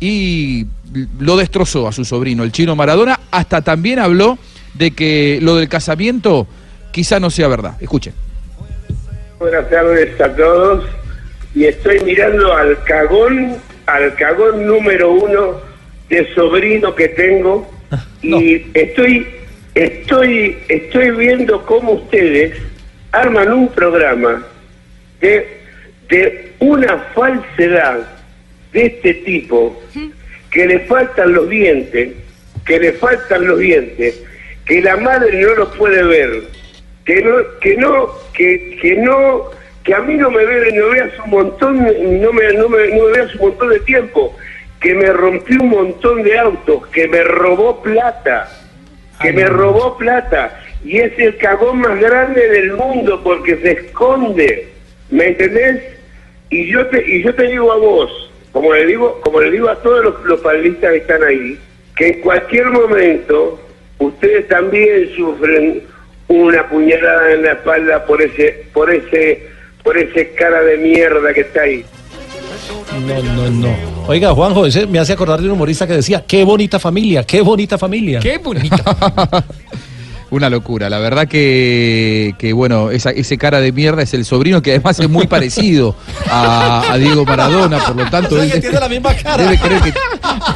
y 0.00 0.66
lo 1.18 1.36
destrozó 1.36 1.88
a 1.88 1.92
su 1.92 2.04
sobrino, 2.04 2.42
el 2.42 2.52
chino 2.52 2.76
Maradona, 2.76 3.20
hasta 3.30 3.62
también 3.62 3.98
habló 3.98 4.38
de 4.78 4.90
que 4.92 5.38
lo 5.42 5.56
del 5.56 5.68
casamiento 5.68 6.46
quizá 6.92 7.20
no 7.20 7.30
sea 7.30 7.48
verdad. 7.48 7.76
Escuchen. 7.80 8.12
Buenas 9.38 9.68
tardes 9.68 10.20
a 10.20 10.34
todos. 10.34 10.84
Y 11.54 11.64
estoy 11.64 12.00
mirando 12.00 12.54
al 12.54 12.82
cagón, 12.84 13.56
al 13.86 14.14
cagón 14.14 14.66
número 14.66 15.12
uno 15.12 15.60
de 16.08 16.34
sobrino 16.34 16.94
que 16.94 17.08
tengo. 17.08 17.70
Y 18.22 18.66
estoy, 18.74 19.26
estoy, 19.74 20.58
estoy 20.68 21.10
viendo 21.12 21.64
cómo 21.64 21.92
ustedes 21.92 22.56
arman 23.12 23.52
un 23.52 23.68
programa 23.68 24.44
de, 25.20 25.60
de 26.08 26.52
una 26.58 26.98
falsedad 27.14 28.00
de 28.72 28.86
este 28.86 29.14
tipo 29.14 29.80
que 30.50 30.66
le 30.66 30.80
faltan 30.80 31.32
los 31.32 31.48
dientes, 31.48 32.12
que 32.64 32.78
le 32.78 32.92
faltan 32.92 33.46
los 33.46 33.58
dientes, 33.58 34.22
que 34.66 34.82
la 34.82 34.96
madre 34.96 35.40
no 35.40 35.54
los 35.54 35.74
puede 35.76 36.02
ver, 36.02 36.42
que 37.04 37.22
no, 37.22 37.36
que 37.60 37.76
no, 37.76 38.08
que, 38.34 38.78
que 38.82 38.96
no, 38.96 39.50
que 39.84 39.94
a 39.94 40.00
mí 40.00 40.14
no 40.14 40.30
me 40.30 40.44
ve, 40.44 40.72
no 40.72 40.88
veas 40.90 41.12
un 41.24 41.30
montón, 41.30 41.76
no 41.78 42.32
me, 42.32 42.52
no 42.52 42.68
me, 42.68 42.88
no 42.88 43.04
me 43.04 43.12
veas 43.12 43.34
un 43.36 43.48
montón 43.48 43.70
de 43.70 43.80
tiempo, 43.80 44.36
que 44.80 44.92
me 44.94 45.06
rompió 45.12 45.62
un 45.62 45.70
montón 45.70 46.22
de 46.24 46.36
autos, 46.36 46.86
que 46.88 47.06
me 47.06 47.22
robó 47.22 47.80
plata, 47.80 48.48
que 49.22 49.32
me 49.32 49.46
robó 49.46 49.96
plata, 49.96 50.60
y 50.84 50.98
es 50.98 51.16
el 51.18 51.36
cagón 51.36 51.78
más 51.78 51.98
grande 52.00 52.48
del 52.48 52.72
mundo 52.72 53.20
porque 53.22 53.56
se 53.58 53.70
esconde, 53.72 54.68
¿me 55.10 55.28
entendés? 55.28 55.82
Y 56.50 56.66
yo 56.66 56.86
te, 56.88 57.08
y 57.08 57.22
yo 57.22 57.32
te 57.34 57.44
digo 57.44 57.72
a 57.72 57.76
vos, 57.76 58.30
como 58.50 58.72
le 58.74 58.84
digo, 58.86 59.20
como 59.20 59.40
le 59.40 59.52
digo 59.52 59.68
a 59.68 59.76
todos 59.76 60.04
los, 60.04 60.24
los 60.24 60.40
panelistas 60.40 60.90
que 60.90 60.96
están 60.98 61.22
ahí, 61.22 61.58
que 61.96 62.08
en 62.08 62.20
cualquier 62.20 62.66
momento 62.66 63.60
ustedes 63.98 64.48
también 64.48 65.10
sufren 65.16 65.82
una 66.28 66.68
puñalada 66.68 67.32
en 67.32 67.42
la 67.42 67.52
espalda 67.52 68.04
por 68.04 68.20
ese, 68.22 68.66
por 68.72 68.92
ese, 68.92 69.48
por 69.82 69.96
ese 69.96 70.34
cara 70.34 70.62
de 70.62 70.76
mierda 70.78 71.32
que 71.32 71.42
está 71.42 71.62
ahí. 71.62 71.84
No, 73.06 73.22
no, 73.22 73.50
no. 73.50 73.76
Oiga, 74.08 74.32
Juanjo, 74.34 74.66
ese 74.66 74.86
me 74.86 74.98
hace 74.98 75.12
acordar 75.12 75.40
de 75.40 75.46
un 75.46 75.52
humorista 75.52 75.86
que 75.86 75.94
decía, 75.94 76.24
qué 76.26 76.44
bonita 76.44 76.78
familia, 76.78 77.24
qué 77.24 77.40
bonita 77.40 77.78
familia. 77.78 78.20
Qué 78.20 78.38
bonita. 78.38 78.82
Una 80.28 80.50
locura, 80.50 80.90
la 80.90 80.98
verdad 80.98 81.28
que, 81.28 82.34
que 82.36 82.52
bueno, 82.52 82.90
esa, 82.90 83.10
ese 83.10 83.38
cara 83.38 83.60
de 83.60 83.70
mierda 83.70 84.02
es 84.02 84.12
el 84.12 84.24
sobrino 84.24 84.60
que 84.60 84.70
además 84.72 84.98
es 84.98 85.08
muy 85.08 85.28
parecido 85.28 85.94
a, 86.28 86.82
a 86.92 86.98
Diego 86.98 87.24
Maradona, 87.24 87.78
por 87.78 87.94
lo 87.94 88.10
tanto 88.10 88.34
O 88.34 88.38
sea, 88.38 88.44
él 88.44 88.50
que 88.52 88.60
tiene 88.60 88.80
la 88.80 88.88
misma 88.88 89.14
cara. 89.14 89.44
debe 89.44 89.56
creer 89.58 89.82
que, 89.82 89.92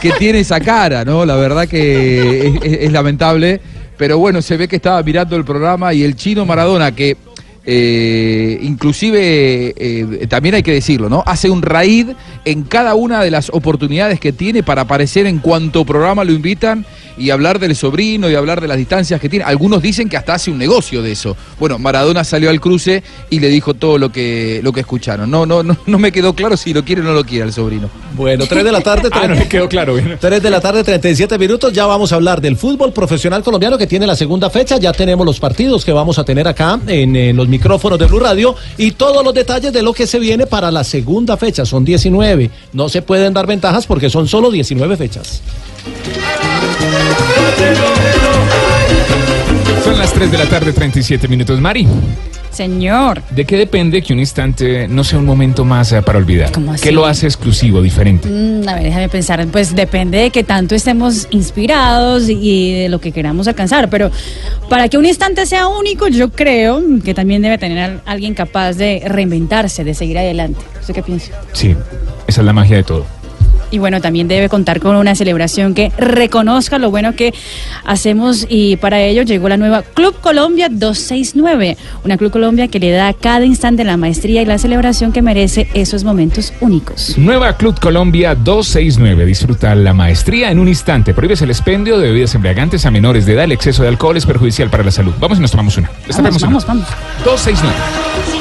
que 0.00 0.12
tiene 0.18 0.40
esa 0.40 0.58
cara, 0.58 1.04
¿no? 1.04 1.24
La 1.24 1.36
verdad 1.36 1.68
que 1.68 2.48
es, 2.48 2.54
es- 2.64 2.78
es 2.82 2.92
lamentable, 2.92 3.60
pero 3.96 4.18
bueno, 4.18 4.42
se 4.42 4.56
ve 4.56 4.66
que 4.66 4.74
estaba 4.76 5.00
mirando 5.04 5.36
el 5.36 5.44
programa 5.44 5.94
y 5.94 6.02
el 6.02 6.16
chino 6.16 6.44
Maradona 6.44 6.92
que 6.92 7.16
eh, 7.64 8.58
inclusive 8.62 9.74
eh, 9.76 10.26
también 10.28 10.54
hay 10.54 10.62
que 10.62 10.72
decirlo, 10.72 11.08
¿no? 11.08 11.22
Hace 11.26 11.50
un 11.50 11.62
raid 11.62 12.08
en 12.44 12.62
cada 12.62 12.94
una 12.94 13.22
de 13.22 13.30
las 13.30 13.50
oportunidades 13.50 14.18
que 14.18 14.32
tiene 14.32 14.62
para 14.62 14.82
aparecer 14.82 15.26
en 15.26 15.38
cuanto 15.38 15.84
programa 15.84 16.24
lo 16.24 16.32
invitan 16.32 16.86
y 17.20 17.30
hablar 17.30 17.58
del 17.58 17.76
sobrino 17.76 18.30
y 18.30 18.34
hablar 18.34 18.60
de 18.60 18.68
las 18.68 18.78
distancias 18.78 19.20
que 19.20 19.28
tiene. 19.28 19.44
Algunos 19.44 19.82
dicen 19.82 20.08
que 20.08 20.16
hasta 20.16 20.34
hace 20.34 20.50
un 20.50 20.58
negocio 20.58 21.02
de 21.02 21.12
eso. 21.12 21.36
Bueno, 21.58 21.78
Maradona 21.78 22.24
salió 22.24 22.50
al 22.50 22.60
cruce 22.60 23.02
y 23.28 23.40
le 23.40 23.48
dijo 23.48 23.74
todo 23.74 23.98
lo 23.98 24.10
que, 24.10 24.60
lo 24.62 24.72
que 24.72 24.80
escucharon. 24.80 25.30
No, 25.30 25.44
no, 25.44 25.62
no, 25.62 25.76
no 25.86 25.98
me 25.98 26.12
quedó 26.12 26.34
claro 26.34 26.56
si 26.56 26.72
lo 26.72 26.84
quiere 26.84 27.02
o 27.02 27.04
no 27.04 27.12
lo 27.12 27.24
quiere 27.24 27.44
el 27.44 27.52
sobrino. 27.52 27.90
Bueno, 28.16 28.46
3 28.48 28.64
de 28.64 28.72
la 28.72 28.80
tarde. 28.80 29.10
Ah, 29.20 29.26
no 29.26 29.34
me 29.34 29.48
quedó 29.48 29.68
claro. 29.68 29.94
bien. 29.94 30.16
3 30.18 30.42
de 30.42 30.50
la 30.50 30.62
tarde, 30.62 30.82
37 30.82 31.36
minutos. 31.36 31.74
Ya 31.74 31.84
vamos 31.84 32.10
a 32.12 32.14
hablar 32.14 32.40
del 32.40 32.56
fútbol 32.56 32.92
profesional 32.92 33.42
colombiano 33.42 33.76
que 33.76 33.86
tiene 33.86 34.06
la 34.06 34.16
segunda 34.16 34.48
fecha. 34.48 34.78
Ya 34.78 34.92
tenemos 34.92 35.26
los 35.26 35.38
partidos 35.38 35.84
que 35.84 35.92
vamos 35.92 36.18
a 36.18 36.24
tener 36.24 36.48
acá 36.48 36.80
en, 36.86 37.16
eh, 37.16 37.34
los 37.34 37.48
micrófonos 37.50 37.98
de 37.98 38.06
Blue 38.06 38.20
Radio 38.20 38.54
y 38.78 38.92
todos 38.92 39.22
los 39.24 39.34
detalles 39.34 39.72
de 39.72 39.82
lo 39.82 39.92
que 39.92 40.06
se 40.06 40.18
viene 40.18 40.46
para 40.46 40.70
la 40.70 40.84
segunda 40.84 41.36
fecha. 41.36 41.66
Son 41.66 41.84
19. 41.84 42.50
No 42.72 42.88
se 42.88 43.02
pueden 43.02 43.34
dar 43.34 43.46
ventajas 43.46 43.86
porque 43.86 44.08
son 44.08 44.28
solo 44.28 44.50
19 44.50 44.96
fechas. 44.96 45.42
Son 49.84 49.98
las 49.98 50.12
3 50.12 50.30
de 50.30 50.38
la 50.38 50.46
tarde, 50.46 50.72
37 50.72 51.28
minutos. 51.28 51.60
Mari, 51.60 51.86
Señor. 52.50 53.22
¿de 53.30 53.44
qué 53.44 53.56
depende 53.56 54.02
que 54.02 54.12
un 54.12 54.18
instante 54.20 54.86
no 54.88 55.04
sea 55.04 55.18
un 55.18 55.24
momento 55.24 55.64
más 55.64 55.92
eh, 55.92 56.02
para 56.02 56.18
olvidar? 56.18 56.52
¿Cómo 56.52 56.72
así? 56.72 56.82
¿Qué 56.82 56.92
lo 56.92 57.06
hace 57.06 57.26
exclusivo, 57.26 57.80
diferente? 57.82 58.28
Mm, 58.28 58.68
a 58.68 58.74
ver, 58.74 58.82
déjame 58.84 59.08
pensar. 59.08 59.46
Pues 59.48 59.74
depende 59.74 60.18
de 60.18 60.30
que 60.30 60.44
tanto 60.44 60.74
estemos 60.74 61.26
inspirados 61.30 62.28
y 62.28 62.72
de 62.74 62.88
lo 62.88 63.00
que 63.00 63.12
queramos 63.12 63.46
alcanzar. 63.48 63.88
Pero 63.90 64.10
para 64.68 64.88
que 64.88 64.98
un 64.98 65.06
instante 65.06 65.46
sea 65.46 65.68
único, 65.68 66.08
yo 66.08 66.30
creo 66.30 66.82
que 67.04 67.14
también 67.14 67.42
debe 67.42 67.58
tener 67.58 67.78
al- 67.78 68.02
alguien 68.06 68.34
capaz 68.34 68.72
de 68.74 69.02
reinventarse, 69.06 69.84
de 69.84 69.94
seguir 69.94 70.18
adelante. 70.18 70.60
¿Usted 70.80 70.94
qué 70.94 71.02
piensa? 71.02 71.32
Sí, 71.52 71.74
esa 72.26 72.40
es 72.40 72.44
la 72.44 72.52
magia 72.52 72.76
de 72.76 72.82
todo. 72.82 73.06
Y 73.70 73.78
bueno, 73.78 74.00
también 74.00 74.28
debe 74.28 74.48
contar 74.48 74.80
con 74.80 74.96
una 74.96 75.14
celebración 75.14 75.74
que 75.74 75.92
reconozca 75.98 76.78
lo 76.78 76.90
bueno 76.90 77.14
que 77.14 77.32
hacemos 77.84 78.46
y 78.48 78.76
para 78.76 79.00
ello 79.00 79.22
llegó 79.22 79.48
la 79.48 79.56
nueva 79.56 79.82
Club 79.82 80.16
Colombia 80.20 80.68
269, 80.70 81.76
una 82.04 82.16
Club 82.16 82.30
Colombia 82.30 82.68
que 82.68 82.78
le 82.80 82.90
da 82.90 83.08
a 83.08 83.12
cada 83.14 83.44
instante 83.44 83.84
la 83.84 83.96
maestría 83.96 84.42
y 84.42 84.46
la 84.46 84.58
celebración 84.58 85.12
que 85.12 85.22
merece 85.22 85.68
esos 85.74 86.04
momentos 86.04 86.52
únicos. 86.60 87.16
Nueva 87.18 87.56
Club 87.56 87.78
Colombia 87.80 88.34
269. 88.34 89.24
Disfruta 89.26 89.74
la 89.74 89.94
maestría 89.94 90.50
en 90.50 90.58
un 90.58 90.68
instante. 90.68 91.14
Prohíbes 91.14 91.42
el 91.42 91.50
expendio 91.50 91.98
de 91.98 92.08
bebidas 92.08 92.34
embriagantes 92.34 92.86
a 92.86 92.90
menores 92.90 93.26
de 93.26 93.34
edad. 93.34 93.44
El 93.44 93.52
exceso 93.52 93.82
de 93.82 93.88
alcohol 93.88 94.16
es 94.16 94.26
perjudicial 94.26 94.70
para 94.70 94.82
la 94.84 94.90
salud. 94.90 95.12
Vamos 95.20 95.38
y 95.38 95.40
nos 95.40 95.50
tomamos 95.50 95.76
una. 95.76 95.88
Vamos, 95.88 96.06
Destapemos 96.06 96.42
una. 96.42 96.50
vamos, 96.50 96.66
vamos. 96.66 96.86
269. 97.24 98.39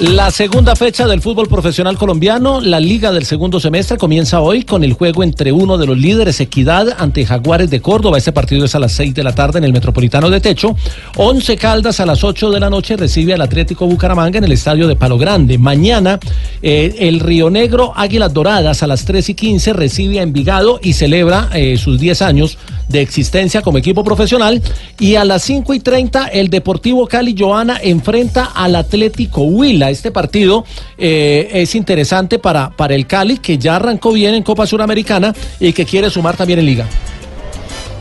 La 0.00 0.30
segunda 0.30 0.74
fecha 0.76 1.06
del 1.06 1.20
fútbol 1.20 1.46
profesional 1.46 1.98
colombiano, 1.98 2.62
la 2.62 2.80
liga 2.80 3.12
del 3.12 3.26
segundo 3.26 3.60
semestre, 3.60 3.98
comienza 3.98 4.40
hoy 4.40 4.62
con 4.62 4.82
el 4.82 4.94
juego 4.94 5.22
entre 5.22 5.52
uno 5.52 5.76
de 5.76 5.86
los 5.86 5.98
líderes, 5.98 6.40
Equidad, 6.40 6.96
ante 6.96 7.26
Jaguares 7.26 7.68
de 7.68 7.82
Córdoba. 7.82 8.16
Este 8.16 8.32
partido 8.32 8.64
es 8.64 8.74
a 8.74 8.78
las 8.78 8.92
6 8.92 9.12
de 9.12 9.22
la 9.22 9.34
tarde 9.34 9.58
en 9.58 9.64
el 9.64 9.74
Metropolitano 9.74 10.30
de 10.30 10.40
Techo. 10.40 10.74
Once 11.16 11.54
Caldas 11.58 12.00
a 12.00 12.06
las 12.06 12.24
8 12.24 12.50
de 12.50 12.60
la 12.60 12.70
noche 12.70 12.96
recibe 12.96 13.34
al 13.34 13.42
Atlético 13.42 13.86
Bucaramanga 13.86 14.38
en 14.38 14.44
el 14.44 14.52
estadio 14.52 14.88
de 14.88 14.96
Palo 14.96 15.18
Grande. 15.18 15.58
Mañana, 15.58 16.18
eh, 16.62 16.94
el 17.00 17.20
Río 17.20 17.50
Negro 17.50 17.92
Águilas 17.94 18.32
Doradas 18.32 18.82
a 18.82 18.86
las 18.86 19.04
3 19.04 19.28
y 19.28 19.34
15 19.34 19.74
recibe 19.74 20.20
a 20.20 20.22
Envigado 20.22 20.80
y 20.82 20.94
celebra 20.94 21.50
eh, 21.52 21.76
sus 21.76 22.00
10 22.00 22.22
años 22.22 22.56
de 22.90 23.00
existencia 23.00 23.62
como 23.62 23.78
equipo 23.78 24.04
profesional. 24.04 24.60
Y 24.98 25.14
a 25.14 25.24
las 25.24 25.42
5 25.42 25.72
y 25.74 25.80
30, 25.80 26.26
el 26.28 26.50
Deportivo 26.50 27.06
Cali 27.06 27.34
Joana 27.38 27.78
enfrenta 27.82 28.46
al 28.54 28.76
Atlético 28.76 29.42
Huila. 29.42 29.90
Este 29.90 30.10
partido 30.10 30.64
eh, 30.98 31.48
es 31.52 31.74
interesante 31.74 32.38
para, 32.38 32.70
para 32.70 32.94
el 32.94 33.06
Cali, 33.06 33.38
que 33.38 33.58
ya 33.58 33.76
arrancó 33.76 34.12
bien 34.12 34.34
en 34.34 34.42
Copa 34.42 34.66
Suramericana 34.66 35.34
y 35.58 35.72
que 35.72 35.86
quiere 35.86 36.10
sumar 36.10 36.36
también 36.36 36.58
en 36.58 36.66
Liga. 36.66 36.86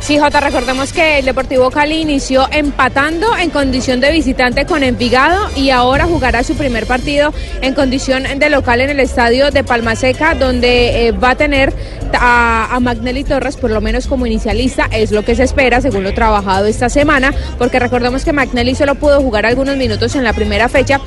Sí, 0.02 0.18
Jota, 0.18 0.40
recordemos 0.40 0.94
que 0.94 1.20
el 1.20 1.26
Deportivo 1.26 1.70
Cali 1.70 2.00
inició 2.00 2.48
empatando 2.52 3.38
en 3.38 3.50
condición 3.50 4.00
de 4.00 4.12
visitante 4.12 4.66
con 4.66 4.82
Envigado 4.82 5.50
y 5.56 5.72
ahora 5.72 6.06
jugará 6.06 6.44
su 6.44 6.56
primer 6.56 6.88
partido 6.88 7.34
en 7.62 7.74
condición 7.74 8.24
de 8.38 8.50
local 8.50 8.80
en 8.82 8.90
el 8.90 9.02
estadio 9.02 9.52
de 9.52 9.64
Palmaseca, 9.64 10.36
donde 10.36 11.08
eh, 11.08 11.12
va 11.12 11.32
a 11.32 11.36
tener 11.36 11.74
a, 12.18 12.74
a 12.74 12.80
Magnelli 12.80 13.24
Torres 13.26 13.58
por 13.58 13.70
lo 13.70 13.82
menos 13.82 14.08
como 14.08 14.26
inicialista, 14.26 14.88
es 14.90 15.12
lo 15.12 15.24
que 15.24 15.36
se 15.36 15.44
espera 15.44 15.82
según 15.82 16.04
lo 16.04 16.14
trabajado 16.14 16.66
esta 16.66 16.90
semana, 16.90 17.34
porque 17.58 17.78
recordemos 17.78 18.24
que 18.24 18.32
Magnelli 18.34 18.76
solo 18.76 18.96
pudo 18.96 19.22
jugar 19.22 19.46
algunos 19.46 19.76
minutos 19.76 20.16
en 20.16 20.24
la 20.24 20.34
primera 20.34 20.70
fecha, 20.70 21.02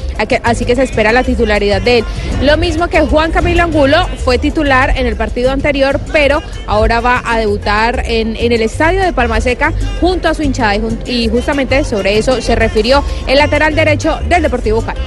así 0.45 0.65
que 0.65 0.77
se 0.77 0.83
espera 0.83 1.13
la 1.13 1.25
titularidad 1.25 1.81
de 1.81 1.99
él. 1.99 2.05
Lo 2.43 2.57
mismo 2.59 2.89
que 2.89 3.01
Juan 3.01 3.33
Camilo 3.33 3.65
Angulo 3.65 4.07
fue 4.19 4.39
titular 4.39 4.93
en 4.97 5.07
el 5.07 5.17
partido 5.17 5.51
anterior, 5.51 5.99
pero 6.13 6.43
ahora 6.67 7.01
va 7.01 7.23
a 7.25 7.39
debutar 7.39 8.05
en 8.07 8.37
el 8.37 8.63
estadio 8.63 8.82
de 8.91 9.13
Palmaseca 9.13 9.73
junto 10.01 10.29
a 10.29 10.35
su 10.35 10.43
hinchada 10.43 10.75
y, 11.07 11.29
justamente 11.29 11.85
sobre 11.85 12.19
eso 12.19 12.41
se 12.41 12.55
refirió 12.57 13.05
el 13.27 13.39
lateral 13.39 13.75
derecho 13.75 14.19
del 14.29 14.43
Deportivo 14.43 14.83
Cali. 14.83 15.01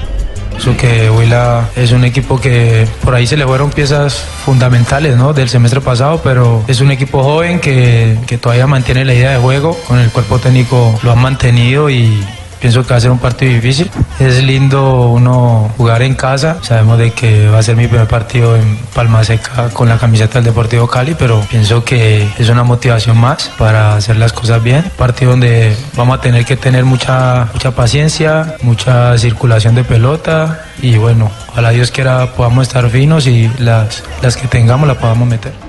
Pienso 0.50 0.78
que 0.78 1.10
Huila 1.10 1.70
es 1.76 1.92
un 1.92 2.06
equipo 2.06 2.40
que 2.40 2.88
por 3.04 3.14
ahí 3.14 3.28
se 3.28 3.36
le 3.36 3.46
fueron 3.46 3.72
piezas 3.72 4.14
fundamentales 4.46 5.18
del 5.36 5.50
semestre 5.50 5.82
pasado, 5.82 6.22
pero 6.24 6.64
es 6.68 6.80
un 6.80 6.92
equipo 6.92 7.22
joven 7.24 7.60
que, 7.60 8.18
que 8.26 8.38
todavía 8.38 8.66
mantiene 8.66 9.04
la 9.04 9.14
idea 9.14 9.32
de 9.32 9.38
juego, 9.38 9.78
con 9.86 10.00
el 10.00 10.10
cuerpo 10.12 10.40
técnico 10.40 10.98
lo 11.04 11.12
han 11.12 11.20
mantenido 11.20 11.90
y 11.90 12.24
pienso 12.60 12.84
que 12.84 12.90
va 12.90 12.98
a 12.98 13.02
ser 13.02 13.12
un 13.12 13.20
partido 13.20 13.54
difícil. 13.54 13.90
Es 14.20 14.44
lindo 14.44 15.10
uno 15.10 15.72
jugar 15.78 16.02
en 16.02 16.16
casa, 16.16 16.58
sabemos 16.62 16.98
de 16.98 17.12
que 17.12 17.48
va 17.50 17.60
a 17.60 17.64
ser 17.64 17.76
mi 17.76 17.88
primer 17.88 18.08
partido 18.08 18.56
en 18.56 18.78
Palma 18.94 19.24
Seca 19.24 19.70
con 19.70 19.90
la 19.90 19.98
camiseta 19.98 20.36
del 20.36 20.46
Deportivo 20.46 20.88
Cali, 20.88 21.16
pero 21.18 21.42
pienso 21.50 21.84
que 21.84 22.28
es 22.38 22.50
una 22.50 22.64
motivación 22.64 23.18
más 23.18 23.52
para 23.58 23.96
hacer 23.96 24.18
las 24.18 24.34
cosas 24.34 24.62
bien. 24.64 24.84
Partido 24.98 25.32
donde 25.32 25.76
vamos 25.96 26.18
a 26.18 26.22
tener 26.22 26.46
que 26.46 26.56
tener 26.56 26.86
mucha, 26.86 27.50
mucha 27.54 27.72
paciencia, 27.72 28.56
mucha 28.62 29.18
circulación 29.18 29.76
de 29.76 29.84
pelota 29.84 30.66
y 30.82 30.98
bueno, 30.98 31.32
ojalá 31.50 31.70
Dios 31.72 31.92
quiera 31.92 32.34
podamos 32.34 32.68
estar 32.68 32.90
finos 32.90 33.28
y 33.28 33.50
las, 33.60 34.04
las 34.22 34.38
que 34.38 34.48
tengamos 34.48 34.88
las 34.88 34.98
podamos 34.98 35.28
meter. 35.28 35.65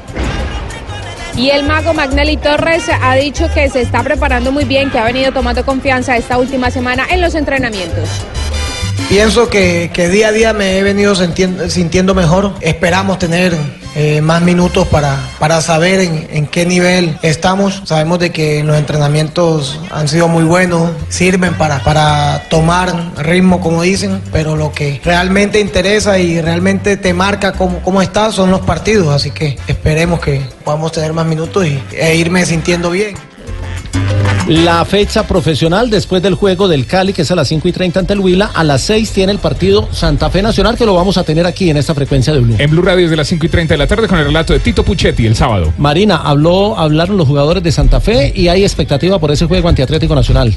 Y 1.37 1.51
el 1.51 1.65
mago 1.65 1.93
Magnelli 1.93 2.39
Torres 2.39 2.85
ha 2.89 3.15
dicho 3.15 3.47
que 3.53 3.69
se 3.69 3.83
está 3.83 4.03
preparando 4.03 4.53
muy 4.53 4.65
bien, 4.65 4.91
que 4.91 4.99
ha 4.99 5.05
venido 5.05 5.33
tomando 5.33 5.67
confianza 5.67 6.17
esta 6.17 6.39
última 6.39 6.71
semana 6.71 7.07
en 7.11 7.21
los 7.21 7.35
entrenamientos. 7.35 8.09
Pienso 9.09 9.49
que, 9.49 9.91
que 9.95 10.09
día 10.09 10.29
a 10.29 10.33
día 10.33 10.53
me 10.53 10.79
he 10.79 10.83
venido 10.83 11.15
sintien- 11.15 11.69
sintiendo 11.69 12.13
mejor. 12.15 12.53
Esperamos 12.61 13.19
tener 13.21 13.57
eh, 13.95 14.21
más 14.21 14.43
minutos 14.43 14.89
para, 14.89 15.17
para 15.39 15.61
saber 15.61 16.01
en, 16.01 16.27
en 16.33 16.47
qué 16.49 16.67
nivel 16.67 17.17
estamos. 17.23 17.83
Sabemos 17.85 18.19
de 18.19 18.31
que 18.31 18.65
los 18.65 18.77
entrenamientos 18.77 19.81
han 19.93 20.09
sido 20.09 20.27
muy 20.27 20.43
buenos, 20.43 20.91
sirven 21.09 21.55
para, 21.55 21.79
para 21.85 22.43
tomar 22.51 22.93
ritmo, 23.19 23.61
como 23.61 23.83
dicen, 23.83 24.21
pero 24.33 24.57
lo 24.57 24.73
que 24.73 25.01
realmente 25.05 25.61
interesa 25.61 26.19
y 26.19 26.41
realmente 26.41 26.97
te 26.97 27.15
marca 27.15 27.53
cómo, 27.53 27.81
cómo 27.83 28.03
estás 28.03 28.35
son 28.35 28.51
los 28.51 28.63
partidos. 28.63 29.15
Así 29.15 29.31
que 29.31 29.57
esperemos 29.69 30.19
que 30.19 30.43
podamos 30.65 30.91
tener 30.91 31.13
más 31.13 31.27
minutos 31.27 31.65
y, 31.65 31.81
e 31.93 32.17
irme 32.17 32.45
sintiendo 32.45 32.91
bien. 32.91 33.17
La 34.49 34.85
fecha 34.85 35.27
profesional 35.27 35.91
después 35.91 36.23
del 36.23 36.35
juego 36.35 36.69
del 36.69 36.87
Cali, 36.87 37.13
que 37.13 37.23
es 37.23 37.31
a 37.33 37.35
las 37.35 37.49
5 37.49 37.67
y 37.67 37.73
30 37.73 37.99
ante 37.99 38.13
el 38.13 38.21
Huila, 38.21 38.53
a 38.55 38.63
las 38.63 38.83
6 38.83 39.11
tiene 39.11 39.33
el 39.33 39.41
partido 39.41 39.89
Santa 39.91 40.31
Fe 40.31 40.41
Nacional, 40.41 40.77
que 40.77 40.87
lo 40.87 40.95
vamos 40.95 41.19
a 41.19 41.25
tener 41.25 41.47
aquí 41.47 41.69
en 41.69 41.77
esta 41.77 41.97
frecuencia 41.97 42.33
de 42.33 42.39
Blue. 42.39 42.55
En 42.57 42.71
Blue 42.71 42.83
Radio 42.83 43.03
desde 43.03 43.17
las 43.17 43.27
5 43.27 43.45
y 43.45 43.49
30 43.49 43.75
de 43.75 43.79
la 43.79 43.89
tarde 43.89 44.07
con 44.07 44.21
el 44.21 44.27
relato 44.27 44.53
de 44.53 44.61
Tito 44.61 44.85
Puchetti 44.85 45.27
el 45.27 45.35
sábado. 45.35 45.73
Marina, 45.79 46.19
habló, 46.19 46.79
hablaron 46.79 47.17
los 47.17 47.27
jugadores 47.27 47.61
de 47.65 47.73
Santa 47.73 48.01
Fe 48.01 48.33
y 48.37 48.47
hay 48.47 48.63
expectativa 48.63 49.19
por 49.19 49.33
ese 49.33 49.47
juego 49.47 49.69
ante 49.69 49.83
Atlético 49.83 50.15
Nacional. 50.15 50.55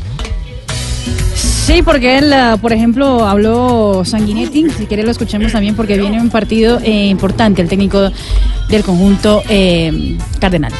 Sí, 1.33 1.81
porque 1.81 2.19
él, 2.19 2.31
ah, 2.31 2.57
por 2.61 2.73
ejemplo, 2.73 3.25
habló 3.27 4.03
Sanguinetti, 4.05 4.69
si 4.69 4.85
quiere 4.85 5.01
lo 5.01 5.09
escuchemos 5.09 5.51
también 5.51 5.75
porque 5.75 5.97
viene 5.97 6.21
un 6.21 6.29
partido 6.29 6.79
eh, 6.83 7.07
importante, 7.07 7.63
el 7.63 7.67
técnico 7.67 8.11
del 8.69 8.83
conjunto 8.83 9.41
eh, 9.49 10.15
Cardenal. 10.39 10.73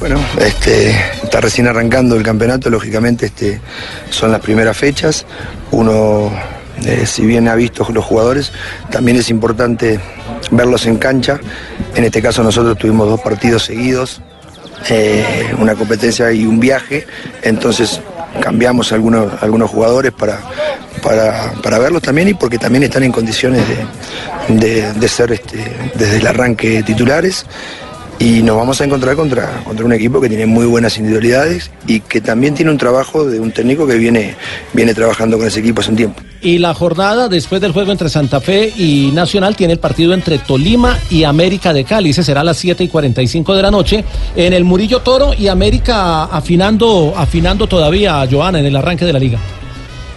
Bueno, 0.00 0.18
este, 0.40 0.90
está 1.22 1.40
recién 1.42 1.66
arrancando 1.68 2.16
el 2.16 2.22
campeonato, 2.22 2.70
lógicamente 2.70 3.26
este, 3.26 3.60
son 4.08 4.32
las 4.32 4.40
primeras 4.40 4.76
fechas. 4.76 5.26
Uno, 5.72 6.32
eh, 6.86 7.04
si 7.06 7.26
bien 7.26 7.48
ha 7.48 7.54
visto 7.54 7.86
los 7.92 8.04
jugadores, 8.04 8.50
también 8.90 9.18
es 9.18 9.28
importante 9.28 10.00
verlos 10.50 10.86
en 10.86 10.96
cancha. 10.96 11.38
En 11.94 12.04
este 12.04 12.22
caso 12.22 12.42
nosotros 12.42 12.78
tuvimos 12.78 13.08
dos 13.10 13.20
partidos 13.20 13.64
seguidos, 13.64 14.22
eh, 14.88 15.52
una 15.58 15.74
competencia 15.74 16.32
y 16.32 16.46
un 16.46 16.58
viaje, 16.58 17.06
entonces 17.42 18.00
cambiamos 18.40 18.92
algunos, 18.92 19.30
algunos 19.42 19.68
jugadores 19.68 20.12
para, 20.12 20.38
para, 21.02 21.52
para 21.62 21.78
verlos 21.78 22.00
también 22.00 22.28
y 22.28 22.34
porque 22.34 22.56
también 22.56 22.84
están 22.84 23.02
en 23.02 23.12
condiciones 23.12 23.62
de, 24.48 24.90
de- 24.94 25.08
ser 25.08 25.32
este, 25.32 25.90
desde 25.94 26.16
el 26.16 26.26
arranque 26.26 26.82
titulares 26.84 27.44
y 28.20 28.42
nos 28.42 28.54
vamos 28.54 28.78
a 28.82 28.84
encontrar 28.84 29.16
contra, 29.16 29.64
contra 29.64 29.84
un 29.84 29.94
equipo 29.94 30.20
que 30.20 30.28
tiene 30.28 30.44
muy 30.44 30.66
buenas 30.66 30.98
individualidades 30.98 31.70
y 31.86 32.00
que 32.00 32.20
también 32.20 32.54
tiene 32.54 32.70
un 32.70 32.76
trabajo 32.76 33.24
de 33.24 33.40
un 33.40 33.50
técnico 33.50 33.86
que 33.86 33.94
viene, 33.94 34.34
viene 34.74 34.92
trabajando 34.92 35.38
con 35.38 35.46
ese 35.46 35.60
equipo 35.60 35.80
hace 35.80 35.90
un 35.90 35.96
tiempo. 35.96 36.20
Y 36.42 36.58
la 36.58 36.74
jornada 36.74 37.28
después 37.28 37.62
del 37.62 37.72
juego 37.72 37.92
entre 37.92 38.10
Santa 38.10 38.40
Fe 38.40 38.74
y 38.76 39.10
Nacional 39.14 39.56
tiene 39.56 39.72
el 39.72 39.78
partido 39.78 40.12
entre 40.12 40.38
Tolima 40.38 40.98
y 41.08 41.24
América 41.24 41.72
de 41.72 41.84
Cali. 41.84 42.10
Ese 42.10 42.22
será 42.22 42.42
a 42.42 42.44
las 42.44 42.58
7 42.58 42.84
y 42.84 42.88
45 42.88 43.54
de 43.54 43.62
la 43.62 43.70
noche 43.70 44.04
en 44.36 44.52
el 44.52 44.64
Murillo 44.64 45.00
Toro 45.00 45.32
y 45.32 45.48
América 45.48 46.24
afinando, 46.24 47.14
afinando 47.16 47.66
todavía 47.68 48.20
a 48.20 48.28
Joana 48.30 48.60
en 48.60 48.66
el 48.66 48.76
arranque 48.76 49.06
de 49.06 49.14
la 49.14 49.18
liga. 49.18 49.38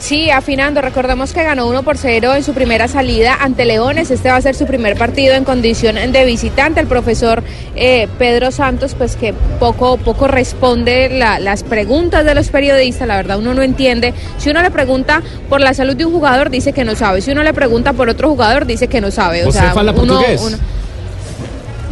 Sí, 0.04 0.30
afinando. 0.30 0.82
Recordemos 0.82 1.32
que 1.32 1.44
ganó 1.44 1.66
1 1.66 1.82
por 1.84 1.98
0 1.98 2.36
en 2.36 2.44
su 2.44 2.54
primera 2.54 2.90
salida 2.90 3.38
ante 3.40 3.64
Leones. 3.64 4.12
Este 4.12 4.28
va 4.30 4.36
a 4.36 4.42
ser 4.42 4.54
su 4.54 4.66
primer 4.66 4.98
partido 4.98 5.34
en 5.34 5.46
condición 5.46 5.96
de 6.12 6.26
visitante. 6.26 6.82
El 6.82 6.88
profesor 6.88 7.42
eh, 7.78 8.10
Pedro 8.20 8.52
Santos, 8.52 8.96
pues 8.98 9.16
que 9.16 9.34
poco, 9.62 9.96
poco 9.96 10.28
responde 10.28 11.08
la- 11.08 11.40
las 11.40 11.64
preguntas 11.64 12.26
de 12.26 12.36
los 12.36 12.50
periodistas. 12.50 13.08
La 13.08 13.16
verdad, 13.16 13.40
uno 13.40 13.54
no 13.54 13.62
entiende. 13.62 14.14
Si 14.40 14.50
uno 14.50 14.62
le 14.62 14.72
pregunta 14.72 15.24
por 15.48 15.62
la 15.62 15.74
salud 15.74 15.96
de 15.96 16.04
un 16.04 16.12
jugador, 16.12 16.50
dice 16.50 16.74
que 16.74 16.84
no 16.84 16.96
sabe. 16.96 17.22
Si 17.22 17.32
uno 17.32 17.42
le 17.42 17.54
pregunta 17.54 17.94
por 17.94 18.10
otro 18.10 18.28
jugador, 18.30 18.66
dice 18.66 18.90
que 18.90 19.00
no 19.00 19.10
sabe. 19.10 19.46
O 19.46 19.48
¿Usted 19.48 19.62
sea, 19.62 19.74
uno- 20.42 20.58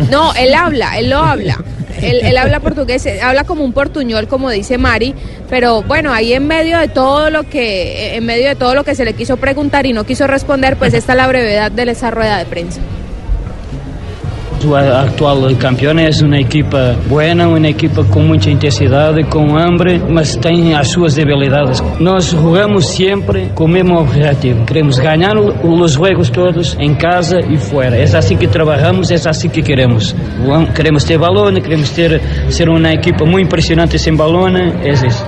No, 0.10 0.34
él 0.34 0.54
habla, 0.54 0.98
él 0.98 1.10
lo 1.10 1.20
habla. 1.20 1.64
Él, 2.02 2.22
él 2.24 2.38
habla 2.38 2.60
portugués, 2.60 3.08
habla 3.22 3.44
como 3.44 3.64
un 3.64 3.74
portuñol, 3.74 4.28
como 4.28 4.50
dice 4.50 4.78
Mari, 4.80 5.14
pero 5.50 5.84
bueno, 5.84 6.12
ahí 6.12 6.34
en 6.34 6.48
medio 6.48 6.80
de 6.80 6.88
todo 6.88 7.30
lo 7.30 7.44
que, 7.44 8.16
en 8.16 8.26
medio 8.26 8.48
de 8.48 8.56
todo 8.56 8.74
lo 8.74 8.84
que 8.84 8.96
se 8.96 9.06
le 9.06 9.14
quiso 9.14 9.38
preguntar 9.38 9.86
y 9.86 9.94
no 9.94 10.04
quiso 10.04 10.26
responder, 10.26 10.78
pues 10.78 10.94
está 10.94 11.14
la 11.14 11.28
brevedad 11.28 11.72
de 11.72 11.92
esa 11.92 12.10
rueda 12.10 12.38
de 12.38 12.46
prensa. 12.46 12.80
O 14.64 14.76
actual 14.76 15.38
campeão 15.60 15.98
é 15.98 16.10
uma 16.24 16.40
equipa 16.40 16.96
buena, 17.08 17.48
uma 17.48 17.68
equipa 17.68 18.04
com 18.04 18.22
muita 18.22 18.50
intensidade, 18.50 19.24
com 19.24 19.58
hambre, 19.58 20.00
mas 20.08 20.36
tem 20.36 20.76
as 20.76 20.90
suas 20.90 21.16
debilidades. 21.16 21.82
Nós 22.00 22.26
jogamos 22.26 22.88
sempre 22.90 23.50
com 23.56 23.66
o 23.66 23.68
mesmo 23.68 24.00
objetivo. 24.00 24.64
Queremos 24.66 25.00
ganhar 25.00 25.36
os 25.38 25.94
jogos 25.94 26.30
todos 26.30 26.78
em 26.80 26.94
casa 26.94 27.40
e 27.40 27.58
fora. 27.58 27.96
É 27.98 28.04
assim 28.04 28.38
que 28.38 28.48
trabalhamos, 28.48 29.10
é 29.10 29.16
assim 29.16 29.50
que 29.50 29.62
queremos. 29.62 30.16
Queremos 30.76 31.04
ter 31.04 31.18
balão, 31.18 31.54
queremos 31.56 31.90
ter 31.90 32.22
ser 32.50 32.70
uma 32.70 32.94
equipa 32.94 33.26
muito 33.26 33.48
impressionante 33.48 33.98
sem 33.98 34.16
balão, 34.16 34.48
é 34.48 34.90
isso. 34.90 35.26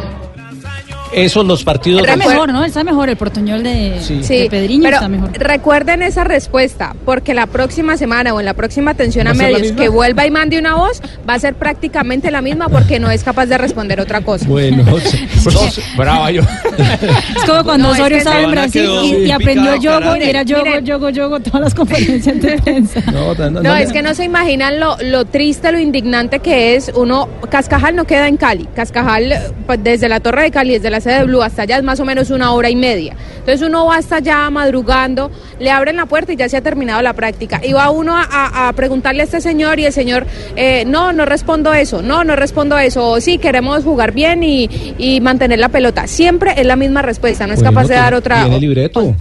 Esos 1.15 1.45
los 1.45 1.63
partidos. 1.63 2.01
Está 2.01 2.15
mejor, 2.17 2.51
¿no? 2.51 2.63
Está 2.63 2.83
mejor 2.83 3.09
el 3.09 3.17
portuñol 3.17 3.63
de, 3.63 3.99
Sí, 4.01 4.37
de 4.37 4.49
Pedriño, 4.49 4.83
pero 4.83 4.95
está 4.97 5.07
mejor. 5.07 5.31
recuerden 5.33 6.01
esa 6.01 6.23
respuesta, 6.23 6.95
porque 7.05 7.33
la 7.33 7.45
próxima 7.47 7.97
semana 7.97 8.33
o 8.33 8.39
en 8.39 8.45
la 8.45 8.53
próxima 8.53 8.91
atención 8.91 9.25
¿Va 9.27 9.31
a 9.31 9.33
a 9.33 9.35
medios 9.35 9.71
que 9.73 9.89
vuelva 9.89 10.25
y 10.25 10.31
mande 10.31 10.57
una 10.57 10.75
voz, 10.75 11.01
va 11.27 11.35
a 11.35 11.39
ser 11.39 11.53
prácticamente 11.55 12.31
la 12.31 12.41
misma 12.41 12.69
porque 12.69 12.99
no 12.99 13.09
es 13.11 13.23
capaz 13.23 13.45
de 13.47 13.57
responder 13.57 13.99
otra 14.01 14.21
cosa. 14.21 14.47
Bueno, 14.47 14.83
brava 15.97 16.31
yo. 16.31 16.41
Es 16.77 17.43
como 17.45 17.63
cuando 17.63 17.87
No, 17.89 17.93
es 17.93 17.99
Osorio 17.99 18.15
que 18.17 18.17
estaba 18.19 18.41
en 18.41 18.51
Brasil 18.51 18.89
y, 19.03 19.07
y 19.07 19.15
picada, 19.23 19.35
aprendió 19.35 19.75
yogo 19.75 20.15
y 20.17 20.23
era 20.23 20.43
yogo, 20.43 20.63
Miren. 20.65 20.85
yogo, 20.85 21.09
yogo, 21.09 21.39
todas 21.39 21.61
las 21.61 21.73
conferencias 21.75 22.41
de 22.41 22.57
prensa. 22.61 23.01
No, 23.11 23.75
es 23.75 23.91
que 23.91 24.01
no 24.01 24.13
se 24.15 24.23
imaginan 24.23 24.79
lo, 24.79 24.97
lo 25.01 25.25
triste, 25.25 25.71
lo 25.71 25.79
indignante 25.79 26.39
que 26.39 26.75
es 26.75 26.91
uno. 26.95 27.27
Cascajal 27.49 27.95
no 27.95 28.05
queda 28.05 28.27
en 28.27 28.37
Cali. 28.37 28.67
Cascajal, 28.75 29.33
pues, 29.65 29.83
desde 29.83 30.09
la 30.09 30.19
Torre 30.19 30.43
de 30.43 30.51
Cali, 30.51 30.73
desde 30.73 30.89
la 30.89 31.01
sede 31.03 31.19
de 31.19 31.23
Blue 31.25 31.41
hasta 31.43 31.61
allá 31.63 31.77
es 31.77 31.83
más 31.83 31.99
o 31.99 32.05
menos 32.05 32.29
una 32.31 32.51
hora 32.53 32.69
y 32.69 32.75
media. 32.75 33.15
Entonces 33.39 33.61
uno 33.67 33.85
va 33.85 33.97
hasta 33.97 34.15
allá 34.17 34.49
madrugando, 34.49 35.29
le 35.59 35.69
abren 35.69 35.97
la 35.97 36.05
puerta 36.05 36.33
y 36.33 36.35
ya 36.35 36.47
se 36.49 36.57
ha 36.57 36.61
terminado 36.61 37.01
la 37.01 37.13
práctica. 37.13 37.61
Y 37.63 37.73
va 37.73 37.89
uno 37.89 38.15
a, 38.17 38.23
a- 38.23 38.67
a 38.69 38.73
preguntarle 38.73 39.21
a 39.21 39.25
este 39.25 39.41
señor 39.41 39.79
y 39.79 39.85
el 39.85 39.93
señor, 39.93 40.25
eh, 40.55 40.83
no, 40.87 41.11
no 41.13 41.25
respondo 41.25 41.73
eso, 41.73 42.01
no, 42.01 42.23
no 42.23 42.35
respondo 42.35 42.77
eso. 42.79 43.09
O 43.09 43.21
sí, 43.21 43.37
queremos 43.37 43.83
jugar 43.83 44.13
bien 44.13 44.43
y, 44.43 44.69
y 44.97 45.19
mantener 45.21 45.59
la 45.59 45.69
pelota. 45.69 46.07
Siempre 46.07 46.53
es 46.57 46.65
la 46.65 46.75
misma 46.75 47.01
respuesta, 47.01 47.45
no 47.47 47.53
es 47.53 47.61
capaz 47.61 47.87
de 47.87 47.95
dar 47.95 48.13
otra. 48.13 48.41
Tiene 48.43 48.59
libreto. 48.59 49.15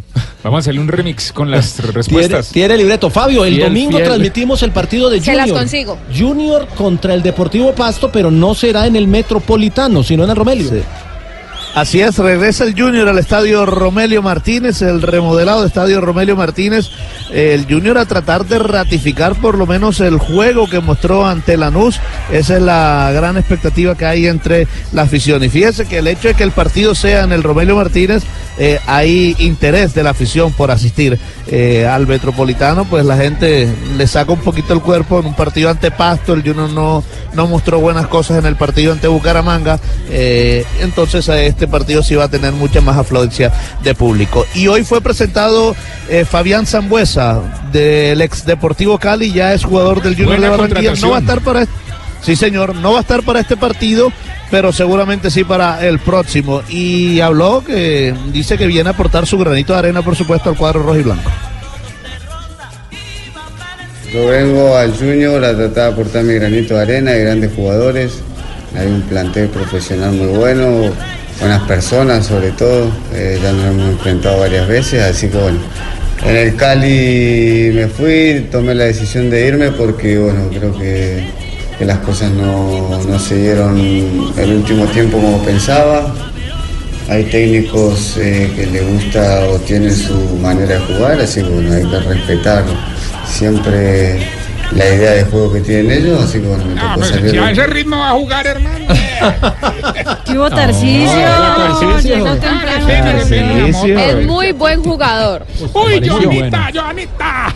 Vamos 0.44 0.58
a 0.58 0.60
hacerle 0.60 0.80
un 0.80 0.88
remix 0.88 1.32
con 1.32 1.50
las 1.50 1.74
Tiene, 1.76 1.92
respuestas. 1.92 2.48
tiene 2.50 2.76
libreto. 2.76 3.10
Fabio, 3.10 3.44
el 3.44 3.54
Fiel, 3.54 3.68
domingo 3.68 3.92
fiel. 3.98 4.04
transmitimos 4.04 4.62
el 4.62 4.72
partido 4.72 5.08
de 5.10 5.20
Se 5.20 5.30
Junior. 5.32 5.48
las 5.48 5.56
consigo. 5.58 5.98
Junior 6.16 6.66
contra 6.76 7.14
el 7.14 7.22
Deportivo 7.22 7.72
Pasto, 7.72 8.10
pero 8.10 8.30
no 8.30 8.54
será 8.54 8.86
en 8.86 8.96
el 8.96 9.06
Metropolitano, 9.06 10.02
sino 10.02 10.24
en 10.24 10.30
el 10.30 10.36
Romelio. 10.36 10.70
Así 11.74 12.02
es, 12.02 12.18
regresa 12.18 12.64
el 12.64 12.78
Junior 12.78 13.08
al 13.08 13.18
estadio 13.18 13.64
Romelio 13.64 14.20
Martínez, 14.20 14.82
el 14.82 15.00
remodelado 15.00 15.64
estadio 15.64 16.02
Romelio 16.02 16.36
Martínez. 16.36 16.90
El 17.32 17.64
Junior 17.64 17.96
a 17.96 18.04
tratar 18.04 18.44
de 18.44 18.58
ratificar 18.58 19.34
por 19.36 19.56
lo 19.56 19.66
menos 19.66 20.00
el 20.00 20.18
juego 20.18 20.68
que 20.68 20.80
mostró 20.80 21.26
ante 21.26 21.56
Lanús. 21.56 21.98
Esa 22.30 22.56
es 22.56 22.62
la 22.62 23.10
gran 23.14 23.38
expectativa 23.38 23.96
que 23.96 24.04
hay 24.04 24.26
entre 24.26 24.68
la 24.92 25.02
afición. 25.02 25.42
Y 25.42 25.48
fíjese 25.48 25.86
que 25.86 25.98
el 25.98 26.08
hecho 26.08 26.28
de 26.28 26.34
que 26.34 26.42
el 26.42 26.50
partido 26.50 26.94
sea 26.94 27.24
en 27.24 27.32
el 27.32 27.42
Romelio 27.42 27.76
Martínez, 27.76 28.22
eh, 28.58 28.78
hay 28.86 29.34
interés 29.38 29.94
de 29.94 30.02
la 30.02 30.10
afición 30.10 30.52
por 30.52 30.70
asistir 30.70 31.18
eh, 31.46 31.86
al 31.86 32.06
Metropolitano. 32.06 32.84
Pues 32.84 33.06
la 33.06 33.16
gente 33.16 33.66
le 33.96 34.06
saca 34.06 34.30
un 34.30 34.40
poquito 34.40 34.74
el 34.74 34.80
cuerpo 34.80 35.20
en 35.20 35.24
un 35.24 35.34
partido 35.34 35.70
ante 35.70 35.90
Pasto. 35.90 36.34
El 36.34 36.42
Junior 36.42 36.68
no, 36.68 37.02
no 37.32 37.46
mostró 37.46 37.80
buenas 37.80 38.08
cosas 38.08 38.40
en 38.40 38.44
el 38.44 38.56
partido 38.56 38.92
ante 38.92 39.08
Bucaramanga. 39.08 39.80
eh, 40.10 40.66
entonces 40.82 41.30
a 41.30 41.40
este 41.40 41.61
partido 41.66 42.02
sí 42.02 42.14
va 42.14 42.24
a 42.24 42.28
tener 42.28 42.52
mucha 42.52 42.80
más 42.80 42.96
afluencia 42.96 43.52
de 43.82 43.94
público. 43.94 44.46
Y 44.54 44.68
hoy 44.68 44.84
fue 44.84 45.00
presentado 45.00 45.74
eh, 46.08 46.24
Fabián 46.24 46.66
Zambuesa 46.66 47.40
del 47.72 48.20
ex 48.20 48.44
Deportivo 48.44 48.98
Cali, 48.98 49.32
ya 49.32 49.54
es 49.54 49.64
jugador 49.64 50.02
del 50.02 50.14
Junior 50.14 50.38
Buena 50.38 50.44
de 50.44 50.50
Barranquilla. 50.50 50.94
No 51.00 51.10
va 51.10 51.16
a 51.18 51.20
estar 51.20 51.40
para 51.40 51.62
este, 51.62 51.74
sí 52.22 52.36
señor, 52.36 52.74
no 52.74 52.92
va 52.92 52.98
a 52.98 53.02
estar 53.02 53.22
para 53.22 53.40
este 53.40 53.56
partido, 53.56 54.12
pero 54.50 54.72
seguramente 54.72 55.30
sí 55.30 55.44
para 55.44 55.86
el 55.86 55.98
próximo. 55.98 56.62
Y 56.68 57.20
habló 57.20 57.62
que 57.64 58.14
dice 58.32 58.58
que 58.58 58.66
viene 58.66 58.90
a 58.90 58.92
aportar 58.92 59.26
su 59.26 59.38
granito 59.38 59.72
de 59.72 59.78
arena, 59.78 60.02
por 60.02 60.16
supuesto, 60.16 60.50
al 60.50 60.56
cuadro 60.56 60.82
rojo 60.82 60.98
y 60.98 61.02
blanco. 61.02 61.30
Yo 64.12 64.26
vengo 64.26 64.76
al 64.76 64.94
Junior 64.94 65.42
a 65.42 65.56
tratar 65.56 65.84
de 65.84 65.92
aportar 65.92 66.24
mi 66.24 66.34
granito 66.34 66.74
de 66.74 66.82
arena, 66.82 67.12
hay 67.12 67.20
grandes 67.20 67.50
jugadores, 67.54 68.20
hay 68.76 68.86
un 68.86 69.00
plantel 69.02 69.48
profesional 69.48 70.12
muy 70.12 70.26
bueno, 70.26 70.92
buenas 71.40 71.62
personas 71.62 72.26
sobre 72.26 72.50
todo, 72.52 72.90
eh, 73.12 73.38
ya 73.42 73.52
nos 73.52 73.66
hemos 73.66 73.88
enfrentado 73.90 74.40
varias 74.40 74.68
veces, 74.68 75.02
así 75.02 75.28
que 75.28 75.38
bueno, 75.38 75.58
en 76.24 76.36
el 76.36 76.56
Cali 76.56 77.72
me 77.74 77.88
fui, 77.88 78.46
tomé 78.50 78.74
la 78.74 78.84
decisión 78.84 79.28
de 79.28 79.46
irme 79.46 79.72
porque 79.72 80.18
bueno, 80.18 80.48
creo 80.50 80.76
que, 80.78 81.42
las 81.80 81.98
cosas 81.98 82.30
no, 82.30 83.00
no 83.08 83.18
se 83.18 83.42
dieron 83.42 83.76
el 84.36 84.52
último 84.52 84.86
tiempo 84.86 85.18
como 85.18 85.42
pensaba. 85.42 86.14
Hay 87.08 87.24
técnicos 87.24 88.16
eh, 88.18 88.52
que 88.54 88.66
les 88.66 88.86
gusta 88.86 89.48
o 89.48 89.58
tienen 89.58 89.92
su 89.92 90.14
manera 90.40 90.74
de 90.74 90.78
jugar, 90.78 91.20
así 91.20 91.42
que 91.42 91.48
bueno, 91.48 91.72
hay 91.72 91.82
que 91.82 91.98
respetar 91.98 92.62
siempre 93.26 94.20
la 94.74 94.86
idea 94.94 95.10
de 95.12 95.24
juego 95.24 95.52
que 95.52 95.60
tienen 95.60 95.90
ellos, 95.90 96.22
así 96.22 96.40
que 96.40 96.46
bueno, 96.46 96.64
me 96.64 96.80
Ah, 96.80 96.82
tocó 96.94 96.94
pues, 96.96 97.08
salir. 97.10 97.30
si 97.30 97.38
a 97.38 97.50
ese 97.50 97.66
ritmo 97.66 97.98
va 97.98 98.08
a 98.10 98.12
jugar, 98.12 98.46
hermano. 98.46 98.86
¿Qué 100.24 100.38
hubo. 100.38 101.10
Llegó 102.02 102.28
Ah. 103.96 104.04
Es 104.18 104.26
muy 104.26 104.52
buen 104.52 104.82
jugador. 104.82 105.46
Uy, 105.74 106.08
Joanita, 106.08 106.70
Joanita. 106.74 107.54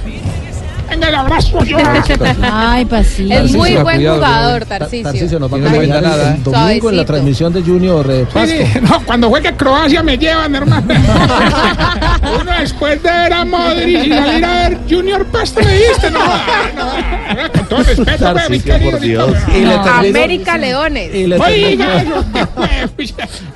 Venga, 0.96 1.08
el 1.10 1.14
abrazo, 1.14 1.58
Joanita. 1.58 2.36
Ay, 2.42 2.84
pasito. 2.86 3.34
Es 3.34 3.52
muy 3.52 3.74
buen 3.76 3.96
cuidado, 3.96 4.16
jugador, 4.16 4.64
Ta- 4.64 4.78
Tarcisio. 4.78 5.04
Tarcisio 5.04 5.38
nos 5.38 5.52
va 5.52 5.56
a 5.56 5.60
cuenta 5.60 5.82
el- 5.98 6.02
nada, 6.04 6.30
el 6.30 6.36
¿eh? 6.36 6.40
domingo 6.42 6.50
en 6.54 6.54
la 6.54 6.80
Suavecito. 6.80 7.04
transmisión 7.04 7.52
de 7.52 7.62
Junior 7.62 8.06
eh, 8.10 8.26
Pasto. 8.32 8.54
Sí, 8.56 8.80
no, 8.82 9.02
cuando 9.04 9.28
juegue 9.28 9.52
Croacia 9.56 10.02
me 10.02 10.16
llevan, 10.16 10.54
hermano. 10.54 10.86
Uno 12.40 12.52
después 12.60 13.02
de 13.02 13.10
ver 13.10 13.32
a 13.32 13.44
Modric 13.44 14.04
y 14.06 14.08
salir 14.08 14.44
a 14.44 14.68
ver 14.68 14.78
Junior 14.88 15.24
Pasto 15.26 15.60
me 15.62 15.76
diste, 15.76 16.10
no, 16.10 16.18
no, 16.18 17.42
no, 17.42 17.52
con 17.52 17.66
todo 17.68 17.78
respeto, 17.82 18.32
pues, 18.32 18.50
mi 18.50 18.58
Tarcisio, 18.60 18.72
querido 18.74 18.90
por 18.90 19.00
Dios. 19.00 19.30
Y 19.48 19.60
le 19.60 19.74
termino- 19.78 19.98
América 20.18 20.58
Leones. 20.58 21.14
y 21.14 21.26
le 21.26 21.36
Oiga, 21.36 21.86
termino- 21.86 22.24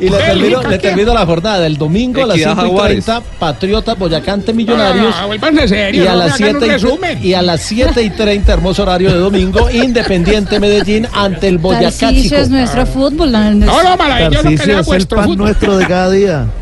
Y 0.00 0.08
le 0.08 0.16
termino, 0.18 0.62
le 0.62 0.78
termino 0.78 1.14
la 1.14 1.26
jornada. 1.26 1.66
El 1.66 1.76
domingo 1.76 2.22
a 2.22 2.26
las 2.26 2.36
Equidad 2.36 2.52
5 2.54 2.66
y 2.66 2.68
Jaguares. 2.70 3.04
30, 3.04 3.22
Patriotas 3.38 3.98
Boyacante 3.98 4.52
Millonarios. 4.52 5.14
Ah, 5.18 5.26
y, 5.28 6.06
a 6.06 6.12
no 6.12 6.16
las 6.16 6.40
me 6.40 6.46
hagan 6.48 6.60
7 6.60 6.86
un 6.86 7.00
y. 7.22 7.29
y 7.30 7.34
a 7.34 7.42
las 7.42 7.60
7 7.62 8.02
y 8.02 8.10
30, 8.10 8.52
hermoso 8.52 8.82
horario 8.82 9.10
de 9.12 9.18
domingo, 9.18 9.70
Independiente 9.70 10.58
Medellín 10.58 11.06
ante 11.12 11.46
el 11.48 11.58
Boyacá 11.58 11.84
Tarcisio 11.90 12.22
Chico. 12.22 12.36
es 12.36 12.50
nuestro 12.50 12.86
fútbol. 12.86 13.30
No, 13.30 13.50
no, 13.54 13.96
maravilloso 13.96 14.48
que 14.48 14.54
es 14.54 14.66
el 14.66 15.06
pan 15.06 15.24
fútbol. 15.24 15.36
nuestro 15.36 15.76
de 15.78 15.86
cada 15.86 16.10
día. 16.10 16.46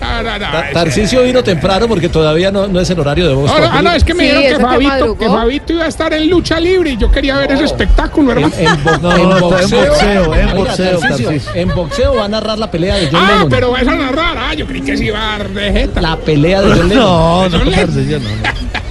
No, 0.00 0.22
no, 0.22 0.32
no, 0.38 0.38
Ta- 0.38 0.60
ese- 0.66 0.74
Tarcisio 0.74 1.22
vino 1.22 1.42
temprano 1.42 1.88
porque 1.88 2.10
todavía 2.10 2.52
no, 2.52 2.66
no 2.68 2.78
es 2.80 2.90
el 2.90 3.00
horario 3.00 3.26
de 3.28 3.34
no, 3.34 3.46
ah, 3.50 3.80
no, 3.82 3.92
es 3.92 4.04
que 4.04 4.12
me 4.12 4.24
Sí, 4.28 4.36
dijeron 4.36 4.58
que 4.58 4.58
que 4.58 4.62
Fabito, 4.62 4.90
madrugó. 4.92 5.18
que 5.18 5.26
Fabito 5.26 5.72
iba 5.72 5.84
a 5.84 5.88
estar 5.88 6.12
en 6.12 6.28
lucha 6.28 6.60
libre 6.60 6.90
y 6.90 6.96
yo 6.98 7.10
quería 7.10 7.38
ver 7.38 7.50
ese 7.52 7.64
espectáculo, 7.64 8.32
hermano. 8.32 8.52
en 8.58 8.84
bo- 8.84 8.90
No, 9.00 9.16
en 9.16 9.22
no, 9.30 9.36
está 9.36 9.62
en 9.62 9.70
boxeo, 9.70 9.86
boxeo, 9.88 10.34
en 10.34 10.40
Oiga, 10.48 10.54
boxeo, 10.54 10.98
Tarcisio. 11.00 11.40
en 11.54 11.68
boxeo 11.74 12.14
va 12.14 12.24
a 12.26 12.28
narrar 12.28 12.58
la 12.58 12.70
pelea 12.70 12.96
de 12.96 13.06
John 13.10 13.20
Ah, 13.24 13.30
Lennon. 13.32 13.48
pero 13.48 13.74
esa 13.76 13.94
no 13.94 14.04
es 14.04 14.12
rara. 14.12 14.48
Ah, 14.50 14.54
yo 14.54 14.66
creí 14.66 14.82
que 14.82 14.96
se 14.98 15.04
iba 15.06 15.18
a 15.34 15.38
dar 15.38 15.48
de 15.48 15.72
jeta. 15.72 16.00
La 16.02 16.16
pelea 16.18 16.60
de 16.60 16.68
John 16.74 16.88
Lennon. 16.90 17.04
No, 17.04 17.48
no, 17.48 17.58
no, 17.58 17.64
no. 17.64 17.70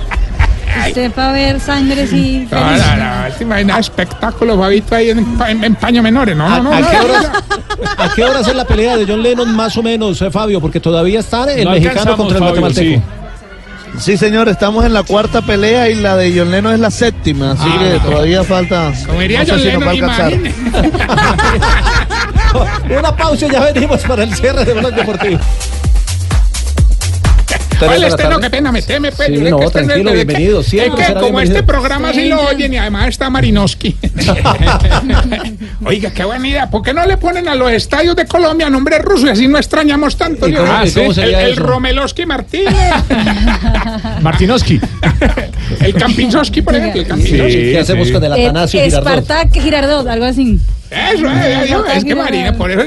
Usted 0.88 1.12
para 1.12 1.32
ver 1.32 1.60
sangre 1.60 2.08
sí. 2.08 2.48
No, 2.52 2.60
no, 2.60 2.78
no, 2.96 3.36
te 3.38 3.44
imaginas 3.44 3.80
espectáculo, 3.80 4.58
Fabito, 4.58 4.96
ahí 4.96 5.10
en, 5.12 5.20
en, 5.48 5.64
en 5.64 5.76
paño 5.76 6.02
menores. 6.04 6.36
No, 6.36 6.46
¿A, 6.46 6.58
no, 6.58 6.64
no. 6.64 6.74
a 6.74 6.80
no, 6.80 6.90
qué 6.90 6.98
no, 6.98 7.04
horas, 7.06 7.32
no. 7.98 8.04
¿A 8.04 8.14
qué 8.14 8.24
horas 8.24 8.48
es 8.48 8.56
la 8.56 8.66
pelea 8.66 8.98
de 8.98 9.06
John 9.08 9.22
Lennon 9.24 9.56
más 9.56 9.76
o 9.78 9.84
menos, 9.84 10.22
eh, 10.22 10.30
Fabio? 10.32 10.60
Porque 10.62 10.80
todavía 10.80 11.20
está 11.20 11.52
el 11.52 11.66
No 11.66 11.72
mexicano 11.72 12.18
contra 12.18 12.38
el 12.38 12.44
Fabio, 12.44 12.62
guatemalteco. 12.62 13.02
Sí, 14.00 14.18
señor, 14.18 14.50
estamos 14.50 14.84
en 14.86 14.94
la 14.94 15.04
cuarta 15.04 15.44
pelea 15.44 15.88
y 15.90 15.96
la 15.96 16.16
de 16.18 16.34
John 16.36 16.50
Lennon 16.50 16.74
es 16.74 16.80
la 16.80 16.90
séptima, 16.90 17.52
así 17.52 17.64
Ah, 17.68 17.78
que 17.80 17.90
no. 17.94 18.00
todavía 18.12 18.44
falta. 18.44 18.92
Como 19.06 19.20
diría 19.20 19.40
no 19.42 19.46
sé 19.46 19.52
John 19.52 19.60
si 19.62 19.72
nos 19.72 19.86
va 19.88 19.92
a 19.92 19.94
Lennon, 19.94 20.10
alcanzar. 20.10 20.34
imagine. 20.34 20.54
Una 23.00 23.16
pausa 23.16 23.46
y 23.46 23.52
ya 23.52 23.60
venimos 23.72 24.02
para 24.04 24.24
el 24.24 24.34
cierre 24.34 24.66
de 24.66 24.74
Blog 24.74 24.94
Deportivo. 24.94 25.40
¿Cuál 27.86 28.04
este? 28.04 28.28
No, 28.30 28.40
qué 28.40 28.50
pena, 28.50 28.72
meteme, 28.72 29.12
pues. 29.12 29.28
Sí, 29.30 29.38
sé 29.38 29.50
no, 29.50 29.60
que 29.60 29.66
este 29.66 29.84
tranquilo, 29.84 30.10
es 30.10 30.16
bienvenido, 30.16 30.60
Es 30.62 30.68
siempre 30.68 30.92
que 31.00 31.06
será 31.06 31.20
como 31.20 31.26
bienvenido. 31.38 31.56
este 31.58 31.68
programa 31.68 32.14
sí 32.14 32.20
Sí, 32.22 32.30
lo 32.30 32.42
oyen 32.42 32.74
y 32.74 32.78
además 32.78 33.08
está 33.10 33.30
Marinowski. 33.30 33.96
Oiga, 35.86 36.12
qué 36.12 36.24
buena 36.24 36.48
idea. 36.48 36.70
¿Por 36.70 36.82
qué 36.82 36.94
no 36.94 37.06
le 37.06 37.18
ponen 37.18 37.48
a 37.48 37.56
los 37.56 37.72
estadios 37.72 38.16
de 38.16 38.26
Colombia 38.26 38.70
nombre 38.70 39.00
ruso 39.00 39.28
y 39.28 39.30
así 39.30 39.48
no 39.48 39.58
extrañamos 39.58 40.16
tanto? 40.18 40.46
Cómo- 40.48 40.58
Ah, 40.74 40.84
cómo 40.94 41.12
el, 41.12 41.20
el 41.34 41.52
eso? 41.54 41.64
Romelowski 41.64 42.26
Martínez. 42.26 42.74
Martinoski. 44.22 44.80
el 45.82 45.94
Campinzoski, 45.96 46.62
por 46.62 46.76
ejemplo. 46.76 47.02
El 47.02 47.08
Campinzoski. 47.08 47.54
¿Qué 47.72 47.80
hacemos 47.80 48.12
con 48.12 48.24
el 48.24 48.32
Atanasio 48.34 48.82
Girardot? 48.82 49.18
Espartac 49.20 49.54
Girardot, 49.62 50.08
algo 50.08 50.26
así. 50.26 50.60
Eso, 50.90 51.26
eh, 51.28 51.66
yo- 51.70 51.86
es 51.86 52.04
que 52.06 52.16
Marina, 52.16 52.54
por 52.54 52.72
eso. 52.72 52.84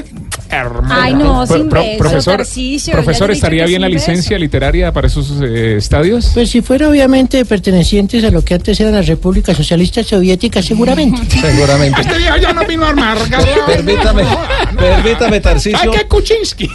Hermano. 0.49 0.95
Ay, 1.01 1.13
no, 1.13 1.45
Pro- 1.45 1.57
sin 1.57 1.69
pro- 1.69 1.81
beso, 1.81 2.91
profesor, 2.91 3.31
¿estaría 3.31 3.65
bien 3.65 3.81
la 3.81 3.87
beso. 3.87 3.97
licencia 3.99 4.37
literaria 4.39 4.91
para 4.91 5.07
esos 5.07 5.33
eh, 5.41 5.75
estadios? 5.77 6.31
Pues 6.33 6.49
si 6.49 6.61
fuera 6.61 6.89
obviamente 6.89 7.43
pertenecientes 7.45 8.23
a 8.23 8.31
lo 8.31 8.43
que 8.43 8.53
antes 8.55 8.79
era 8.79 8.91
la 8.91 9.01
República 9.01 9.53
Socialista 9.53 10.03
Soviética, 10.03 10.61
seguramente. 10.61 11.21
Seguramente. 11.41 12.01
Este 12.01 12.17
viejo 12.17 12.37
ya 12.37 12.53
no 12.53 12.65
vino 12.65 12.85
a 12.85 12.89
armar. 12.89 13.17
Permítame, 13.65 14.23
permítame, 14.77 15.39
Tarcisio. 15.39 15.91
Ay, 15.91 15.99
que 15.99 16.07
Kuczynski. 16.07 16.69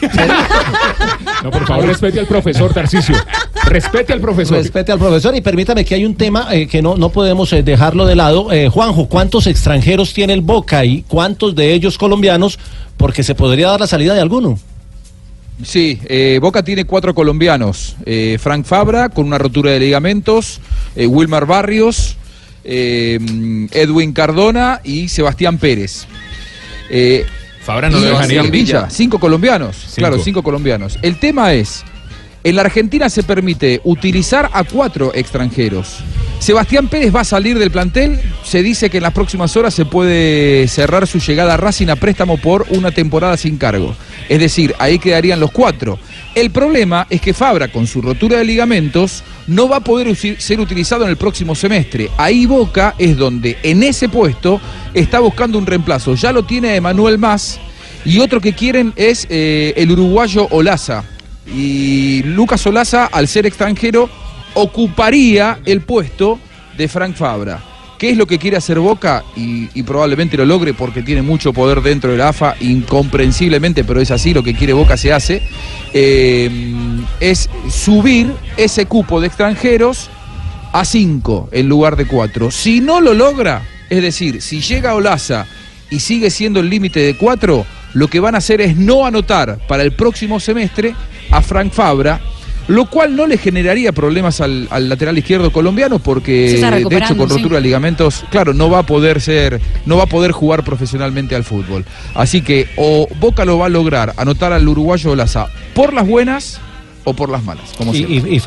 No, 1.42 1.50
por 1.50 1.66
favor, 1.66 1.86
respete 1.86 2.20
al 2.20 2.26
profesor 2.26 2.72
Tarcisio. 2.72 3.16
Respete 3.64 4.12
al 4.12 4.20
profesor. 4.20 4.56
Respete 4.58 4.92
al 4.92 4.98
profesor 4.98 5.34
y 5.34 5.40
permítame 5.40 5.84
que 5.84 5.94
hay 5.94 6.04
un 6.04 6.14
tema 6.14 6.48
eh, 6.52 6.66
que 6.66 6.82
no, 6.82 6.96
no 6.96 7.08
podemos 7.10 7.52
eh, 7.52 7.62
dejarlo 7.62 8.06
de 8.06 8.14
lado. 8.16 8.52
Eh, 8.52 8.68
Juanjo, 8.68 9.08
¿cuántos 9.08 9.46
extranjeros 9.46 10.12
tiene 10.12 10.32
el 10.34 10.40
Boca 10.42 10.84
y 10.84 11.02
cuántos 11.08 11.54
de 11.54 11.72
ellos 11.72 11.98
colombianos? 11.98 12.58
Porque 12.96 13.22
se 13.22 13.34
podría 13.34 13.68
dar 13.68 13.80
la 13.80 13.86
salida 13.86 14.14
de 14.14 14.20
alguno. 14.20 14.58
Sí, 15.64 16.00
eh, 16.04 16.38
Boca 16.40 16.62
tiene 16.62 16.84
cuatro 16.84 17.14
colombianos. 17.14 17.96
Eh, 18.04 18.38
Frank 18.40 18.64
Fabra 18.64 19.08
con 19.08 19.26
una 19.26 19.38
rotura 19.38 19.70
de 19.72 19.80
ligamentos, 19.80 20.60
eh, 20.96 21.06
Wilmar 21.06 21.46
Barrios, 21.46 22.16
eh, 22.64 23.18
Edwin 23.72 24.12
Cardona 24.12 24.80
y 24.82 25.08
Sebastián 25.08 25.58
Pérez. 25.58 26.06
Eh, 26.90 27.24
Fabra 27.62 27.90
no 27.90 27.98
y 27.98 28.02
lo 28.02 28.06
Sebastián. 28.08 28.50
Villa, 28.50 28.90
cinco 28.90 29.18
colombianos. 29.18 29.94
Claro, 29.96 30.18
cinco 30.18 30.42
colombianos. 30.42 30.98
El 31.02 31.18
tema 31.18 31.52
es, 31.54 31.84
en 32.42 32.56
la 32.56 32.62
Argentina 32.62 33.08
se 33.08 33.22
permite 33.22 33.80
utilizar 33.84 34.50
a 34.52 34.64
cuatro 34.64 35.12
extranjeros. 35.14 35.98
Sebastián 36.42 36.88
Pérez 36.88 37.14
va 37.14 37.20
a 37.20 37.24
salir 37.24 37.56
del 37.56 37.70
plantel. 37.70 38.18
Se 38.42 38.64
dice 38.64 38.90
que 38.90 38.96
en 38.96 39.04
las 39.04 39.12
próximas 39.12 39.56
horas 39.56 39.74
se 39.74 39.84
puede 39.84 40.66
cerrar 40.66 41.06
su 41.06 41.20
llegada 41.20 41.54
a 41.54 41.56
Racing 41.56 41.86
a 41.86 41.94
préstamo 41.94 42.36
por 42.36 42.66
una 42.70 42.90
temporada 42.90 43.36
sin 43.36 43.58
cargo. 43.58 43.94
Es 44.28 44.40
decir, 44.40 44.74
ahí 44.80 44.98
quedarían 44.98 45.38
los 45.38 45.52
cuatro. 45.52 46.00
El 46.34 46.50
problema 46.50 47.06
es 47.10 47.20
que 47.20 47.32
Fabra, 47.32 47.68
con 47.68 47.86
su 47.86 48.02
rotura 48.02 48.38
de 48.38 48.44
ligamentos, 48.44 49.22
no 49.46 49.68
va 49.68 49.76
a 49.76 49.84
poder 49.84 50.16
ser 50.16 50.58
utilizado 50.58 51.04
en 51.04 51.10
el 51.10 51.16
próximo 51.16 51.54
semestre. 51.54 52.10
Ahí 52.16 52.44
Boca 52.44 52.96
es 52.98 53.16
donde, 53.16 53.56
en 53.62 53.84
ese 53.84 54.08
puesto, 54.08 54.60
está 54.94 55.20
buscando 55.20 55.58
un 55.58 55.66
reemplazo. 55.66 56.16
Ya 56.16 56.32
lo 56.32 56.42
tiene 56.42 56.74
Emanuel 56.74 57.18
Más 57.18 57.60
y 58.04 58.18
otro 58.18 58.40
que 58.40 58.52
quieren 58.52 58.92
es 58.96 59.28
eh, 59.30 59.74
el 59.76 59.92
uruguayo 59.92 60.48
Olaza. 60.50 61.04
Y 61.46 62.24
Lucas 62.24 62.66
Olaza, 62.66 63.06
al 63.06 63.28
ser 63.28 63.46
extranjero, 63.46 64.10
ocuparía 64.54 65.60
el 65.64 65.80
puesto 65.82 66.38
de 66.76 66.88
Frank 66.88 67.16
Fabra. 67.16 67.62
¿Qué 67.98 68.10
es 68.10 68.16
lo 68.16 68.26
que 68.26 68.38
quiere 68.38 68.56
hacer 68.56 68.80
Boca? 68.80 69.22
Y, 69.36 69.82
probablemente 69.84 70.36
lo 70.36 70.44
logre 70.44 70.74
porque 70.74 71.02
tiene 71.02 71.22
mucho 71.22 71.52
poder 71.52 71.82
dentro 71.82 72.10
de 72.10 72.18
la 72.18 72.30
AFA, 72.30 72.56
incomprensiblemente, 72.60 73.84
pero 73.84 74.00
es 74.00 74.10
así, 74.10 74.34
lo 74.34 74.42
que 74.42 74.54
quiere 74.54 74.72
Boca 74.72 74.96
se 74.96 75.12
hace. 75.12 75.42
eh, 75.92 76.50
es 77.20 77.48
subir 77.70 78.32
ese 78.56 78.86
cupo 78.86 79.20
de 79.20 79.28
extranjeros 79.28 80.10
a 80.72 80.84
5 80.84 81.50
en 81.52 81.68
lugar 81.68 81.96
de 81.96 82.06
4. 82.06 82.50
Si 82.50 82.80
no 82.80 83.00
lo 83.00 83.14
logra, 83.14 83.62
es 83.88 84.02
decir, 84.02 84.42
si 84.42 84.60
llega 84.60 84.94
Olaza 84.94 85.46
y 85.90 86.00
sigue 86.00 86.30
siendo 86.30 86.60
el 86.60 86.70
límite 86.70 87.00
de 87.00 87.16
4, 87.16 87.66
lo 87.94 88.08
que 88.08 88.20
van 88.20 88.34
a 88.34 88.38
hacer 88.38 88.60
es 88.60 88.76
no 88.76 89.06
anotar 89.06 89.58
para 89.68 89.82
el 89.82 89.92
próximo 89.92 90.40
semestre 90.40 90.94
a 91.30 91.42
Frank 91.42 91.72
Fabra, 91.72 92.20
lo 92.68 92.86
cual 92.86 93.16
no 93.16 93.26
le 93.26 93.38
generaría 93.38 93.92
problemas 93.92 94.40
al, 94.40 94.68
al 94.70 94.88
lateral 94.88 95.18
izquierdo 95.18 95.52
colombiano 95.52 95.98
porque 95.98 96.54
está 96.54 96.70
de 96.70 96.80
hecho 96.96 97.16
con 97.16 97.28
sí. 97.28 97.36
rotura 97.36 97.56
de 97.56 97.62
ligamentos, 97.62 98.24
claro, 98.30 98.54
no 98.54 98.70
va 98.70 98.80
a 98.80 98.82
poder 98.86 99.20
ser, 99.20 99.60
no 99.86 99.96
va 99.96 100.04
a 100.04 100.06
poder 100.06 100.32
jugar 100.32 100.64
profesionalmente 100.64 101.34
al 101.34 101.44
fútbol. 101.44 101.84
Así 102.14 102.42
que 102.42 102.68
o 102.76 103.08
Boca 103.20 103.44
lo 103.44 103.58
va 103.58 103.66
a 103.66 103.68
lograr 103.68 104.14
anotar 104.16 104.52
al 104.52 104.66
uruguayo 104.68 105.12
Olaza 105.12 105.46
por 105.74 105.92
las 105.92 106.06
buenas 106.06 106.60
o 107.04 107.14
por 107.14 107.30
las 107.30 107.42
malas, 107.42 107.72
como 107.76 107.92
¿Y, 107.92 107.98
y, 107.98 108.36
y? 108.36 108.40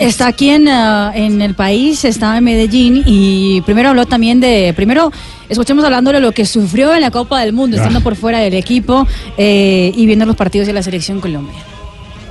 Está 0.00 0.26
aquí 0.26 0.50
en, 0.50 0.66
ah, 0.68 1.12
en 1.14 1.40
el 1.42 1.54
país, 1.54 2.04
estaba 2.04 2.38
en 2.38 2.44
Medellín 2.44 3.02
y 3.06 3.60
primero 3.60 3.90
habló 3.90 4.04
también 4.06 4.40
de, 4.40 4.72
primero 4.74 5.12
escuchemos 5.48 5.84
hablando 5.84 6.12
de 6.12 6.18
lo 6.20 6.32
que 6.32 6.44
sufrió 6.44 6.92
en 6.92 7.02
la 7.02 7.12
Copa 7.12 7.40
del 7.40 7.52
Mundo, 7.52 7.76
Ah. 7.76 7.80
estando 7.80 8.00
por 8.00 8.16
fuera 8.16 8.40
del 8.40 8.54
equipo 8.54 9.06
eh, 9.38 9.92
y 9.94 10.06
viendo 10.06 10.26
los 10.26 10.34
partidos 10.34 10.66
de 10.66 10.72
la 10.72 10.82
selección 10.82 11.20
Colombia. 11.20 11.54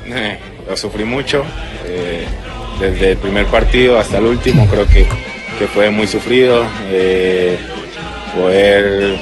Eh, 0.07 0.37
lo 0.69 0.77
sufrí 0.77 1.03
mucho, 1.03 1.43
eh, 1.85 2.25
desde 2.79 3.11
el 3.11 3.17
primer 3.17 3.47
partido 3.47 3.97
hasta 3.97 4.19
el 4.19 4.25
último 4.25 4.67
creo 4.67 4.85
que, 4.85 5.07
que 5.57 5.67
fue 5.67 5.89
muy 5.89 6.05
sufrido, 6.05 6.63
eh, 6.91 7.57
poder 8.35 9.17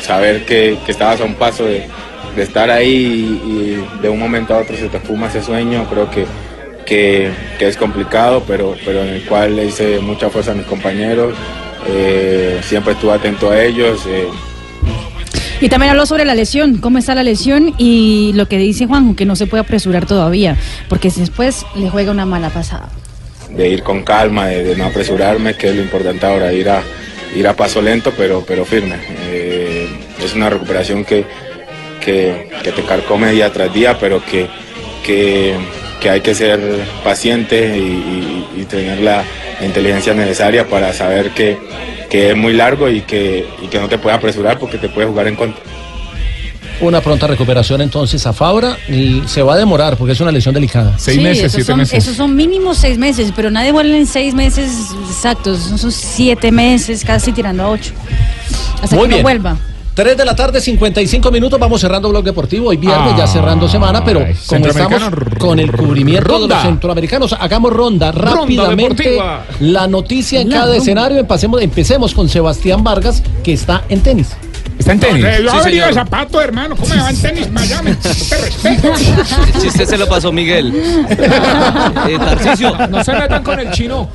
saber 0.00 0.46
que, 0.46 0.78
que 0.86 0.92
estabas 0.92 1.20
a 1.20 1.24
un 1.24 1.34
paso 1.34 1.64
de, 1.64 1.86
estar 2.38 2.70
ahí 2.70 3.40
y, 3.44 4.00
de 4.00 4.08
un 4.08 4.20
momento 4.20 4.54
a 4.54 4.58
otro 4.58 4.76
se 4.76 4.88
te 4.88 5.00
fuma 5.00 5.26
ese 5.26 5.42
sueño, 5.42 5.86
creo 5.90 6.08
que, 6.08 6.24
que, 6.86 7.32
que 7.58 7.66
es 7.66 7.76
complicado, 7.76 8.44
pero, 8.46 8.76
pero 8.84 9.02
en 9.02 9.08
el 9.08 9.24
cual 9.24 9.56
le 9.56 9.64
hice 9.66 9.98
mucha 9.98 10.30
fuerza 10.30 10.52
a 10.52 10.54
mis 10.54 10.66
compañeros, 10.66 11.34
eh, 11.88 12.60
siempre 12.62 12.92
estuve 12.92 13.12
atento 13.12 13.50
a 13.50 13.60
ellos. 13.60 14.06
Y 15.60 15.68
también 15.68 15.90
habló 15.90 16.06
sobre 16.06 16.24
la 16.24 16.34
lesión, 16.34 16.78
cómo 16.78 16.98
está 16.98 17.14
la 17.14 17.24
lesión 17.24 17.74
y 17.78 18.32
lo 18.34 18.46
que 18.46 18.58
dice 18.58 18.86
Juanjo, 18.86 19.16
que 19.16 19.24
no 19.26 19.34
se 19.34 19.46
puede 19.46 19.62
apresurar 19.62 20.06
todavía, 20.06 20.56
porque 20.88 21.10
después 21.10 21.66
le 21.74 21.90
juega 21.90 22.12
una 22.12 22.26
mala 22.26 22.50
pasada. 22.50 22.88
de 23.50 23.68
ir 23.68 23.82
con 23.82 24.02
calma, 24.04 24.46
de, 24.46 24.62
de 24.62 24.76
no 24.76 24.84
apresurarme, 24.86 25.54
que 25.54 25.68
es 25.70 25.74
lo 25.74 25.82
importante 25.82 26.26
ahora, 26.26 26.52
ir 26.52 26.68
a, 26.68 26.82
ir 27.34 27.46
a 27.48 27.54
paso 27.56 27.80
lento 27.82 28.12
pero, 28.16 28.44
pero 28.46 28.64
firme. 28.64 28.96
Eh, 29.30 29.88
es 30.22 30.34
una 30.34 30.50
recuperación 30.50 31.04
que, 31.04 31.24
que, 32.04 32.50
que 32.62 32.72
te 32.72 32.82
carcome 32.82 33.32
día 33.32 33.52
tras 33.52 33.72
día, 33.72 33.98
pero 33.98 34.24
que, 34.24 34.48
que, 35.04 35.56
que 36.00 36.10
hay 36.10 36.20
que 36.20 36.34
ser 36.34 36.60
paciente 37.04 37.76
y, 37.78 37.80
y- 38.56 38.60
y 38.60 38.64
tener 38.64 39.00
la, 39.00 39.24
inteligencia 39.60 40.14
necesaria 40.14 40.68
para 40.68 40.92
saber 40.92 41.30
que, 41.30 41.58
que 42.08 42.30
es 42.30 42.36
muy 42.36 42.52
largo 42.52 42.88
y 42.88 43.00
que, 43.02 43.44
y 43.60 43.66
que 43.66 43.80
no 43.80 43.88
te 43.88 43.98
puedes 43.98 44.16
apresurar 44.16 44.56
porque 44.58 44.78
te 44.78 44.88
puede 44.88 45.08
jugar 45.08 45.26
en 45.26 45.34
contra. 45.34 45.60
Una 46.80 47.00
pronta 47.00 47.26
recuperación 47.26 47.80
entonces 47.80 48.24
a 48.24 48.32
Fabra 48.32 48.76
y 48.88 49.22
se 49.26 49.42
va 49.42 49.54
a 49.54 49.56
demorar 49.56 49.96
porque 49.96 50.12
es 50.12 50.20
una 50.20 50.30
lesión 50.30 50.54
delicada. 50.54 50.96
sí, 50.96 51.26
esos 51.26 51.64
son, 51.66 51.80
Esos 51.80 52.14
son 52.16 52.36
mínimo 52.36 52.72
seis 52.72 52.98
meses, 52.98 53.32
pero 53.34 53.50
nadie 53.50 53.72
vuelve 53.72 53.98
en 53.98 54.06
seis 54.06 54.32
meses 54.32 54.70
exactos, 55.10 55.58
son 55.76 55.90
siete 55.90 56.52
meses, 56.52 57.04
casi 57.04 57.32
tirando 57.32 57.64
a 57.64 57.70
ocho. 57.70 57.92
Hasta 58.80 58.94
Muy 58.94 59.08
que 59.08 59.16
no 59.16 59.22
vuelva. 59.22 59.56
3 59.98 60.16
de 60.16 60.24
la 60.24 60.36
tarde, 60.36 60.60
55 60.60 61.28
minutos. 61.32 61.58
Vamos 61.58 61.80
cerrando 61.80 62.08
Blog 62.08 62.22
Deportivo. 62.22 62.68
Hoy 62.68 62.76
viernes, 62.76 63.16
ya 63.16 63.26
cerrando 63.26 63.68
semana, 63.68 64.04
pero 64.04 64.20
Ay, 64.24 64.32
como 64.46 64.66
estamos 64.68 65.02
con 65.40 65.58
el 65.58 65.72
cubrimiento 65.72 66.22
de 66.34 66.38
ronda. 66.38 66.54
los 66.54 66.64
centroamericanos, 66.66 67.32
hagamos 67.32 67.72
ronda 67.72 68.12
rápidamente. 68.12 69.02
deportiva. 69.02 69.44
La 69.58 69.88
noticia 69.88 70.40
en 70.40 70.50
La 70.50 70.54
cada 70.54 70.66
ronda. 70.66 70.78
escenario. 70.78 71.18
Empecemos, 71.18 71.60
empecemos 71.62 72.14
con 72.14 72.28
Sebastián 72.28 72.84
Vargas, 72.84 73.24
que 73.42 73.52
está 73.54 73.82
en 73.88 74.00
tenis. 74.00 74.28
Está 74.78 74.92
en 74.92 75.00
tenis. 75.00 75.24
Eh, 75.24 75.40
yo 75.42 75.50
Sí, 75.50 75.56
he 75.56 75.64
venido 75.64 75.86
de 75.88 75.92
señor. 75.92 75.94
zapato, 76.06 76.40
hermano. 76.40 76.76
¿Cómo 76.76 76.94
me 76.94 77.00
va 77.02 77.10
en 77.10 77.20
tenis 77.20 77.50
Miami? 77.50 77.90
Te 78.28 78.36
respeto. 78.38 78.92
El 78.94 79.60
chiste 79.62 79.84
se 79.84 79.98
lo 79.98 80.06
pasó 80.08 80.30
Miguel. 80.30 80.72
Eh, 82.08 82.18
Tarcisio. 82.18 82.86
No 82.86 83.02
se 83.02 83.12
metan 83.14 83.42
con 83.42 83.58
el 83.58 83.72
chino. 83.72 84.08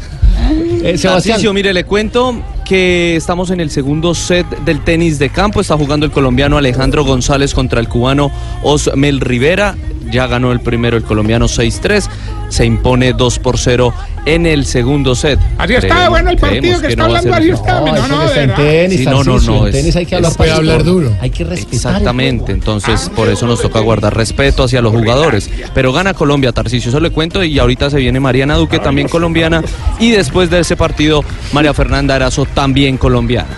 Eh, 0.83 0.97
Sebastián. 0.97 1.41
Mire, 1.53 1.73
le 1.73 1.85
cuento 1.85 2.41
que 2.65 3.15
estamos 3.15 3.51
en 3.51 3.59
el 3.59 3.69
segundo 3.69 4.13
set 4.13 4.47
del 4.65 4.81
tenis 4.81 5.19
de 5.19 5.29
campo. 5.29 5.61
Está 5.61 5.77
jugando 5.77 6.05
el 6.05 6.11
colombiano 6.11 6.57
Alejandro 6.57 7.05
González 7.05 7.53
contra 7.53 7.79
el 7.79 7.87
cubano 7.87 8.31
Osmel 8.63 9.19
Rivera. 9.19 9.75
Ya 10.11 10.27
ganó 10.27 10.51
el 10.51 10.59
primero 10.59 10.97
el 10.97 11.03
colombiano 11.03 11.47
6-3. 11.47 12.09
Se 12.53 12.65
impone 12.65 13.13
2 13.13 13.39
por 13.39 13.57
0 13.57 13.91
en 14.27 14.45
el 14.45 14.65
segundo 14.67 15.15
set. 15.15 15.39
Así 15.57 15.73
está 15.73 15.87
Creemos- 15.87 16.09
bueno 16.09 16.29
el 16.29 16.37
partido 16.37 16.81
que, 16.81 16.87
está 16.89 16.95
no 17.01 17.05
hablando. 17.05 17.29
ser- 17.33 17.41
Así 17.41 17.49
está. 17.49 17.79
No, 17.81 17.85
No, 17.95 18.07
no, 18.07 18.31
en 18.31 18.53
tenis, 18.55 18.99
Sí, 18.99 19.05
no, 19.05 19.11
no, 19.11 19.31
Tarcisio, 19.31 19.53
no. 19.53 19.65
en 19.65 19.71
tenis 19.73 19.95
hay 19.95 20.05
que 20.05 20.15
hablar 20.15 20.31
es- 20.31 20.37
pasito. 20.37 21.11
Hay 21.19 21.29
que 21.31 21.43
respetar. 21.45 21.73
Exactamente, 21.73 22.51
entonces 22.51 23.09
por 23.15 23.27
eso 23.27 23.47
nos 23.47 23.59
toca 23.59 23.79
guardar 23.79 24.15
respeto 24.15 24.63
hacia 24.63 24.81
los 24.83 24.93
jugadores. 24.93 25.49
Pero 25.73 25.91
gana 25.93 26.13
Colombia, 26.13 26.51
Tarcisio, 26.51 26.89
eso 26.89 26.99
le 26.99 27.09
cuento. 27.09 27.43
Y 27.43 27.57
ahorita 27.57 27.89
se 27.89 27.97
viene 27.97 28.19
Mariana 28.19 28.55
Duque, 28.55 28.77
también 28.77 29.07
colombiana. 29.09 29.63
Y 29.99 30.11
después 30.11 30.51
de 30.51 30.59
ese 30.59 30.75
partido, 30.77 31.23
María 31.53 31.73
Fernanda 31.73 32.13
Arazo, 32.13 32.45
también 32.45 32.97
colombiana. 32.97 33.49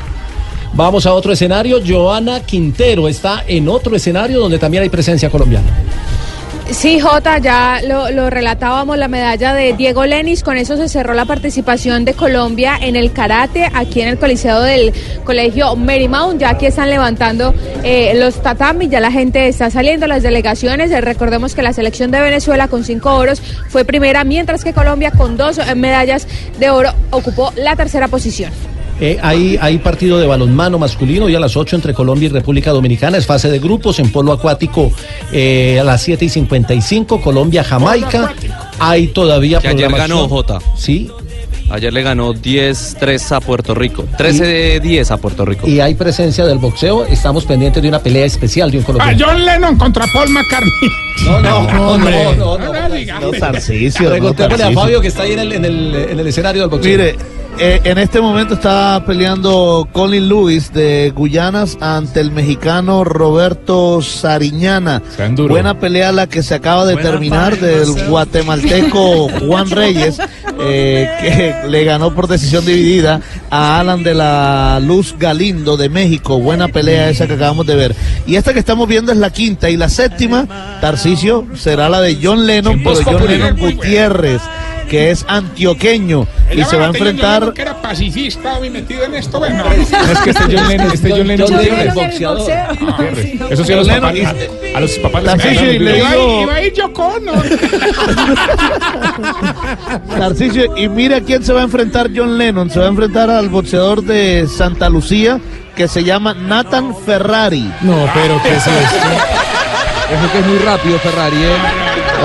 Vamos 0.73 1.05
a 1.05 1.13
otro 1.13 1.33
escenario. 1.33 1.79
Joana 1.85 2.39
Quintero 2.41 3.09
está 3.09 3.43
en 3.45 3.67
otro 3.67 3.93
escenario 3.95 4.39
donde 4.39 4.57
también 4.57 4.83
hay 4.83 4.89
presencia 4.89 5.29
colombiana. 5.29 5.67
Sí, 6.71 6.99
Jota, 6.99 7.37
ya 7.37 7.79
lo, 7.83 8.09
lo 8.09 8.29
relatábamos, 8.31 8.97
la 8.97 9.07
medalla 9.07 9.53
de 9.53 9.73
Diego 9.73 10.03
Lenis, 10.03 10.43
con 10.43 10.57
eso 10.57 10.75
se 10.77 10.89
cerró 10.89 11.13
la 11.13 11.25
participación 11.25 12.05
de 12.05 12.15
Colombia 12.15 12.75
en 12.81 12.95
el 12.95 13.13
karate, 13.13 13.69
aquí 13.71 14.01
en 14.01 14.09
el 14.09 14.17
coliseo 14.17 14.61
del 14.61 14.91
colegio 15.23 15.75
Marymount, 15.75 16.41
ya 16.41 16.49
aquí 16.49 16.65
están 16.65 16.89
levantando 16.89 17.53
eh, 17.83 18.13
los 18.15 18.41
tatamis, 18.41 18.89
ya 18.89 18.99
la 18.99 19.11
gente 19.11 19.47
está 19.47 19.69
saliendo, 19.69 20.07
las 20.07 20.23
delegaciones, 20.23 20.91
Eh, 20.91 21.01
recordemos 21.01 21.53
que 21.53 21.61
la 21.61 21.71
selección 21.71 22.09
de 22.09 22.19
Venezuela 22.19 22.67
con 22.67 22.83
cinco 22.83 23.13
oros 23.13 23.41
fue 23.69 23.85
primera, 23.85 24.23
mientras 24.23 24.63
que 24.63 24.73
Colombia 24.73 25.11
con 25.11 25.37
dos 25.37 25.59
eh, 25.59 25.75
medallas 25.75 26.27
de 26.59 26.71
oro 26.71 26.89
ocupó 27.11 27.53
la 27.55 27.75
tercera 27.75 28.07
posición. 28.07 28.51
Eh, 29.01 29.17
hay, 29.21 29.57
hay 29.59 29.77
partido 29.79 30.17
de 30.19 30.25
balonmano 30.27 30.79
masculino 30.79 31.27
y 31.27 31.35
a 31.35 31.39
las 31.39 31.57
8 31.57 31.75
entre 31.75 31.93
Colombia 31.93 32.27
y 32.27 32.29
República 32.29 32.71
Dominicana. 32.71 33.17
Es 33.17 33.25
fase 33.25 33.49
de 33.49 33.59
grupos 33.59 33.99
en 33.99 34.09
polo 34.11 34.31
acuático 34.31 34.91
eh, 35.31 35.77
a 35.79 35.83
las 35.83 36.01
7 36.01 36.23
y 36.25 36.29
55. 36.29 37.21
Colombia, 37.21 37.63
Jamaica. 37.63 38.33
Hay 38.79 39.07
todavía 39.07 39.59
Que 39.59 39.69
ayer 39.69 39.91
ganó 39.91 40.27
Jota. 40.29 40.59
Sí. 40.77 41.09
Ayer 41.71 41.91
le 41.91 42.03
ganó 42.03 42.33
10-3 42.35 43.31
a 43.35 43.41
Puerto 43.41 43.73
Rico. 43.73 44.05
13-10 44.19 45.09
a 45.11 45.17
Puerto 45.17 45.45
Rico. 45.45 45.67
Y 45.67 45.79
hay 45.79 45.95
presencia 45.95 46.45
del 46.45 46.59
boxeo. 46.59 47.05
Estamos 47.05 47.43
pendientes 47.45 47.81
de 47.81 47.89
una 47.89 47.99
pelea 47.99 48.23
especial 48.25 48.69
de 48.69 48.77
un 48.77 48.83
Ah, 48.83 48.85
colombiano. 48.85 49.25
John 49.25 49.45
Lennon 49.45 49.75
contra 49.77 50.05
Paul 50.13 50.29
McCartney. 50.29 50.71
No, 51.25 51.41
no, 51.41 51.63
no, 51.63 51.97
no, 51.97 52.35
no, 52.35 52.57
no, 52.57 53.19
No, 53.19 53.31
Tarcisio. 53.31 54.03
no, 54.03 54.09
Preguntémosle 54.11 54.55
a 54.55 54.57
Tarcisio. 54.67 54.79
Fabio 54.79 55.01
que 55.01 55.07
está 55.07 55.23
ahí 55.23 55.31
en 55.33 55.39
el, 55.39 55.51
en 55.53 55.65
el, 55.65 55.95
en 56.11 56.19
el 56.19 56.27
escenario 56.27 56.61
del 56.61 56.69
boxeo. 56.69 56.91
Mire, 56.91 57.15
eh, 57.57 57.81
en 57.85 57.97
este 57.97 58.19
momento 58.19 58.55
está 58.55 59.03
peleando 59.05 59.87
Colin 59.91 60.27
Lewis 60.27 60.73
de 60.73 61.13
Guyanas 61.15 61.77
ante 61.79 62.19
el 62.19 62.31
mexicano 62.31 63.03
Roberto 63.03 64.01
Sariñana. 64.01 65.01
Buena 65.47 65.79
pelea 65.79 66.11
la 66.11 66.27
que 66.27 66.43
se 66.43 66.55
acaba 66.55 66.85
de 66.85 66.97
terminar 66.97 67.57
del 67.57 68.07
guatemalteco 68.09 69.29
Juan 69.39 69.69
Reyes, 69.69 70.19
eh, 70.59 71.09
que 71.21 71.69
le 71.69 71.83
ganó 71.85 72.13
por 72.13 72.27
decisión 72.27 72.65
dividida 72.65 73.21
a 73.49 73.79
Alan 73.79 74.03
de 74.03 74.15
la 74.15 74.79
Luz 74.81 75.15
Galindo 75.17 75.77
de 75.77 75.87
México. 75.87 76.39
Buena 76.39 76.67
pelea 76.67 77.09
esa 77.09 77.25
que 77.25 77.33
acabamos 77.33 77.65
de 77.65 77.75
ver. 77.75 77.95
Y 78.27 78.35
esta 78.35 78.53
que 78.53 78.59
estamos 78.59 78.87
viendo 78.87 79.11
es 79.11 79.17
la 79.17 79.29
quinta 79.29 79.69
y 79.69 79.77
la 79.77 79.87
séptima, 79.87 80.79
Tarcisio, 80.81 81.47
será 81.55 81.87
la 81.87 82.01
de 82.01 82.17
John 82.21 82.45
Lennon, 82.45 82.81
pero 82.83 82.99
John 83.03 83.27
Lennon 83.27 83.57
Gutiérrez, 83.57 84.41
que 84.89 85.11
es 85.11 85.25
antioqueño 85.27 86.27
y 86.55 86.63
se 86.63 86.77
va 86.77 86.85
a 86.85 86.87
enfrentar 86.87 87.53
que 87.53 87.61
era 87.63 87.81
pacifista 87.81 88.59
y 88.65 88.69
metido 88.69 89.03
en 89.03 89.15
esto. 89.15 89.39
Bueno, 89.39 89.63
No 89.65 89.71
es 90.11 90.19
que 90.19 90.29
este 90.29 90.43
John 90.57 90.67
Lennon, 90.69 90.91
este 90.93 91.09
John 91.11 91.27
Lennon 91.27 91.47
John 91.47 91.57
Gutiérrez. 91.57 91.95
Lennon, 91.95 92.05
el 92.05 92.09
boxeador. 92.09 93.51
Eso 93.51 93.63
sí 93.65 93.73
a 93.73 93.75
los 93.77 93.87
papás, 93.87 94.13
Lennon 94.13 94.35
a, 94.75 94.79
los 94.79 94.91
papás 94.99 95.23
les 95.23 95.81
le 95.81 95.93
digo- 95.93 96.05
a- 96.07 96.41
iba 96.43 96.53
a 96.55 96.61
ir 96.61 96.73
yo 96.73 96.93
con. 96.93 97.23
Tarcisio, 100.17 100.75
y 100.77 100.89
mira 100.89 101.21
quién 101.21 101.43
se 101.43 101.53
va 101.53 101.61
a 101.61 101.63
enfrentar 101.63 102.09
John 102.15 102.37
Lennon. 102.37 102.69
Se 102.69 102.79
va 102.79 102.85
a 102.85 102.89
enfrentar 102.89 103.29
al 103.29 103.49
boxeador 103.49 104.03
de 104.03 104.47
Santa 104.47 104.89
Lucía 104.89 105.39
que 105.75 105.87
se 105.87 106.03
llama 106.03 106.33
Nathan 106.33 106.95
Ferrari. 107.05 107.69
No, 107.81 108.07
pero 108.13 108.41
¿qué 108.43 108.49
es 108.49 108.65
esto? 108.67 109.07
Ojo 110.13 110.31
que 110.31 110.39
es 110.39 110.45
muy 110.47 110.57
rápido 110.59 110.99
Ferrari, 110.99 111.35
¿eh? 111.37 111.55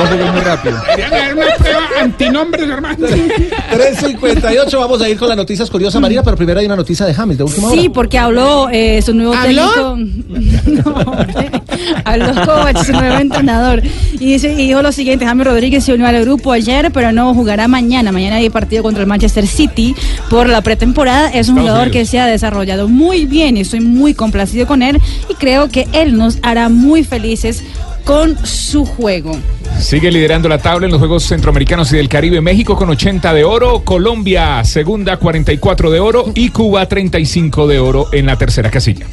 Ojo 0.05 0.16
que 0.16 0.24
es 0.24 0.32
muy 0.32 0.41
rápido. 0.43 0.77
Antinombres, 2.01 2.68
hermano. 2.68 3.06
3.58, 3.06 4.78
vamos 4.78 5.01
a 5.02 5.09
ir 5.09 5.18
con 5.18 5.28
las 5.28 5.36
noticias 5.36 5.70
curiosas, 5.70 6.01
Marina, 6.01 6.22
pero 6.22 6.36
primero 6.36 6.60
hay 6.60 6.66
una 6.66 6.77
noticia 6.77 7.06
de 7.06 7.14
James, 7.14 7.39
de 7.39 7.44
última 7.44 7.68
hora. 7.68 7.81
Sí, 7.81 7.89
porque 7.89 8.18
habló 8.18 8.68
eh, 8.72 9.01
su 9.02 9.14
nuevo 9.14 9.35
¿Habló? 9.35 9.94
técnico. 9.94 10.31
No, 10.70 10.82
hombre. 10.93 11.51
habló 12.05 12.27
Kovac, 12.44 12.85
su 12.85 12.93
nuevo 12.93 13.16
entrenador. 13.18 13.82
Y, 14.14 14.18
dice, 14.32 14.52
y 14.52 14.68
dijo 14.68 14.82
lo 14.82 14.93
siguiente: 14.93 15.24
James 15.24 15.47
Rodríguez 15.47 15.85
se 15.85 15.93
unió 15.94 16.06
al 16.06 16.20
grupo 16.22 16.52
ayer, 16.52 16.90
pero 16.93 17.12
no 17.12 17.35
jugará 17.35 17.66
mañana. 17.68 18.12
Mañana 18.12 18.36
hay 18.36 18.51
partido 18.51 18.82
contra 18.82 19.02
el 19.02 19.09
Manchester 19.09 19.47
City 19.47 19.94
por 20.28 20.48
la 20.48 20.60
pretemporada. 20.62 21.28
Es 21.28 21.48
un 21.48 21.59
Estados 21.59 21.60
jugador 21.60 21.81
Unidos. 21.89 21.93
que 21.93 22.06
se 22.06 22.20
ha 22.20 22.27
desarrollado 22.27 22.89
muy 22.89 23.27
bien 23.27 23.56
y 23.56 23.60
estoy 23.60 23.81
muy 23.81 24.14
complacido 24.14 24.66
con 24.66 24.82
él. 24.82 25.01
Y 25.28 25.35
creo 25.35 25.68
que 25.68 25.89
él 25.93 26.16
nos 26.16 26.39
hará 26.43 26.68
muy 26.68 27.05
felices 27.05 27.62
con 28.05 28.36
su 28.47 28.85
juego. 28.85 29.36
Sigue 29.78 30.10
liderando 30.10 30.48
la 30.48 30.59
tabla 30.59 30.86
en 30.86 30.93
los 30.93 30.98
Juegos 30.98 31.24
Centroamericanos 31.24 31.93
y 31.93 31.97
del 31.97 32.09
Caribe. 32.09 32.40
México 32.40 32.77
con 32.77 32.90
80 32.90 33.32
de 33.32 33.44
oro, 33.44 33.82
Colombia 33.85 34.62
segunda 34.64 35.16
44 35.16 35.90
de 35.90 36.01
oro 36.01 36.27
y 36.35 36.51
Cuba 36.51 36.86
35 36.86 37.66
de 37.66 37.78
oro 37.78 38.09
en 38.12 38.27
la 38.27 38.36
tercera 38.36 38.70
casilla. 38.70 39.06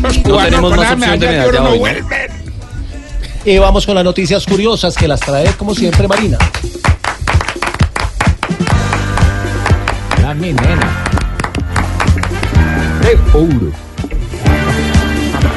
Los 0.00 0.26
No 0.26 0.36
tenemos 0.38 0.76
más 0.76 0.92
opción 0.92 1.20
de 1.20 1.26
medalla. 1.26 2.42
Y 3.44 3.58
vamos 3.58 3.84
con 3.84 3.94
las 3.94 4.04
noticias 4.04 4.46
curiosas 4.46 4.96
que 4.96 5.08
las 5.08 5.20
trae, 5.20 5.48
como 5.56 5.74
siempre, 5.74 6.06
Marina. 6.06 6.38
La 10.22 10.32
mi 10.34 10.52
nena. 10.52 11.04
De 13.02 13.18
oro. 13.36 13.91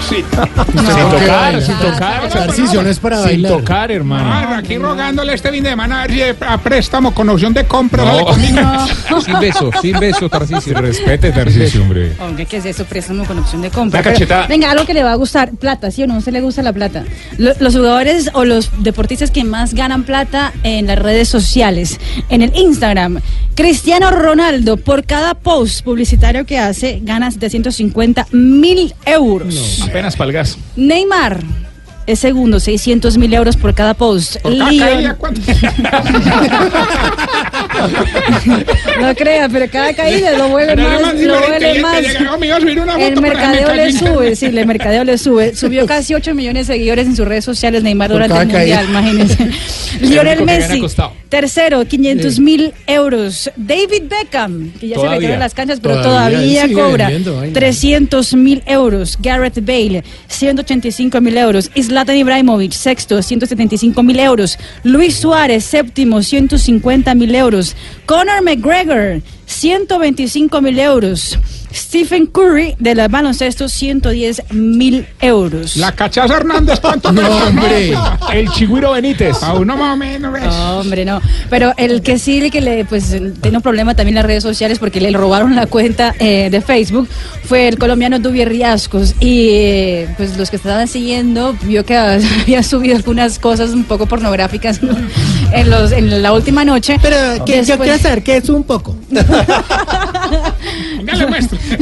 Sí. 0.09 0.15
sin 0.17 1.09
tocar, 1.09 1.61
sin 1.61 1.75
tocar. 1.75 2.29
Tarcisio, 2.29 2.83
no 2.83 2.89
es 2.89 2.99
para 2.99 3.17
Sin 3.17 3.25
bailar. 3.25 3.51
tocar, 3.53 3.91
hermano. 3.91 4.29
Ah, 4.31 4.57
aquí 4.57 4.77
rogándole 4.77 5.33
este 5.33 5.49
fin 5.51 5.63
de 5.63 5.69
semana 5.71 6.03
a 6.03 6.07
ver 6.07 6.11
si 6.37 6.43
a 6.45 6.57
préstamo 6.57 7.13
con 7.13 7.27
opción 7.29 7.53
de 7.53 7.65
compra. 7.65 8.03
No. 8.03 8.11
dale 8.11 8.23
conmigo. 8.25 8.61
Sin 9.25 9.39
besos, 9.39 9.73
sin 9.81 9.99
besos, 9.99 10.29
Tarcisio. 10.29 10.73
Respete, 10.79 11.31
Tarcisio, 11.31 11.81
hombre. 11.81 12.13
Hombre, 12.19 12.45
¿qué 12.45 12.57
es 12.57 12.65
eso? 12.65 12.85
Préstamo 12.85 13.23
con 13.25 13.39
opción 13.39 13.61
de 13.61 13.69
compra. 13.69 13.99
La 13.99 14.03
Pero, 14.03 14.13
cachetada. 14.15 14.47
venga, 14.47 14.71
algo 14.71 14.85
que 14.85 14.93
le 14.93 15.03
va 15.03 15.11
a 15.13 15.15
gustar. 15.15 15.51
Plata, 15.51 15.89
¿sí 15.91 16.03
o 16.03 16.07
no? 16.07 16.15
¿A 16.15 16.17
usted 16.17 16.31
le 16.33 16.41
gusta 16.41 16.61
la 16.61 16.73
plata? 16.73 17.03
Lo- 17.37 17.53
los 17.59 17.75
jugadores 17.75 18.29
o 18.33 18.45
los 18.45 18.69
deportistas 18.83 19.31
que 19.31 19.43
más 19.43 19.73
ganan 19.73 20.03
plata 20.03 20.53
en 20.63 20.87
las 20.87 20.99
redes 20.99 21.27
sociales, 21.29 21.99
en 22.29 22.41
el 22.41 22.55
Instagram. 22.55 23.21
Cristiano 23.55 24.11
Ronaldo, 24.11 24.75
por 24.77 25.05
cada 25.05 25.33
post 25.33 25.83
publicitario 25.85 26.45
que 26.45 26.59
hace, 26.59 26.99
gana 27.03 27.31
750 27.31 28.27
mil 28.31 28.93
euros. 29.05 29.87
Apenas 29.95 30.17
palgas. 30.17 30.57
Neymar 30.75 31.39
es 32.07 32.19
segundo, 32.19 32.59
600 32.59 33.17
mil 33.17 33.33
euros 33.33 33.57
por 33.57 33.73
cada 33.73 33.93
post. 33.93 34.37
Por. 34.41 34.53
No 38.99 39.15
crea, 39.15 39.49
pero 39.49 39.69
cada 39.69 39.93
caída 39.93 40.37
lo 40.37 40.49
vuelve 40.49 40.75
Pero 40.75 41.01
más, 41.01 41.15
lo 41.15 41.39
vuelve 41.39 41.81
más. 41.81 42.05
una 42.77 42.95
El 42.97 43.21
mercadeo 43.21 43.73
le 43.73 43.91
sube, 43.91 44.35
sí, 44.35 44.45
el 44.45 44.65
mercadeo 44.65 45.03
le 45.03 45.17
sube. 45.17 45.55
Subió 45.55 45.85
casi 45.85 46.13
8 46.13 46.33
millones 46.33 46.67
de 46.67 46.73
seguidores 46.73 47.07
en 47.07 47.15
sus 47.15 47.27
redes 47.27 47.45
sociales 47.45 47.83
Neymar 47.83 48.09
Por 48.09 48.27
durante 48.27 48.41
el 48.41 48.47
mundial, 48.47 48.85
imagínense. 48.89 49.49
Lionel 50.01 50.43
Messi, 50.43 50.81
tercero, 51.29 51.85
500 51.85 52.39
mil 52.39 52.73
euros. 52.87 53.51
David 53.55 54.03
Beckham, 54.09 54.71
que 54.79 54.89
ya 54.89 54.99
se 54.99 55.07
retiró 55.07 55.33
de 55.33 55.39
las 55.39 55.53
canchas, 55.53 55.79
pero 55.81 56.01
Todavía, 56.01 56.71
cobra 56.71 57.07
vendiendo 57.07 57.37
vaina. 57.37 57.53
300 57.53 58.33
mil 58.35 58.63
euros. 58.65 59.17
Gareth 59.21 59.65
Bale, 59.65 60.03
185 60.27 61.21
mil 61.21 61.37
euros. 61.37 61.71
Zlatan 61.95 62.17
Ibrahimovic, 62.17 62.73
sexto, 62.73 63.21
175 63.21 64.03
mil 64.03 64.19
euros. 64.19 64.59
Luis 64.83 65.15
Suárez, 65.15 65.63
séptimo, 65.63 66.21
150 66.21 67.15
mil 67.15 67.33
euros. 67.33 67.73
Conor 68.05 68.41
McGregor, 68.43 69.21
125 69.45 70.59
mil 70.59 70.77
euros. 70.77 71.39
Stephen 71.75 72.27
Curry 72.27 72.75
de 72.79 72.95
la 72.95 73.07
baloncesto 73.09 73.67
110 73.67 74.43
mil 74.51 75.05
euros. 75.19 75.75
La 75.75 75.91
cachaza 75.91 76.37
Hernández, 76.37 76.79
¿cuánto? 76.79 77.11
No, 77.11 77.27
hombre. 77.47 77.93
El 78.31 78.49
Chigüiro 78.49 78.93
Benítez. 78.93 79.43
A 79.43 79.53
uno 79.53 79.75
más 79.75 79.97
o. 79.97 80.19
No, 80.19 80.79
hombre, 80.79 81.03
no. 81.03 81.21
Pero 81.49 81.73
el 81.77 82.01
que 82.01 82.17
sí 82.17 82.49
que 82.49 82.61
le 82.61 82.85
pues 82.85 83.15
tiene 83.41 83.57
un 83.57 83.63
problema 83.63 83.95
también 83.95 84.15
en 84.15 84.21
las 84.21 84.25
redes 84.25 84.43
sociales 84.43 84.79
porque 84.79 85.01
le 85.01 85.11
robaron 85.11 85.55
la 85.55 85.67
cuenta 85.67 86.15
eh, 86.19 86.49
de 86.49 86.61
Facebook 86.61 87.07
fue 87.43 87.67
el 87.67 87.77
colombiano 87.77 88.19
Dubier 88.19 88.49
Riascos 88.49 89.15
y 89.19 89.49
eh, 89.49 90.13
pues 90.17 90.37
los 90.37 90.49
que 90.49 90.55
estaban 90.55 90.87
siguiendo 90.87 91.55
vio 91.63 91.85
que 91.85 91.95
había 92.41 92.63
subido 92.63 92.95
algunas 92.95 93.39
cosas 93.39 93.71
un 93.71 93.83
poco 93.83 94.05
pornográficas 94.05 94.79
en 95.51 95.69
los 95.69 95.91
en 95.91 96.21
la 96.21 96.33
última 96.33 96.63
noche. 96.63 96.97
Pero 97.01 97.43
que 97.45 97.63
yo 97.63 97.77
quiero 97.77 97.97
saber 97.97 98.23
qué 98.23 98.37
es 98.37 98.49
un 98.49 98.63
poco. 98.63 98.95
Ya 101.05 101.13
le 101.15 101.27
muestro. 101.27 101.57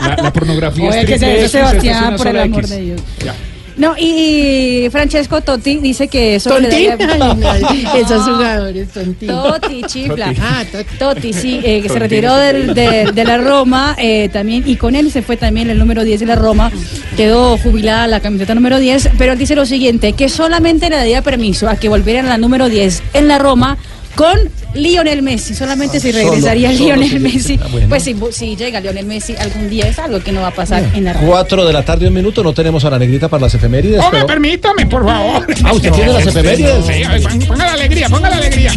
La, 0.00 0.16
la 0.22 0.32
pornografía 0.32 0.88
Oye, 0.88 1.00
es 1.00 1.06
que 1.06 1.18
se 1.18 1.48
Sebastián, 1.48 2.16
por 2.16 2.26
el 2.26 2.38
amor 2.38 2.60
X. 2.60 2.70
de 2.70 2.80
Dios. 2.80 3.00
Ya. 3.24 3.34
No, 3.74 3.94
y, 3.98 4.84
y 4.84 4.90
Francesco 4.90 5.40
Totti 5.40 5.76
dice 5.78 6.06
que 6.08 6.34
eso 6.34 6.58
le 6.60 6.68
¿Tontín? 6.68 6.90
daría- 7.08 7.50
Ay, 7.52 7.62
no, 7.84 7.94
esos 7.94 8.22
jugadores 8.28 8.88
tontín. 8.90 9.28
Totti, 9.28 9.82
chifla. 9.86 10.26
Totti. 10.26 10.40
Ah, 10.42 10.62
Totti. 10.70 10.96
Totti, 10.98 11.32
sí, 11.32 11.60
eh, 11.64 11.80
que 11.80 11.88
se 11.88 11.88
Totti. 11.88 11.98
retiró 12.00 12.36
del- 12.36 12.74
de, 12.74 13.10
de 13.14 13.24
la 13.24 13.38
Roma 13.38 13.94
eh, 13.98 14.28
también, 14.30 14.62
y 14.66 14.76
con 14.76 14.94
él 14.94 15.10
se 15.10 15.22
fue 15.22 15.38
también 15.38 15.70
el 15.70 15.78
número 15.78 16.04
10 16.04 16.20
de 16.20 16.26
la 16.26 16.34
Roma, 16.36 16.70
quedó 17.16 17.56
jubilada 17.56 18.06
la 18.08 18.20
camiseta 18.20 18.54
número 18.54 18.78
10, 18.78 19.08
pero 19.16 19.32
él 19.32 19.38
dice 19.38 19.54
lo 19.56 19.64
siguiente, 19.64 20.12
que 20.12 20.28
solamente 20.28 20.90
le 20.90 20.96
daría 20.96 21.22
permiso 21.22 21.66
a 21.68 21.76
que 21.76 21.88
volviera 21.88 22.20
a 22.20 22.24
la 22.24 22.36
número 22.36 22.68
10 22.68 23.02
en 23.14 23.26
la 23.28 23.38
Roma 23.38 23.78
con 24.14 24.36
Lionel 24.74 25.22
Messi, 25.22 25.54
solamente 25.54 25.98
si 26.00 26.12
Solo, 26.12 26.24
regresaría 26.24 26.72
solo 26.72 26.84
Lionel 26.96 27.08
si- 27.10 27.18
Messi, 27.18 27.58
ah, 27.62 27.66
bueno. 27.70 27.88
pues 27.88 28.02
si, 28.02 28.16
si 28.32 28.56
llega 28.56 28.80
Lionel 28.80 29.06
Messi 29.06 29.34
algún 29.36 29.68
día 29.70 29.86
es 29.88 29.98
algo 29.98 30.20
que 30.20 30.32
no 30.32 30.40
va 30.42 30.48
a 30.48 30.52
pasar 30.52 30.84
en 30.94 31.04
la. 31.04 31.14
Cuatro 31.14 31.64
de 31.64 31.72
la 31.72 31.82
tarde, 31.84 32.08
un 32.08 32.14
minuto. 32.14 32.42
No 32.42 32.52
tenemos 32.52 32.84
a 32.84 32.90
la 32.90 32.98
negrita 32.98 33.28
para 33.28 33.42
las 33.42 33.54
efemérides. 33.54 34.00
Hombre, 34.00 34.10
pero- 34.20 34.26
permítame, 34.26 34.86
por 34.86 35.04
favor. 35.04 35.46
Ah, 35.64 35.72
¿usted 35.72 35.90
tiene 35.92 36.12
las 36.12 36.26
efemérides? 36.26 36.84
Sí, 36.86 37.46
ponga 37.46 37.66
la 37.66 37.72
alegría, 37.72 38.08
ponga 38.08 38.30
la 38.30 38.36
alegría. 38.36 38.72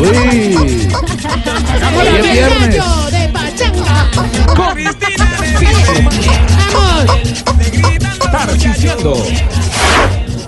Uy. 0.00 0.88
Hagamos 1.74 2.04
la 2.04 2.10
Hoy 2.10 2.16
es 2.16 2.24
alegría. 2.24 2.48
viernes. 2.48 2.82
de 3.12 3.28
pachanga. 3.28 4.10
Tarcisiendo. 8.32 9.26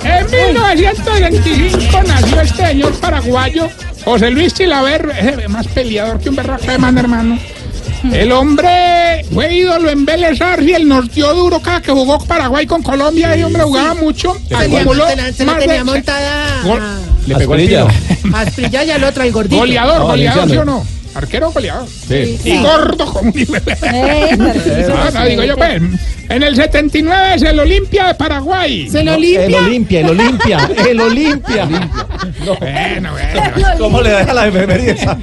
En 0.08 0.26
1925 0.30 2.02
nació 2.06 2.40
este 2.40 2.66
señor 2.68 2.92
paraguayo, 3.00 3.68
José 4.04 4.30
Luis 4.30 4.54
Chilaver, 4.54 5.10
eh, 5.20 5.48
más 5.48 5.66
peleador 5.68 6.18
que 6.20 6.30
un 6.30 6.36
berraco 6.36 6.66
de 6.66 6.78
man, 6.78 6.96
hermano. 6.98 7.38
El 8.12 8.30
hombre 8.32 9.24
fue 9.34 9.52
ídolo 9.54 9.90
en 9.90 10.04
Vélez 10.06 10.40
Arfiel, 10.40 10.86
nos 10.86 11.12
dio 11.12 11.34
duro 11.34 11.60
cada 11.60 11.82
que 11.82 11.90
jugó 11.90 12.18
Paraguay 12.24 12.64
con 12.66 12.82
Colombia, 12.82 13.36
y 13.36 13.42
hombre 13.42 13.62
jugaba 13.64 13.94
mucho. 13.94 14.36
Tenía, 14.48 14.80
acumuló 14.80 15.04
se 15.08 15.44
tenía 15.44 15.84
montada 15.84 16.62
Gol- 16.64 16.80
Le 17.26 17.34
pegó 17.36 17.54
el 17.56 17.60
Asprilla. 17.62 17.86
tiro. 17.88 18.36
a 18.36 18.40
Asprilla 18.40 18.84
y 18.84 18.90
al 18.92 19.04
otro, 19.04 19.22
al 19.24 19.32
gordito. 19.32 19.56
Goleador, 19.56 19.98
No, 19.98 20.06
goleador, 20.06 20.48
¿sí 20.48 20.56
Valenciano. 20.56 20.62
o 20.62 20.64
no? 20.84 20.97
Arquero 21.14 21.50
goleador. 21.50 21.88
Sí. 21.88 22.38
Y 22.44 22.58
gordo 22.58 23.06
como 23.06 23.30
un 23.30 23.34
no, 25.14 25.24
digo 25.26 25.44
yo, 25.44 25.56
pues. 25.56 25.82
En 26.28 26.42
el 26.42 26.54
79 26.56 27.34
es 27.36 27.42
el 27.42 27.58
Olimpia 27.58 28.08
de 28.08 28.14
Paraguay. 28.14 28.88
Se 28.90 29.02
lo 29.02 29.14
El 29.14 29.20
limpia. 29.22 29.58
Olimpia, 29.58 30.00
el 30.00 30.08
Olimpia, 30.10 30.70
el 30.88 31.00
Olimpia. 31.00 31.68
Bueno, 32.58 33.12
bueno. 33.12 33.68
¿Cómo 33.78 34.00
le 34.00 34.10
deja 34.10 34.32
la 34.32 34.46
efemérides 34.48 35.06
a, 35.06 35.12
a 35.12 35.18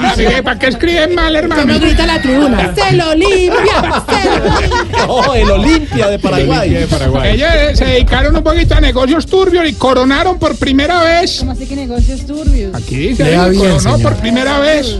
Ah, 0.00 0.14
¿Para 0.44 0.58
qué 0.58 0.66
escriben 0.68 1.14
mal, 1.14 1.34
hermano? 1.34 1.62
Como 1.62 1.78
grita 1.80 2.06
la 2.06 2.20
tribuna. 2.20 2.74
Se 2.74 2.96
lo 2.96 3.14
limpia. 3.14 4.04
Se 4.08 4.38
lo 4.38 4.60
limpia. 4.60 5.06
No, 5.06 5.34
el 5.34 5.50
Olimpia 5.50 6.08
de 6.08 6.18
Paraguay. 6.18 6.70
de 6.70 6.86
Paraguay. 6.86 7.34
Ellos 7.34 7.78
se 7.78 7.84
dedicaron 7.84 8.36
un 8.36 8.42
poquito 8.42 8.74
a 8.74 8.80
negocios 8.80 9.26
turbios 9.26 9.68
y 9.68 9.72
coronaron 9.74 10.38
por 10.38 10.56
primera 10.56 11.02
vez. 11.02 11.38
¿Cómo 11.40 11.52
así 11.52 11.66
que 11.66 11.76
negocios 11.76 12.26
turbios? 12.26 12.74
Aquí 12.74 13.14
bien, 13.14 13.54
coronó 13.54 13.98
por 13.98 14.16
primera 14.16 14.58
vez. 14.58 14.98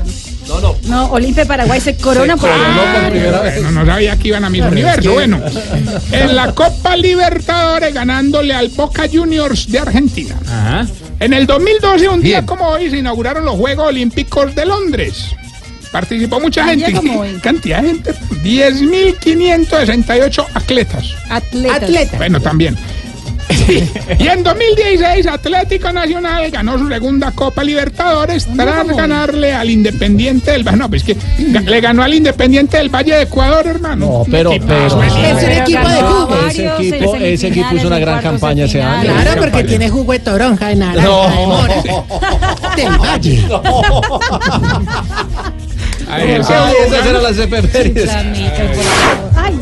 No, 0.85 1.10
Olimpia 1.12 1.44
de 1.44 1.48
Paraguay 1.48 1.81
se 1.81 1.97
corona 1.97 2.36
por 2.36 2.51
Ah, 2.51 3.40
bueno, 3.43 3.70
no 3.70 3.86
sabía 3.86 4.16
que 4.16 4.28
iban 4.28 4.44
a 4.44 4.51
mi 4.51 4.60
universo. 4.60 5.12
Bueno, 5.12 5.40
en 6.12 6.36
la 6.36 6.52
Copa 6.52 6.97
Libertadores 6.97 7.94
ganándole 7.94 8.52
al 8.55 8.68
Boca 8.68 9.05
Juniors 9.10 9.70
de 9.70 9.78
Argentina. 9.78 10.36
Ajá. 10.47 10.86
En 11.20 11.32
el 11.35 11.47
2012, 11.47 12.09
un 12.09 12.22
día 12.22 12.39
Bien. 12.39 12.47
como 12.47 12.66
hoy, 12.68 12.90
se 12.90 12.97
inauguraron 12.98 13.44
los 13.44 13.55
Juegos 13.56 13.89
Olímpicos 13.89 14.55
de 14.55 14.66
Londres. 14.66 15.27
Participó 15.93 16.40
mucha 16.40 16.64
gente. 16.64 16.93
como 16.93 17.20
hoy. 17.20 17.39
Cantidad 17.43 17.82
de 17.82 17.89
gente. 17.89 18.14
10.568 18.43 20.47
atletas. 20.55 21.05
atletas. 21.28 21.82
Atleta. 21.82 22.16
Bueno, 22.16 22.40
también. 22.40 22.77
Y 24.18 24.28
en 24.28 24.43
2016 24.43 25.27
Atlético 25.27 25.93
Nacional 25.93 26.51
ganó 26.51 26.78
su 26.78 26.89
segunda 26.89 27.31
Copa 27.32 27.62
Libertadores 27.64 28.47
tras 28.56 28.86
ganarle 28.86 29.52
al 29.52 29.70
Independiente 29.70 30.52
del 30.52 30.62
Valle. 30.64 30.77
No, 30.78 30.89
pues 30.89 31.02
que 31.05 31.16
ga- 31.16 31.64
le 31.64 31.81
ganó 31.81 32.02
al 32.02 32.14
Independiente 32.14 32.77
del 32.78 32.89
Valle 32.89 33.14
de 33.16 33.22
Ecuador, 33.22 33.66
hermano. 33.66 34.06
No, 34.06 34.24
pero, 34.31 34.51
pero. 34.66 34.86
Es 34.86 34.93
un 34.93 35.02
equipo 35.51 35.89
de 35.89 35.97
fútbol. 35.97 36.39
Ese 36.51 36.66
equipo, 36.66 37.16
ese 37.16 37.48
equipo 37.48 37.74
hizo 37.77 37.86
una 37.86 37.98
gran 37.98 38.20
campaña 38.22 38.64
ese 38.64 38.82
año. 38.82 39.12
Claro, 39.22 39.40
porque 39.43 39.64
tiene 39.64 39.89
jugo 39.90 40.12
de 40.12 40.18
toronja 40.20 40.68
de 40.68 40.77
naranja, 40.77 41.02
de 41.02 41.47
mora, 41.47 41.74
del 42.77 42.98
valle. 42.98 43.44
Ay, 46.12 46.31
ese- 46.32 46.52
Ay, 46.55 46.74
esas 46.86 47.06
eran 47.06 47.22
las 47.22 47.39
efemérides. 47.39 48.10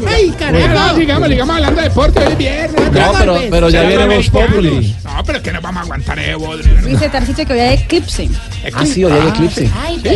Ay, 0.07 0.27
Bueno, 0.27 0.37
caramba. 0.39 0.95
sigamos, 0.97 1.29
sigamos 1.29 1.57
hablando 1.57 1.81
de 1.83 1.89
deporte 1.89 2.21
hoy 2.21 2.33
es 2.33 2.39
viernes. 2.39 2.93
No, 2.93 3.13
pero, 3.19 3.39
pero 3.51 3.69
ya 3.71 3.83
viene 3.83 4.07
Voz 4.07 4.31
Populi. 4.31 4.95
No, 5.05 5.23
pero 5.25 5.43
que 5.43 5.53
no 5.53 5.61
vamos 5.61 5.81
a 5.81 5.83
aguantar 5.85 6.19
eh, 6.19 6.35
bodrio. 6.35 6.75
Dice 6.87 7.09
Tarcicio 7.09 7.47
que 7.47 7.53
hoy 7.53 7.61
hay 7.61 7.75
eclipse. 7.77 8.29
Ah, 8.75 8.85
sí, 8.87 9.05
hoy 9.05 9.13
hay 9.13 9.29
eclipse. 9.29 9.71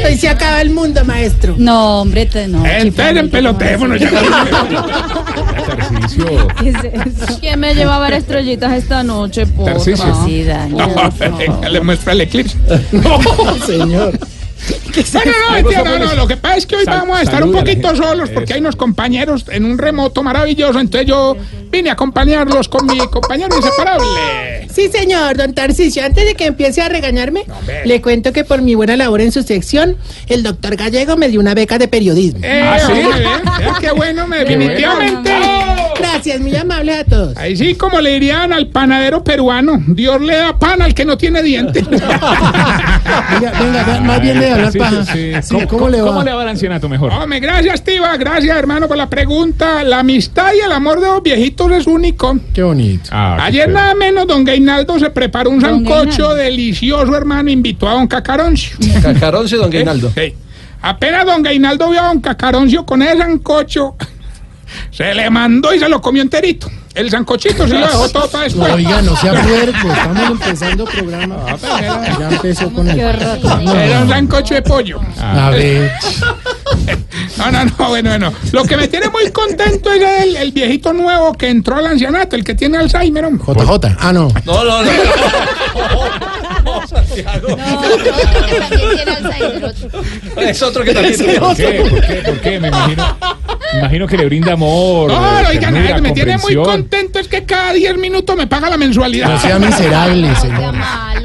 Hoy 0.06 0.16
se 0.18 0.28
acaba 0.28 0.60
el 0.60 0.70
mundo, 0.70 1.04
maestro. 1.04 1.54
No, 1.58 2.00
hombre, 2.02 2.26
te- 2.26 2.48
no. 2.48 2.64
Entonces 2.64 3.16
empelotémonos 3.16 4.00
ya. 4.00 4.10
Tarcisio. 5.66 6.48
¿Qué 6.60 6.68
es 6.70 6.76
eso? 6.84 7.38
¿Quién 7.40 7.60
me 7.60 7.74
lleva 7.74 7.96
a 7.96 8.00
ver 8.00 8.14
estrellitas 8.14 8.72
esta 8.72 9.02
noche, 9.02 9.46
por 9.46 9.66
Tarcisio. 9.66 10.24
Sí, 10.24 10.44
daño. 10.44 10.76
No, 10.76 11.68
le 11.68 11.80
muestra 11.80 12.12
el 12.12 12.20
eclipse. 12.22 12.56
No, 12.92 13.20
señor. 13.66 14.18
Bueno, 15.12 15.32
no, 15.48 15.54
mentira, 15.54 15.82
no, 15.84 15.98
no, 15.98 16.14
lo 16.14 16.26
que 16.28 16.36
pasa 16.36 16.56
es 16.58 16.66
que 16.66 16.76
hoy 16.76 16.84
Sal- 16.84 16.98
vamos 17.00 17.18
a 17.18 17.22
estar 17.22 17.42
un 17.42 17.54
a 17.56 17.58
poquito 17.60 17.96
solos 17.96 18.30
porque 18.30 18.52
hay 18.54 18.60
unos 18.60 18.76
compañeros 18.76 19.44
en 19.50 19.64
un 19.64 19.78
remoto 19.78 20.22
maravilloso, 20.22 20.78
entonces 20.80 21.08
yo 21.08 21.36
vine 21.70 21.90
a 21.90 21.94
acompañarlos 21.94 22.68
con 22.68 22.86
mi 22.86 22.98
compañero 22.98 23.56
inseparable. 23.56 24.68
Sí, 24.72 24.88
señor, 24.88 25.36
don 25.36 25.54
Tarcisio. 25.54 26.04
Antes 26.04 26.24
de 26.26 26.34
que 26.34 26.46
empiece 26.46 26.80
a 26.82 26.88
regañarme, 26.88 27.44
le 27.84 28.00
cuento 28.02 28.32
que 28.32 28.44
por 28.44 28.60
mi 28.62 28.74
buena 28.74 28.96
labor 28.96 29.20
en 29.22 29.32
su 29.32 29.42
sección, 29.42 29.96
el 30.28 30.42
doctor 30.42 30.76
Gallego 30.76 31.16
me 31.16 31.28
dio 31.28 31.40
una 31.40 31.54
beca 31.54 31.78
de 31.78 31.88
periodismo. 31.88 32.40
Eh, 32.42 32.62
Ah, 32.62 32.78
¿sí? 32.78 32.92
vea 33.58 33.74
qué 33.80 33.90
bueno, 33.92 34.26
me- 34.28 34.38
definitivamente. 34.44 35.30
Gracias, 36.02 36.40
muy 36.40 36.54
amable 36.56 36.94
a 36.94 37.04
todos. 37.04 37.36
Ahí 37.36 37.56
sí, 37.56 37.74
como 37.74 38.00
le 38.00 38.10
dirían 38.14 38.52
al 38.52 38.66
panadero 38.68 39.22
peruano, 39.24 39.82
Dios 39.86 40.20
le 40.20 40.36
da 40.36 40.58
pan 40.58 40.82
al 40.82 40.94
que 40.94 41.04
no 41.04 41.16
tiene 41.16 41.42
dientes. 41.42 41.84
Venga, 43.32 43.52
venga, 43.58 44.00
más 44.00 44.20
bien 44.20 44.38
de 44.40 44.50
hablar 44.52 44.72
Tarcisio, 44.72 44.80
paja. 45.00 45.12
sí. 45.12 45.32
Sí, 45.42 45.54
¿Cómo, 45.54 45.68
¿cómo 45.68 45.88
le 45.88 46.00
va? 46.00 46.06
¿Cómo 46.08 46.22
le 46.22 46.32
va 46.32 46.42
el 46.42 46.48
ancianato 46.48 46.88
mejor? 46.88 47.12
Hombre, 47.12 47.40
gracias, 47.40 47.82
Tiva, 47.84 48.16
gracias, 48.16 48.56
hermano, 48.56 48.86
por 48.88 48.96
la 48.96 49.08
pregunta. 49.08 49.82
La 49.84 50.00
amistad 50.00 50.52
y 50.54 50.60
el 50.64 50.72
amor 50.72 51.00
de 51.00 51.06
los 51.06 51.22
viejitos 51.22 51.70
es 51.72 51.86
único. 51.86 52.38
Qué 52.54 52.62
bonito. 52.62 53.10
Ah, 53.12 53.38
Ayer 53.44 53.68
nada 53.68 53.94
menos 53.94 54.26
don 54.26 54.44
Gainaldo 54.44 54.98
se 54.98 55.10
preparó 55.10 55.50
un 55.50 55.60
sancocho 55.60 56.04
Gainaldo. 56.28 56.34
delicioso, 56.34 57.16
hermano, 57.16 57.50
invitó 57.50 57.88
a 57.88 57.94
don 57.94 58.06
Cacaroncio. 58.06 58.76
Cacaroncio, 59.02 59.58
don 59.58 59.70
Gainaldo. 59.70 60.10
Sí. 60.14 60.34
Apenas 60.80 61.24
don 61.26 61.42
Gainaldo 61.42 61.90
vio 61.90 62.00
a 62.00 62.08
don 62.08 62.20
Cacaroncio 62.20 62.84
con 62.84 63.02
ese 63.02 63.18
sancocho, 63.18 63.96
se 64.90 65.14
le 65.14 65.30
mandó 65.30 65.72
y 65.74 65.78
se 65.78 65.88
lo 65.88 66.00
comió 66.00 66.22
enterito. 66.22 66.70
El 66.94 67.10
sancochito 67.10 67.66
se 67.66 67.72
lo 67.72 67.86
dejó 67.86 68.08
todo 68.10 68.28
para 68.28 68.44
después. 68.44 68.70
Oiga, 68.74 69.00
no 69.00 69.16
sea 69.16 69.32
puerco, 69.42 69.88
estamos 69.92 70.30
empezando 70.30 70.84
programa. 70.84 71.36
Ya 72.18 72.28
empezó 72.30 72.70
con 72.70 72.86
el... 72.88 73.00
Era 73.00 74.00
un 74.02 74.08
sancocho 74.10 74.54
de 74.54 74.62
pollo. 74.62 75.00
A 75.20 75.50
ver. 75.50 75.90
No, 77.38 77.50
no, 77.50 77.64
no, 77.64 77.88
bueno, 77.88 78.10
bueno. 78.10 78.32
Lo 78.52 78.64
que 78.64 78.76
me 78.76 78.88
tiene 78.88 79.08
muy 79.08 79.30
contento 79.30 79.90
es 79.92 80.02
el, 80.22 80.36
el 80.36 80.52
viejito 80.52 80.92
nuevo 80.92 81.32
que 81.32 81.48
entró 81.48 81.76
al 81.76 81.86
ancianato, 81.86 82.36
el 82.36 82.44
que 82.44 82.54
tiene 82.54 82.78
Alzheimer. 82.78 83.24
hombre. 83.24 83.44
JJ. 83.46 83.96
Ah, 83.98 84.12
no. 84.12 84.28
No, 84.44 84.64
no, 84.64 84.82
no. 84.82 84.90
Es 90.36 90.62
otro 90.62 90.84
que 90.84 90.92
también 90.92 91.16
tiene. 91.16 91.34
¿Por 91.38 91.56
qué? 91.56 91.84
¿Por 91.88 92.00
qué? 92.00 92.14
¿Por 92.24 92.40
qué? 92.40 92.60
Me 92.60 92.68
imagino, 92.68 93.16
me 93.72 93.78
imagino 93.78 94.06
que 94.06 94.16
le 94.16 94.24
brinda 94.26 94.52
amor. 94.52 95.10
No, 95.10 95.40
eh, 95.40 95.44
oigan, 95.50 96.02
me 96.02 96.12
tiene 96.12 96.38
muy 96.38 96.54
contento 96.56 97.18
es 97.18 97.28
que 97.28 97.44
cada 97.44 97.72
10 97.72 97.96
minutos 97.98 98.36
me 98.36 98.46
paga 98.46 98.68
la 98.70 98.76
mensualidad. 98.76 99.28
No 99.28 99.38
sea 99.38 99.58
miserable, 99.58 100.34
señor. 100.36 100.74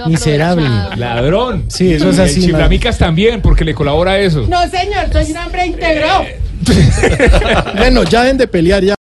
Miserable. 0.08 0.70
Ladrón. 0.96 1.66
Sí, 1.70 1.94
eso 1.94 2.10
es 2.10 2.20
así. 2.20 2.42
Chiflamicas 2.42 2.98
también, 2.98 3.42
porque 3.42 3.66
le 3.66 3.74
colabora 3.74 4.20
eso. 4.20 4.46
No, 4.48 4.62
señor, 4.70 5.12
soy 5.12 5.32
un 5.32 5.38
hombre 5.38 5.66
íntegro. 5.66 6.26
Bueno, 7.78 8.04
ya 8.04 8.24
dejen 8.24 8.38
de 8.38 8.48
pelear 8.48 8.84
ya. 8.84 8.96